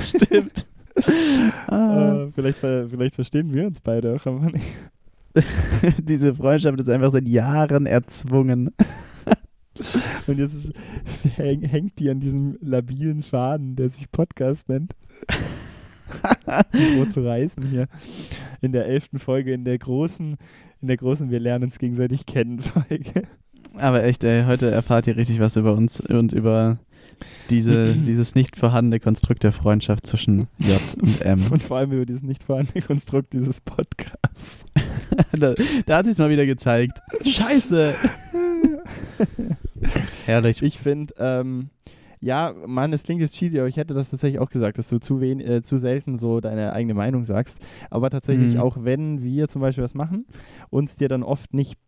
Stimmt. 0.00 0.66
Ah. 1.66 2.22
Äh, 2.22 2.28
vielleicht, 2.28 2.58
vielleicht 2.60 3.16
verstehen 3.16 3.52
wir 3.52 3.66
uns 3.66 3.80
beide 3.80 4.14
auch 4.14 4.26
aber 4.26 4.50
nicht. 4.50 4.64
Diese 6.02 6.34
Freundschaft 6.34 6.80
ist 6.80 6.88
einfach 6.88 7.10
seit 7.10 7.28
Jahren 7.28 7.84
erzwungen. 7.84 8.70
Und 10.26 10.38
jetzt 10.38 10.72
hängt 11.36 11.98
die 11.98 12.08
an 12.08 12.20
diesem 12.20 12.56
labilen 12.60 13.22
Faden, 13.22 13.76
der 13.76 13.90
sich 13.90 14.10
Podcast 14.10 14.68
nennt. 14.68 14.94
Wo 16.96 17.04
zu 17.04 17.20
reißen 17.20 17.66
hier. 17.68 17.88
In 18.62 18.72
der 18.72 18.86
elften 18.86 19.18
Folge, 19.18 19.52
in 19.52 19.64
der 19.64 19.76
großen, 19.76 20.36
in 20.80 20.88
der 20.88 20.96
großen 20.96 21.30
Wir 21.30 21.40
lernen 21.40 21.64
uns 21.64 21.78
gegenseitig 21.78 22.26
kennen 22.26 22.60
Folge. 22.60 23.24
Aber 23.78 24.04
echt, 24.04 24.24
ey, 24.24 24.44
heute 24.44 24.70
erfahrt 24.70 25.06
ihr 25.06 25.16
richtig 25.16 25.40
was 25.40 25.56
über 25.56 25.74
uns 25.74 26.00
und 26.00 26.32
über 26.32 26.78
diese, 27.50 27.94
dieses 28.06 28.34
nicht 28.34 28.56
vorhandene 28.56 29.00
Konstrukt 29.00 29.42
der 29.42 29.52
Freundschaft 29.52 30.06
zwischen 30.06 30.48
J 30.58 30.80
und 31.00 31.22
M. 31.22 31.46
Und 31.50 31.62
vor 31.62 31.78
allem 31.78 31.92
über 31.92 32.06
dieses 32.06 32.22
nicht 32.22 32.42
vorhandene 32.42 32.82
Konstrukt 32.82 33.32
dieses 33.32 33.60
Podcasts. 33.60 34.64
da, 35.32 35.54
da 35.86 35.96
hat 35.96 36.06
sich 36.06 36.18
mal 36.18 36.30
wieder 36.30 36.46
gezeigt. 36.46 37.00
Scheiße! 37.24 37.94
Herrlich. 40.26 40.62
Ich 40.62 40.78
finde, 40.78 41.14
ähm, 41.18 41.70
ja, 42.20 42.54
Mann, 42.66 42.92
es 42.92 43.02
klingt 43.02 43.20
jetzt 43.20 43.34
cheesy, 43.34 43.58
aber 43.58 43.68
ich 43.68 43.76
hätte 43.76 43.94
das 43.94 44.10
tatsächlich 44.10 44.40
auch 44.40 44.50
gesagt, 44.50 44.78
dass 44.78 44.88
du 44.88 44.98
zu, 44.98 45.20
wen, 45.20 45.40
äh, 45.40 45.62
zu 45.62 45.76
selten 45.76 46.16
so 46.16 46.40
deine 46.40 46.72
eigene 46.72 46.94
Meinung 46.94 47.24
sagst. 47.24 47.58
Aber 47.90 48.10
tatsächlich 48.10 48.54
mhm. 48.54 48.60
auch, 48.60 48.78
wenn 48.80 49.22
wir 49.22 49.48
zum 49.48 49.60
Beispiel 49.60 49.84
was 49.84 49.94
machen, 49.94 50.26
uns 50.70 50.96
dir 50.96 51.08
dann 51.08 51.22
oft 51.22 51.54
nicht 51.54 51.78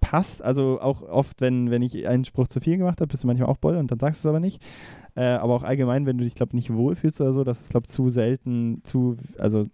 passt, 0.00 0.42
also 0.42 0.80
auch 0.80 1.02
oft, 1.02 1.40
wenn, 1.40 1.70
wenn 1.70 1.82
ich 1.82 2.06
einen 2.06 2.24
Spruch 2.24 2.48
zu 2.48 2.60
viel 2.60 2.78
gemacht 2.78 3.00
habe, 3.00 3.08
bist 3.08 3.24
du 3.24 3.26
manchmal 3.26 3.48
auch 3.48 3.56
Boll 3.56 3.76
und 3.76 3.90
dann 3.90 3.98
sagst 3.98 4.24
du 4.24 4.28
es 4.28 4.30
aber 4.30 4.40
nicht. 4.40 4.62
Äh, 5.14 5.24
aber 5.24 5.54
auch 5.54 5.64
allgemein, 5.64 6.06
wenn 6.06 6.18
du 6.18 6.24
dich, 6.24 6.34
glaube 6.34 6.54
nicht 6.56 6.72
wohlfühlst 6.72 7.20
oder 7.20 7.32
so, 7.32 7.44
das 7.44 7.62
ist, 7.62 7.70
glaube 7.70 7.88
zu 7.88 8.08
selten, 8.08 8.80
zu, 8.84 9.16
also, 9.38 9.66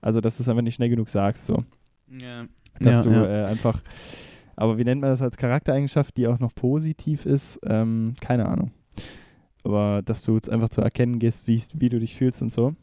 also 0.00 0.20
dass 0.20 0.36
du 0.36 0.42
es 0.42 0.48
einfach 0.48 0.62
nicht 0.62 0.76
schnell 0.76 0.88
genug 0.88 1.10
sagst, 1.10 1.46
so. 1.46 1.64
Ja. 2.08 2.46
Dass 2.80 3.04
ja, 3.04 3.10
du 3.10 3.10
ja. 3.10 3.44
Äh, 3.44 3.44
einfach 3.46 3.82
aber 4.56 4.78
wie 4.78 4.84
nennt 4.84 5.00
man 5.00 5.10
das 5.10 5.22
als 5.22 5.36
Charaktereigenschaft, 5.36 6.16
die 6.16 6.26
auch 6.26 6.38
noch 6.38 6.54
positiv 6.54 7.26
ist? 7.26 7.60
Ähm, 7.64 8.14
keine 8.20 8.46
Ahnung. 8.46 8.70
Aber 9.64 10.02
dass 10.02 10.22
du 10.22 10.34
jetzt 10.34 10.50
einfach 10.50 10.68
zu 10.68 10.80
erkennen 10.82 11.18
gehst, 11.18 11.46
wie, 11.46 11.60
wie 11.74 11.88
du 11.88 11.98
dich 11.98 12.16
fühlst 12.16 12.42
und 12.42 12.52
so. 12.52 12.74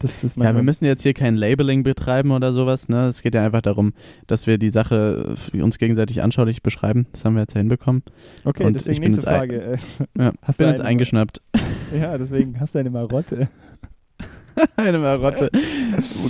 Das 0.00 0.24
ist 0.24 0.38
ja, 0.38 0.56
wir 0.56 0.62
müssen 0.62 0.86
jetzt 0.86 1.02
hier 1.02 1.12
kein 1.12 1.36
Labeling 1.36 1.82
betreiben 1.82 2.30
oder 2.30 2.54
sowas. 2.54 2.88
Ne? 2.88 3.06
Es 3.08 3.20
geht 3.20 3.34
ja 3.34 3.44
einfach 3.44 3.60
darum, 3.60 3.92
dass 4.26 4.46
wir 4.46 4.56
die 4.56 4.70
Sache 4.70 5.34
uns 5.52 5.76
gegenseitig 5.76 6.22
anschaulich 6.22 6.62
beschreiben. 6.62 7.06
Das 7.12 7.26
haben 7.26 7.34
wir 7.34 7.42
jetzt 7.42 7.52
ja 7.52 7.58
hinbekommen. 7.58 8.02
Okay, 8.44 8.64
und 8.64 8.72
deswegen 8.72 9.04
nächste 9.04 9.20
Frage. 9.20 9.78
ja, 10.16 10.32
hast 10.42 10.56
bin 10.56 10.68
jetzt 10.68 10.80
eingeschnappt. 10.80 11.42
Ja, 11.92 12.16
deswegen 12.16 12.60
hast 12.60 12.76
du 12.76 12.78
eine 12.78 12.90
Marotte. 12.90 13.48
eine 14.76 14.98
Marotte. 15.00 15.50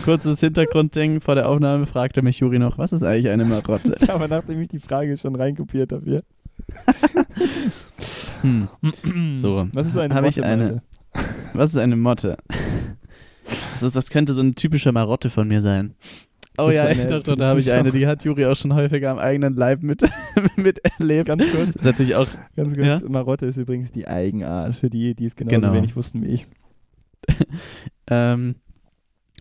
Kurzes 0.07 0.41
Hintergrundding. 0.41 1.21
Vor 1.21 1.35
der 1.35 1.51
Aufnahme 1.51 1.85
fragte 1.85 2.23
mich 2.23 2.39
Juri 2.39 2.59
noch, 2.59 2.79
was 2.79 2.93
ist 2.93 3.03
eigentlich 3.03 3.29
eine 3.29 3.45
Marotte? 3.45 3.95
Ja, 4.01 4.14
aber 4.14 4.27
nachdem 4.27 4.62
ich 4.62 4.68
die 4.68 4.79
Frage 4.79 5.18
schon 5.18 5.35
reinkopiert 5.35 5.93
habe 5.93 6.05
hier. 6.07 6.23
hm. 8.41 8.68
So, 9.37 9.68
was 9.75 9.87
ist 9.87 9.99
eine 9.99 10.14
Motte? 10.14 10.29
Ich 10.29 10.43
eine, 10.43 10.83
was 11.53 11.71
ist 11.75 11.77
eine 11.77 11.97
Motte? 11.97 12.39
Das, 13.81 13.95
was 13.95 14.11
könnte 14.11 14.35
so 14.35 14.41
eine 14.41 14.55
typische 14.55 14.93
Marotte 14.93 15.31
von 15.31 15.49
mir 15.49 15.61
sein? 15.61 15.95
Oh 16.59 16.70
ja, 16.70 16.93
doch, 16.95 17.22
doch, 17.22 17.37
da 17.37 17.49
habe 17.49 17.61
ich 17.61 17.72
eine, 17.72 17.91
die 17.91 18.07
hat 18.07 18.24
Juri 18.24 18.45
auch 18.45 18.57
schon 18.57 18.74
häufiger 18.74 19.11
am 19.11 19.18
eigenen 19.18 19.55
Leib 19.55 19.83
mit, 19.83 20.03
miterlebt. 20.57 21.28
Ganz 21.28 21.51
kurz. 21.51 21.66
Das 21.66 21.76
ist 21.76 21.85
natürlich 21.85 22.14
auch. 22.16 22.26
Ganz 22.57 22.74
kurz. 22.74 23.03
Ja? 23.03 23.09
Marotte 23.09 23.47
ist 23.47 23.57
übrigens 23.57 23.93
die 23.93 24.07
Eigenart 24.07 24.74
für 24.74 24.91
die, 24.91 25.14
die 25.14 25.24
es 25.24 25.37
genauso 25.37 25.61
genau. 25.61 25.72
wenig 25.72 25.97
wussten 25.97 26.22
wie 26.22 26.28
ich. 26.28 26.47
ähm, 28.11 28.57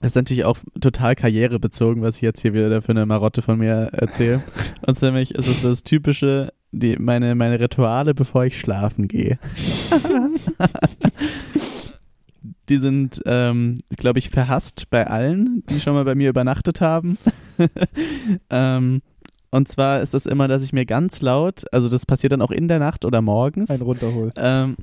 das 0.02 0.12
ist 0.12 0.16
natürlich 0.16 0.46
auch 0.46 0.60
total 0.80 1.16
karrierebezogen, 1.16 2.02
was 2.02 2.16
ich 2.18 2.22
jetzt 2.22 2.42
hier 2.42 2.54
wieder 2.54 2.82
für 2.82 2.92
eine 2.92 3.06
Marotte 3.06 3.42
von 3.42 3.60
mir 3.60 3.90
erzähle. 3.92 4.44
Und 4.86 4.98
für 4.98 5.12
mich 5.12 5.36
ist 5.36 5.48
es 5.48 5.62
das 5.62 5.84
typische, 5.84 6.54
die, 6.72 6.96
meine, 6.98 7.36
meine 7.36 7.60
Rituale, 7.60 8.14
bevor 8.14 8.46
ich 8.46 8.60
schlafen 8.60 9.10
gehe. 9.10 9.40
Die 12.70 12.78
sind, 12.78 13.22
ähm, 13.26 13.80
glaube 13.90 14.20
ich, 14.20 14.30
verhasst 14.30 14.90
bei 14.90 15.08
allen, 15.08 15.64
die 15.70 15.80
schon 15.80 15.94
mal 15.94 16.06
bei 16.06 16.16
mir 16.16 16.30
übernachtet 16.30 16.82
haben. 16.82 17.18
ähm, 18.50 19.02
und 19.52 19.68
zwar 19.68 20.02
ist 20.02 20.14
das 20.14 20.28
immer, 20.28 20.48
dass 20.48 20.62
ich 20.62 20.74
mir 20.74 20.86
ganz 20.86 21.22
laut, 21.22 21.64
also 21.74 21.90
das 21.90 22.06
passiert 22.06 22.34
dann 22.34 22.42
auch 22.42 22.52
in 22.52 22.68
der 22.68 22.78
Nacht 22.78 23.04
oder 23.04 23.22
morgens. 23.22 23.72
Ein 23.72 23.82
runterhol. 23.82 24.32
Ähm, 24.38 24.78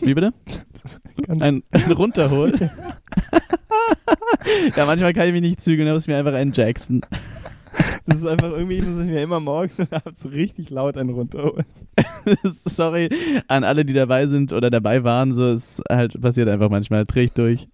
wie 0.00 0.14
bitte? 0.14 0.32
ein, 1.28 1.62
ein 1.70 1.92
runterhol. 1.92 2.54
ja, 4.76 4.86
manchmal 4.86 5.12
kann 5.12 5.26
ich 5.26 5.32
mich 5.32 5.42
nicht 5.42 5.60
zügeln, 5.60 5.86
aber 5.88 5.96
es 5.96 6.04
ist 6.04 6.08
mir 6.08 6.16
einfach 6.16 6.32
ein 6.32 6.52
Jackson. 6.52 7.02
Das 8.06 8.18
ist 8.18 8.26
einfach 8.26 8.50
irgendwie, 8.50 8.80
muss 8.80 9.04
ich 9.04 9.10
mir 9.10 9.22
immer 9.22 9.40
morgens 9.40 9.78
und 9.78 9.92
abends 9.92 10.30
richtig 10.30 10.70
laut 10.70 10.96
einen 10.96 11.10
runterholen. 11.10 11.66
Sorry 12.42 13.08
an 13.48 13.64
alle, 13.64 13.84
die 13.84 13.92
dabei 13.92 14.26
sind 14.26 14.52
oder 14.52 14.70
dabei 14.70 15.04
waren. 15.04 15.34
So, 15.34 15.52
es 15.52 15.82
halt 15.90 16.20
passiert 16.20 16.48
einfach 16.48 16.70
manchmal. 16.70 17.04
Ich 17.14 17.32
durch. 17.32 17.68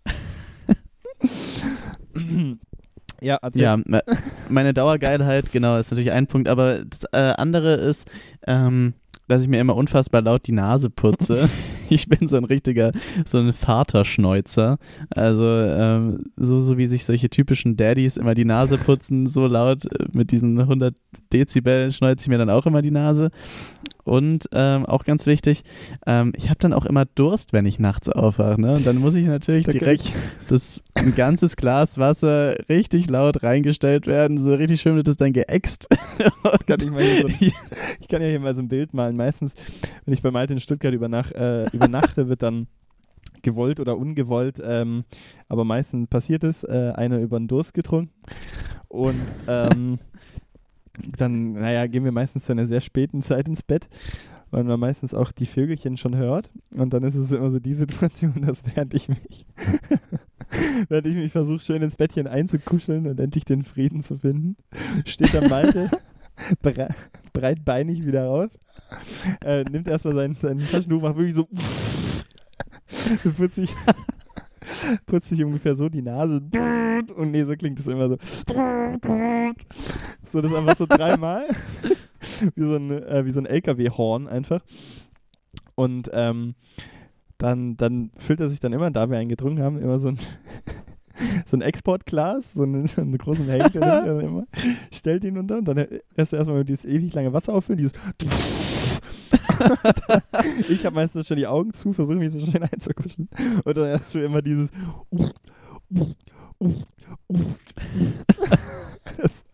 Ja, 3.21 3.39
erzähl. 3.41 3.63
ja, 3.63 3.79
meine 4.51 4.75
Dauergeilheit, 4.75 5.51
genau, 5.51 5.79
ist 5.79 5.91
natürlich 5.91 6.13
ein 6.13 6.27
Punkt, 6.27 6.47
aber 6.47 6.85
das 6.85 7.05
äh, 7.13 7.33
andere 7.39 7.75
ist, 7.75 8.07
ähm, 8.47 8.93
dass 9.29 9.43
ich 9.43 9.49
mir 9.49 9.61
immer 9.61 9.77
unfassbar 9.77 10.21
laut 10.21 10.47
die 10.47 10.53
Nase 10.53 10.91
putze. 10.91 11.49
ich 11.91 12.09
bin 12.09 12.29
so 12.29 12.37
ein 12.37 12.45
richtiger, 12.45 12.93
so 13.25 13.39
ein 13.39 13.53
Vaterschneuzer. 13.53 14.79
Also 15.11 15.47
ähm, 15.47 16.31
so, 16.37 16.61
so 16.61 16.79
wie 16.79 16.87
sich 16.87 17.05
solche 17.05 17.31
typischen 17.31 17.77
Daddys 17.77 18.17
immer 18.17 18.35
die 18.35 18.45
Nase 18.45 18.79
putzen, 18.79 19.27
so 19.27 19.47
laut 19.47 19.85
äh, 19.87 20.07
mit 20.13 20.31
diesen 20.31 20.59
100 20.59 20.95
Dezibel 21.33 21.91
schneuze 21.91 22.23
ich 22.23 22.29
mir 22.29 22.39
dann 22.39 22.51
auch 22.51 22.67
immer 22.67 22.83
die 22.83 22.91
Nase. 22.91 23.31
Und 24.05 24.49
ähm, 24.53 24.85
auch 24.85 25.05
ganz 25.05 25.27
wichtig, 25.27 25.65
ähm, 26.07 26.33
ich 26.37 26.51
habe 26.51 26.59
dann 26.61 26.73
auch 26.73 26.85
immer 26.85 27.07
Durst, 27.07 27.53
wenn 27.53 27.65
ich 27.65 27.79
nachts 27.79 28.09
aufwache. 28.09 28.61
Ne? 28.61 28.75
Und 28.75 28.87
dann 28.87 28.97
muss 28.97 29.15
ich 29.15 29.27
natürlich 29.27 29.67
direkt 29.67 30.13
das 30.49 30.83
ein 30.95 31.15
ganzes 31.15 31.57
Glas 31.57 31.99
Wasser 31.99 32.57
richtig 32.69 33.09
laut 33.09 33.43
reingestellt 33.43 34.07
werden. 34.07 34.37
So 34.37 34.55
richtig 34.55 34.81
schön 34.81 34.97
wird 34.97 35.09
es 35.09 35.17
dann 35.17 35.33
geäxt. 35.33 35.89
kann 36.67 36.79
ich, 36.79 37.21
so, 37.21 37.29
ich, 38.01 38.09
kann 38.09 38.21
ja 38.21 38.29
hier 38.29 38.41
mal 38.41 38.55
so 38.55 38.63
ein 38.63 38.69
Bild 38.69 38.93
malen. 38.93 39.17
Meistens, 39.17 39.55
wenn 40.05 40.15
ich 40.15 40.23
bei 40.23 40.31
Malte 40.31 40.53
in 40.53 40.61
Stuttgart 40.61 40.93
übernach, 40.93 41.31
äh, 41.33 41.65
übernachte, 41.73 42.29
wird 42.29 42.43
dann 42.43 42.67
gewollt 43.43 43.81
oder 43.81 43.97
ungewollt, 43.97 44.61
ähm, 44.65 45.05
aber 45.49 45.65
meistens 45.65 46.09
passiert 46.09 46.45
es, 46.45 46.65
äh, 46.65 46.93
einer 46.95 47.19
über 47.19 47.39
den 47.39 47.49
Durst 47.49 47.75
getrunken. 47.75 48.13
Und 48.89 49.21
ähm, 49.49 49.99
dann, 51.17 51.53
naja, 51.53 51.87
gehen 51.87 52.05
wir 52.05 52.13
meistens 52.13 52.45
zu 52.45 52.53
einer 52.53 52.67
sehr 52.67 52.81
späten 52.81 53.23
Zeit 53.23 53.49
ins 53.49 53.63
Bett, 53.63 53.89
weil 54.51 54.65
man 54.65 54.79
meistens 54.79 55.15
auch 55.15 55.33
die 55.33 55.47
Vögelchen 55.47 55.97
schon 55.97 56.17
hört. 56.17 56.51
Und 56.71 56.95
dann 56.95 57.03
ist 57.03 57.17
es 57.17 57.33
immer 57.33 57.51
so 57.51 57.59
die 57.59 57.75
Situation, 57.75 58.35
dass 58.47 58.65
während 58.75 58.95
ich 58.95 59.09
mich, 59.09 59.47
während 60.89 61.07
ich 61.07 61.17
mich 61.17 61.33
versuche, 61.33 61.61
schön 61.61 61.83
ins 61.83 61.97
Bettchen 61.97 62.27
einzukuscheln 62.27 63.07
und 63.07 63.19
endlich 63.21 63.45
den 63.45 63.63
Frieden 63.63 64.03
zu 64.03 64.19
finden, 64.19 64.57
steht 65.05 65.33
der 65.33 65.49
Malte 65.49 65.91
bre 66.63 66.89
breitbeinig 67.33 68.07
wieder 68.07 68.27
raus, 68.27 68.51
äh, 69.45 69.65
nimmt 69.65 69.89
erstmal 69.89 70.15
sein, 70.15 70.37
sein 70.41 70.59
Taschentuch, 70.59 71.03
macht 71.03 71.17
wirklich 71.17 71.35
so, 71.35 71.49
putzt 73.37 73.57
sich, 73.57 73.75
putzt 75.07 75.29
sich 75.29 75.45
ungefähr 75.45 75.75
so 75.75 75.89
die 75.89 76.03
Nase 76.03 76.41
und 77.17 77.31
nee, 77.31 77.45
so 77.45 77.55
klingt 77.55 77.79
es 77.79 77.89
immer 77.89 78.09
so. 78.09 78.17
So, 80.31 80.41
das 80.41 80.55
einfach 80.55 80.77
so 80.77 80.87
dreimal. 80.87 81.47
wie, 82.55 82.65
so 82.65 82.77
ein, 82.77 82.91
äh, 82.91 83.25
wie 83.25 83.31
so 83.31 83.41
ein 83.41 83.47
LKW-Horn 83.47 84.29
einfach. 84.29 84.61
Und 85.75 86.11
ähm, 86.13 86.55
dann, 87.39 87.77
dann 87.77 88.11
füllt 88.17 88.41
er 88.41 88.49
sich 88.49 88.61
dann 88.61 88.73
immer, 88.73 88.91
da 88.91 89.11
wir 89.11 89.19
einen 89.19 89.29
getrunken 89.29 89.63
haben, 89.63 89.79
immer 89.79 89.99
so 89.99 90.09
ein, 90.09 90.19
so 91.47 91.57
ein 91.57 91.63
Exportglas, 91.63 92.55
so, 92.55 92.63
eine, 92.63 92.87
so 92.87 93.01
einen 93.01 93.19
großen 93.19 93.47
Henkel 93.49 94.47
stellt 94.93 95.25
ihn 95.25 95.39
unter 95.39 95.59
und 95.59 95.67
dann 95.67 95.87
erst 96.17 96.33
erstmal 96.33 96.65
dieses 96.65 96.85
ewig 96.85 97.13
lange 97.15 97.33
Wasser 97.33 97.55
auffüllen, 97.55 97.79
dieses 97.79 97.93
ich 100.69 100.85
habe 100.85 100.97
meistens 100.97 101.27
schon 101.27 101.37
die 101.37 101.47
Augen 101.47 101.73
zu, 101.73 101.93
versuche 101.93 102.17
mich 102.17 102.33
so 102.33 102.51
schön 102.51 102.63
einzukuscheln 102.63 103.29
und 103.65 103.77
dann 103.77 103.87
erst 103.87 104.15
immer 104.15 104.43
dieses 104.43 104.71
das, 109.19 109.45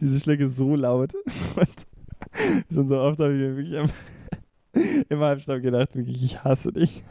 diese 0.00 0.20
Schläge 0.20 0.48
so 0.48 0.76
laut. 0.76 1.12
Und 1.56 1.86
schon 2.72 2.88
so 2.88 2.98
oft 2.98 3.18
habe 3.18 3.32
ich 3.32 3.38
mir 3.38 3.56
wirklich 3.56 3.92
im, 4.74 5.04
im 5.08 5.20
Halbstab 5.20 5.62
gedacht, 5.62 5.94
wirklich, 5.96 6.22
ich 6.24 6.42
hasse 6.44 6.72
dich. 6.72 7.02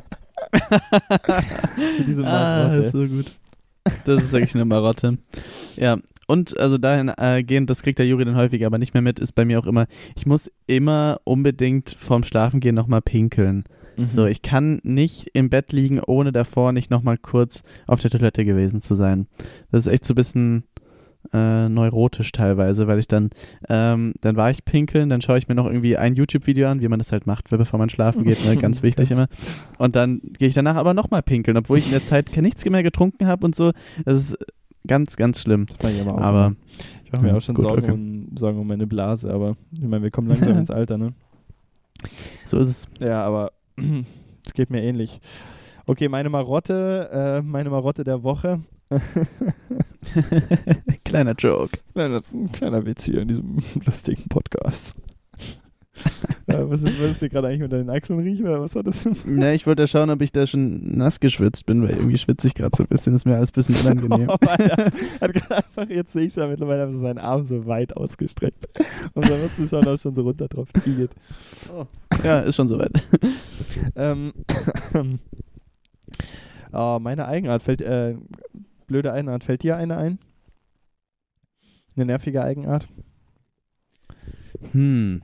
diese 2.07 2.25
ah, 2.25 2.73
das 2.73 2.87
ist 2.87 2.91
so 2.93 3.05
gut. 3.05 3.31
Das 4.05 4.23
ist 4.23 4.31
wirklich 4.31 4.55
eine 4.55 4.65
Marotte. 4.65 5.17
Ja, 5.75 5.97
und 6.31 6.57
also 6.57 6.77
dahingehend, 6.77 7.65
äh, 7.65 7.65
das 7.65 7.83
kriegt 7.83 7.99
der 7.99 8.07
Juri 8.07 8.23
dann 8.23 8.37
häufig 8.37 8.65
aber 8.65 8.77
nicht 8.77 8.93
mehr 8.93 9.01
mit, 9.01 9.19
ist 9.19 9.33
bei 9.33 9.43
mir 9.43 9.59
auch 9.59 9.65
immer, 9.65 9.87
ich 10.15 10.25
muss 10.25 10.49
immer 10.65 11.19
unbedingt 11.25 11.93
vorm 11.99 12.23
Schlafengehen 12.23 12.73
nochmal 12.73 13.01
pinkeln. 13.01 13.65
Mhm. 13.97 14.07
So, 14.07 14.25
ich 14.25 14.41
kann 14.41 14.79
nicht 14.83 15.29
im 15.33 15.49
Bett 15.49 15.73
liegen, 15.73 15.99
ohne 15.99 16.31
davor 16.31 16.71
nicht 16.71 16.89
nochmal 16.89 17.17
kurz 17.17 17.63
auf 17.85 17.99
der 17.99 18.11
Toilette 18.11 18.45
gewesen 18.45 18.79
zu 18.79 18.95
sein. 18.95 19.27
Das 19.71 19.85
ist 19.85 19.91
echt 19.91 20.05
so 20.05 20.13
ein 20.13 20.15
bisschen 20.15 20.63
äh, 21.33 21.67
neurotisch 21.67 22.31
teilweise, 22.31 22.87
weil 22.87 22.99
ich 22.99 23.09
dann, 23.09 23.31
ähm, 23.67 24.13
dann 24.21 24.37
war 24.37 24.51
ich 24.51 24.63
pinkeln, 24.63 25.09
dann 25.09 25.21
schaue 25.21 25.37
ich 25.37 25.49
mir 25.49 25.55
noch 25.55 25.65
irgendwie 25.65 25.97
ein 25.97 26.15
YouTube-Video 26.15 26.69
an, 26.69 26.79
wie 26.79 26.87
man 26.87 26.99
das 26.99 27.11
halt 27.11 27.27
macht, 27.27 27.49
bevor 27.49 27.77
man 27.77 27.89
schlafen 27.89 28.23
geht, 28.23 28.45
ne? 28.45 28.55
ganz 28.61 28.83
wichtig 28.83 29.11
immer. 29.11 29.27
Und 29.77 29.97
dann 29.97 30.21
gehe 30.39 30.47
ich 30.47 30.53
danach 30.53 30.77
aber 30.77 30.93
nochmal 30.93 31.23
pinkeln, 31.23 31.57
obwohl 31.57 31.77
ich 31.77 31.87
in 31.87 31.91
der 31.91 32.05
Zeit 32.05 32.35
nichts 32.37 32.63
mehr 32.63 32.83
getrunken 32.83 33.27
habe 33.27 33.45
und 33.45 33.53
so. 33.53 33.73
Das 34.05 34.17
ist 34.17 34.37
ganz, 34.87 35.15
ganz 35.15 35.41
schlimm. 35.41 35.67
aber, 35.81 36.21
aber 36.21 36.55
ich 37.05 37.11
mache 37.11 37.23
mir 37.23 37.35
auch 37.35 37.41
schon 37.41 37.55
gut, 37.55 37.65
Sorgen, 37.65 37.83
okay. 37.83 37.91
um, 37.91 38.27
Sorgen 38.35 38.59
um 38.59 38.67
meine 38.67 38.87
Blase, 38.87 39.33
aber 39.33 39.55
ich 39.73 39.87
meine, 39.87 40.03
wir 40.03 40.11
kommen 40.11 40.27
langsam 40.27 40.57
ins 40.57 40.71
Alter, 40.71 40.97
ne? 40.97 41.13
So 42.45 42.57
ist 42.57 42.67
es. 42.67 42.87
Ja, 42.99 43.23
aber 43.23 43.51
es 44.45 44.53
geht 44.53 44.69
mir 44.69 44.81
ähnlich. 44.81 45.19
Okay, 45.85 46.07
meine 46.07 46.29
Marotte, 46.29 47.09
äh, 47.11 47.41
meine 47.41 47.69
Marotte 47.69 48.03
der 48.03 48.23
Woche. 48.23 48.61
kleiner 51.05 51.33
Joke. 51.37 51.79
Kleiner, 51.93 52.21
kleiner 52.51 52.85
Witz 52.85 53.05
hier 53.05 53.21
in 53.21 53.27
diesem 53.27 53.57
lustigen 53.85 54.27
Podcast. 54.29 54.97
Äh, 56.47 56.69
was, 56.69 56.81
ist, 56.81 57.01
was 57.01 57.11
ist 57.11 57.19
hier 57.19 57.29
gerade 57.29 57.47
eigentlich 57.47 57.63
unter 57.63 57.77
den 57.77 57.89
Achseln 57.89 58.19
riechen 58.19 58.47
oder 58.47 58.61
was 58.61 58.75
hat 58.75 58.87
das? 58.87 59.07
Na, 59.25 59.53
ich 59.53 59.67
wollte 59.67 59.87
schauen, 59.87 60.09
ob 60.09 60.21
ich 60.21 60.31
da 60.31 60.47
schon 60.47 60.97
nass 60.97 61.19
geschwitzt 61.19 61.65
bin, 61.65 61.83
weil 61.83 61.91
irgendwie 61.91 62.17
schwitze 62.17 62.47
ich 62.47 62.55
gerade 62.55 62.75
so 62.75 62.83
ein 62.83 62.87
bisschen. 62.87 63.13
Das 63.13 63.21
ist 63.21 63.25
mir 63.25 63.35
alles 63.35 63.51
ein 63.51 63.53
bisschen 63.53 63.75
unangenehm. 63.81 64.29
Oh, 64.29 64.37
Alter. 64.47 64.91
hat 65.21 65.33
gerade 65.33 65.55
einfach, 65.57 65.89
jetzt 65.89 66.13
sehe 66.13 66.27
ich 66.27 66.35
ja 66.35 66.47
mittlerweile 66.47 66.83
einfach 66.83 67.01
seinen 67.01 67.19
Arm 67.19 67.45
so 67.45 67.65
weit 67.65 67.95
ausgestreckt. 67.95 68.67
Um 69.13 69.21
dann 69.21 69.49
zu 69.55 69.67
schauen, 69.67 69.85
dass 69.85 70.01
schon 70.01 70.15
so 70.15 70.23
runter 70.23 70.47
drauf 70.47 70.67
geht. 70.85 71.11
Oh. 71.73 71.85
Ja, 72.23 72.39
ist 72.41 72.55
schon 72.55 72.67
soweit. 72.67 72.91
ähm, 73.95 74.33
oh, 76.73 76.99
meine 77.01 77.27
Eigenart 77.27 77.61
fällt, 77.61 77.81
äh, 77.81 78.15
blöde 78.87 79.13
Eigenart, 79.13 79.43
fällt 79.43 79.63
dir 79.63 79.77
eine 79.77 79.97
ein? 79.97 80.19
Eine 81.95 82.05
nervige 82.05 82.43
Eigenart? 82.43 82.87
Hm. 84.71 85.21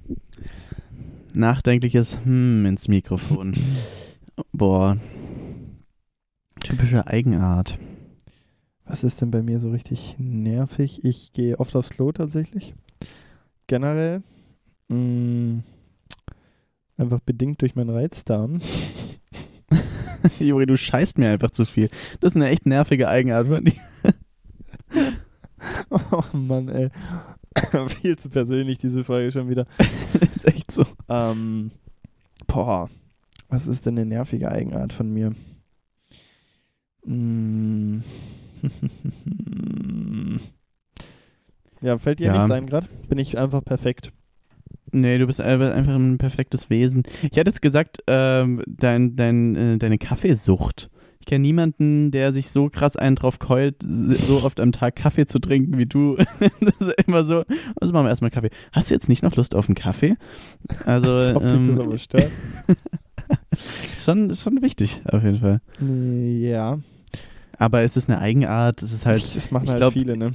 Nachdenkliches 1.37 2.17
Hm 2.25 2.65
ins 2.65 2.87
Mikrofon. 2.87 3.55
Boah. 4.53 4.97
Typische 6.63 7.05
Eigenart. 7.05 7.77
Was 8.85 9.03
ist 9.03 9.21
denn 9.21 9.29
bei 9.29 9.43
mir 9.43 9.59
so 9.59 9.69
richtig 9.69 10.15
nervig? 10.17 11.05
Ich 11.05 11.33
gehe 11.33 11.59
oft 11.59 11.75
aufs 11.75 11.91
Klo 11.91 12.11
tatsächlich. 12.11 12.73
Generell. 13.67 14.23
Mh, 14.87 14.95
hm, 14.95 15.63
einfach 16.97 17.19
bedingt 17.19 17.61
durch 17.61 17.75
meinen 17.75 17.91
Reizdarm. 17.91 18.59
Juri, 20.39 20.65
du 20.65 20.75
scheißt 20.75 21.19
mir 21.19 21.29
einfach 21.29 21.51
zu 21.51 21.65
viel. 21.65 21.89
Das 22.19 22.31
ist 22.31 22.35
eine 22.35 22.49
echt 22.49 22.65
nervige 22.65 23.09
Eigenart 23.09 23.45
von 23.45 23.63
dir. 23.63 23.79
oh 25.91 26.23
Mann, 26.35 26.69
ey. 26.69 26.89
viel 28.01 28.17
zu 28.17 28.29
persönlich, 28.29 28.77
diese 28.77 29.03
Frage 29.03 29.31
schon 29.31 29.49
wieder. 29.49 29.65
ist 30.35 30.47
echt 30.47 30.71
so. 30.71 30.85
Ähm, 31.09 31.71
boah, 32.47 32.89
was 33.49 33.67
ist 33.67 33.85
denn 33.85 33.97
eine 33.97 34.05
nervige 34.05 34.51
Eigenart 34.51 34.93
von 34.93 35.13
mir? 35.13 35.33
Mm. 37.05 37.99
Ja, 41.81 41.97
fällt 41.99 42.19
dir 42.19 42.27
Ja. 42.27 42.33
nichts 42.33 42.51
ein 42.51 42.65
gerade? 42.65 42.87
Bin 43.07 43.19
ich 43.19 43.37
einfach 43.37 43.63
perfekt. 43.63 44.11
Nee, 44.91 45.17
du 45.17 45.27
bist 45.27 45.39
einfach 45.41 45.75
ein 45.75 46.17
perfektes 46.17 46.69
Wesen. 46.69 47.03
Ich 47.29 47.37
hätte 47.37 47.49
jetzt 47.51 47.61
gesagt, 47.61 47.99
ähm, 48.07 48.63
dein, 48.67 49.15
dein, 49.15 49.55
äh, 49.55 49.77
deine 49.77 49.97
Kaffeesucht. 49.97 50.89
Ich 51.27 51.29
kenne 51.29 51.41
niemanden, 51.41 52.09
der 52.09 52.31
sich 52.31 52.51
so 52.51 52.69
krass 52.69 52.95
einen 52.95 53.17
drauf 53.17 53.37
keult, 53.37 53.83
so 53.85 54.43
oft 54.43 54.61
am 54.61 54.71
Tag 54.71 54.95
Kaffee 54.95 55.25
zu 55.25 55.39
trinken 55.39 55.77
wie 55.77 55.85
du. 55.85 56.15
das 56.39 56.87
ist 56.87 57.01
immer 57.05 57.25
so. 57.25 57.43
Also 57.81 57.91
machen 57.91 58.05
wir 58.05 58.09
erstmal 58.11 58.31
Kaffee. 58.31 58.49
Hast 58.71 58.89
du 58.89 58.95
jetzt 58.95 59.09
nicht 59.09 59.23
noch 59.23 59.35
Lust 59.35 59.53
auf 59.53 59.67
einen 59.67 59.75
Kaffee? 59.75 60.15
Also, 60.85 61.11
Als 61.11 61.35
ob 61.35 61.41
dich 61.41 61.51
das 61.51 61.59
ähm, 61.59 61.81
aber 61.81 61.97
stört. 61.97 62.31
ist 63.97 64.05
schon, 64.05 64.33
schon 64.35 64.61
wichtig, 64.61 65.01
auf 65.11 65.21
jeden 65.21 65.39
Fall. 65.39 65.59
ja, 65.81 66.79
Aber 67.57 67.81
es 67.81 67.97
ist 67.97 68.09
eine 68.09 68.19
Eigenart, 68.19 68.81
es 68.81 68.93
ist 68.93 69.05
halt, 69.05 69.35
das 69.35 69.51
machen 69.51 69.67
halt 69.67 69.79
glaub, 69.79 69.91
viele, 69.91 70.15
ne? 70.15 70.31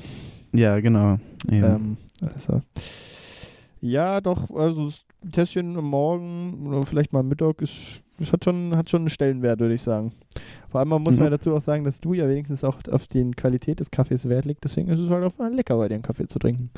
ja, 0.53 0.79
genau. 0.81 1.17
Ja. 1.51 1.77
Ähm, 1.77 1.97
also. 2.21 2.61
Ja, 3.81 4.21
doch, 4.21 4.51
also 4.51 4.91
das 5.23 5.31
Tässchen 5.33 5.77
am 5.77 5.87
Morgen 5.87 6.67
oder 6.67 6.85
vielleicht 6.87 7.13
mal 7.13 7.21
am 7.21 7.29
Mittag 7.29 7.61
ist, 7.63 8.03
das 8.19 8.33
hat 8.33 8.45
schon, 8.45 8.77
hat 8.77 8.89
schon 8.91 9.03
einen 9.03 9.09
Stellenwert, 9.11 9.61
würde 9.61 9.75
ich 9.75 9.83
sagen. 9.83 10.13
Vor 10.69 10.81
allem 10.81 10.89
muss 10.91 11.03
man 11.05 11.15
Mhm. 11.17 11.23
ja 11.25 11.31
dazu 11.31 11.55
auch 11.55 11.61
sagen, 11.61 11.85
dass 11.85 12.01
du 12.01 12.13
ja 12.15 12.29
wenigstens 12.29 12.65
auch 12.65 12.79
auf 12.91 13.07
die 13.07 13.31
Qualität 13.33 13.81
des 13.81 13.91
Kaffees 13.91 14.29
Wert 14.29 14.45
legst. 14.45 14.65
Deswegen 14.65 14.89
ist 14.89 14.99
es 15.01 15.11
halt 15.11 15.25
auch 15.25 15.37
mal 15.39 15.53
lecker, 15.53 15.77
bei 15.77 15.89
dir 15.89 15.95
einen 15.95 16.03
Kaffee 16.03 16.27
zu 16.29 16.39
trinken. 16.39 16.71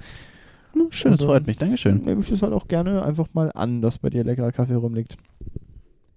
Schön, 0.91 1.13
das 1.13 1.21
Also, 1.21 1.27
freut 1.33 1.47
mich. 1.47 1.57
Dankeschön. 1.59 2.03
Ich 2.21 2.29
das 2.31 2.43
halt 2.43 2.53
auch 2.53 2.67
gerne 2.67 3.05
einfach 3.05 3.29
mal 3.33 3.51
an, 3.55 3.81
dass 3.81 3.99
bei 3.99 4.11
dir 4.11 4.25
leckerer 4.25 4.51
Kaffee 4.53 4.75
rumliegt. 4.75 5.17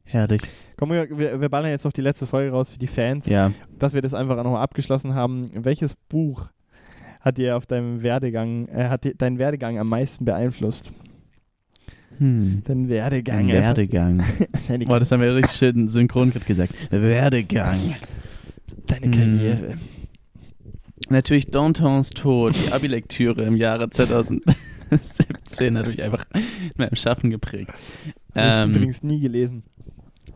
Herrlich. 0.03 0.41
Komm, 0.78 0.91
wir, 0.91 1.09
wir 1.41 1.49
ballern 1.49 1.69
jetzt 1.69 1.84
noch 1.84 1.91
die 1.91 2.01
letzte 2.01 2.25
Folge 2.25 2.51
raus 2.51 2.69
für 2.69 2.80
die 2.80 2.88
Fans, 2.88 3.28
Ja. 3.28 3.51
dass 3.78 3.93
wir 3.93 4.01
das 4.01 4.13
einfach 4.13 4.38
nochmal 4.38 4.63
abgeschlossen 4.63 5.13
haben. 5.13 5.47
Welches 5.53 5.95
Buch 6.07 6.47
hat 7.19 7.38
dir 7.38 7.57
auf 7.57 7.65
deinem 7.65 8.03
Werdegang, 8.03 8.67
äh, 8.69 8.88
hat 8.88 9.03
dir 9.03 9.15
deinen 9.15 9.38
Werdegang 9.38 9.78
am 9.80 9.89
meisten 9.89 10.23
beeinflusst? 10.23 10.93
Hm. 12.20 12.61
Dein 12.65 12.89
Werdegang. 12.89 13.47
Werdegang. 13.47 14.24
Deine, 14.68 14.86
Boah, 14.86 14.99
das 14.99 15.11
haben 15.11 15.22
wir 15.22 15.36
richtig 15.36 15.55
schön 15.57 15.88
synchron 15.88 16.32
gerade 16.32 16.45
gesagt. 16.45 16.74
Werdegang. 16.91 17.80
deine 18.88 19.05
Hm. 19.05 19.11
Karriere. 19.11 19.74
Natürlich 21.09 21.47
Dantons 21.51 22.09
Tod, 22.09 22.53
die 22.55 22.72
Abi-Lektüre 22.74 23.43
im 23.43 23.55
Jahre 23.55 23.89
2017 23.89 25.78
hat 25.78 25.88
mich 25.88 26.01
einfach 26.03 26.26
in 26.34 26.41
meinem 26.78 26.95
Schaffen 26.95 27.30
geprägt. 27.30 27.72
Habe 28.36 28.63
Ähm, 28.63 28.70
ich 28.72 28.76
übrigens 28.76 29.03
nie 29.03 29.20
gelesen. 29.20 29.63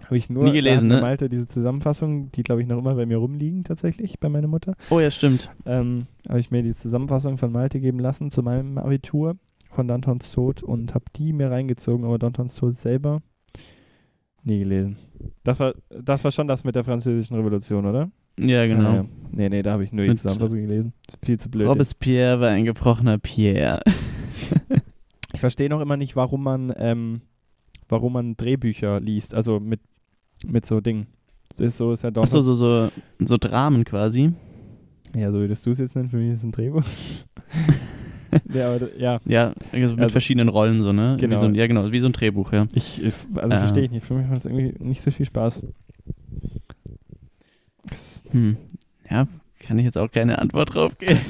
Habe 0.06 0.18
ich 0.18 0.30
nur 0.30 0.44
Nie 0.46 0.52
gelesen, 0.54 0.88
ne? 0.90 1.00
Malte 1.02 1.30
diese 1.30 1.48
Zusammenfassung, 1.48 2.32
die 2.34 2.44
glaube 2.44 2.62
ich 2.62 2.68
noch 2.68 2.78
immer 2.78 2.96
bei 2.96 3.06
mir 3.06 3.18
rumliegen, 3.18 3.64
tatsächlich, 3.64 4.20
bei 4.20 4.28
meiner 4.30 4.48
Mutter. 4.48 4.76
oh 4.90 5.00
ja, 5.00 5.10
stimmt. 5.10 5.50
Ähm, 5.66 6.08
habe 6.28 6.40
ich 6.40 6.52
mir 6.52 6.64
die 6.64 6.76
Zusammenfassung 6.76 7.38
von 7.38 7.52
Malte 7.52 7.80
geben 7.80 8.00
lassen 8.00 8.30
zu 8.32 8.44
meinem 8.44 8.78
Abitur 8.78 9.38
von 9.72 9.88
Dantons 9.88 10.32
Tod 10.32 10.64
und 10.64 10.94
habe 10.94 11.06
die 11.16 11.34
mir 11.34 11.50
reingezogen, 11.50 12.06
aber 12.06 12.20
Dantons 12.20 12.56
Tod 12.56 12.74
selber 12.74 13.22
nie 14.44 14.60
gelesen. 14.60 14.98
Das 15.44 15.60
war, 15.60 15.74
das 15.90 16.24
war 16.24 16.32
schon 16.32 16.48
das 16.48 16.64
mit 16.64 16.76
der 16.76 16.84
französischen 16.84 17.36
Revolution, 17.36 17.86
oder? 17.86 18.12
Ja, 18.40 18.66
genau. 18.66 18.90
Ah, 18.90 18.96
ja. 18.96 19.06
Nee, 19.32 19.50
nee, 19.50 19.62
da 19.62 19.74
habe 19.74 19.84
ich 19.84 19.92
nur 19.92 20.06
die 20.06 20.16
Zusammenfassung 20.16 20.62
gelesen. 20.62 20.94
Viel 21.24 21.40
zu 21.40 21.50
blöd. 21.50 21.68
Robespierre 21.68 22.40
war 22.40 22.50
ein 22.50 22.66
gebrochener 22.66 23.18
Pierre. 23.18 23.82
Ich 25.34 25.40
verstehe 25.40 25.70
noch 25.70 25.82
immer 25.82 25.98
nicht, 25.98 26.16
warum 26.16 26.44
man, 26.44 26.74
ähm, 26.78 27.22
warum 27.88 28.14
man 28.14 28.36
Drehbücher 28.36 29.00
liest, 29.00 29.34
also 29.34 29.60
mit, 29.60 29.80
mit 30.46 30.66
so 30.66 30.82
Dingen. 30.82 31.08
Das 31.56 31.70
ist 31.70 31.78
so, 31.78 31.94
ist 31.94 32.04
ja 32.04 32.12
doch. 32.12 32.24
Achso, 32.24 32.42
so, 32.42 32.54
so, 32.54 32.90
so 33.18 33.38
Dramen 33.38 33.86
quasi. 33.86 34.34
Ja, 35.16 35.32
so 35.32 35.40
würdest 35.40 35.66
du 35.66 35.72
es 35.72 35.80
jetzt 35.80 35.96
nennen, 35.96 36.10
für 36.10 36.18
mich 36.18 36.32
ist 36.32 36.40
es 36.40 36.44
ein 36.44 36.52
Drehbuch. 36.52 36.84
ja, 38.54 38.74
aber 38.76 38.96
ja, 38.98 39.20
Ja, 39.26 39.54
also 39.72 39.94
mit 39.94 40.00
Also- 40.02 40.10
verschiedenen 40.12 40.50
Rollen 40.50 40.84
so, 40.84 40.92
ne? 40.94 41.18
Genau. 41.20 41.38
So, 41.38 41.46
ein- 41.46 41.56
ja, 41.56 41.68
genau, 41.68 41.92
wie 41.92 42.00
so 42.00 42.08
ein 42.08 42.14
Drehbuch, 42.14 42.52
ja. 42.54 42.68
ich, 42.74 43.04
ich 43.04 43.14
also 43.36 43.50
Ja. 43.54 43.60
verstehe 43.60 43.84
ich 43.84 43.92
nicht. 43.92 44.06
Für 44.06 44.14
mich 44.16 44.28
macht 44.28 44.40
es 44.40 44.46
irgendwie 44.46 44.74
nicht 44.84 45.02
so 45.02 45.12
viel 45.12 45.26
Spaß. 45.26 45.62
Das, 47.90 48.24
Hm. 48.32 48.58
Ja, 49.10 49.28
kann 49.60 49.78
ich 49.80 49.86
jetzt 49.86 49.98
auch 49.98 50.10
keine 50.12 50.40
Antwort 50.40 50.74
drauf 50.74 50.98
geben. 50.98 51.20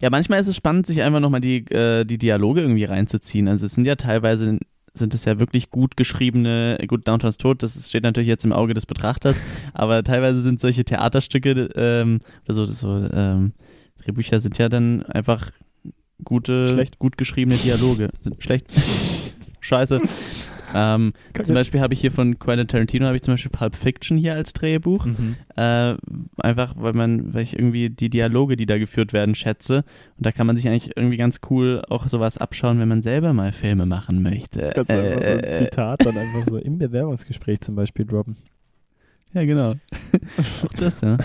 ja, 0.00 0.10
manchmal 0.10 0.40
ist 0.40 0.46
es 0.46 0.56
spannend, 0.56 0.86
sich 0.86 1.02
einfach 1.02 1.20
nochmal 1.20 1.40
die, 1.40 1.58
äh, 1.70 2.04
die 2.04 2.18
Dialoge 2.18 2.60
irgendwie 2.62 2.84
reinzuziehen. 2.84 3.48
Also 3.48 3.66
es 3.66 3.72
sind 3.72 3.86
ja 3.86 3.96
teilweise, 3.96 4.58
sind 4.94 5.14
es 5.14 5.24
ja 5.24 5.38
wirklich 5.38 5.70
gut 5.70 5.96
geschriebene, 5.96 6.78
gut, 6.88 7.06
Downtown's 7.06 7.38
Tod, 7.38 7.62
das 7.62 7.88
steht 7.88 8.02
natürlich 8.02 8.28
jetzt 8.28 8.44
im 8.44 8.52
Auge 8.52 8.74
des 8.74 8.86
Betrachters, 8.86 9.36
aber 9.72 10.02
teilweise 10.02 10.42
sind 10.42 10.60
solche 10.60 10.84
Theaterstücke, 10.84 11.70
ähm, 11.74 12.20
also 12.46 12.64
so, 12.66 13.08
ähm, 13.12 13.52
Drehbücher 14.02 14.40
sind 14.40 14.58
ja 14.58 14.68
dann 14.68 15.02
einfach 15.04 15.52
gute, 16.24 16.66
Schlecht. 16.66 16.98
gut 16.98 17.16
geschriebene 17.16 17.56
Dialoge. 17.56 18.10
Sind 18.20 18.42
schlecht. 18.42 18.66
Scheiße. 19.60 20.00
Ähm, 20.74 21.12
zum 21.42 21.54
Beispiel 21.54 21.80
habe 21.80 21.94
ich 21.94 22.00
hier 22.00 22.12
von 22.12 22.38
Quentin 22.38 22.68
Tarantino 22.68 23.06
habe 23.06 23.16
ich 23.16 23.22
zum 23.22 23.34
Beispiel 23.34 23.50
Pulp 23.50 23.76
Fiction 23.76 24.16
hier 24.16 24.34
als 24.34 24.52
Drehbuch. 24.52 25.06
Mhm. 25.06 25.36
Äh, 25.56 25.94
einfach, 26.38 26.74
weil 26.76 26.92
man, 26.92 27.34
weil 27.34 27.42
ich 27.42 27.58
irgendwie 27.58 27.90
die 27.90 28.10
Dialoge, 28.10 28.56
die 28.56 28.66
da 28.66 28.78
geführt 28.78 29.12
werden, 29.12 29.34
schätze. 29.34 29.84
Und 30.16 30.26
da 30.26 30.32
kann 30.32 30.46
man 30.46 30.56
sich 30.56 30.68
eigentlich 30.68 30.96
irgendwie 30.96 31.16
ganz 31.16 31.40
cool 31.50 31.82
auch 31.88 32.06
sowas 32.08 32.38
abschauen, 32.38 32.78
wenn 32.80 32.88
man 32.88 33.02
selber 33.02 33.32
mal 33.32 33.52
Filme 33.52 33.86
machen 33.86 34.22
möchte. 34.22 34.72
Kannst 34.74 34.90
du 34.90 34.94
einfach 34.94 35.18
so 35.22 35.28
ein 35.28 35.44
Äh, 35.44 35.58
Zitat 35.64 36.06
dann 36.06 36.16
einfach 36.18 36.46
so 36.46 36.56
im 36.58 36.78
Bewerbungsgespräch 36.78 37.60
zum 37.60 37.74
Beispiel 37.74 38.04
droppen. 38.06 38.36
ja, 39.32 39.44
genau. 39.44 39.74
auch 40.64 40.72
das, 40.78 41.00
ja. 41.00 41.16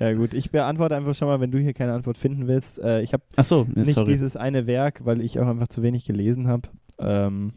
Ja 0.00 0.12
gut, 0.12 0.34
ich 0.34 0.50
beantworte 0.50 0.96
einfach 0.96 1.14
schon 1.14 1.28
mal, 1.28 1.40
wenn 1.40 1.52
du 1.52 1.58
hier 1.58 1.72
keine 1.72 1.92
Antwort 1.92 2.18
finden 2.18 2.48
willst. 2.48 2.80
Äh, 2.80 3.02
ich 3.02 3.12
habe 3.12 3.22
Achso, 3.36 3.64
nicht 3.74 3.92
sorry. 3.94 4.10
dieses 4.12 4.36
eine 4.36 4.66
Werk, 4.66 5.04
weil 5.04 5.20
ich 5.20 5.38
auch 5.38 5.46
einfach 5.46 5.68
zu 5.68 5.82
wenig 5.82 6.04
gelesen 6.04 6.48
habe. 6.48 6.68
Ähm, 6.98 7.52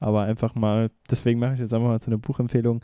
aber 0.00 0.22
einfach 0.22 0.54
mal, 0.54 0.90
deswegen 1.10 1.40
mache 1.40 1.54
ich 1.54 1.60
jetzt 1.60 1.72
einfach 1.74 1.88
mal 1.88 2.00
zu 2.00 2.10
einer 2.10 2.18
Buchempfehlung. 2.18 2.82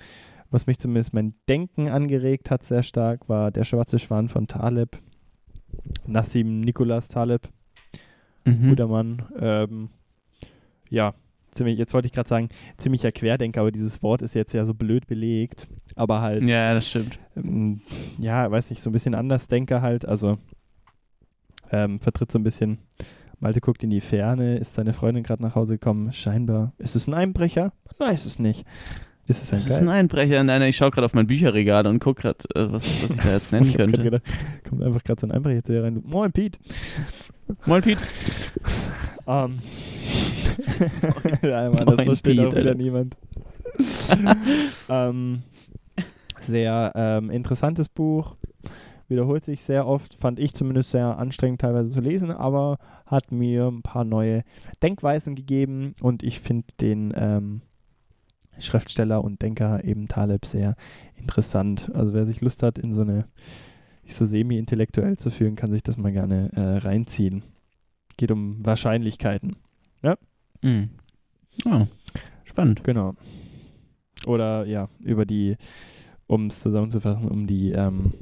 Was 0.50 0.66
mich 0.66 0.78
zumindest 0.78 1.12
mein 1.14 1.34
Denken 1.48 1.88
angeregt 1.88 2.50
hat, 2.50 2.62
sehr 2.64 2.82
stark, 2.82 3.28
war 3.28 3.50
Der 3.50 3.64
schwarze 3.64 3.98
Schwan 3.98 4.28
von 4.28 4.46
Taleb. 4.46 4.98
Nassim 6.06 6.60
Nicholas 6.60 7.08
Taleb, 7.08 7.48
Mhm. 8.44 8.68
guter 8.68 8.86
Mann. 8.86 9.22
Ähm, 9.38 9.88
ja, 10.90 11.14
ziemlich, 11.50 11.78
jetzt 11.78 11.94
wollte 11.94 12.06
ich 12.06 12.12
gerade 12.12 12.28
sagen, 12.28 12.48
ziemlicher 12.76 13.10
Querdenker, 13.10 13.62
aber 13.62 13.72
dieses 13.72 14.02
Wort 14.02 14.22
ist 14.22 14.34
jetzt 14.34 14.52
ja 14.52 14.64
so 14.66 14.74
blöd 14.74 15.06
belegt. 15.06 15.66
Aber 15.96 16.20
halt, 16.20 16.44
Ja, 16.44 16.74
das 16.74 16.88
stimmt. 16.88 17.18
ähm, 17.36 17.80
ja, 18.18 18.48
weiß 18.50 18.70
nicht, 18.70 18.82
so 18.82 18.90
ein 18.90 18.92
bisschen 18.92 19.14
Andersdenker 19.14 19.82
halt. 19.82 20.06
Also 20.06 20.38
ähm, 21.70 21.98
vertritt 22.00 22.30
so 22.30 22.38
ein 22.38 22.44
bisschen. 22.44 22.78
Malte 23.40 23.60
guckt 23.60 23.82
in 23.82 23.90
die 23.90 24.00
Ferne, 24.00 24.58
ist 24.58 24.74
seine 24.74 24.94
Freundin 24.94 25.22
gerade 25.22 25.42
nach 25.42 25.54
Hause 25.54 25.74
gekommen. 25.74 26.12
Scheinbar. 26.12 26.72
Ist 26.78 26.96
es 26.96 27.06
ein 27.06 27.14
Einbrecher? 27.14 27.72
Man 27.98 28.10
weiß 28.10 28.24
es 28.24 28.38
nicht. 28.38 28.64
Ist 29.26 29.42
es 29.42 29.52
ein 29.52 29.60
Das 29.60 29.68
ist 29.68 29.80
ein 29.80 29.88
Einbrecher. 29.88 30.44
Nein, 30.44 30.60
nein, 30.60 30.68
ich 30.68 30.76
schaue 30.76 30.90
gerade 30.90 31.06
auf 31.06 31.14
mein 31.14 31.26
Bücherregal 31.26 31.86
und 31.86 31.98
gucke 31.98 32.22
gerade, 32.22 32.38
äh, 32.54 32.70
was, 32.70 33.02
was 33.02 33.10
ich 33.10 33.16
da 33.16 33.32
jetzt 33.32 33.52
nennen 33.52 33.72
könnte. 33.72 34.02
gedacht, 34.02 34.22
kommt 34.68 34.82
einfach 34.82 35.02
gerade 35.02 35.20
so 35.20 35.26
ein 35.26 35.32
Einbrecher 35.32 35.64
zu 35.64 35.72
dir 35.72 35.82
rein. 35.82 36.02
Moin, 36.04 36.30
Pete. 36.30 36.58
Moin, 37.64 37.82
Pete. 37.82 38.02
Ähm. 39.26 39.58
ja, 41.42 41.70
Mann, 41.70 41.86
das 41.86 41.96
Moin, 41.96 42.04
versteht 42.04 42.38
auch 42.40 42.44
Pete, 42.44 42.56
wieder 42.56 42.70
Alter. 42.70 42.74
niemand. 42.74 43.16
ähm, 44.88 45.42
sehr 46.40 46.92
ähm, 46.94 47.30
interessantes 47.30 47.88
Buch. 47.88 48.36
Wiederholt 49.08 49.44
sich 49.44 49.62
sehr 49.62 49.86
oft, 49.86 50.14
fand 50.14 50.38
ich 50.38 50.54
zumindest 50.54 50.90
sehr 50.90 51.18
anstrengend 51.18 51.60
teilweise 51.60 51.90
zu 51.90 52.00
lesen, 52.00 52.30
aber 52.30 52.78
hat 53.06 53.32
mir 53.32 53.66
ein 53.66 53.82
paar 53.82 54.04
neue 54.04 54.44
Denkweisen 54.82 55.34
gegeben 55.34 55.94
und 56.00 56.22
ich 56.22 56.40
finde 56.40 56.66
den 56.80 57.12
ähm, 57.16 57.62
Schriftsteller 58.58 59.22
und 59.22 59.42
Denker 59.42 59.84
eben 59.84 60.08
Taleb 60.08 60.46
sehr 60.46 60.76
interessant. 61.16 61.90
Also 61.94 62.14
wer 62.14 62.26
sich 62.26 62.40
Lust 62.40 62.62
hat, 62.62 62.78
in 62.78 62.92
so 62.92 63.02
eine, 63.02 63.26
sich 64.04 64.14
so 64.14 64.24
semi-intellektuell 64.24 65.16
zu 65.18 65.30
fühlen, 65.30 65.56
kann 65.56 65.72
sich 65.72 65.82
das 65.82 65.96
mal 65.96 66.12
gerne 66.12 66.50
äh, 66.54 66.78
reinziehen. 66.78 67.42
Geht 68.16 68.30
um 68.30 68.64
Wahrscheinlichkeiten. 68.64 69.56
Mhm. 70.64 70.88
Oh, 71.66 71.86
spannend. 72.44 72.82
Genau. 72.84 73.14
Oder 74.26 74.66
ja, 74.66 74.88
über 75.00 75.26
die, 75.26 75.56
um 76.26 76.46
es 76.46 76.60
zusammenzufassen, 76.60 77.28
um 77.28 77.46
die 77.46 77.72
ähm, 77.72 78.14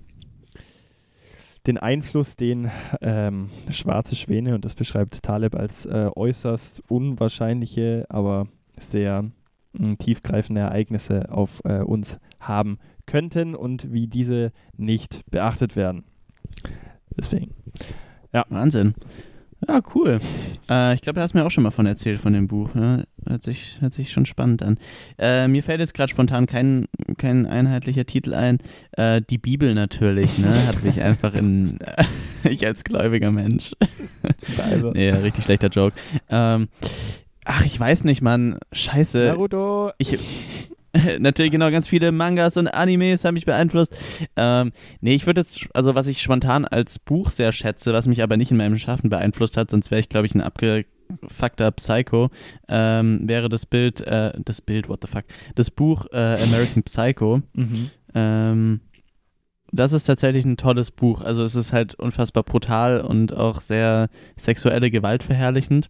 den 1.66 1.78
Einfluss, 1.78 2.36
den 2.36 2.70
ähm, 3.00 3.50
schwarze 3.70 4.16
Schwäne, 4.16 4.54
und 4.54 4.64
das 4.64 4.74
beschreibt 4.74 5.22
Taleb 5.22 5.54
als 5.54 5.86
äh, 5.86 6.10
äußerst 6.14 6.82
unwahrscheinliche, 6.90 8.06
aber 8.08 8.48
sehr 8.76 9.30
mh, 9.72 9.96
tiefgreifende 9.96 10.60
Ereignisse 10.60 11.30
auf 11.30 11.62
äh, 11.64 11.82
uns 11.82 12.18
haben 12.40 12.78
könnten 13.06 13.54
und 13.54 13.92
wie 13.92 14.06
diese 14.06 14.52
nicht 14.76 15.22
beachtet 15.30 15.76
werden. 15.76 16.04
Deswegen. 17.16 17.54
Wahnsinn. 18.48 18.94
Ja, 19.68 19.80
cool. 19.94 20.18
Äh, 20.68 20.94
ich 20.94 21.02
glaube, 21.02 21.16
du 21.16 21.22
hast 21.22 21.34
mir 21.34 21.44
auch 21.44 21.50
schon 21.50 21.62
mal 21.62 21.70
von 21.70 21.86
erzählt, 21.86 22.20
von 22.20 22.32
dem 22.32 22.48
Buch. 22.48 22.74
Ne? 22.74 23.06
Hört, 23.26 23.44
sich, 23.44 23.78
hört 23.80 23.92
sich 23.92 24.10
schon 24.10 24.26
spannend 24.26 24.62
an. 24.62 24.78
Äh, 25.18 25.46
mir 25.46 25.62
fällt 25.62 25.80
jetzt 25.80 25.94
gerade 25.94 26.10
spontan 26.10 26.46
kein, 26.46 26.86
kein 27.16 27.46
einheitlicher 27.46 28.04
Titel 28.04 28.34
ein. 28.34 28.58
Äh, 28.92 29.22
die 29.22 29.38
Bibel 29.38 29.74
natürlich, 29.74 30.38
ne? 30.38 30.52
Hat 30.66 30.82
mich 30.82 31.00
einfach 31.02 31.34
in. 31.34 31.78
ich 32.44 32.66
als 32.66 32.82
gläubiger 32.82 33.30
Mensch. 33.30 33.72
nee, 34.94 35.10
richtig 35.10 35.44
schlechter 35.44 35.68
Joke. 35.68 35.94
Ähm, 36.28 36.68
ach, 37.44 37.64
ich 37.64 37.78
weiß 37.78 38.04
nicht, 38.04 38.20
Mann. 38.20 38.58
Scheiße. 38.72 39.26
Naruto. 39.26 39.92
Ich, 39.98 40.18
Natürlich, 41.18 41.52
genau, 41.52 41.70
ganz 41.70 41.88
viele 41.88 42.12
Mangas 42.12 42.56
und 42.56 42.68
Animes 42.68 43.24
haben 43.24 43.34
mich 43.34 43.46
beeinflusst. 43.46 43.96
Ähm, 44.36 44.72
nee, 45.00 45.14
ich 45.14 45.26
würde 45.26 45.40
jetzt, 45.40 45.68
also 45.72 45.94
was 45.94 46.06
ich 46.06 46.20
spontan 46.20 46.64
als 46.64 46.98
Buch 46.98 47.30
sehr 47.30 47.52
schätze, 47.52 47.92
was 47.92 48.06
mich 48.06 48.22
aber 48.22 48.36
nicht 48.36 48.50
in 48.50 48.58
meinem 48.58 48.78
Schaffen 48.78 49.08
beeinflusst 49.08 49.56
hat, 49.56 49.70
sonst 49.70 49.90
wäre 49.90 50.00
ich, 50.00 50.08
glaube 50.08 50.26
ich, 50.26 50.34
ein 50.34 50.42
abgefuckter 50.42 51.70
Psycho, 51.70 52.30
ähm, 52.68 53.20
wäre 53.24 53.48
das 53.48 53.64
Bild, 53.64 54.02
äh, 54.02 54.32
das 54.44 54.60
Bild, 54.60 54.88
what 54.88 55.00
the 55.02 55.08
fuck, 55.08 55.24
das 55.54 55.70
Buch 55.70 56.06
äh, 56.12 56.42
American 56.42 56.82
Psycho. 56.82 57.42
Mhm. 57.54 57.90
Ähm, 58.14 58.80
das 59.72 59.92
ist 59.92 60.04
tatsächlich 60.04 60.44
ein 60.44 60.58
tolles 60.58 60.90
Buch. 60.90 61.22
Also 61.22 61.42
es 61.44 61.54
ist 61.54 61.72
halt 61.72 61.94
unfassbar 61.94 62.42
brutal 62.42 63.00
und 63.00 63.34
auch 63.34 63.62
sehr 63.62 64.10
sexuelle 64.36 64.90
Gewalt 64.90 65.22
verherrlichend. 65.22 65.88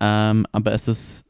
Ähm, 0.00 0.46
aber 0.52 0.72
es 0.72 0.86
ist 0.86 1.27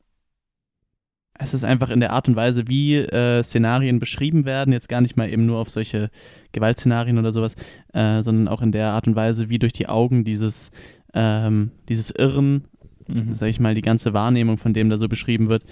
es 1.38 1.54
ist 1.54 1.64
einfach 1.64 1.90
in 1.90 2.00
der 2.00 2.12
Art 2.12 2.28
und 2.28 2.36
Weise, 2.36 2.66
wie 2.66 2.96
äh, 2.96 3.42
Szenarien 3.42 4.00
beschrieben 4.00 4.44
werden, 4.44 4.72
jetzt 4.72 4.88
gar 4.88 5.00
nicht 5.00 5.16
mal 5.16 5.30
eben 5.30 5.46
nur 5.46 5.58
auf 5.58 5.70
solche 5.70 6.10
Gewaltszenarien 6.52 7.18
oder 7.18 7.32
sowas, 7.32 7.54
äh, 7.92 8.22
sondern 8.22 8.48
auch 8.48 8.60
in 8.60 8.72
der 8.72 8.90
Art 8.90 9.06
und 9.06 9.16
Weise, 9.16 9.48
wie 9.48 9.58
durch 9.58 9.72
die 9.72 9.88
Augen 9.88 10.24
dieses, 10.24 10.70
ähm, 11.14 11.70
dieses 11.88 12.10
Irren, 12.10 12.64
mhm. 13.06 13.36
sag 13.36 13.48
ich 13.48 13.60
mal, 13.60 13.74
die 13.74 13.82
ganze 13.82 14.12
Wahrnehmung 14.12 14.58
von 14.58 14.74
dem 14.74 14.90
da 14.90 14.98
so 14.98 15.08
beschrieben 15.08 15.48
wird, 15.48 15.64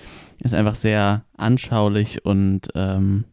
ist 0.42 0.54
einfach 0.54 0.76
sehr 0.76 1.24
anschaulich 1.36 2.24
und 2.24 2.68
ähm, 2.74 3.24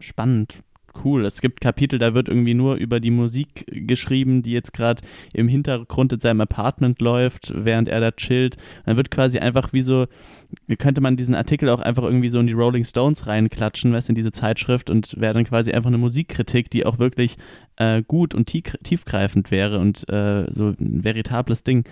spannend 0.00 0.58
cool. 1.04 1.24
Es 1.24 1.40
gibt 1.40 1.60
Kapitel, 1.60 1.98
da 1.98 2.14
wird 2.14 2.28
irgendwie 2.28 2.54
nur 2.54 2.76
über 2.76 3.00
die 3.00 3.10
Musik 3.10 3.64
geschrieben, 3.68 4.42
die 4.42 4.52
jetzt 4.52 4.72
gerade 4.72 5.02
im 5.34 5.48
Hintergrund 5.48 6.12
in 6.12 6.20
seinem 6.20 6.40
Apartment 6.40 7.00
läuft, 7.00 7.52
während 7.54 7.88
er 7.88 8.00
da 8.00 8.10
chillt. 8.12 8.56
dann 8.84 8.96
wird 8.96 9.10
quasi 9.10 9.38
einfach 9.38 9.72
wie 9.72 9.82
so, 9.82 10.06
könnte 10.78 11.00
man 11.00 11.16
diesen 11.16 11.34
Artikel 11.34 11.68
auch 11.68 11.80
einfach 11.80 12.04
irgendwie 12.04 12.28
so 12.28 12.40
in 12.40 12.46
die 12.46 12.52
Rolling 12.52 12.84
Stones 12.84 13.26
reinklatschen, 13.26 13.92
was 13.92 14.08
in 14.08 14.14
diese 14.14 14.32
Zeitschrift 14.32 14.90
und 14.90 15.20
wäre 15.20 15.34
dann 15.34 15.44
quasi 15.44 15.72
einfach 15.72 15.88
eine 15.88 15.98
Musikkritik, 15.98 16.70
die 16.70 16.86
auch 16.86 16.98
wirklich 16.98 17.36
äh, 17.76 18.02
gut 18.02 18.34
und 18.34 18.46
tief, 18.46 18.76
tiefgreifend 18.82 19.50
wäre 19.50 19.78
und 19.78 20.08
äh, 20.08 20.46
so 20.52 20.68
ein 20.68 21.04
veritables 21.04 21.64
Ding. 21.64 21.84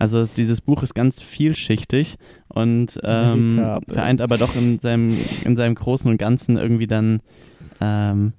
Also 0.00 0.24
dieses 0.24 0.62
Buch 0.62 0.82
ist 0.82 0.94
ganz 0.94 1.20
vielschichtig 1.20 2.16
und 2.48 2.98
ähm, 3.04 3.80
vereint 3.86 4.22
aber 4.22 4.38
doch 4.38 4.56
in 4.56 4.78
seinem, 4.78 5.14
in 5.44 5.56
seinem 5.56 5.74
Großen 5.74 6.10
und 6.10 6.16
Ganzen 6.16 6.56
irgendwie 6.56 6.86
dann 6.86 7.20
ähm, 7.80 8.32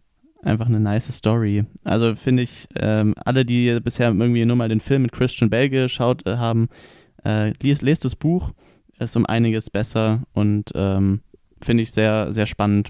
einfach 0.44 0.68
eine 0.68 0.80
nice 0.80 1.12
Story. 1.16 1.66
Also 1.84 2.16
finde 2.16 2.44
ich, 2.44 2.68
ähm, 2.76 3.14
alle, 3.26 3.46
die 3.46 3.80
bisher 3.80 4.10
irgendwie 4.10 4.46
nur 4.46 4.56
mal 4.56 4.70
den 4.70 4.80
Film 4.80 5.04
mit 5.04 5.12
Christian 5.12 5.50
Bale 5.50 5.70
geschaut 5.70 6.26
äh, 6.26 6.38
haben, 6.38 6.70
äh, 7.24 7.54
lest, 7.62 7.82
lest, 7.82 8.06
das 8.06 8.16
Buch, 8.16 8.52
ist 9.00 9.16
um 9.16 9.26
einiges 9.26 9.70
besser 9.70 10.24
und 10.34 10.72
ähm, 10.76 11.22
finde 11.62 11.84
ich 11.84 11.92
sehr, 11.92 12.34
sehr 12.34 12.46
spannend. 12.46 12.90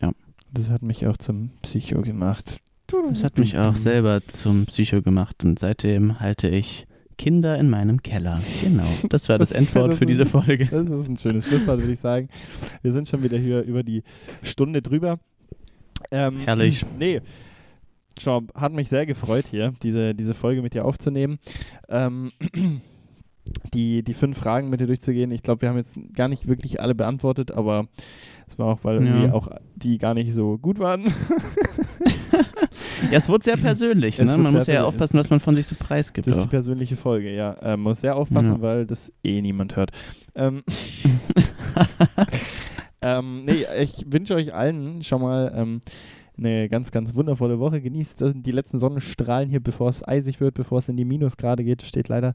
Ja. 0.00 0.12
Das 0.52 0.70
hat 0.70 0.82
mich 0.82 1.06
auch 1.06 1.16
zum 1.16 1.50
Psycho 1.62 2.00
gemacht. 2.02 2.58
Das 3.10 3.22
hat 3.22 3.38
mich 3.38 3.58
auch 3.58 3.76
selber 3.76 4.22
zum 4.28 4.64
Psycho 4.66 5.02
gemacht 5.02 5.44
und 5.44 5.58
seitdem 5.58 6.20
halte 6.20 6.48
ich 6.48 6.86
Kinder 7.18 7.58
in 7.58 7.68
meinem 7.68 8.02
Keller. 8.02 8.40
Genau, 8.62 8.86
das 9.10 9.28
war 9.28 9.38
das, 9.38 9.50
das 9.50 9.58
Endwort 9.58 9.92
das 9.92 9.98
für 9.98 10.06
diese 10.06 10.24
Folge. 10.24 10.66
Das 10.66 11.00
ist 11.00 11.08
ein 11.08 11.18
schönes 11.18 11.46
Schlusswort, 11.46 11.80
würde 11.80 11.92
ich 11.92 12.00
sagen. 12.00 12.28
Wir 12.80 12.92
sind 12.92 13.08
schon 13.08 13.22
wieder 13.22 13.36
hier 13.36 13.62
über 13.62 13.82
die 13.82 14.04
Stunde 14.42 14.80
drüber. 14.80 15.18
Ähm, 16.10 16.40
Herrlich. 16.40 16.84
Nee. 16.98 17.20
Schau, 18.20 18.42
hat 18.54 18.72
mich 18.72 18.88
sehr 18.88 19.06
gefreut 19.06 19.44
hier, 19.48 19.74
diese, 19.82 20.12
diese 20.12 20.34
Folge 20.34 20.60
mit 20.60 20.74
dir 20.74 20.84
aufzunehmen. 20.84 21.38
Ähm, 21.88 22.32
die, 23.74 24.02
die 24.02 24.14
fünf 24.14 24.38
Fragen 24.38 24.70
mit 24.70 24.80
dir 24.80 24.86
durchzugehen. 24.86 25.30
Ich 25.30 25.42
glaube, 25.42 25.62
wir 25.62 25.68
haben 25.68 25.76
jetzt 25.76 25.96
gar 26.14 26.26
nicht 26.28 26.48
wirklich 26.48 26.80
alle 26.80 26.94
beantwortet, 26.94 27.52
aber 27.52 27.86
es 28.46 28.58
war 28.58 28.66
auch, 28.66 28.78
weil 28.82 28.96
irgendwie 28.96 29.26
ja. 29.26 29.32
auch 29.32 29.48
die 29.76 29.98
gar 29.98 30.14
nicht 30.14 30.34
so 30.34 30.58
gut 30.58 30.78
waren. 30.78 31.04
ja, 33.10 33.18
es 33.18 33.28
wurde 33.28 33.44
sehr 33.44 33.56
persönlich. 33.56 34.18
Ne? 34.18 34.36
Man 34.36 34.52
muss 34.52 34.66
ja 34.66 34.84
aufpassen, 34.84 35.18
was 35.18 35.30
man 35.30 35.38
von 35.40 35.54
sich 35.54 35.66
so 35.66 35.76
preisgibt. 35.78 36.26
Das 36.26 36.38
ist 36.38 36.44
die 36.44 36.48
persönliche 36.48 36.96
Folge, 36.96 37.34
ja. 37.34 37.56
Man 37.60 37.74
ähm, 37.74 37.80
muss 37.80 38.00
sehr 38.00 38.16
aufpassen, 38.16 38.56
ja. 38.56 38.60
weil 38.62 38.86
das 38.86 39.12
eh 39.22 39.40
niemand 39.42 39.76
hört. 39.76 39.90
Ähm, 40.34 40.62
ähm, 43.02 43.44
nee, 43.44 43.64
ich 43.80 44.04
wünsche 44.08 44.34
euch 44.34 44.54
allen 44.54 45.02
schon 45.02 45.22
mal 45.22 45.52
ähm, 45.54 45.80
eine 46.38 46.68
ganz, 46.68 46.90
ganz 46.92 47.14
wundervolle 47.14 47.58
Woche. 47.58 47.80
Genießt 47.80 48.22
die 48.34 48.52
letzten 48.52 48.78
Sonnenstrahlen 48.78 49.50
hier, 49.50 49.60
bevor 49.60 49.88
es 49.88 50.06
eisig 50.06 50.40
wird, 50.40 50.54
bevor 50.54 50.78
es 50.78 50.88
in 50.88 50.96
die 50.96 51.04
Minusgrade 51.04 51.64
geht. 51.64 51.82
Steht 51.82 52.08
leider 52.08 52.34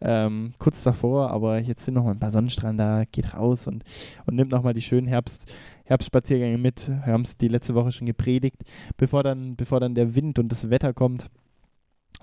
ähm, 0.00 0.54
kurz 0.58 0.82
davor, 0.82 1.30
aber 1.30 1.58
jetzt 1.58 1.84
sind 1.84 1.94
noch 1.94 2.04
mal 2.04 2.12
ein 2.12 2.20
paar 2.20 2.30
Sonnenstrahlen 2.30 2.78
da. 2.78 3.04
Geht 3.10 3.34
raus 3.34 3.66
und, 3.66 3.84
und 4.26 4.36
nimmt 4.36 4.52
noch 4.52 4.62
mal 4.62 4.74
die 4.74 4.82
schönen 4.82 5.06
Herbst, 5.06 5.52
Herbstspaziergänge 5.84 6.58
mit. 6.58 6.88
Wir 6.88 7.12
haben 7.12 7.22
es 7.22 7.36
die 7.36 7.48
letzte 7.48 7.74
Woche 7.74 7.92
schon 7.92 8.06
gepredigt, 8.06 8.62
bevor 8.96 9.22
dann, 9.22 9.56
bevor 9.56 9.80
dann 9.80 9.94
der 9.94 10.14
Wind 10.14 10.38
und 10.38 10.50
das 10.50 10.70
Wetter 10.70 10.92
kommt. 10.94 11.26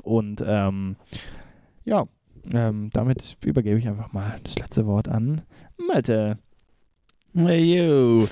Und 0.04 0.44
ähm, 0.46 0.96
ja, 1.84 2.06
ähm, 2.54 2.90
damit 2.94 3.38
übergebe 3.44 3.78
ich 3.78 3.88
einfach 3.88 4.14
mal 4.14 4.40
das 4.44 4.58
letzte 4.58 4.86
Wort 4.86 5.08
an 5.08 5.42
Malte. 5.78 6.38
Hey, 7.46 7.78
yo. 7.78 8.28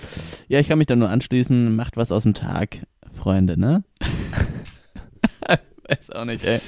Ja, 0.48 0.60
ich 0.60 0.68
kann 0.68 0.80
mich 0.80 0.88
da 0.88 0.96
nur 0.96 1.10
anschließen. 1.10 1.76
Macht 1.76 1.96
was 1.96 2.12
aus 2.12 2.24
dem 2.24 2.34
Tag, 2.34 2.80
Freunde, 3.14 3.60
ne? 3.60 3.84
Weiß 5.88 6.10
auch 6.10 6.26
nicht, 6.26 6.44
ey. 6.44 6.60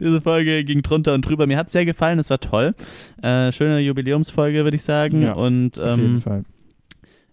Diese 0.00 0.22
Folge 0.22 0.64
ging 0.64 0.80
drunter 0.80 1.12
und 1.12 1.26
drüber. 1.26 1.46
Mir 1.46 1.58
hat 1.58 1.66
es 1.66 1.74
sehr 1.74 1.84
gefallen, 1.84 2.18
es 2.18 2.30
war 2.30 2.40
toll. 2.40 2.74
Äh, 3.22 3.52
schöne 3.52 3.80
Jubiläumsfolge, 3.80 4.64
würde 4.64 4.76
ich 4.76 4.82
sagen. 4.82 5.20
Ja, 5.20 5.34
und 5.34 5.76
ähm, 5.76 5.84
auf 5.84 5.98
jeden 5.98 6.14
ähm, 6.14 6.20
Fall. 6.22 6.44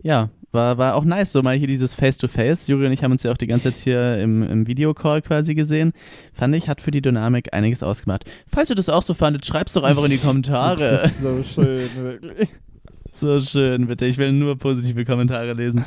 Ja, 0.03 0.29
war, 0.51 0.77
war 0.77 0.95
auch 0.95 1.05
nice, 1.05 1.31
so 1.31 1.41
mal 1.41 1.55
hier 1.55 1.67
dieses 1.67 1.93
Face-to-Face. 1.93 2.65
-face. 2.65 2.69
Juri 2.69 2.87
und 2.87 2.91
ich 2.91 3.05
haben 3.05 3.13
uns 3.13 3.23
ja 3.23 3.31
auch 3.31 3.37
die 3.37 3.47
ganze 3.47 3.71
Zeit 3.71 3.81
hier 3.81 4.17
im, 4.17 4.43
im 4.43 4.67
Videocall 4.67 5.21
quasi 5.21 5.55
gesehen. 5.55 5.93
Fand 6.33 6.53
ich, 6.55 6.67
hat 6.67 6.81
für 6.81 6.91
die 6.91 7.01
Dynamik 7.01 7.53
einiges 7.53 7.83
ausgemacht. 7.83 8.25
Falls 8.47 8.69
ihr 8.69 8.75
das 8.75 8.89
auch 8.89 9.03
so 9.03 9.13
fandet, 9.13 9.45
schreibt 9.45 9.69
es 9.69 9.75
doch 9.75 9.83
einfach 9.83 10.03
in 10.03 10.11
die 10.11 10.17
Kommentare. 10.21 10.99
das 11.03 11.11
ist 11.11 11.21
so 11.21 11.43
schön, 11.43 11.89
wirklich. 11.95 12.49
So 13.21 13.39
schön, 13.39 13.85
bitte. 13.85 14.07
Ich 14.07 14.17
will 14.17 14.31
nur 14.31 14.57
positive 14.57 15.05
Kommentare 15.05 15.53
lesen. 15.53 15.85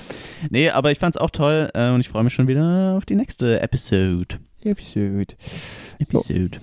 Nee, 0.50 0.70
aber 0.70 0.92
ich 0.92 1.00
fand's 1.00 1.16
auch 1.16 1.30
toll 1.30 1.68
äh, 1.74 1.90
und 1.90 1.98
ich 1.98 2.08
freue 2.08 2.22
mich 2.22 2.32
schon 2.32 2.46
wieder 2.46 2.94
auf 2.96 3.06
die 3.06 3.16
nächste 3.16 3.60
Episode. 3.60 4.38
Episode. 4.62 5.34
Episode. 5.98 6.60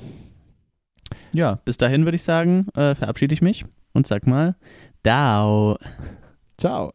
Ja, 1.34 1.56
bis 1.66 1.76
dahin 1.76 2.06
würde 2.06 2.16
ich 2.16 2.24
sagen, 2.24 2.68
äh, 2.74 2.96
verabschiede 2.96 3.34
ich 3.34 3.42
mich 3.42 3.66
und 3.92 4.08
sag 4.08 4.26
mal, 4.28 4.56
Dao. 5.04 5.78
Ciao. 6.58 6.94